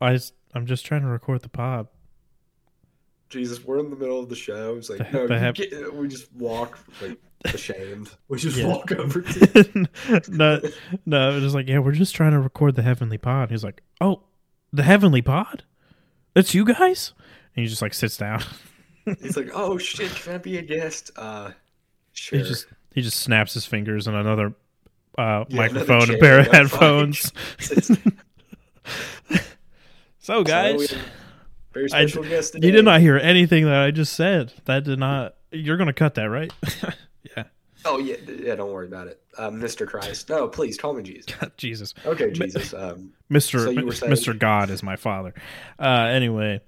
I 0.00 0.12
just, 0.14 0.34
I'm 0.54 0.66
just 0.66 0.84
trying 0.86 1.02
to 1.02 1.08
record 1.08 1.42
the 1.42 1.48
pod. 1.48 1.88
Jesus, 3.28 3.64
we're 3.64 3.78
in 3.78 3.90
the 3.90 3.96
middle 3.96 4.18
of 4.18 4.28
the 4.28 4.34
show. 4.36 4.76
It's 4.76 4.90
like, 4.90 5.10
The- 5.10 5.26
no, 5.28 5.52
get, 5.52 5.94
we 5.94 6.08
just 6.08 6.32
walk 6.34 6.78
like 7.00 7.18
ashamed. 7.44 8.10
We 8.28 8.38
just 8.38 8.56
Yeah. 8.56 8.66
walk 8.66 8.90
over 8.92 9.22
to. 9.22 9.88
no, 10.28 10.60
no, 11.06 11.36
it 11.36 11.40
was 11.40 11.54
like, 11.54 11.68
yeah, 11.68 11.78
we're 11.78 11.92
just 11.92 12.14
trying 12.14 12.32
to 12.32 12.40
record 12.40 12.74
the 12.74 12.82
heavenly 12.82 13.18
pod. 13.18 13.50
He's 13.50 13.62
like, 13.64 13.82
oh, 14.00 14.24
the 14.72 14.82
heavenly 14.82 15.22
pod? 15.22 15.62
It's 16.34 16.54
you 16.54 16.64
guys? 16.64 17.12
And 17.56 17.62
he 17.64 17.68
just 17.68 17.82
like 17.82 17.94
sits 17.94 18.16
down. 18.16 18.42
He's 19.20 19.36
like, 19.36 19.50
oh 19.54 19.78
shit, 19.78 20.10
can 20.14 20.34
I 20.34 20.38
be 20.38 20.58
a 20.58 20.62
guest? 20.62 21.10
Uh, 21.16 21.52
sure. 22.12 22.38
He 22.38 22.44
just 22.44 22.66
he 22.94 23.02
just 23.02 23.18
snaps 23.20 23.54
his 23.54 23.66
fingers 23.66 24.06
and 24.06 24.16
another 24.16 24.54
uh, 25.18 25.44
Yeah, 25.48 25.56
microphone 25.56 25.96
another 25.96 26.12
and 26.12 26.20
pair 26.20 26.40
of 26.40 26.46
headphones. 26.48 27.32
So, 30.22 30.44
guys, 30.44 30.92
a 30.92 30.98
very 31.72 31.86
I 31.92 32.06
special 32.06 32.22
guest 32.24 32.54
you 32.54 32.70
did 32.70 32.84
not 32.84 33.00
hear 33.00 33.16
anything 33.16 33.64
that 33.64 33.80
I 33.82 33.90
just 33.90 34.12
said. 34.12 34.52
That 34.66 34.84
did 34.84 34.98
not. 34.98 35.34
You're 35.50 35.78
gonna 35.78 35.94
cut 35.94 36.14
that, 36.16 36.24
right? 36.24 36.52
yeah. 37.36 37.44
Oh 37.84 37.98
yeah, 37.98 38.16
yeah. 38.28 38.54
Don't 38.54 38.70
worry 38.70 38.86
about 38.86 39.08
it, 39.08 39.20
uh, 39.38 39.48
Mr. 39.50 39.86
Christ. 39.88 40.28
No, 40.28 40.46
please 40.46 40.76
call 40.76 40.92
me 40.92 41.02
Jesus. 41.02 41.34
Jesus, 41.56 41.94
Okay, 42.04 42.30
Jesus. 42.32 42.74
Um, 42.74 43.12
Mister 43.30 43.60
So 43.60 44.08
Mister 44.08 44.34
God 44.34 44.68
is 44.70 44.82
my 44.82 44.96
father. 44.96 45.32
Uh, 45.78 46.08
anyway, 46.10 46.60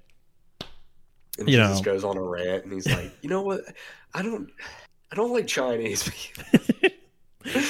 and 1.37 1.47
You 1.47 1.57
Jesus 1.57 1.77
know. 1.77 1.83
goes 1.83 2.03
on 2.03 2.17
a 2.17 2.21
rant, 2.23 2.63
and 2.63 2.73
he's 2.73 2.87
like, 2.89 3.13
you 3.21 3.29
know 3.29 3.43
what? 3.43 3.61
I 4.15 4.23
don't, 4.23 4.49
I 5.13 5.15
don't 5.15 5.31
like 5.31 5.45
Chinese 5.45 6.09
people. 6.09 6.43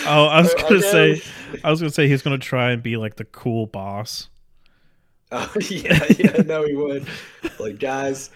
oh, 0.08 0.28
I 0.28 0.40
was 0.40 0.54
gonna 0.54 0.78
okay. 0.78 1.16
say, 1.20 1.22
I 1.62 1.72
was 1.72 1.82
gonna 1.82 1.92
say 1.92 2.08
he's 2.08 2.22
gonna 2.22 2.38
try 2.38 2.72
and 2.72 2.82
be 2.82 2.96
like 2.96 3.18
the 3.18 3.26
cool 3.26 3.68
boss. 3.68 4.30
Oh 5.36 5.52
yeah, 5.68 6.06
yeah. 6.20 6.44
No, 6.44 6.64
he 6.64 6.76
would. 6.76 7.08
Like, 7.60 7.80
guys, 7.80 8.30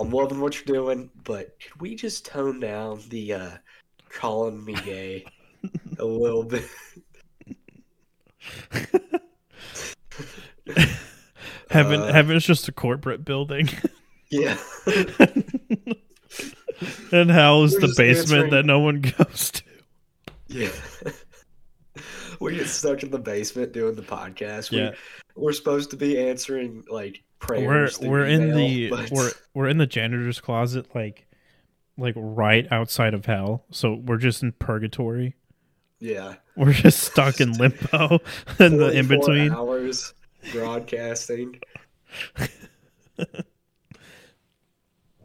I'm 0.00 0.10
loving 0.10 0.40
what 0.40 0.56
you're 0.56 0.76
doing, 0.76 1.08
but 1.22 1.56
could 1.60 1.80
we 1.80 1.94
just 1.94 2.26
tone 2.26 2.58
down 2.58 3.00
the 3.08 3.34
uh 3.34 3.50
calling 4.08 4.64
me 4.64 4.74
gay 4.84 5.24
a 6.00 6.04
little 6.04 6.42
bit? 6.42 6.64
Heaven, 11.70 12.00
Uh, 12.00 12.12
heaven 12.12 12.36
is 12.36 12.44
just 12.44 12.66
a 12.66 12.72
corporate 12.72 13.24
building, 13.24 13.68
Yeah. 14.28 14.58
and 17.12 17.30
hell 17.30 17.64
is 17.64 17.74
We're 17.74 17.80
the 17.88 17.94
basement 17.96 18.18
answering- 18.44 18.50
that 18.50 18.66
no 18.66 18.78
one 18.80 19.00
goes 19.18 19.50
to. 19.52 19.62
Yeah. 20.48 20.70
we 22.40 22.56
get 22.56 22.66
stuck 22.68 23.02
in 23.02 23.10
the 23.10 23.18
basement 23.18 23.72
doing 23.72 23.94
the 23.94 24.02
podcast. 24.02 24.70
We, 24.70 24.78
Yeah. 24.78 24.92
We're 25.36 25.52
supposed 25.52 25.90
to 25.90 25.96
be 25.96 26.18
answering 26.18 26.84
like 26.90 27.22
prayers. 27.38 27.98
We're 28.00 28.08
we're 28.10 28.26
in 28.26 28.54
the 28.54 28.90
but- 28.90 29.10
we're 29.10 29.30
we're 29.54 29.68
in 29.68 29.78
the 29.78 29.86
janitor's 29.86 30.40
closet, 30.40 30.86
like 30.94 31.26
like 31.96 32.14
right 32.16 32.66
outside 32.72 33.14
of 33.14 33.26
hell. 33.26 33.64
So 33.70 33.94
we're 33.94 34.16
just 34.18 34.42
in 34.42 34.52
purgatory. 34.52 35.36
yeah. 35.98 36.34
We're 36.56 36.72
just 36.72 37.00
stuck 37.04 37.40
in 37.40 37.52
limbo 37.52 38.18
in 38.58 38.76
the 38.76 38.90
in 38.92 39.06
between. 39.08 39.52
hours 39.52 40.12
broadcasting. 40.52 41.58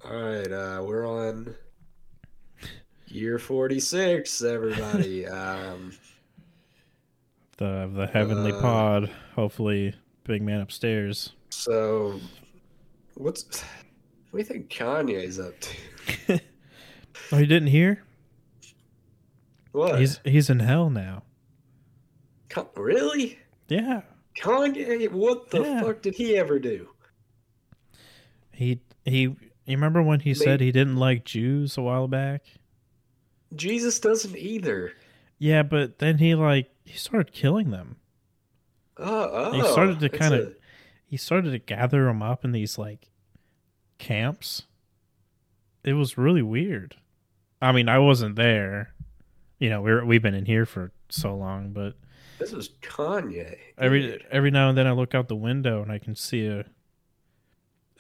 All 0.06 0.12
right, 0.16 0.52
uh, 0.52 0.84
we're 0.84 1.08
on 1.08 1.56
year 3.08 3.40
46, 3.40 4.44
everybody. 4.44 5.26
um, 5.28 5.94
The 7.58 7.90
the 7.94 8.08
heavenly 8.08 8.52
Uh, 8.52 8.62
pod. 8.62 9.12
Hopefully, 9.36 9.96
big 10.26 10.42
man 10.42 10.62
upstairs. 10.62 11.34
so, 11.50 12.20
what's 13.16 13.62
what 14.32 14.34
do 14.34 14.38
you 14.40 14.44
think 14.44 14.70
Kanye's 14.70 15.40
up 15.40 15.54
to? 15.60 16.40
Oh, 17.32 17.38
you 17.40 17.48
didn't 17.48 17.70
hear? 17.70 18.04
What? 19.72 20.00
He's 20.00 20.20
he's 20.26 20.50
in 20.50 20.60
hell 20.60 20.90
now. 20.92 21.24
Ka- 22.50 22.68
really? 22.76 23.40
Yeah. 23.68 24.02
Kanye? 24.40 25.10
What 25.12 25.50
the 25.50 25.62
Yeah. 25.62 25.82
fuck 25.82 26.02
did 26.04 26.14
he 26.16 26.38
ever 26.38 26.60
do? 26.60 26.90
He 28.52 28.80
he 29.06 29.36
You 29.66 29.76
remember 29.78 30.02
when 30.02 30.20
he 30.22 30.30
Maybe- 30.32 30.40
said 30.40 30.62
he 30.62 30.72
didn't 30.72 30.98
like 30.98 31.26
Jews 31.26 31.78
a 31.78 31.82
while 31.82 32.08
back? 32.08 32.44
Jesus 33.56 34.00
doesn't 34.00 34.38
either. 34.38 34.94
Yeah, 35.40 35.64
but 35.64 36.00
then 36.00 36.18
he 36.20 36.36
like 36.36 36.70
he 36.84 36.98
started 36.98 37.34
killing 37.34 37.72
them. 37.72 37.98
Oh, 38.98 39.30
oh 39.32 39.52
He 39.54 39.62
started 39.64 40.00
to 40.00 40.06
oh, 40.06 40.10
it's 40.12 40.18
kind 40.18 40.34
a- 40.34 40.42
of 40.48 40.56
he 41.08 41.18
started 41.18 41.52
to 41.52 41.60
gather 41.60 42.06
them 42.06 42.22
up 42.24 42.44
in 42.46 42.52
these 42.52 42.78
like 42.78 43.10
camps. 43.98 44.64
It 45.84 45.94
was 45.94 46.18
really 46.18 46.42
weird. 46.42 46.96
I 47.62 47.72
mean, 47.72 47.88
I 47.90 48.00
wasn't 48.00 48.36
there. 48.36 48.94
You 49.60 49.70
know, 49.70 49.82
we're 49.82 50.04
we've 50.06 50.22
been 50.22 50.34
in 50.36 50.46
here 50.46 50.66
for 50.66 50.92
so 51.10 51.36
long, 51.36 51.72
but 51.72 51.96
This 52.40 52.52
was 52.52 52.70
Kanye. 52.82 53.58
every 53.78 54.24
every 54.32 54.52
now 54.52 54.70
and 54.70 54.78
then 54.78 54.88
I 54.88 54.92
look 54.92 55.16
out 55.16 55.28
the 55.28 55.36
window 55.36 55.82
and 55.82 55.92
I 55.92 55.98
can 56.00 56.16
see 56.16 56.46
a. 56.48 56.66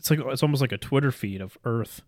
It's 0.06 0.12
like 0.12 0.20
it's 0.34 0.44
almost 0.44 0.62
like 0.62 0.72
a 0.72 0.78
Twitter 0.78 1.12
feed 1.12 1.42
of 1.42 1.58
Earth. 1.66 2.04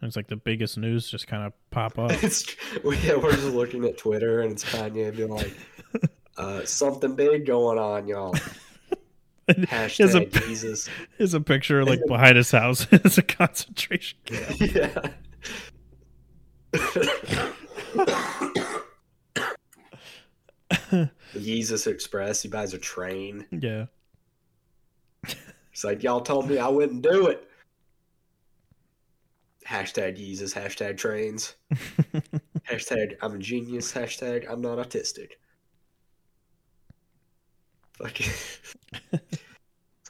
And 0.00 0.08
It's 0.08 0.16
like 0.16 0.28
the 0.28 0.36
biggest 0.36 0.78
news 0.78 1.06
just 1.06 1.26
kind 1.26 1.44
of 1.44 1.52
pop 1.70 1.98
up. 1.98 2.12
It's 2.22 2.46
yeah, 2.72 3.16
we're 3.16 3.32
just 3.32 3.48
looking 3.48 3.84
at 3.84 3.98
Twitter 3.98 4.40
and 4.40 4.52
it's 4.52 4.64
Kanye 4.64 5.14
being 5.14 5.28
like, 5.28 5.54
uh, 6.38 6.64
"Something 6.64 7.14
big 7.14 7.44
going 7.44 7.78
on, 7.78 8.08
y'all." 8.08 8.32
Here's 9.46 10.14
a 10.14 10.22
Hashtag 10.22 10.46
Jesus. 10.46 10.88
Is 11.18 11.34
a 11.34 11.42
picture 11.42 11.84
like 11.84 12.00
behind 12.06 12.38
his 12.38 12.50
house. 12.50 12.86
it's 12.90 13.18
a 13.18 13.22
concentration 13.22 14.18
camp. 14.24 15.12
yeah. 20.90 21.06
Jesus 21.38 21.86
Express. 21.86 22.40
He 22.40 22.48
buys 22.48 22.72
a 22.72 22.78
train. 22.78 23.44
Yeah. 23.50 23.86
He's 25.74 25.82
like, 25.84 26.02
"Y'all 26.04 26.20
told 26.20 26.48
me 26.48 26.58
I 26.58 26.68
wouldn't 26.68 27.02
do 27.02 27.26
it." 27.26 27.48
Hashtag 29.66 30.16
Jesus. 30.16 30.54
Hashtag 30.54 30.96
trains. 30.96 31.56
Hashtag 32.70 33.16
I'm 33.20 33.34
a 33.34 33.38
genius. 33.38 33.92
Hashtag 33.92 34.48
I'm 34.50 34.62
not 34.62 34.78
autistic. 34.78 35.32
It's 38.00 39.00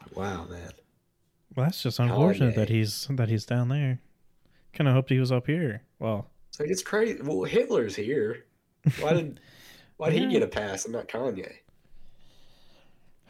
like, 0.00 0.16
wow, 0.16 0.44
man. 0.46 0.70
Well, 1.54 1.66
that's 1.66 1.82
just 1.82 1.98
unfortunate 1.98 2.54
that 2.56 2.68
he's 2.68 3.06
that 3.10 3.28
he's 3.28 3.46
down 3.46 3.68
there. 3.68 4.00
Kind 4.72 4.88
of 4.88 4.94
hoped 4.94 5.10
he 5.10 5.18
was 5.20 5.30
up 5.32 5.46
here. 5.46 5.82
Well, 5.98 6.28
It's 6.48 6.60
like 6.60 6.68
it's 6.68 6.82
crazy. 6.82 7.20
Well, 7.22 7.44
Hitler's 7.44 7.94
here. 7.96 8.44
Why 9.00 9.12
did 9.14 9.40
why 9.96 10.10
did 10.10 10.22
Yeah. 10.22 10.28
he 10.28 10.32
get 10.34 10.42
a 10.42 10.48
pass 10.48 10.84
and 10.84 10.92
not 10.94 11.08
Kanye? 11.08 11.52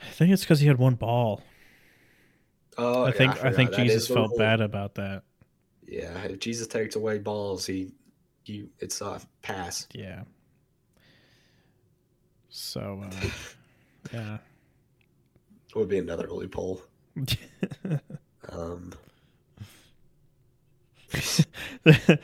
I 0.03 0.11
think 0.13 0.33
it's 0.33 0.43
because 0.43 0.61
he 0.61 0.67
had 0.67 0.79
one 0.79 0.95
ball. 0.95 1.43
Oh, 2.77 3.05
I 3.05 3.09
yeah, 3.09 3.13
think 3.13 3.45
I, 3.45 3.53
think 3.53 3.73
Jesus 3.75 4.09
felt 4.09 4.37
bad 4.37 4.61
about 4.61 4.95
that. 4.97 5.23
Yeah, 5.87 6.25
if 6.25 6.41
Jesus 6.41 6.67
takes 6.67 6.97
away 6.97 7.19
balls, 7.19 7.67
he, 7.67 7.93
you 8.47 8.69
it's 8.81 9.01
a 9.01 9.21
pass. 9.43 9.87
Yeah. 9.93 10.23
So, 12.49 13.03
uh, 13.05 13.29
yeah. 14.13 14.39
Would 15.75 15.89
be 15.89 15.99
another 15.99 16.29
loophole. 16.31 16.81
Um, 18.51 18.93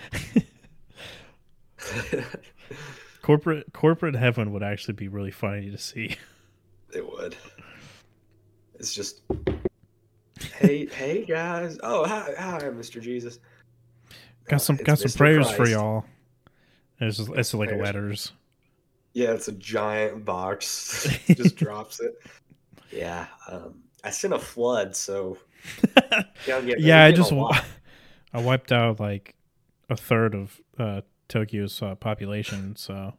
corporate 3.22 3.72
corporate 3.72 4.14
heaven 4.14 4.52
would 4.52 4.62
actually 4.62 4.94
be 4.94 5.08
really 5.08 5.30
funny 5.30 5.70
to 5.70 5.78
see. 5.78 6.16
it 6.94 7.10
would. 7.10 7.36
It's 8.78 8.94
just, 8.94 9.22
hey, 10.58 10.86
hey 10.86 11.24
guys. 11.24 11.78
Oh, 11.82 12.06
hi, 12.06 12.32
hi, 12.38 12.58
Mr. 12.70 13.00
Jesus. 13.00 13.38
Got 14.46 14.62
some 14.62 14.76
It's 14.76 14.84
got 14.84 14.98
some 14.98 15.10
Mr. 15.10 15.16
prayers 15.16 15.50
for 15.50 15.68
y'all. 15.68 16.04
It's 17.00 17.16
just, 17.16 17.30
it's 17.30 17.54
like 17.54 17.68
Prayers. 17.70 17.82
letters. 17.82 18.32
Yeah, 19.12 19.32
it's 19.32 19.48
a 19.48 19.52
giant 19.52 20.24
box. 20.24 21.08
just 21.26 21.56
drops 21.56 22.00
it. 22.00 22.14
Yeah. 22.90 23.26
Um, 23.48 23.82
I 24.04 24.10
sent 24.10 24.34
a 24.34 24.38
flood, 24.38 24.96
so 24.96 25.38
get- 26.46 26.78
yeah, 26.80 27.04
I 27.04 27.12
just. 27.12 27.32
I 28.32 28.40
wiped 28.40 28.70
out 28.70 29.00
like 29.00 29.34
a 29.88 29.96
third 29.96 30.34
of 30.34 30.60
uh, 30.78 31.00
Tokyo's 31.28 31.82
uh, 31.82 31.94
population. 31.96 32.76
So 32.76 33.14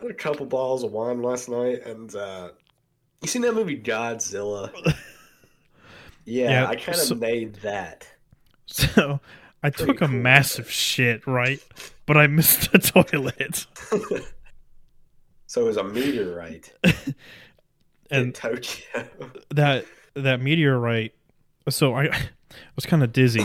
I 0.00 0.02
had 0.02 0.10
a 0.10 0.14
couple 0.14 0.46
bottles 0.46 0.84
of 0.84 0.92
wine 0.92 1.22
last 1.22 1.48
night, 1.48 1.84
and 1.86 2.14
uh, 2.14 2.50
you 3.20 3.28
seen 3.28 3.42
that 3.42 3.54
movie 3.54 3.78
Godzilla? 3.80 4.70
Yeah, 6.24 6.50
Yeah, 6.50 6.66
I 6.68 6.76
kind 6.76 6.98
of 6.98 7.04
so- 7.04 7.14
made 7.14 7.54
that. 7.56 8.06
so 8.66 9.20
I 9.62 9.70
Pretty 9.70 9.92
took 9.92 10.02
a 10.02 10.08
cool. 10.08 10.16
massive 10.16 10.70
shit, 10.70 11.26
right? 11.26 11.60
But 12.06 12.16
I 12.16 12.26
missed 12.26 12.70
the 12.72 12.78
toilet. 13.10 13.66
so 15.46 15.62
it 15.62 15.64
was 15.64 15.76
a 15.76 15.84
meteorite 15.84 16.72
in 16.84 16.92
And 18.10 18.34
Tokyo. 18.34 19.08
that 19.50 19.84
that 20.14 20.40
meteorite 20.40 21.12
so 21.68 21.94
i 21.94 22.08
was 22.76 22.86
kind 22.86 23.02
of 23.02 23.12
dizzy 23.12 23.44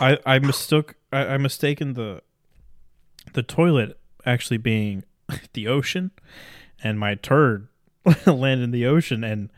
i 0.00 0.18
i 0.26 0.38
mistook 0.38 0.96
I, 1.12 1.26
I 1.28 1.36
mistaken 1.38 1.94
the 1.94 2.20
the 3.32 3.42
toilet 3.42 3.98
actually 4.26 4.58
being 4.58 5.04
the 5.54 5.66
ocean 5.68 6.10
and 6.82 6.98
my 6.98 7.14
turd 7.14 7.68
landed 8.26 8.64
in 8.64 8.70
the 8.70 8.84
ocean 8.86 9.24
and 9.24 9.50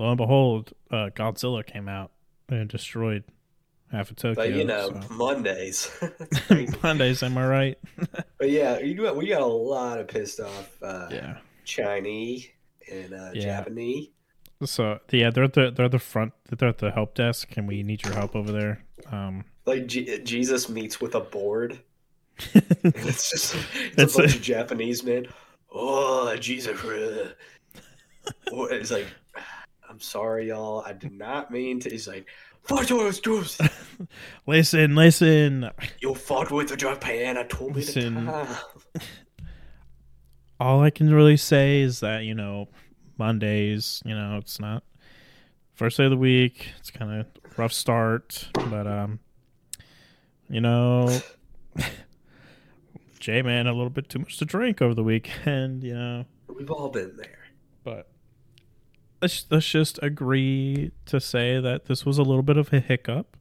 lo 0.00 0.08
and 0.08 0.16
behold 0.16 0.72
uh 0.90 1.10
godzilla 1.14 1.64
came 1.64 1.88
out 1.88 2.10
and 2.48 2.68
destroyed 2.68 3.22
half 3.92 4.10
of 4.10 4.16
tokyo 4.16 4.34
but 4.42 4.52
you 4.54 4.64
know, 4.64 4.88
so. 4.88 5.14
Mondays. 5.14 5.90
Mondays 6.82 7.22
am 7.22 7.36
i 7.38 7.46
right 7.46 7.78
but 8.38 8.50
yeah, 8.50 8.78
you 8.80 8.94
got, 8.94 9.16
we 9.16 9.28
got 9.28 9.42
a 9.42 9.46
lot 9.46 9.98
of 10.00 10.08
pissed 10.08 10.40
off 10.40 10.76
uh, 10.82 11.08
yeah 11.12 11.36
Chinese 11.64 12.48
and 12.90 13.12
uh, 13.14 13.30
Yeah. 13.34 13.42
Japanese. 13.58 14.08
so 14.64 14.98
yeah 15.12 15.30
they're 15.30 15.44
at 15.44 15.52
the 15.52 15.70
they're 15.70 15.86
at 15.86 15.92
the 15.92 15.98
front 16.00 16.32
they're 16.58 16.68
at 16.68 16.78
the 16.78 16.90
help 16.90 17.14
desk 17.14 17.56
and 17.56 17.68
we 17.68 17.82
need 17.82 18.02
your 18.02 18.14
help 18.14 18.34
over 18.34 18.50
there 18.50 18.82
um 19.12 19.44
Like 19.66 19.86
G- 19.86 20.18
Jesus 20.24 20.68
meets 20.68 21.00
with 21.00 21.14
a 21.14 21.20
board. 21.20 21.78
It's 22.54 23.30
just 23.30 23.54
it's, 23.98 24.14
a 24.14 24.18
bunch 24.18 24.34
a- 24.34 24.36
of 24.38 24.42
Japanese 24.42 25.04
men. 25.04 25.26
Oh, 25.72 26.34
Jesus! 26.36 26.82
uh." 26.82 27.32
It's 28.70 28.90
like, 28.90 29.06
I'm 30.00 30.04
sorry, 30.04 30.48
y'all. 30.48 30.82
I 30.86 30.94
did 30.94 31.12
not 31.12 31.50
mean 31.50 31.78
to. 31.80 31.90
He's 31.90 32.08
like, 32.08 32.24
"Fight 32.62 32.90
us, 32.90 33.20
dudes. 33.20 33.60
listen 34.46 34.94
listen 34.94 35.68
You 36.00 36.14
fought 36.14 36.50
with 36.50 36.74
Japan. 36.74 37.36
I 37.36 37.42
told 37.42 37.76
Listen. 37.76 38.24
time." 38.24 38.46
all 40.60 40.80
I 40.82 40.88
can 40.88 41.12
really 41.12 41.36
say 41.36 41.82
is 41.82 42.00
that 42.00 42.24
you 42.24 42.34
know 42.34 42.68
Mondays, 43.18 44.02
you 44.06 44.14
know, 44.14 44.38
it's 44.38 44.58
not 44.58 44.84
first 45.74 45.98
day 45.98 46.04
of 46.04 46.10
the 46.10 46.16
week. 46.16 46.68
It's 46.78 46.90
kind 46.90 47.20
of 47.20 47.26
rough 47.58 47.74
start, 47.74 48.48
but 48.70 48.86
um, 48.86 49.18
you 50.48 50.62
know, 50.62 51.14
J 53.20 53.42
man 53.42 53.66
a 53.66 53.74
little 53.74 53.90
bit 53.90 54.08
too 54.08 54.20
much 54.20 54.38
to 54.38 54.46
drink 54.46 54.80
over 54.80 54.94
the 54.94 55.04
weekend, 55.04 55.84
you 55.84 55.92
know, 55.92 56.24
We've 56.48 56.70
all 56.70 56.88
been 56.88 57.18
there. 57.18 57.40
but 57.84 58.09
let's 59.22 59.46
let's 59.50 59.68
just 59.68 59.98
agree 60.02 60.92
to 61.06 61.20
say 61.20 61.60
that 61.60 61.86
this 61.86 62.04
was 62.06 62.18
a 62.18 62.22
little 62.22 62.42
bit 62.42 62.56
of 62.56 62.72
a 62.72 62.80
hiccup. 62.80 63.36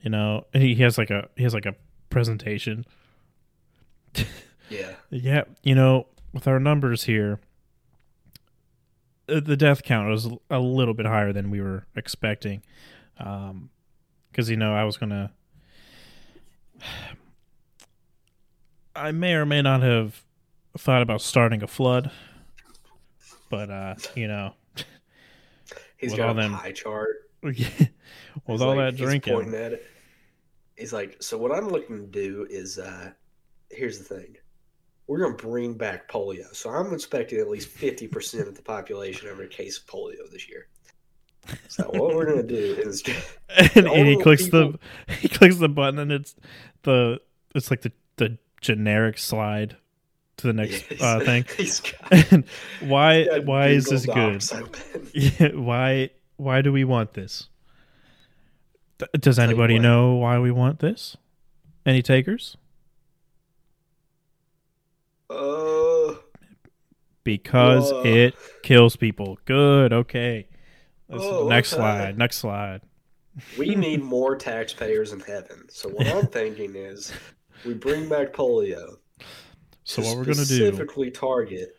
You 0.00 0.10
know, 0.10 0.46
he 0.52 0.74
has 0.76 0.98
like 0.98 1.10
a 1.10 1.28
he 1.36 1.42
has 1.42 1.54
like 1.54 1.66
a 1.66 1.74
presentation 2.10 2.84
Yeah. 4.68 4.94
Yeah, 5.10 5.44
you 5.62 5.74
know, 5.76 6.06
with 6.32 6.48
our 6.48 6.58
numbers 6.58 7.04
here, 7.04 7.38
uh, 9.28 9.40
the 9.40 9.56
death 9.56 9.82
count 9.84 10.08
was 10.08 10.28
a 10.50 10.58
little 10.58 10.94
bit 10.94 11.06
higher 11.06 11.32
than 11.32 11.50
we 11.50 11.60
were 11.60 11.86
expecting. 11.94 12.62
Um, 13.18 13.70
because 14.30 14.50
you 14.50 14.56
know, 14.56 14.74
I 14.74 14.84
was 14.84 14.96
gonna, 14.96 15.32
I 18.96 19.12
may 19.12 19.34
or 19.34 19.46
may 19.46 19.62
not 19.62 19.82
have 19.82 20.24
thought 20.76 21.02
about 21.02 21.20
starting 21.22 21.62
a 21.62 21.66
flood, 21.66 22.10
but 23.48 23.70
uh, 23.70 23.94
you 24.14 24.26
know, 24.26 24.54
He's 25.96 26.10
With 26.12 26.18
got 26.18 26.30
a 26.30 26.34
them- 26.34 26.54
pie 26.54 26.72
chart. 26.72 27.30
with 27.42 27.56
He's 27.56 28.60
all 28.60 28.76
like- 28.76 28.94
that 28.94 28.96
drinking, 28.96 29.34
pointing 29.34 29.54
at 29.54 29.72
it. 29.72 29.86
He's 30.76 30.92
like, 30.92 31.22
so 31.22 31.38
what 31.38 31.52
I'm 31.52 31.68
looking 31.68 31.98
to 32.00 32.06
do 32.06 32.46
is, 32.50 32.78
uh, 32.78 33.10
here's 33.70 33.98
the 33.98 34.04
thing. 34.04 34.36
We're 35.06 35.20
gonna 35.20 35.36
bring 35.36 35.74
back 35.74 36.10
polio, 36.10 36.54
so 36.54 36.68
I'm 36.70 36.92
expecting 36.92 37.38
at 37.38 37.48
least 37.48 37.68
fifty 37.68 38.08
percent 38.08 38.48
of 38.48 38.56
the 38.56 38.62
population 38.62 39.28
have 39.28 39.38
a 39.40 39.46
case 39.46 39.78
of 39.78 39.86
polio 39.86 40.28
this 40.32 40.48
year. 40.48 40.66
So 41.68 41.84
what 41.84 42.14
we're 42.16 42.26
gonna 42.26 42.42
do 42.42 42.56
is, 42.56 43.02
and, 43.76 43.86
and 43.86 44.08
he 44.08 44.20
clicks 44.20 44.44
people- 44.46 44.72
the 45.06 45.14
he 45.14 45.28
clicks 45.28 45.56
the 45.58 45.68
button, 45.68 46.00
and 46.00 46.10
it's 46.10 46.34
the 46.82 47.20
it's 47.54 47.70
like 47.70 47.82
the 47.82 47.92
the 48.16 48.36
generic 48.60 49.16
slide 49.18 49.76
to 50.38 50.46
the 50.46 50.52
next 50.52 50.84
Yes. 50.90 51.00
uh, 51.02 51.20
thing. 51.20 52.44
Why 52.88 53.24
why 53.40 53.68
is 53.68 53.86
this 53.86 54.04
good? 54.06 54.14
Docs 54.32 54.52
open. 54.52 55.08
Yeah, 55.14 55.48
why 55.54 56.10
why 56.36 56.60
do 56.62 56.72
we 56.72 56.84
want 56.84 57.14
this? 57.14 57.48
Th- 58.98 59.10
Does 59.18 59.38
anybody 59.38 59.78
know 59.78 60.14
why 60.14 60.38
we 60.38 60.50
want 60.50 60.78
this? 60.80 61.16
Any 61.86 62.02
takers? 62.02 62.56
Uh, 65.30 66.14
Because 67.24 67.90
Whoa. 67.90 68.02
it 68.04 68.34
kills 68.62 68.96
people. 68.96 69.38
Good. 69.44 69.92
Okay. 69.92 70.46
Oh, 71.10 71.48
next 71.48 71.72
okay. 71.72 71.80
slide. 71.80 72.18
Next 72.18 72.36
slide. 72.38 72.80
we 73.58 73.74
need 73.74 74.02
more 74.02 74.36
taxpayers 74.36 75.12
in 75.12 75.20
heaven. 75.20 75.66
So 75.68 75.88
what 75.88 76.06
I'm 76.06 76.26
thinking 76.26 76.74
is, 76.74 77.12
we 77.64 77.74
bring 77.74 78.08
back 78.08 78.32
polio. 78.32 78.96
So 79.86 80.02
what 80.02 80.16
we're 80.16 80.24
gonna 80.24 80.38
do? 80.38 80.44
specifically 80.44 81.12
target 81.12 81.78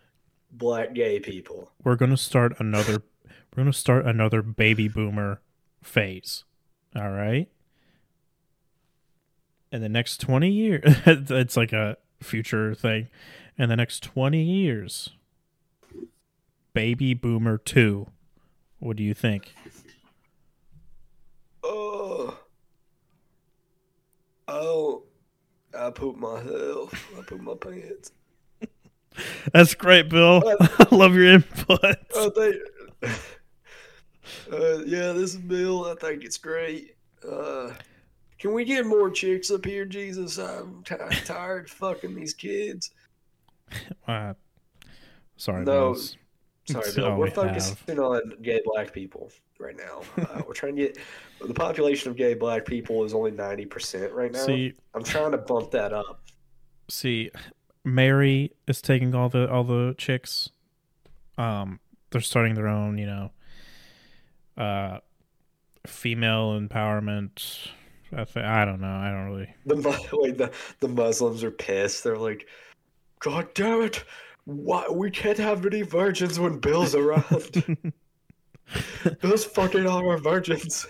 black 0.49 0.93
gay 0.93 1.19
people. 1.19 1.73
We're 1.83 1.97
gonna 1.97 2.15
start 2.15 2.55
another. 2.57 3.03
We're 3.25 3.63
gonna 3.63 3.73
start 3.73 4.05
another 4.05 4.41
baby 4.41 4.87
boomer 4.87 5.41
phase. 5.83 6.45
All 6.95 7.11
right. 7.11 7.49
In 9.73 9.81
the 9.81 9.89
next 9.89 10.21
twenty 10.21 10.49
years, 10.49 10.83
it's 11.05 11.57
like 11.57 11.73
a 11.73 11.97
future 12.23 12.73
thing. 12.73 13.09
In 13.57 13.67
the 13.67 13.75
next 13.75 14.03
twenty 14.03 14.41
years, 14.41 15.09
baby 16.73 17.13
boomer 17.13 17.57
two. 17.57 18.07
What 18.79 18.95
do 18.95 19.03
you 19.03 19.13
think? 19.13 19.53
Oh, 21.61 22.39
oh, 24.47 25.03
I 25.77 25.89
pooped 25.91 26.19
myself. 26.19 27.11
I 27.17 27.21
pooped 27.21 27.43
my 27.43 27.53
pants. 27.55 28.11
That's 29.53 29.73
great, 29.73 30.09
Bill. 30.09 30.43
I 30.79 30.87
love 30.91 31.15
your 31.15 31.25
input. 31.25 31.79
I 31.83 32.29
think. 32.35 32.55
Uh, 34.51 34.79
yeah, 34.85 35.11
this 35.13 35.33
is 35.33 35.37
Bill. 35.37 35.85
I 35.85 35.95
think 35.95 36.23
it's 36.23 36.37
great. 36.37 36.95
Uh, 37.27 37.71
can 38.39 38.53
we 38.53 38.65
get 38.65 38.85
more 38.85 39.09
chicks 39.09 39.49
up 39.49 39.65
here, 39.65 39.85
Jesus? 39.85 40.37
I'm 40.37 40.83
t- 40.83 40.95
tired 41.25 41.69
fucking 41.69 42.15
these 42.15 42.33
kids. 42.33 42.91
Uh, 44.07 44.33
sorry, 45.35 45.65
No. 45.65 45.93
Sorry, 46.65 46.89
Bill. 46.95 47.17
We're 47.17 47.25
we 47.25 47.31
focusing 47.31 47.99
on 47.99 48.21
gay 48.41 48.61
black 48.63 48.93
people 48.93 49.29
right 49.59 49.75
now. 49.75 50.01
Uh, 50.17 50.41
we're 50.47 50.53
trying 50.53 50.75
to 50.75 50.81
get 50.81 50.97
the 51.45 51.53
population 51.53 52.09
of 52.11 52.17
gay 52.17 52.33
black 52.33 52.65
people 52.65 53.03
is 53.03 53.13
only 53.13 53.31
ninety 53.31 53.65
percent 53.65 54.11
right 54.13 54.31
now. 54.31 54.45
See, 54.45 54.73
I'm 54.93 55.03
trying 55.03 55.31
to 55.31 55.37
bump 55.37 55.71
that 55.71 55.93
up. 55.93 56.21
see, 56.89 57.31
Mary 57.83 58.51
is 58.67 58.81
taking 58.81 59.15
all 59.15 59.29
the 59.29 59.49
all 59.49 59.63
the 59.63 59.95
chicks. 59.97 60.49
Um, 61.37 61.79
they're 62.11 62.21
starting 62.21 62.55
their 62.55 62.67
own, 62.67 62.97
you 62.97 63.05
know, 63.05 63.31
uh, 64.57 64.99
female 65.85 66.59
empowerment. 66.59 67.69
I, 68.11 68.25
I 68.35 68.65
don't 68.65 68.81
know. 68.81 68.87
I 68.87 69.09
don't 69.09 69.25
really. 69.25 69.53
The 69.65 70.09
wait, 70.13 70.37
the 70.37 70.51
the 70.79 70.87
Muslims 70.87 71.43
are 71.43 71.51
pissed. 71.51 72.03
They're 72.03 72.17
like, 72.17 72.47
"God 73.19 73.53
damn 73.53 73.81
it! 73.81 74.03
Why 74.45 74.87
we 74.89 75.11
can't 75.11 75.37
have 75.37 75.65
any 75.65 75.81
virgins 75.81 76.39
when 76.39 76.59
Bill's 76.59 76.95
around? 76.95 77.93
Bill's 79.21 79.45
fucking 79.45 79.87
all 79.87 80.07
our 80.09 80.17
virgins." 80.17 80.85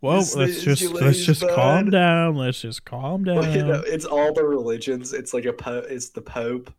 Well, 0.00 0.18
This 0.20 0.36
let's 0.36 0.62
just 0.62 0.92
let's 0.92 1.24
just 1.24 1.44
calm 1.48 1.90
down. 1.90 2.36
Let's 2.36 2.60
just 2.60 2.84
calm 2.84 3.24
down. 3.24 3.38
Well, 3.38 3.56
you 3.56 3.64
know, 3.64 3.82
it's 3.84 4.04
all 4.04 4.32
the 4.32 4.44
religions. 4.44 5.12
It's 5.12 5.34
like 5.34 5.44
a 5.44 5.52
po- 5.52 5.84
it's 5.88 6.10
the 6.10 6.20
Pope. 6.20 6.72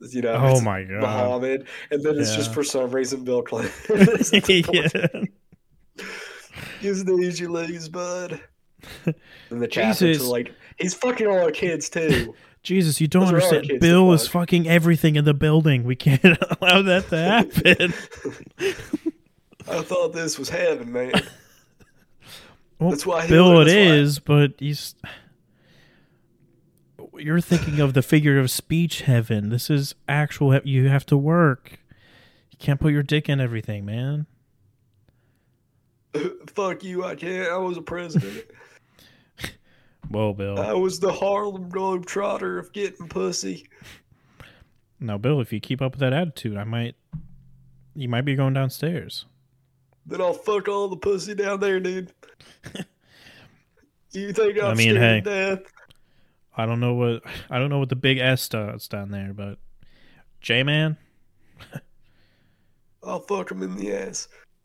You 0.00 0.22
know. 0.22 0.32
oh 0.32 0.60
my 0.62 0.84
god. 0.84 1.02
Muhammad, 1.02 1.66
and 1.90 2.02
then 2.02 2.18
it's 2.18 2.34
just 2.34 2.54
for 2.54 2.64
some 2.64 2.90
reason 2.90 3.24
Bill 3.24 3.42
Clinton. 3.42 3.70
is 3.90 4.30
the 4.30 4.62
one. 4.62 5.28
yeah. 5.98 6.04
Just 6.80 7.06
need 7.06 7.38
you 7.38 7.52
lose, 7.52 7.88
bud. 7.88 8.40
And 9.50 9.60
the 9.60 9.68
chaplains 9.68 10.22
are 10.22 10.24
like, 10.24 10.54
he's 10.78 10.94
fucking 10.94 11.26
all 11.26 11.40
our 11.40 11.50
kids 11.50 11.90
too. 11.90 12.34
Jesus, 12.62 13.00
you 13.00 13.06
don't 13.06 13.32
Those 13.32 13.44
understand. 13.44 13.80
Bill 13.80 14.12
is 14.12 14.28
fucking 14.28 14.68
everything 14.68 15.16
in 15.16 15.24
the 15.24 15.34
building. 15.34 15.84
We 15.84 15.96
can't 15.96 16.22
allow 16.60 16.82
that 16.82 17.08
to 17.08 17.18
happen. 17.18 17.94
I 19.68 19.82
thought 19.82 20.12
this 20.12 20.38
was 20.38 20.48
heaven, 20.48 20.92
man. 20.92 21.12
Well, 22.78 22.90
That's 22.90 23.06
why 23.06 23.26
Bill, 23.26 23.60
it 23.60 23.68
is, 23.68 24.18
but 24.18 24.54
he's. 24.58 24.94
You're 27.14 27.40
thinking 27.40 27.80
of 27.80 27.92
the 27.92 28.02
figure 28.02 28.38
of 28.38 28.50
speech 28.50 29.02
heaven. 29.02 29.50
This 29.50 29.68
is 29.68 29.94
actual. 30.08 30.58
You 30.64 30.88
have 30.88 31.04
to 31.06 31.16
work. 31.16 31.78
You 32.50 32.58
can't 32.58 32.80
put 32.80 32.92
your 32.92 33.02
dick 33.02 33.28
in 33.28 33.40
everything, 33.40 33.84
man. 33.84 34.26
Fuck 36.54 36.82
you, 36.82 37.04
I 37.04 37.14
can't. 37.14 37.50
I 37.50 37.58
was 37.58 37.76
a 37.76 37.82
president. 37.82 38.44
Whoa, 40.10 40.32
Bill. 40.32 40.58
I 40.58 40.72
was 40.72 40.98
the 41.00 41.12
Harlem 41.12 41.70
Globetrotter 41.70 42.58
of 42.58 42.72
getting 42.72 43.08
pussy. 43.08 43.66
now, 44.98 45.16
Bill, 45.18 45.40
if 45.40 45.52
you 45.52 45.60
keep 45.60 45.80
up 45.80 45.92
with 45.92 46.00
that 46.00 46.12
attitude, 46.12 46.56
I 46.56 46.64
might. 46.64 46.96
You 47.94 48.08
might 48.08 48.24
be 48.24 48.34
going 48.36 48.54
downstairs. 48.54 49.26
Then 50.06 50.20
I'll 50.20 50.32
fuck 50.32 50.68
all 50.68 50.88
the 50.88 50.96
pussy 50.96 51.34
down 51.34 51.60
there, 51.60 51.80
dude. 51.80 52.12
You 54.12 54.32
think 54.32 54.58
I'm 54.58 54.72
I 54.72 54.74
mean, 54.74 54.94
scared 54.96 55.24
to 55.24 55.30
death? 55.30 55.72
I 56.56 56.66
don't 56.66 56.80
know 56.80 56.94
what 56.94 57.22
I 57.48 57.58
don't 57.58 57.70
know 57.70 57.78
what 57.78 57.90
the 57.90 57.96
big 57.96 58.18
S 58.18 58.48
does 58.48 58.88
down 58.88 59.10
there, 59.10 59.32
but 59.32 59.58
J 60.40 60.64
Man, 60.64 60.96
I'll 63.04 63.20
fuck 63.20 63.52
him 63.52 63.62
in 63.62 63.76
the 63.76 63.92
ass. 63.92 64.26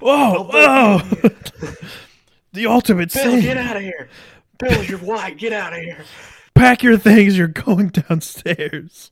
whoa, 0.00 0.44
whoa, 0.44 0.98
fuck 1.00 1.22
him 1.22 1.68
in 1.68 1.76
the 2.52 2.66
ultimate 2.66 3.12
Bill, 3.12 3.22
sin. 3.32 3.40
get 3.40 3.56
out 3.56 3.76
of 3.76 3.82
here. 3.82 4.08
Bill, 4.58 4.84
you're 4.84 4.98
white. 4.98 5.38
Get 5.38 5.52
out 5.52 5.72
of 5.72 5.80
here. 5.80 6.04
Pack 6.54 6.82
your 6.82 6.98
things. 6.98 7.36
You're 7.36 7.48
going 7.48 7.88
downstairs. 7.88 9.10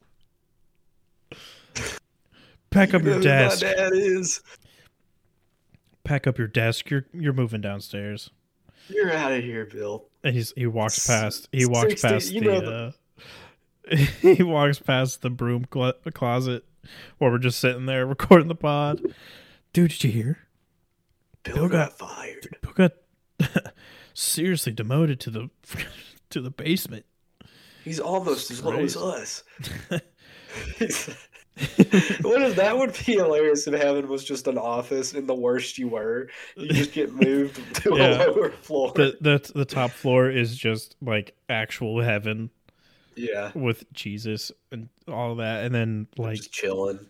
Pack 2.70 2.94
up 2.94 3.02
You 3.02 3.08
know 3.08 3.14
your 3.14 3.22
desk. 3.22 3.64
My 3.64 3.72
dad 3.72 3.92
is. 3.94 4.42
Pack 6.04 6.26
up 6.26 6.38
your 6.38 6.46
desk. 6.46 6.88
You're 6.90 7.06
you're 7.12 7.32
moving 7.32 7.60
downstairs. 7.60 8.30
You're 8.88 9.12
out 9.12 9.32
of 9.32 9.42
here, 9.42 9.66
Bill. 9.66 10.06
And 10.22 10.34
he's 10.34 10.52
he 10.56 10.66
walks 10.66 11.06
past. 11.06 11.48
He 11.52 11.66
walks 11.66 12.00
60 12.00 12.08
past 12.08 12.32
you 12.32 12.40
the. 12.40 12.94
uh, 13.90 13.96
he 14.36 14.42
walks 14.42 14.78
past 14.78 15.22
the 15.22 15.30
broom 15.30 15.64
clo- 15.64 15.94
closet, 16.14 16.64
where 17.18 17.30
we're 17.30 17.38
just 17.38 17.58
sitting 17.60 17.86
there 17.86 18.06
recording 18.06 18.48
the 18.48 18.54
pod. 18.54 19.00
Dude, 19.72 19.90
did 19.90 20.04
you 20.04 20.10
hear? 20.10 20.38
Bill, 21.42 21.54
Bill 21.54 21.68
got, 21.68 21.98
got- 21.98 22.08
fired. 22.08 22.56
Bill 22.62 22.72
got 22.72 22.92
seriously 24.14 24.72
demoted 24.72 25.20
to 25.20 25.30
the 25.30 25.50
to 26.30 26.40
the 26.40 26.50
basement. 26.50 27.04
He's 27.84 28.00
almost 28.00 28.50
as 28.50 28.62
low 28.62 28.76
as 28.78 28.96
us. 28.96 29.42
What 32.22 32.40
if 32.42 32.56
that 32.56 32.78
would 32.78 32.94
be 33.04 33.12
hilarious 33.14 33.66
if 33.66 33.74
heaven 33.74 34.08
was 34.08 34.24
just 34.24 34.46
an 34.48 34.56
office 34.56 35.12
and 35.12 35.26
the 35.28 35.34
worst 35.34 35.76
you 35.76 35.88
were, 35.88 36.28
you 36.56 36.68
just 36.68 36.92
get 36.92 37.12
moved 37.12 37.60
to 37.82 37.96
Yeah. 37.96 38.24
a 38.24 38.30
lower 38.30 38.50
floor. 38.50 38.92
the 38.94 39.16
the 39.20 39.52
the 39.54 39.64
top 39.66 39.90
floor 39.90 40.30
is 40.30 40.56
just 40.56 40.96
like 41.02 41.34
actual 41.50 42.00
heaven 42.00 42.48
yeah, 43.14 43.50
with 43.54 43.92
Jesus 43.92 44.50
and 44.72 44.88
all 45.06 45.34
that, 45.36 45.64
and 45.64 45.74
then 45.74 46.06
like 46.16 46.36
just 46.36 46.52
chilling, 46.52 47.00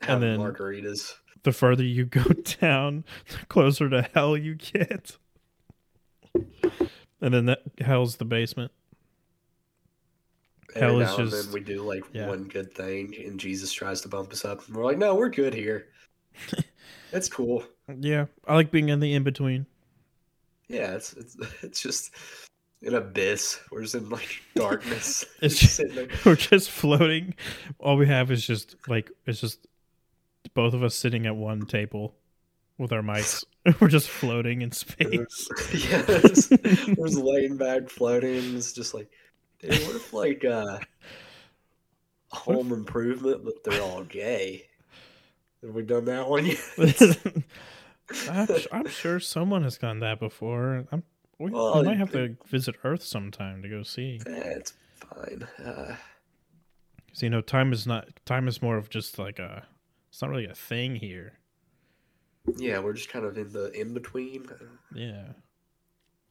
having 0.00 0.20
then- 0.22 0.38
margaritas. 0.40 1.14
the 1.42 1.52
further 1.52 1.84
you 1.84 2.06
go 2.06 2.24
down, 2.60 3.04
the 3.28 3.44
closer 3.46 3.90
to 3.90 4.08
hell 4.14 4.36
you 4.38 4.54
get. 4.54 5.18
And 6.34 7.32
then 7.32 7.46
that 7.46 7.62
hell's 7.80 8.16
the 8.16 8.24
basement. 8.24 8.72
Every 10.74 10.88
Hell 10.88 11.00
is 11.00 11.08
now 11.08 11.16
and 11.22 11.30
just- 11.30 11.44
then 11.44 11.52
we 11.52 11.60
do 11.60 11.82
like 11.82 12.04
yeah. 12.12 12.28
one 12.28 12.44
good 12.44 12.72
thing, 12.74 13.14
and 13.24 13.38
Jesus 13.38 13.72
tries 13.72 14.00
to 14.02 14.08
bump 14.08 14.32
us 14.32 14.44
up, 14.44 14.66
and 14.66 14.76
we're 14.76 14.84
like, 14.84 14.98
"No, 14.98 15.14
we're 15.14 15.28
good 15.28 15.54
here. 15.54 15.88
That's 17.10 17.28
cool." 17.28 17.64
Yeah, 18.00 18.26
I 18.48 18.54
like 18.54 18.70
being 18.70 18.88
in 18.88 19.00
the 19.00 19.12
in 19.14 19.22
between. 19.22 19.66
Yeah, 20.68 20.94
it's 20.94 21.12
it's 21.12 21.36
it's 21.62 21.80
just 21.82 22.12
an 22.82 22.94
abyss. 22.94 23.60
We're 23.70 23.82
just 23.82 23.94
in 23.94 24.08
like 24.08 24.40
darkness. 24.54 25.24
It's 25.42 25.58
just 25.58 25.76
there. 25.94 26.08
We're 26.24 26.36
just 26.36 26.70
floating. 26.70 27.34
All 27.78 27.96
we 27.96 28.06
have 28.06 28.30
is 28.30 28.46
just 28.46 28.76
like 28.88 29.10
it's 29.26 29.40
just 29.40 29.66
both 30.54 30.72
of 30.74 30.82
us 30.82 30.94
sitting 30.94 31.26
at 31.26 31.36
one 31.36 31.66
table 31.66 32.14
with 32.78 32.92
our 32.92 33.02
mics. 33.02 33.44
We're 33.80 33.88
just 33.88 34.08
floating 34.08 34.62
in 34.62 34.72
space. 34.72 35.48
yes, 35.72 36.50
we're 36.50 37.06
just 37.06 37.18
laying 37.18 37.56
back, 37.56 37.88
floating. 37.88 38.56
It's 38.56 38.72
just 38.72 38.92
like, 38.92 39.08
dude, 39.60 39.70
what 39.86 39.94
if 39.94 40.12
like 40.12 40.44
uh, 40.44 40.80
Home 42.32 42.72
Improvement, 42.72 43.44
but 43.44 43.62
they're 43.62 43.80
all 43.80 44.02
gay? 44.02 44.66
Have 45.62 45.76
we 45.76 45.82
done 45.82 46.06
that 46.06 46.28
one 46.28 46.46
yet? 46.46 47.44
I'm, 48.28 48.48
I'm 48.72 48.88
sure 48.88 49.20
someone 49.20 49.62
has 49.62 49.78
done 49.78 50.00
that 50.00 50.18
before. 50.18 50.84
I'm, 50.90 51.04
we, 51.38 51.50
we 51.50 51.82
might 51.82 51.98
have 51.98 52.10
to 52.12 52.36
visit 52.48 52.74
Earth 52.82 53.04
sometime 53.04 53.62
to 53.62 53.68
go 53.68 53.84
see. 53.84 54.20
It's 54.26 54.74
fine. 54.96 55.46
Uh, 55.64 55.94
Because 57.06 57.22
you 57.22 57.30
know, 57.30 57.40
time 57.42 57.72
is 57.72 57.86
not 57.86 58.08
time 58.26 58.48
is 58.48 58.60
more 58.60 58.76
of 58.76 58.90
just 58.90 59.20
like 59.20 59.38
a. 59.38 59.66
It's 60.08 60.20
not 60.20 60.30
really 60.30 60.46
a 60.46 60.54
thing 60.54 60.96
here. 60.96 61.38
Yeah, 62.56 62.78
we're 62.78 62.92
just 62.92 63.08
kind 63.08 63.24
of 63.24 63.36
in 63.38 63.52
the 63.52 63.70
in 63.72 63.94
between. 63.94 64.46
Yeah. 64.94 65.24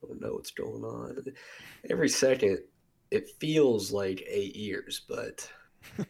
I 0.03 0.07
don't 0.07 0.21
know 0.21 0.33
what's 0.33 0.51
going 0.51 0.83
on. 0.83 1.23
Every 1.89 2.09
second, 2.09 2.59
it 3.11 3.29
feels 3.39 3.91
like 3.91 4.23
eight 4.27 4.55
years, 4.55 5.01
but 5.07 5.47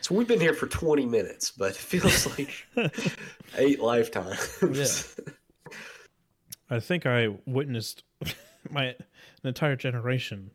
so 0.00 0.14
we've 0.14 0.28
been 0.28 0.40
here 0.40 0.54
for 0.54 0.66
twenty 0.66 1.06
minutes, 1.06 1.50
but 1.52 1.70
it 1.70 1.76
feels 1.76 2.26
like 2.38 2.66
eight 3.56 3.80
lifetimes. 3.80 4.58
yeah. 4.72 5.24
I 6.70 6.80
think 6.80 7.06
I 7.06 7.28
witnessed 7.46 8.02
my 8.70 8.86
an 8.86 8.96
entire 9.44 9.76
generation. 9.76 10.50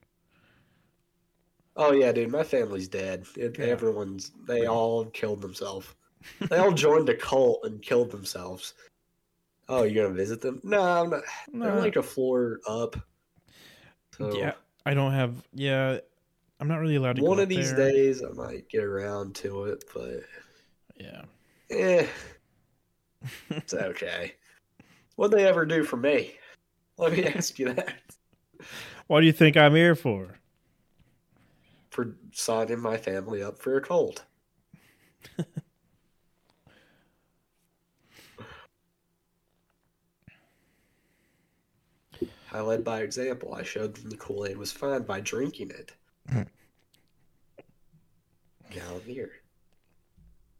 Oh 1.75 1.93
yeah, 1.93 2.11
dude, 2.11 2.31
my 2.31 2.43
family's 2.43 2.89
dead. 2.89 3.25
It, 3.37 3.57
Yeah. 3.57 3.65
Everyone's 3.65 4.31
they 4.47 4.65
all 4.65 5.05
killed 5.05 5.41
themselves. 5.41 5.87
They 6.49 6.57
all 6.57 6.71
joined 6.71 7.09
a 7.09 7.15
cult 7.15 7.61
and 7.63 7.81
killed 7.81 8.11
themselves. 8.11 8.73
Oh, 9.67 9.83
you're 9.83 10.03
gonna 10.03 10.15
visit 10.15 10.41
them? 10.41 10.59
No, 10.63 10.81
I'm 10.81 11.09
not. 11.11 11.23
They're 11.53 11.75
like 11.79 11.95
a 11.95 12.03
floor 12.03 12.59
up. 12.67 12.95
So 14.17 14.35
Yeah, 14.35 14.53
I 14.85 14.93
don't 14.93 15.11
have. 15.13 15.35
Yeah, 15.53 15.99
I'm 16.59 16.67
not 16.67 16.79
really 16.79 16.95
allowed 16.95 17.17
to. 17.17 17.21
one 17.21 17.39
of 17.39 17.49
these 17.49 17.73
there. 17.75 17.91
days 17.91 18.23
I 18.23 18.29
might 18.31 18.67
get 18.69 18.83
around 18.83 19.35
to 19.35 19.65
it, 19.65 19.83
but 19.93 20.21
Yeah. 20.97 21.21
eh, 21.69 22.07
it's 23.51 23.73
okay. 23.73 24.33
What'd 25.15 25.37
they 25.37 25.45
ever 25.45 25.65
do 25.65 25.83
for 25.83 25.97
me? 25.97 26.35
Let 26.97 27.13
me 27.13 27.25
ask 27.35 27.59
you 27.59 27.73
that. 27.73 27.93
What 29.07 29.21
do 29.21 29.25
you 29.27 29.31
think 29.33 29.55
I'm 29.55 29.75
here 29.75 29.95
for? 29.95 30.39
For 31.91 32.15
signing 32.31 32.79
my 32.79 32.97
family 32.97 33.41
up 33.43 33.59
for 33.59 33.77
a 33.77 33.81
cult. 33.81 34.25
I 42.51 42.61
led 42.61 42.83
by 42.83 43.01
example. 43.01 43.53
I 43.53 43.63
showed 43.63 43.95
them 43.95 44.09
the 44.09 44.17
Kool 44.17 44.45
Aid 44.45 44.57
was 44.57 44.71
fine 44.71 45.03
by 45.03 45.19
drinking 45.19 45.69
it. 45.71 45.91
Down 48.73 49.01
here. 49.05 49.31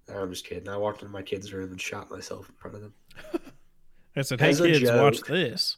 No, 0.07 0.15
I'm 0.21 0.31
just 0.31 0.45
kidding. 0.45 0.67
I 0.67 0.77
walked 0.77 1.01
into 1.01 1.11
my 1.13 1.21
kids' 1.21 1.53
room 1.53 1.71
and 1.71 1.79
shot 1.81 2.09
myself 2.09 2.49
in 2.49 2.55
front 2.55 2.75
of 2.77 2.81
them. 2.81 2.93
I 4.15 4.21
said, 4.21 4.39
"Hey 4.39 4.49
As 4.49 4.59
a 4.59 4.67
kids, 4.67 4.91
watch 4.91 5.17
joke. 5.17 5.27
this." 5.27 5.77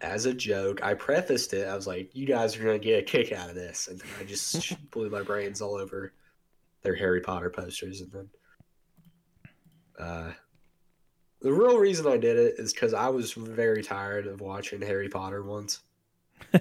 As 0.00 0.26
a 0.26 0.34
joke, 0.34 0.82
I 0.82 0.94
prefaced 0.94 1.54
it. 1.54 1.66
I 1.68 1.74
was 1.76 1.86
like, 1.86 2.10
"You 2.14 2.26
guys 2.26 2.56
are 2.56 2.64
gonna 2.64 2.78
get 2.80 2.98
a 2.98 3.02
kick 3.02 3.32
out 3.32 3.48
of 3.48 3.54
this," 3.54 3.86
and 3.88 4.00
then 4.00 4.08
I 4.20 4.24
just 4.24 4.74
blew 4.90 5.08
my 5.08 5.22
brains 5.22 5.60
all 5.62 5.74
over 5.76 6.12
their 6.82 6.96
Harry 6.96 7.20
Potter 7.20 7.48
posters, 7.50 8.00
and 8.00 8.10
then 8.12 8.28
uh, 9.98 10.32
the 11.44 11.52
real 11.52 11.78
reason 11.78 12.06
I 12.06 12.16
did 12.16 12.36
it 12.38 12.54
is 12.58 12.72
because 12.72 12.94
I 12.94 13.08
was 13.08 13.34
very 13.34 13.82
tired 13.82 14.26
of 14.26 14.40
watching 14.40 14.80
Harry 14.80 15.08
Potter 15.08 15.42
once. 15.44 15.80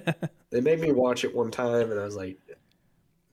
They 0.52 0.62
made 0.62 0.80
me 0.80 0.92
watch 0.92 1.24
it 1.24 1.34
one 1.34 1.50
time, 1.50 1.90
and 1.90 2.00
I 2.00 2.04
was 2.06 2.16
like, 2.16 2.38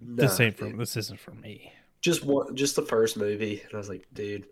nah, 0.01 0.23
this 0.23 0.41
ain't 0.41 0.57
for. 0.57 0.71
This 0.73 0.97
isn't 0.97 1.21
for 1.21 1.33
me. 1.33 1.71
just 2.01 2.25
one, 2.25 2.57
just 2.57 2.77
the 2.77 2.83
first 2.87 3.19
movie, 3.19 3.61
and 3.61 3.75
I 3.75 3.77
was 3.77 3.91
like, 3.91 4.07
dude, 4.15 4.47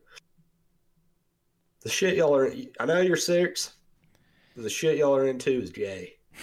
the 1.81 1.89
shit 1.89 2.17
y'all 2.17 2.35
are. 2.37 2.53
I 2.79 2.85
know 2.85 3.01
you're 3.01 3.17
six. 3.17 3.77
but 4.55 4.65
The 4.65 4.69
shit 4.69 4.99
y'all 4.99 5.17
are 5.17 5.29
into 5.29 5.51
is 5.51 5.71
gay. 5.71 6.17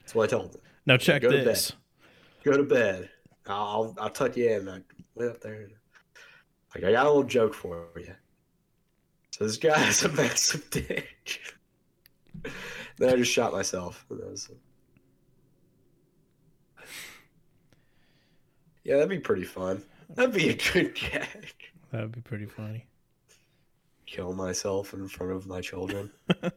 That's 0.00 0.14
what 0.14 0.24
I 0.24 0.26
told 0.38 0.52
them. 0.54 0.62
Now 0.86 0.96
check 0.96 1.20
Go 1.20 1.30
to 1.30 1.36
bed. 1.36 1.46
this. 1.46 1.72
Go 2.42 2.56
to 2.56 2.62
bed. 2.62 3.10
I'll 3.46 3.94
I'll 4.00 4.08
tuck 4.08 4.38
you 4.38 4.48
in. 4.50 4.66
I 4.66 4.80
went 5.14 5.30
up 5.32 5.40
there. 5.42 5.68
Like 6.74 6.84
I 6.84 6.92
got 6.92 7.04
a 7.04 7.08
little 7.10 7.22
joke 7.24 7.52
for 7.52 7.88
you. 7.98 8.14
So 9.34 9.42
this 9.46 9.56
guy 9.56 9.76
has 9.78 10.04
a 10.04 10.08
massive 10.10 10.70
dick. 10.70 11.40
then 12.98 13.08
I 13.12 13.16
just 13.16 13.32
shot 13.32 13.52
myself. 13.52 14.06
That 14.08 14.30
was- 14.30 14.48
Yeah, 18.84 18.94
that'd 18.96 19.08
be 19.08 19.18
pretty 19.18 19.42
fun. 19.42 19.82
That'd 20.10 20.34
be 20.34 20.50
a 20.50 20.54
good 20.72 20.94
gag. 20.94 21.52
That 21.90 22.02
would 22.02 22.12
be 22.12 22.20
pretty 22.20 22.46
funny. 22.46 22.86
Kill 24.06 24.34
myself 24.34 24.92
in 24.94 25.08
front 25.08 25.32
of 25.32 25.48
my 25.48 25.60
children. 25.60 26.12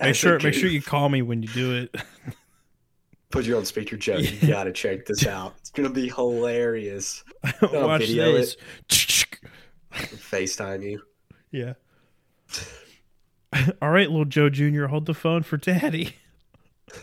Make 0.00 0.14
sure, 0.14 0.40
make 0.40 0.54
sure 0.54 0.70
you 0.70 0.80
call 0.80 1.10
me 1.10 1.20
when 1.20 1.42
you 1.42 1.48
do 1.50 1.74
it. 1.74 1.94
put 3.30 3.44
you 3.44 3.58
on 3.58 3.66
speaker, 3.66 3.94
Joe. 3.98 4.16
You 4.16 4.48
gotta 4.48 4.72
check 4.72 5.04
this 5.04 5.26
out. 5.26 5.52
It's 5.58 5.68
gonna 5.70 5.90
be 5.90 6.08
hilarious. 6.08 7.22
Watch 7.62 8.00
video 8.00 8.32
this. 8.32 8.56
FaceTime 9.92 10.82
you. 10.82 11.02
Yeah. 11.50 11.74
All 13.82 13.90
right, 13.90 14.08
little 14.08 14.24
Joe 14.24 14.48
Jr., 14.48 14.86
hold 14.86 15.06
the 15.06 15.14
phone 15.14 15.42
for 15.42 15.56
Daddy. 15.56 16.16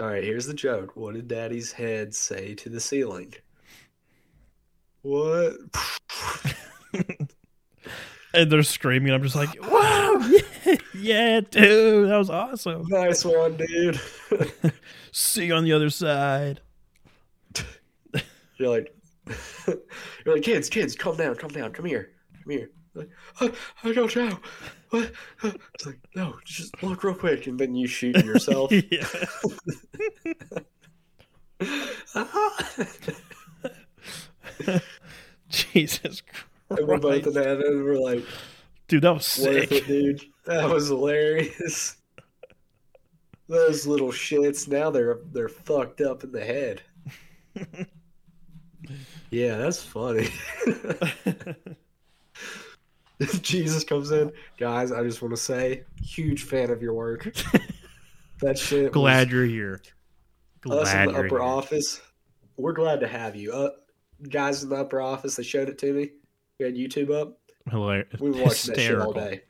All 0.00 0.06
right, 0.06 0.24
here's 0.24 0.46
the 0.46 0.54
joke. 0.54 0.96
What 0.96 1.14
did 1.14 1.28
Daddy's 1.28 1.72
head 1.72 2.14
say 2.14 2.54
to 2.54 2.68
the 2.68 2.80
ceiling? 2.80 3.34
What? 5.02 5.54
And 8.34 8.52
they're 8.52 8.62
screaming. 8.62 9.12
I'm 9.12 9.22
just 9.22 9.34
like, 9.34 9.50
wow, 9.70 10.30
yeah, 10.64 10.76
yeah, 10.94 11.40
dude, 11.40 12.10
that 12.10 12.16
was 12.16 12.28
awesome. 12.28 12.86
nice 12.88 13.24
one, 13.24 13.56
dude. 13.56 13.98
See 15.12 15.46
you 15.46 15.54
on 15.54 15.64
the 15.64 15.72
other 15.72 15.88
side. 15.88 16.60
You're 18.58 18.68
like, 18.68 18.94
you're 19.66 20.34
like, 20.34 20.42
kids, 20.42 20.68
kids, 20.68 20.94
calm 20.94 21.16
down, 21.16 21.34
calm 21.36 21.50
down, 21.50 21.72
come 21.72 21.84
here, 21.86 22.10
come 22.42 22.50
here. 22.50 22.70
Like, 22.94 23.08
I, 23.40 23.52
I 23.84 23.92
don't 23.92 24.14
know. 24.16 24.38
What? 24.90 25.12
It's 25.44 25.86
like, 25.86 26.00
no, 26.16 26.36
just 26.44 26.82
look 26.82 27.04
real 27.04 27.14
quick, 27.14 27.46
and 27.46 27.58
then 27.58 27.74
you 27.74 27.86
shoot 27.86 28.16
yourself. 28.24 28.72
Jesus 35.48 36.22
and 36.70 36.86
we're 36.86 36.98
both 36.98 37.26
in 37.26 37.34
heaven. 37.34 37.66
and 37.66 37.84
We're 37.84 37.98
like, 37.98 38.24
Dude, 38.88 39.02
that 39.02 39.14
was 39.14 39.26
sick. 39.26 39.70
it, 39.70 39.86
dude. 39.86 40.22
That 40.44 40.68
was 40.70 40.88
hilarious. 40.88 41.96
Those 43.48 43.86
little 43.86 44.10
shits. 44.10 44.68
Now 44.68 44.90
they're 44.90 45.18
they're 45.32 45.48
fucked 45.48 46.00
up 46.00 46.24
in 46.24 46.32
the 46.32 46.44
head. 46.44 46.82
yeah, 49.30 49.56
that's 49.56 49.82
funny. 49.82 50.28
Jesus 53.42 53.82
comes 53.84 54.10
in, 54.10 54.30
guys. 54.58 54.92
I 54.92 55.02
just 55.02 55.20
want 55.22 55.34
to 55.34 55.40
say, 55.40 55.84
huge 56.00 56.44
fan 56.44 56.70
of 56.70 56.82
your 56.82 56.94
work. 56.94 57.34
That 58.40 58.58
shit. 58.58 58.92
Glad 58.92 59.30
you're 59.30 59.44
here. 59.44 59.80
was, 60.64 60.88
us 60.88 60.94
in 60.94 61.04
Glad 61.04 61.14
the 61.14 61.18
upper 61.18 61.28
here. 61.28 61.42
office. 61.42 62.00
We're 62.56 62.72
glad 62.72 63.00
to 63.00 63.08
have 63.08 63.36
you. 63.36 63.52
Uh, 63.52 63.70
guys 64.28 64.62
in 64.62 64.68
the 64.68 64.76
upper 64.76 65.00
office, 65.00 65.36
they 65.36 65.42
showed 65.44 65.68
it 65.68 65.78
to 65.78 65.92
me. 65.92 66.10
We 66.58 66.64
had 66.64 66.74
YouTube 66.74 67.10
up. 67.10 67.38
Hilarious. 67.70 68.20
We 68.20 68.30
were 68.30 68.42
watching 68.42 68.74
that 68.74 68.80
shit 68.80 68.98
all 68.98 69.12
day. 69.12 69.42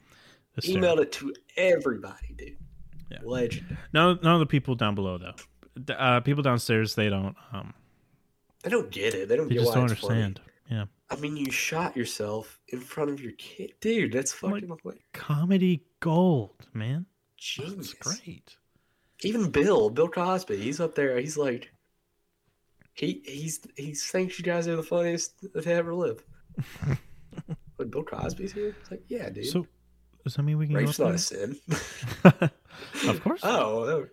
Hysterical. 0.54 0.88
Emailed 0.88 1.00
it 1.02 1.12
to 1.12 1.34
everybody, 1.56 2.34
dude. 2.36 2.56
Yeah. 3.10 3.18
Legend. 3.22 3.76
None, 3.92 4.18
none 4.22 4.34
of 4.34 4.40
the 4.40 4.46
people 4.46 4.74
down 4.74 4.94
below 4.94 5.18
though. 5.18 5.94
Uh, 5.94 6.20
people 6.20 6.42
downstairs, 6.42 6.94
they 6.94 7.08
don't. 7.08 7.34
Um, 7.52 7.72
They 8.68 8.74
don't 8.74 8.90
get 8.90 9.14
it. 9.14 9.30
They 9.30 9.36
don't 9.36 9.48
they 9.48 9.54
get 9.54 9.60
just 9.60 9.74
why 9.74 9.80
don't 9.80 9.92
it's 9.92 10.00
funny. 10.02 10.22
understand. 10.22 10.40
Yeah, 10.70 10.84
I 11.08 11.16
mean, 11.16 11.38
you 11.38 11.50
shot 11.50 11.96
yourself 11.96 12.60
in 12.68 12.80
front 12.80 13.08
of 13.08 13.18
your 13.18 13.32
kid, 13.38 13.72
dude. 13.80 14.12
That's 14.12 14.30
fucking 14.34 14.68
like, 14.84 15.00
comedy 15.14 15.84
gold, 16.00 16.66
man. 16.74 17.06
genius. 17.38 17.94
That's 17.94 18.18
great. 18.18 18.56
Even 19.22 19.50
Bill, 19.50 19.88
Bill 19.88 20.08
Cosby, 20.08 20.58
he's 20.58 20.80
up 20.80 20.94
there. 20.94 21.18
He's 21.18 21.38
like, 21.38 21.72
he 22.92 23.22
he's 23.24 23.60
he 23.74 23.94
thinks 23.94 24.38
you 24.38 24.44
guys 24.44 24.68
are 24.68 24.76
the 24.76 24.82
funniest 24.82 25.50
that 25.54 25.66
ever 25.66 25.94
lived. 25.94 26.24
but 27.78 27.90
Bill 27.90 28.04
Cosby's 28.04 28.52
here. 28.52 28.76
It's 28.82 28.90
like, 28.90 29.02
yeah, 29.08 29.30
dude. 29.30 29.46
So, 29.46 29.66
does 30.24 30.34
that 30.34 30.42
mean 30.42 30.58
we 30.58 30.66
can 30.66 30.76
Rape's 30.76 30.98
not 30.98 31.14
a 31.14 31.18
sin. 31.18 31.58
of 32.24 33.22
course. 33.22 33.40
oh, 33.44 34.06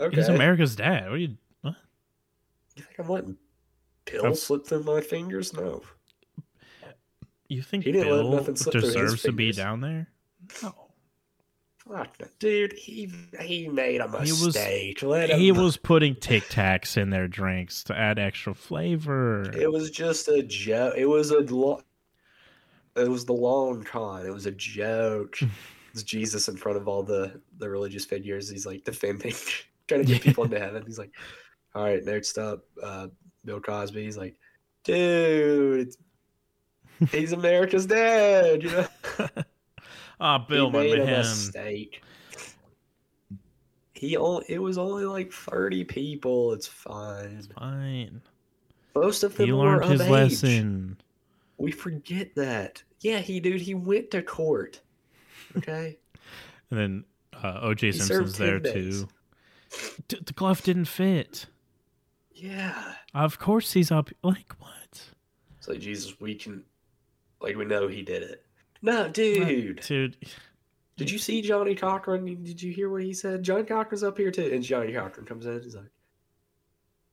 oh, 0.00 0.04
okay. 0.04 0.16
He's 0.16 0.26
America's 0.26 0.74
dad. 0.74 1.04
What 1.04 1.12
are 1.12 1.18
you? 1.18 1.36
What? 1.60 1.76
You 2.74 2.82
think 2.82 2.98
I'm 2.98 3.08
letting 3.08 3.36
Bill 4.12 4.24
I'm- 4.26 4.34
slip 4.34 4.66
through 4.66 4.82
my 4.84 5.00
fingers? 5.00 5.52
No. 5.52 5.82
You 7.48 7.62
think 7.62 7.84
He 7.84 7.92
didn't 7.92 8.10
let 8.14 8.26
nothing 8.34 8.56
slip 8.56 8.72
deserves 8.74 9.22
to 9.22 9.32
be 9.32 9.52
down 9.52 9.80
there? 9.80 10.08
No. 10.62 10.74
Fuck. 11.78 12.16
Dude, 12.38 12.72
he 12.74 13.12
he 13.40 13.68
made 13.68 14.00
a 14.00 14.06
He 14.22 14.30
was- 14.30 14.46
mistake. 14.46 15.02
Let 15.02 15.30
him. 15.30 15.40
He 15.40 15.50
was 15.52 15.76
putting 15.76 16.14
Tic 16.14 16.44
Tacs 16.44 16.96
in 16.96 17.10
their 17.10 17.26
drinks 17.28 17.82
to 17.84 17.96
add 17.98 18.18
extra 18.18 18.54
flavor. 18.54 19.50
It 19.58 19.70
was 19.70 19.90
just 19.90 20.28
a 20.28 20.42
joke. 20.42 20.94
It 20.96 21.06
was 21.06 21.30
a 21.32 21.40
lo- 21.40 21.82
It 22.96 23.08
was 23.08 23.24
the 23.24 23.32
long 23.32 23.82
con. 23.84 24.24
It 24.26 24.32
was 24.32 24.46
a 24.46 24.52
joke. 24.52 25.38
it's 25.92 26.04
Jesus 26.04 26.48
in 26.48 26.56
front 26.56 26.78
of 26.78 26.86
all 26.88 27.02
the 27.02 27.40
the 27.58 27.68
religious 27.68 28.04
figures. 28.04 28.48
He's 28.48 28.64
like 28.64 28.84
defending, 28.84 29.34
trying 29.88 30.02
to 30.02 30.06
get 30.06 30.18
Yeah. 30.18 30.30
people 30.30 30.44
into 30.44 30.60
heaven. 30.60 30.84
He's 30.86 30.98
like, 30.98 31.10
"All 31.74 31.82
right, 31.84 32.02
next 32.04 32.38
up, 32.38 32.64
uh, 32.82 33.08
Bill 33.44 33.60
Cosby." 33.60 34.04
He's 34.04 34.16
like, 34.16 34.36
"Dude, 34.84 35.88
it's- 35.88 37.10
he's 37.12 37.32
America's 37.32 37.86
dad." 37.86 38.62
You 38.62 38.70
know. 38.70 38.88
Ah, 40.24 40.38
Bill, 40.38 40.66
he 40.66 40.72
my 40.72 40.78
made 40.84 40.98
a 41.00 41.04
mistake. 41.06 42.00
He 43.94 44.16
only 44.16 44.44
it 44.48 44.58
was 44.60 44.78
only 44.78 45.04
like 45.04 45.32
thirty 45.32 45.84
people. 45.84 46.52
It's 46.52 46.66
fine. 46.66 47.36
It's 47.38 47.46
Fine. 47.48 48.20
Most 48.94 49.22
of 49.24 49.34
them 49.36 49.46
He 49.46 49.52
learned 49.52 49.84
his 49.86 50.00
age. 50.00 50.10
lesson. 50.10 50.96
We 51.58 51.72
forget 51.72 52.34
that. 52.36 52.82
Yeah, 53.00 53.18
he 53.18 53.40
dude. 53.40 53.60
He 53.60 53.74
went 53.74 54.10
to 54.12 54.22
court. 54.22 54.80
Okay. 55.56 55.98
And 56.70 56.80
then 56.80 57.04
uh, 57.34 57.66
OJ 57.66 57.80
He 57.80 57.92
Simpson's 57.92 58.38
there 58.38 58.58
days. 58.58 59.02
too. 59.02 59.08
D- 60.08 60.20
the 60.24 60.32
glove 60.32 60.62
didn't 60.62 60.86
fit. 60.86 61.44
Yeah. 62.42 62.94
Of 63.14 63.38
course 63.38 63.72
he's 63.72 63.92
up. 63.92 64.10
Like 64.24 64.52
what? 64.58 65.10
It's 65.58 65.68
like 65.68 65.78
Jesus. 65.78 66.20
We 66.20 66.34
can, 66.34 66.64
like, 67.40 67.56
we 67.56 67.64
know 67.64 67.86
he 67.86 68.02
did 68.02 68.24
it. 68.24 68.44
No, 68.82 69.08
dude. 69.08 69.80
Dude, 69.80 70.16
Did 70.96 71.08
you 71.08 71.18
see 71.18 71.40
Johnnie 71.40 71.76
Cochran? 71.76 72.42
Did 72.42 72.60
you 72.60 72.72
hear 72.72 72.90
what 72.90 73.02
he 73.04 73.14
said? 73.14 73.44
Johnnie 73.44 73.62
Cochran's 73.62 74.02
up 74.02 74.18
here 74.18 74.32
too, 74.32 74.50
and 74.52 74.62
Johnny 74.62 74.92
Cochran 74.92 75.24
comes 75.24 75.46
in. 75.46 75.62
He's 75.62 75.76
like, 75.76 75.90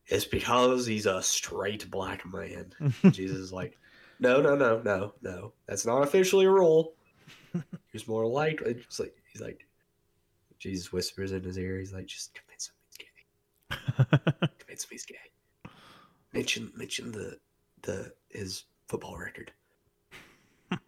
"It's 0.08 0.26
because 0.26 0.88
he's 0.88 1.06
a 1.06 1.22
straight 1.22 1.92
black 1.92 2.26
man." 2.26 2.74
Jesus 3.12 3.38
is 3.38 3.54
like, 3.54 3.78
"No, 4.20 4.42
no, 4.42 4.56
no, 4.56 4.82
no, 4.84 5.14
no. 5.22 5.54
That's 5.68 5.86
not 5.86 6.02
officially 6.02 6.46
a 6.46 6.52
rule. 6.52 6.94
He's 7.92 8.08
more 8.08 8.26
like 8.26 8.62
it's 8.66 9.00
like 9.00 9.16
he's 9.32 9.42
like." 9.42 9.68
Jesus 10.58 10.92
whispers 10.92 11.32
in 11.32 11.44
his 11.44 11.58
ear. 11.58 11.78
He's 11.78 11.94
like, 11.94 12.08
"Just 12.08 12.34
convince 12.34 12.49
him 12.49 12.49
he's 12.49 12.49
gay. 12.49 12.49
Convince 13.70 14.88
he's 14.90 15.06
gay. 15.06 15.16
Mention, 16.34 16.72
mention 16.76 17.12
the 17.12 17.40
the 17.82 18.14
his 18.30 18.66
football 18.88 19.18
record." 19.18 19.52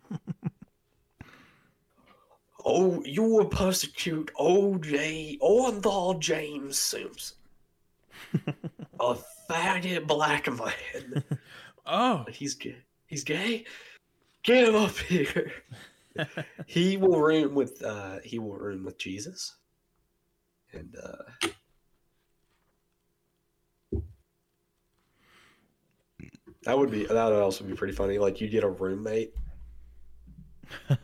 Oh, 2.63 3.03
you 3.03 3.23
will 3.23 3.45
persecute 3.45 4.31
OJ 4.39 5.39
Orenthal 5.39 6.19
James 6.19 6.77
Simpson. 6.77 7.37
a 8.99 9.17
faggot 9.49 10.05
black 10.07 10.51
man. 10.51 11.23
oh, 11.85 12.25
He's 12.29 12.53
gay. 12.55 12.77
He's 13.07 13.23
gay. 13.23 13.65
Get 14.43 14.67
him 14.67 14.75
up 14.75 14.97
here. 14.97 15.51
he 16.65 16.97
will 16.97 17.19
room 17.19 17.55
with 17.55 17.81
uh 17.83 18.19
he 18.23 18.37
will 18.39 18.55
room 18.55 18.83
with 18.83 18.97
Jesus. 18.97 19.55
And 20.73 20.95
uh 21.01 21.49
that 26.63 26.77
would 26.77 26.91
be 26.91 27.05
that 27.05 27.29
would 27.29 27.41
also 27.41 27.63
be 27.63 27.73
pretty 27.73 27.93
funny. 27.93 28.17
Like 28.19 28.41
you 28.41 28.49
get 28.49 28.63
a 28.63 28.69
roommate 28.69 29.33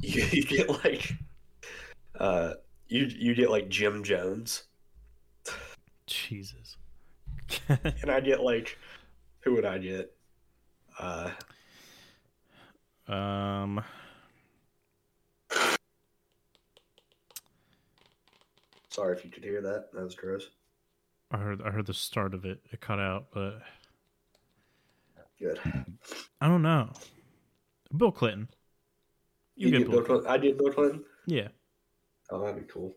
you, 0.00 0.22
you 0.32 0.42
get 0.44 0.68
like 0.84 1.12
uh 2.18 2.54
you 2.88 3.04
you 3.04 3.34
get 3.34 3.50
like 3.50 3.68
Jim 3.68 4.02
Jones 4.02 4.64
Jesus. 6.06 6.76
and 7.68 8.10
I 8.10 8.20
get 8.20 8.42
like 8.42 8.78
who 9.40 9.54
would 9.54 9.64
I 9.64 9.78
get? 9.78 10.12
Uh 10.98 11.30
um, 13.08 13.84
sorry 18.88 19.16
if 19.16 19.24
you 19.24 19.30
could 19.30 19.44
hear 19.44 19.60
that. 19.60 19.92
That 19.92 20.02
was 20.02 20.14
gross. 20.14 20.48
I 21.30 21.38
heard 21.38 21.62
I 21.62 21.70
heard 21.70 21.86
the 21.86 21.94
start 21.94 22.34
of 22.34 22.44
it. 22.44 22.60
It 22.72 22.80
cut 22.80 22.98
out, 22.98 23.26
but 23.32 23.60
Good. 25.38 25.60
I 26.40 26.48
don't 26.48 26.62
know. 26.62 26.90
Bill 27.96 28.12
Clinton. 28.12 28.48
You, 29.54 29.70
get 29.70 29.78
get 29.78 29.90
Bill 29.90 30.02
Clinton. 30.02 30.30
I 30.30 30.36
did 30.38 30.58
Bill 30.58 30.72
Clinton. 30.72 31.04
Yeah. 31.26 31.48
Oh, 32.30 32.40
that'd 32.44 32.56
be 32.66 32.72
cool. 32.72 32.94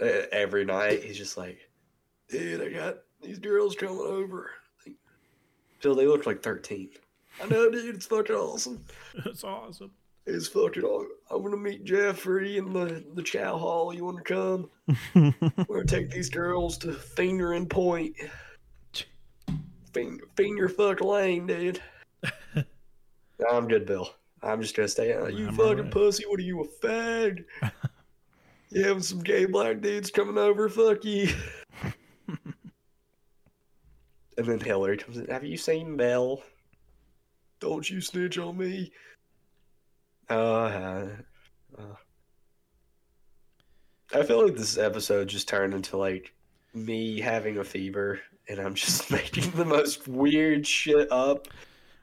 Uh, 0.00 0.26
Every 0.32 0.64
night 0.64 1.02
he's 1.02 1.16
just 1.16 1.36
like, 1.36 1.58
dude, 2.28 2.60
I 2.60 2.68
got 2.68 2.98
these 3.22 3.38
girls 3.38 3.74
coming 3.76 3.98
over. 3.98 4.50
Phil, 5.80 5.94
they 5.94 6.06
look 6.06 6.26
like 6.26 6.42
thirteen. 6.42 6.90
I 7.42 7.46
know, 7.46 7.70
dude. 7.70 7.94
It's 7.94 8.06
fucking 8.06 8.34
awesome. 8.34 8.84
It's 9.26 9.44
awesome. 9.44 9.90
It's 10.26 10.48
fucking 10.48 10.82
awesome. 10.82 11.10
I'm 11.30 11.42
gonna 11.42 11.56
meet 11.56 11.84
Jeffrey 11.84 12.56
in 12.58 12.72
the 12.72 13.04
the 13.14 13.22
chow 13.22 13.56
hall. 13.56 13.94
You 13.94 14.04
want 14.04 14.24
to 14.24 14.34
come? 14.34 14.70
We're 15.68 15.76
gonna 15.76 15.84
take 15.86 16.10
these 16.10 16.28
girls 16.30 16.76
to 16.78 16.92
Finger 16.92 17.52
and 17.52 17.68
Point. 17.68 18.16
Finger, 19.96 20.24
finger 20.36 20.68
fuck 20.68 21.00
lane, 21.00 21.46
dude. 21.46 21.80
I'm 23.50 23.66
good, 23.66 23.86
Bill. 23.86 24.10
I'm 24.42 24.60
just 24.60 24.76
gonna 24.76 24.88
stay 24.88 25.14
out. 25.14 25.32
You 25.32 25.48
I'm 25.48 25.56
fucking 25.56 25.78
alright. 25.78 25.90
pussy. 25.90 26.24
What 26.26 26.38
are 26.38 26.42
you, 26.42 26.62
a 26.62 26.86
fag? 26.86 27.44
you 28.70 28.84
having 28.84 29.02
some 29.02 29.20
gay 29.20 29.46
black 29.46 29.80
dudes 29.80 30.10
coming 30.10 30.36
over? 30.36 30.68
Fuck 30.68 31.02
you. 31.06 31.34
and 32.28 32.44
then 34.36 34.60
Hillary 34.60 34.98
comes 34.98 35.16
in. 35.16 35.28
Have 35.28 35.44
you 35.44 35.56
seen 35.56 35.96
Belle? 35.96 36.42
Don't 37.58 37.88
you 37.88 38.02
snitch 38.02 38.36
on 38.36 38.58
me. 38.58 38.92
Uh, 40.28 40.34
uh, 40.34 41.08
uh. 41.78 41.94
I 44.14 44.22
feel 44.24 44.44
like 44.44 44.56
this 44.56 44.76
episode 44.76 45.28
just 45.28 45.48
turned 45.48 45.72
into 45.72 45.96
like 45.96 46.35
me 46.76 47.20
having 47.20 47.58
a 47.58 47.64
fever 47.64 48.20
and 48.48 48.58
I'm 48.60 48.74
just 48.74 49.10
making 49.10 49.50
the 49.52 49.64
most 49.64 50.06
weird 50.06 50.66
shit 50.66 51.10
up. 51.10 51.48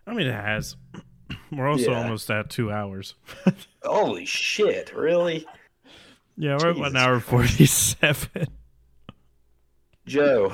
I 0.06 0.14
mean, 0.14 0.28
it 0.28 0.34
has. 0.34 0.76
We're 1.52 1.70
also 1.70 1.91
Yeah. 1.91 2.02
almost 2.02 2.30
at 2.32 2.50
two 2.50 2.72
hours. 2.72 3.16
Holy 3.84 4.26
shit, 4.26 4.94
really? 4.95 5.45
Yeah, 6.36 6.58
we're 6.60 6.70
at 6.72 6.76
Jesus 6.76 6.80
one 6.80 6.98
hour 6.98 7.20
forty-seven. 7.20 8.48
Joe, 10.08 10.52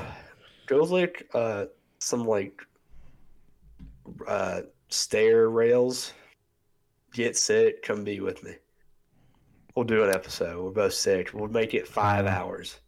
go 0.68 0.80
lick 0.84 1.30
uh 1.34 1.66
some 2.00 2.26
like 2.26 2.62
uh 4.28 4.62
stair 4.90 5.50
rails. 5.50 6.14
Get 7.14 7.38
sick, 7.38 7.82
come 7.82 8.04
be 8.04 8.20
with 8.20 8.44
me. 8.44 8.56
We'll 9.76 9.86
do 9.86 10.04
an 10.04 10.14
episode. 10.14 10.62
We're 10.64 10.72
both 10.72 10.94
sick. 10.94 11.32
We'll 11.34 11.48
make 11.48 11.74
it 11.74 11.88
five 11.88 12.26
hours. 12.28 12.80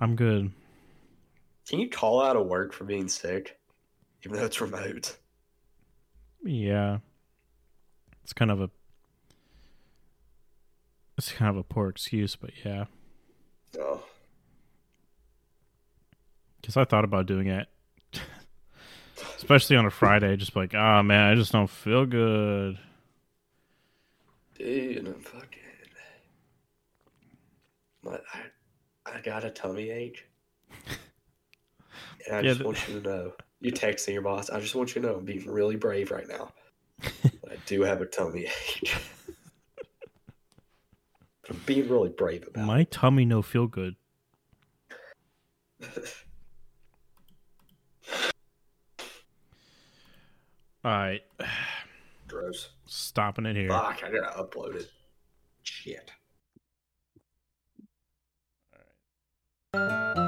I'm 0.00 0.16
good. 0.16 0.52
Can 1.68 1.80
you 1.80 1.88
call 1.90 2.22
out 2.22 2.36
of 2.36 2.46
work 2.46 2.72
for 2.72 2.84
being 2.84 3.08
sick? 3.08 3.58
Even 4.24 4.38
though 4.38 4.44
it's 4.46 4.60
remote. 4.60 5.16
Yeah, 6.44 6.98
it's 8.22 8.32
kind 8.32 8.50
of 8.50 8.60
a 8.60 8.70
it's 11.16 11.32
kind 11.32 11.50
of 11.50 11.56
a 11.56 11.62
poor 11.64 11.88
excuse, 11.88 12.36
but 12.36 12.50
yeah, 12.64 12.84
Oh. 13.78 14.04
because 16.60 16.76
I 16.76 16.84
thought 16.84 17.04
about 17.04 17.26
doing 17.26 17.48
it, 17.48 17.66
especially 19.36 19.76
on 19.76 19.84
a 19.86 19.90
Friday. 19.90 20.36
Just 20.36 20.54
like, 20.54 20.74
oh 20.74 21.02
man, 21.02 21.32
I 21.32 21.34
just 21.34 21.50
don't 21.52 21.68
feel 21.68 22.06
good. 22.06 22.78
Dude, 24.56 25.06
I'm 25.06 25.20
fucking. 25.20 25.58
My, 28.02 28.12
I, 28.32 28.40
I 29.14 29.20
got 29.20 29.44
a 29.44 29.50
tummy 29.50 29.90
ache. 29.90 30.24
And 32.26 32.36
I 32.36 32.40
Yeah, 32.42 32.42
just 32.42 32.64
want 32.64 32.88
you 32.88 33.00
to 33.00 33.08
know. 33.08 33.32
You're 33.60 33.72
texting 33.74 34.12
your 34.12 34.22
boss. 34.22 34.50
I 34.50 34.60
just 34.60 34.74
want 34.74 34.94
you 34.94 35.00
to 35.02 35.08
know 35.08 35.14
I'm 35.16 35.24
being 35.24 35.46
really 35.50 35.76
brave 35.76 36.10
right 36.10 36.28
now. 36.28 36.52
I 37.02 37.56
do 37.66 37.82
have 37.82 38.00
a 38.00 38.06
tummy 38.06 38.46
ache. 38.46 38.94
But 41.42 41.56
I'm 41.56 41.62
being 41.64 41.88
really 41.88 42.10
brave 42.10 42.46
about 42.46 42.66
My 42.66 42.84
tummy 42.84 43.24
no 43.24 43.40
feel 43.40 43.66
good. 43.66 43.96
All 50.84 50.92
right, 50.92 51.22
Gross. 52.28 52.70
stopping 52.86 53.46
it 53.46 53.56
here. 53.56 53.68
Fuck, 53.68 54.02
I 54.04 54.10
gotta 54.10 54.42
upload 54.42 54.76
it. 54.76 54.90
Shit. 55.62 56.10
Música 59.74 60.27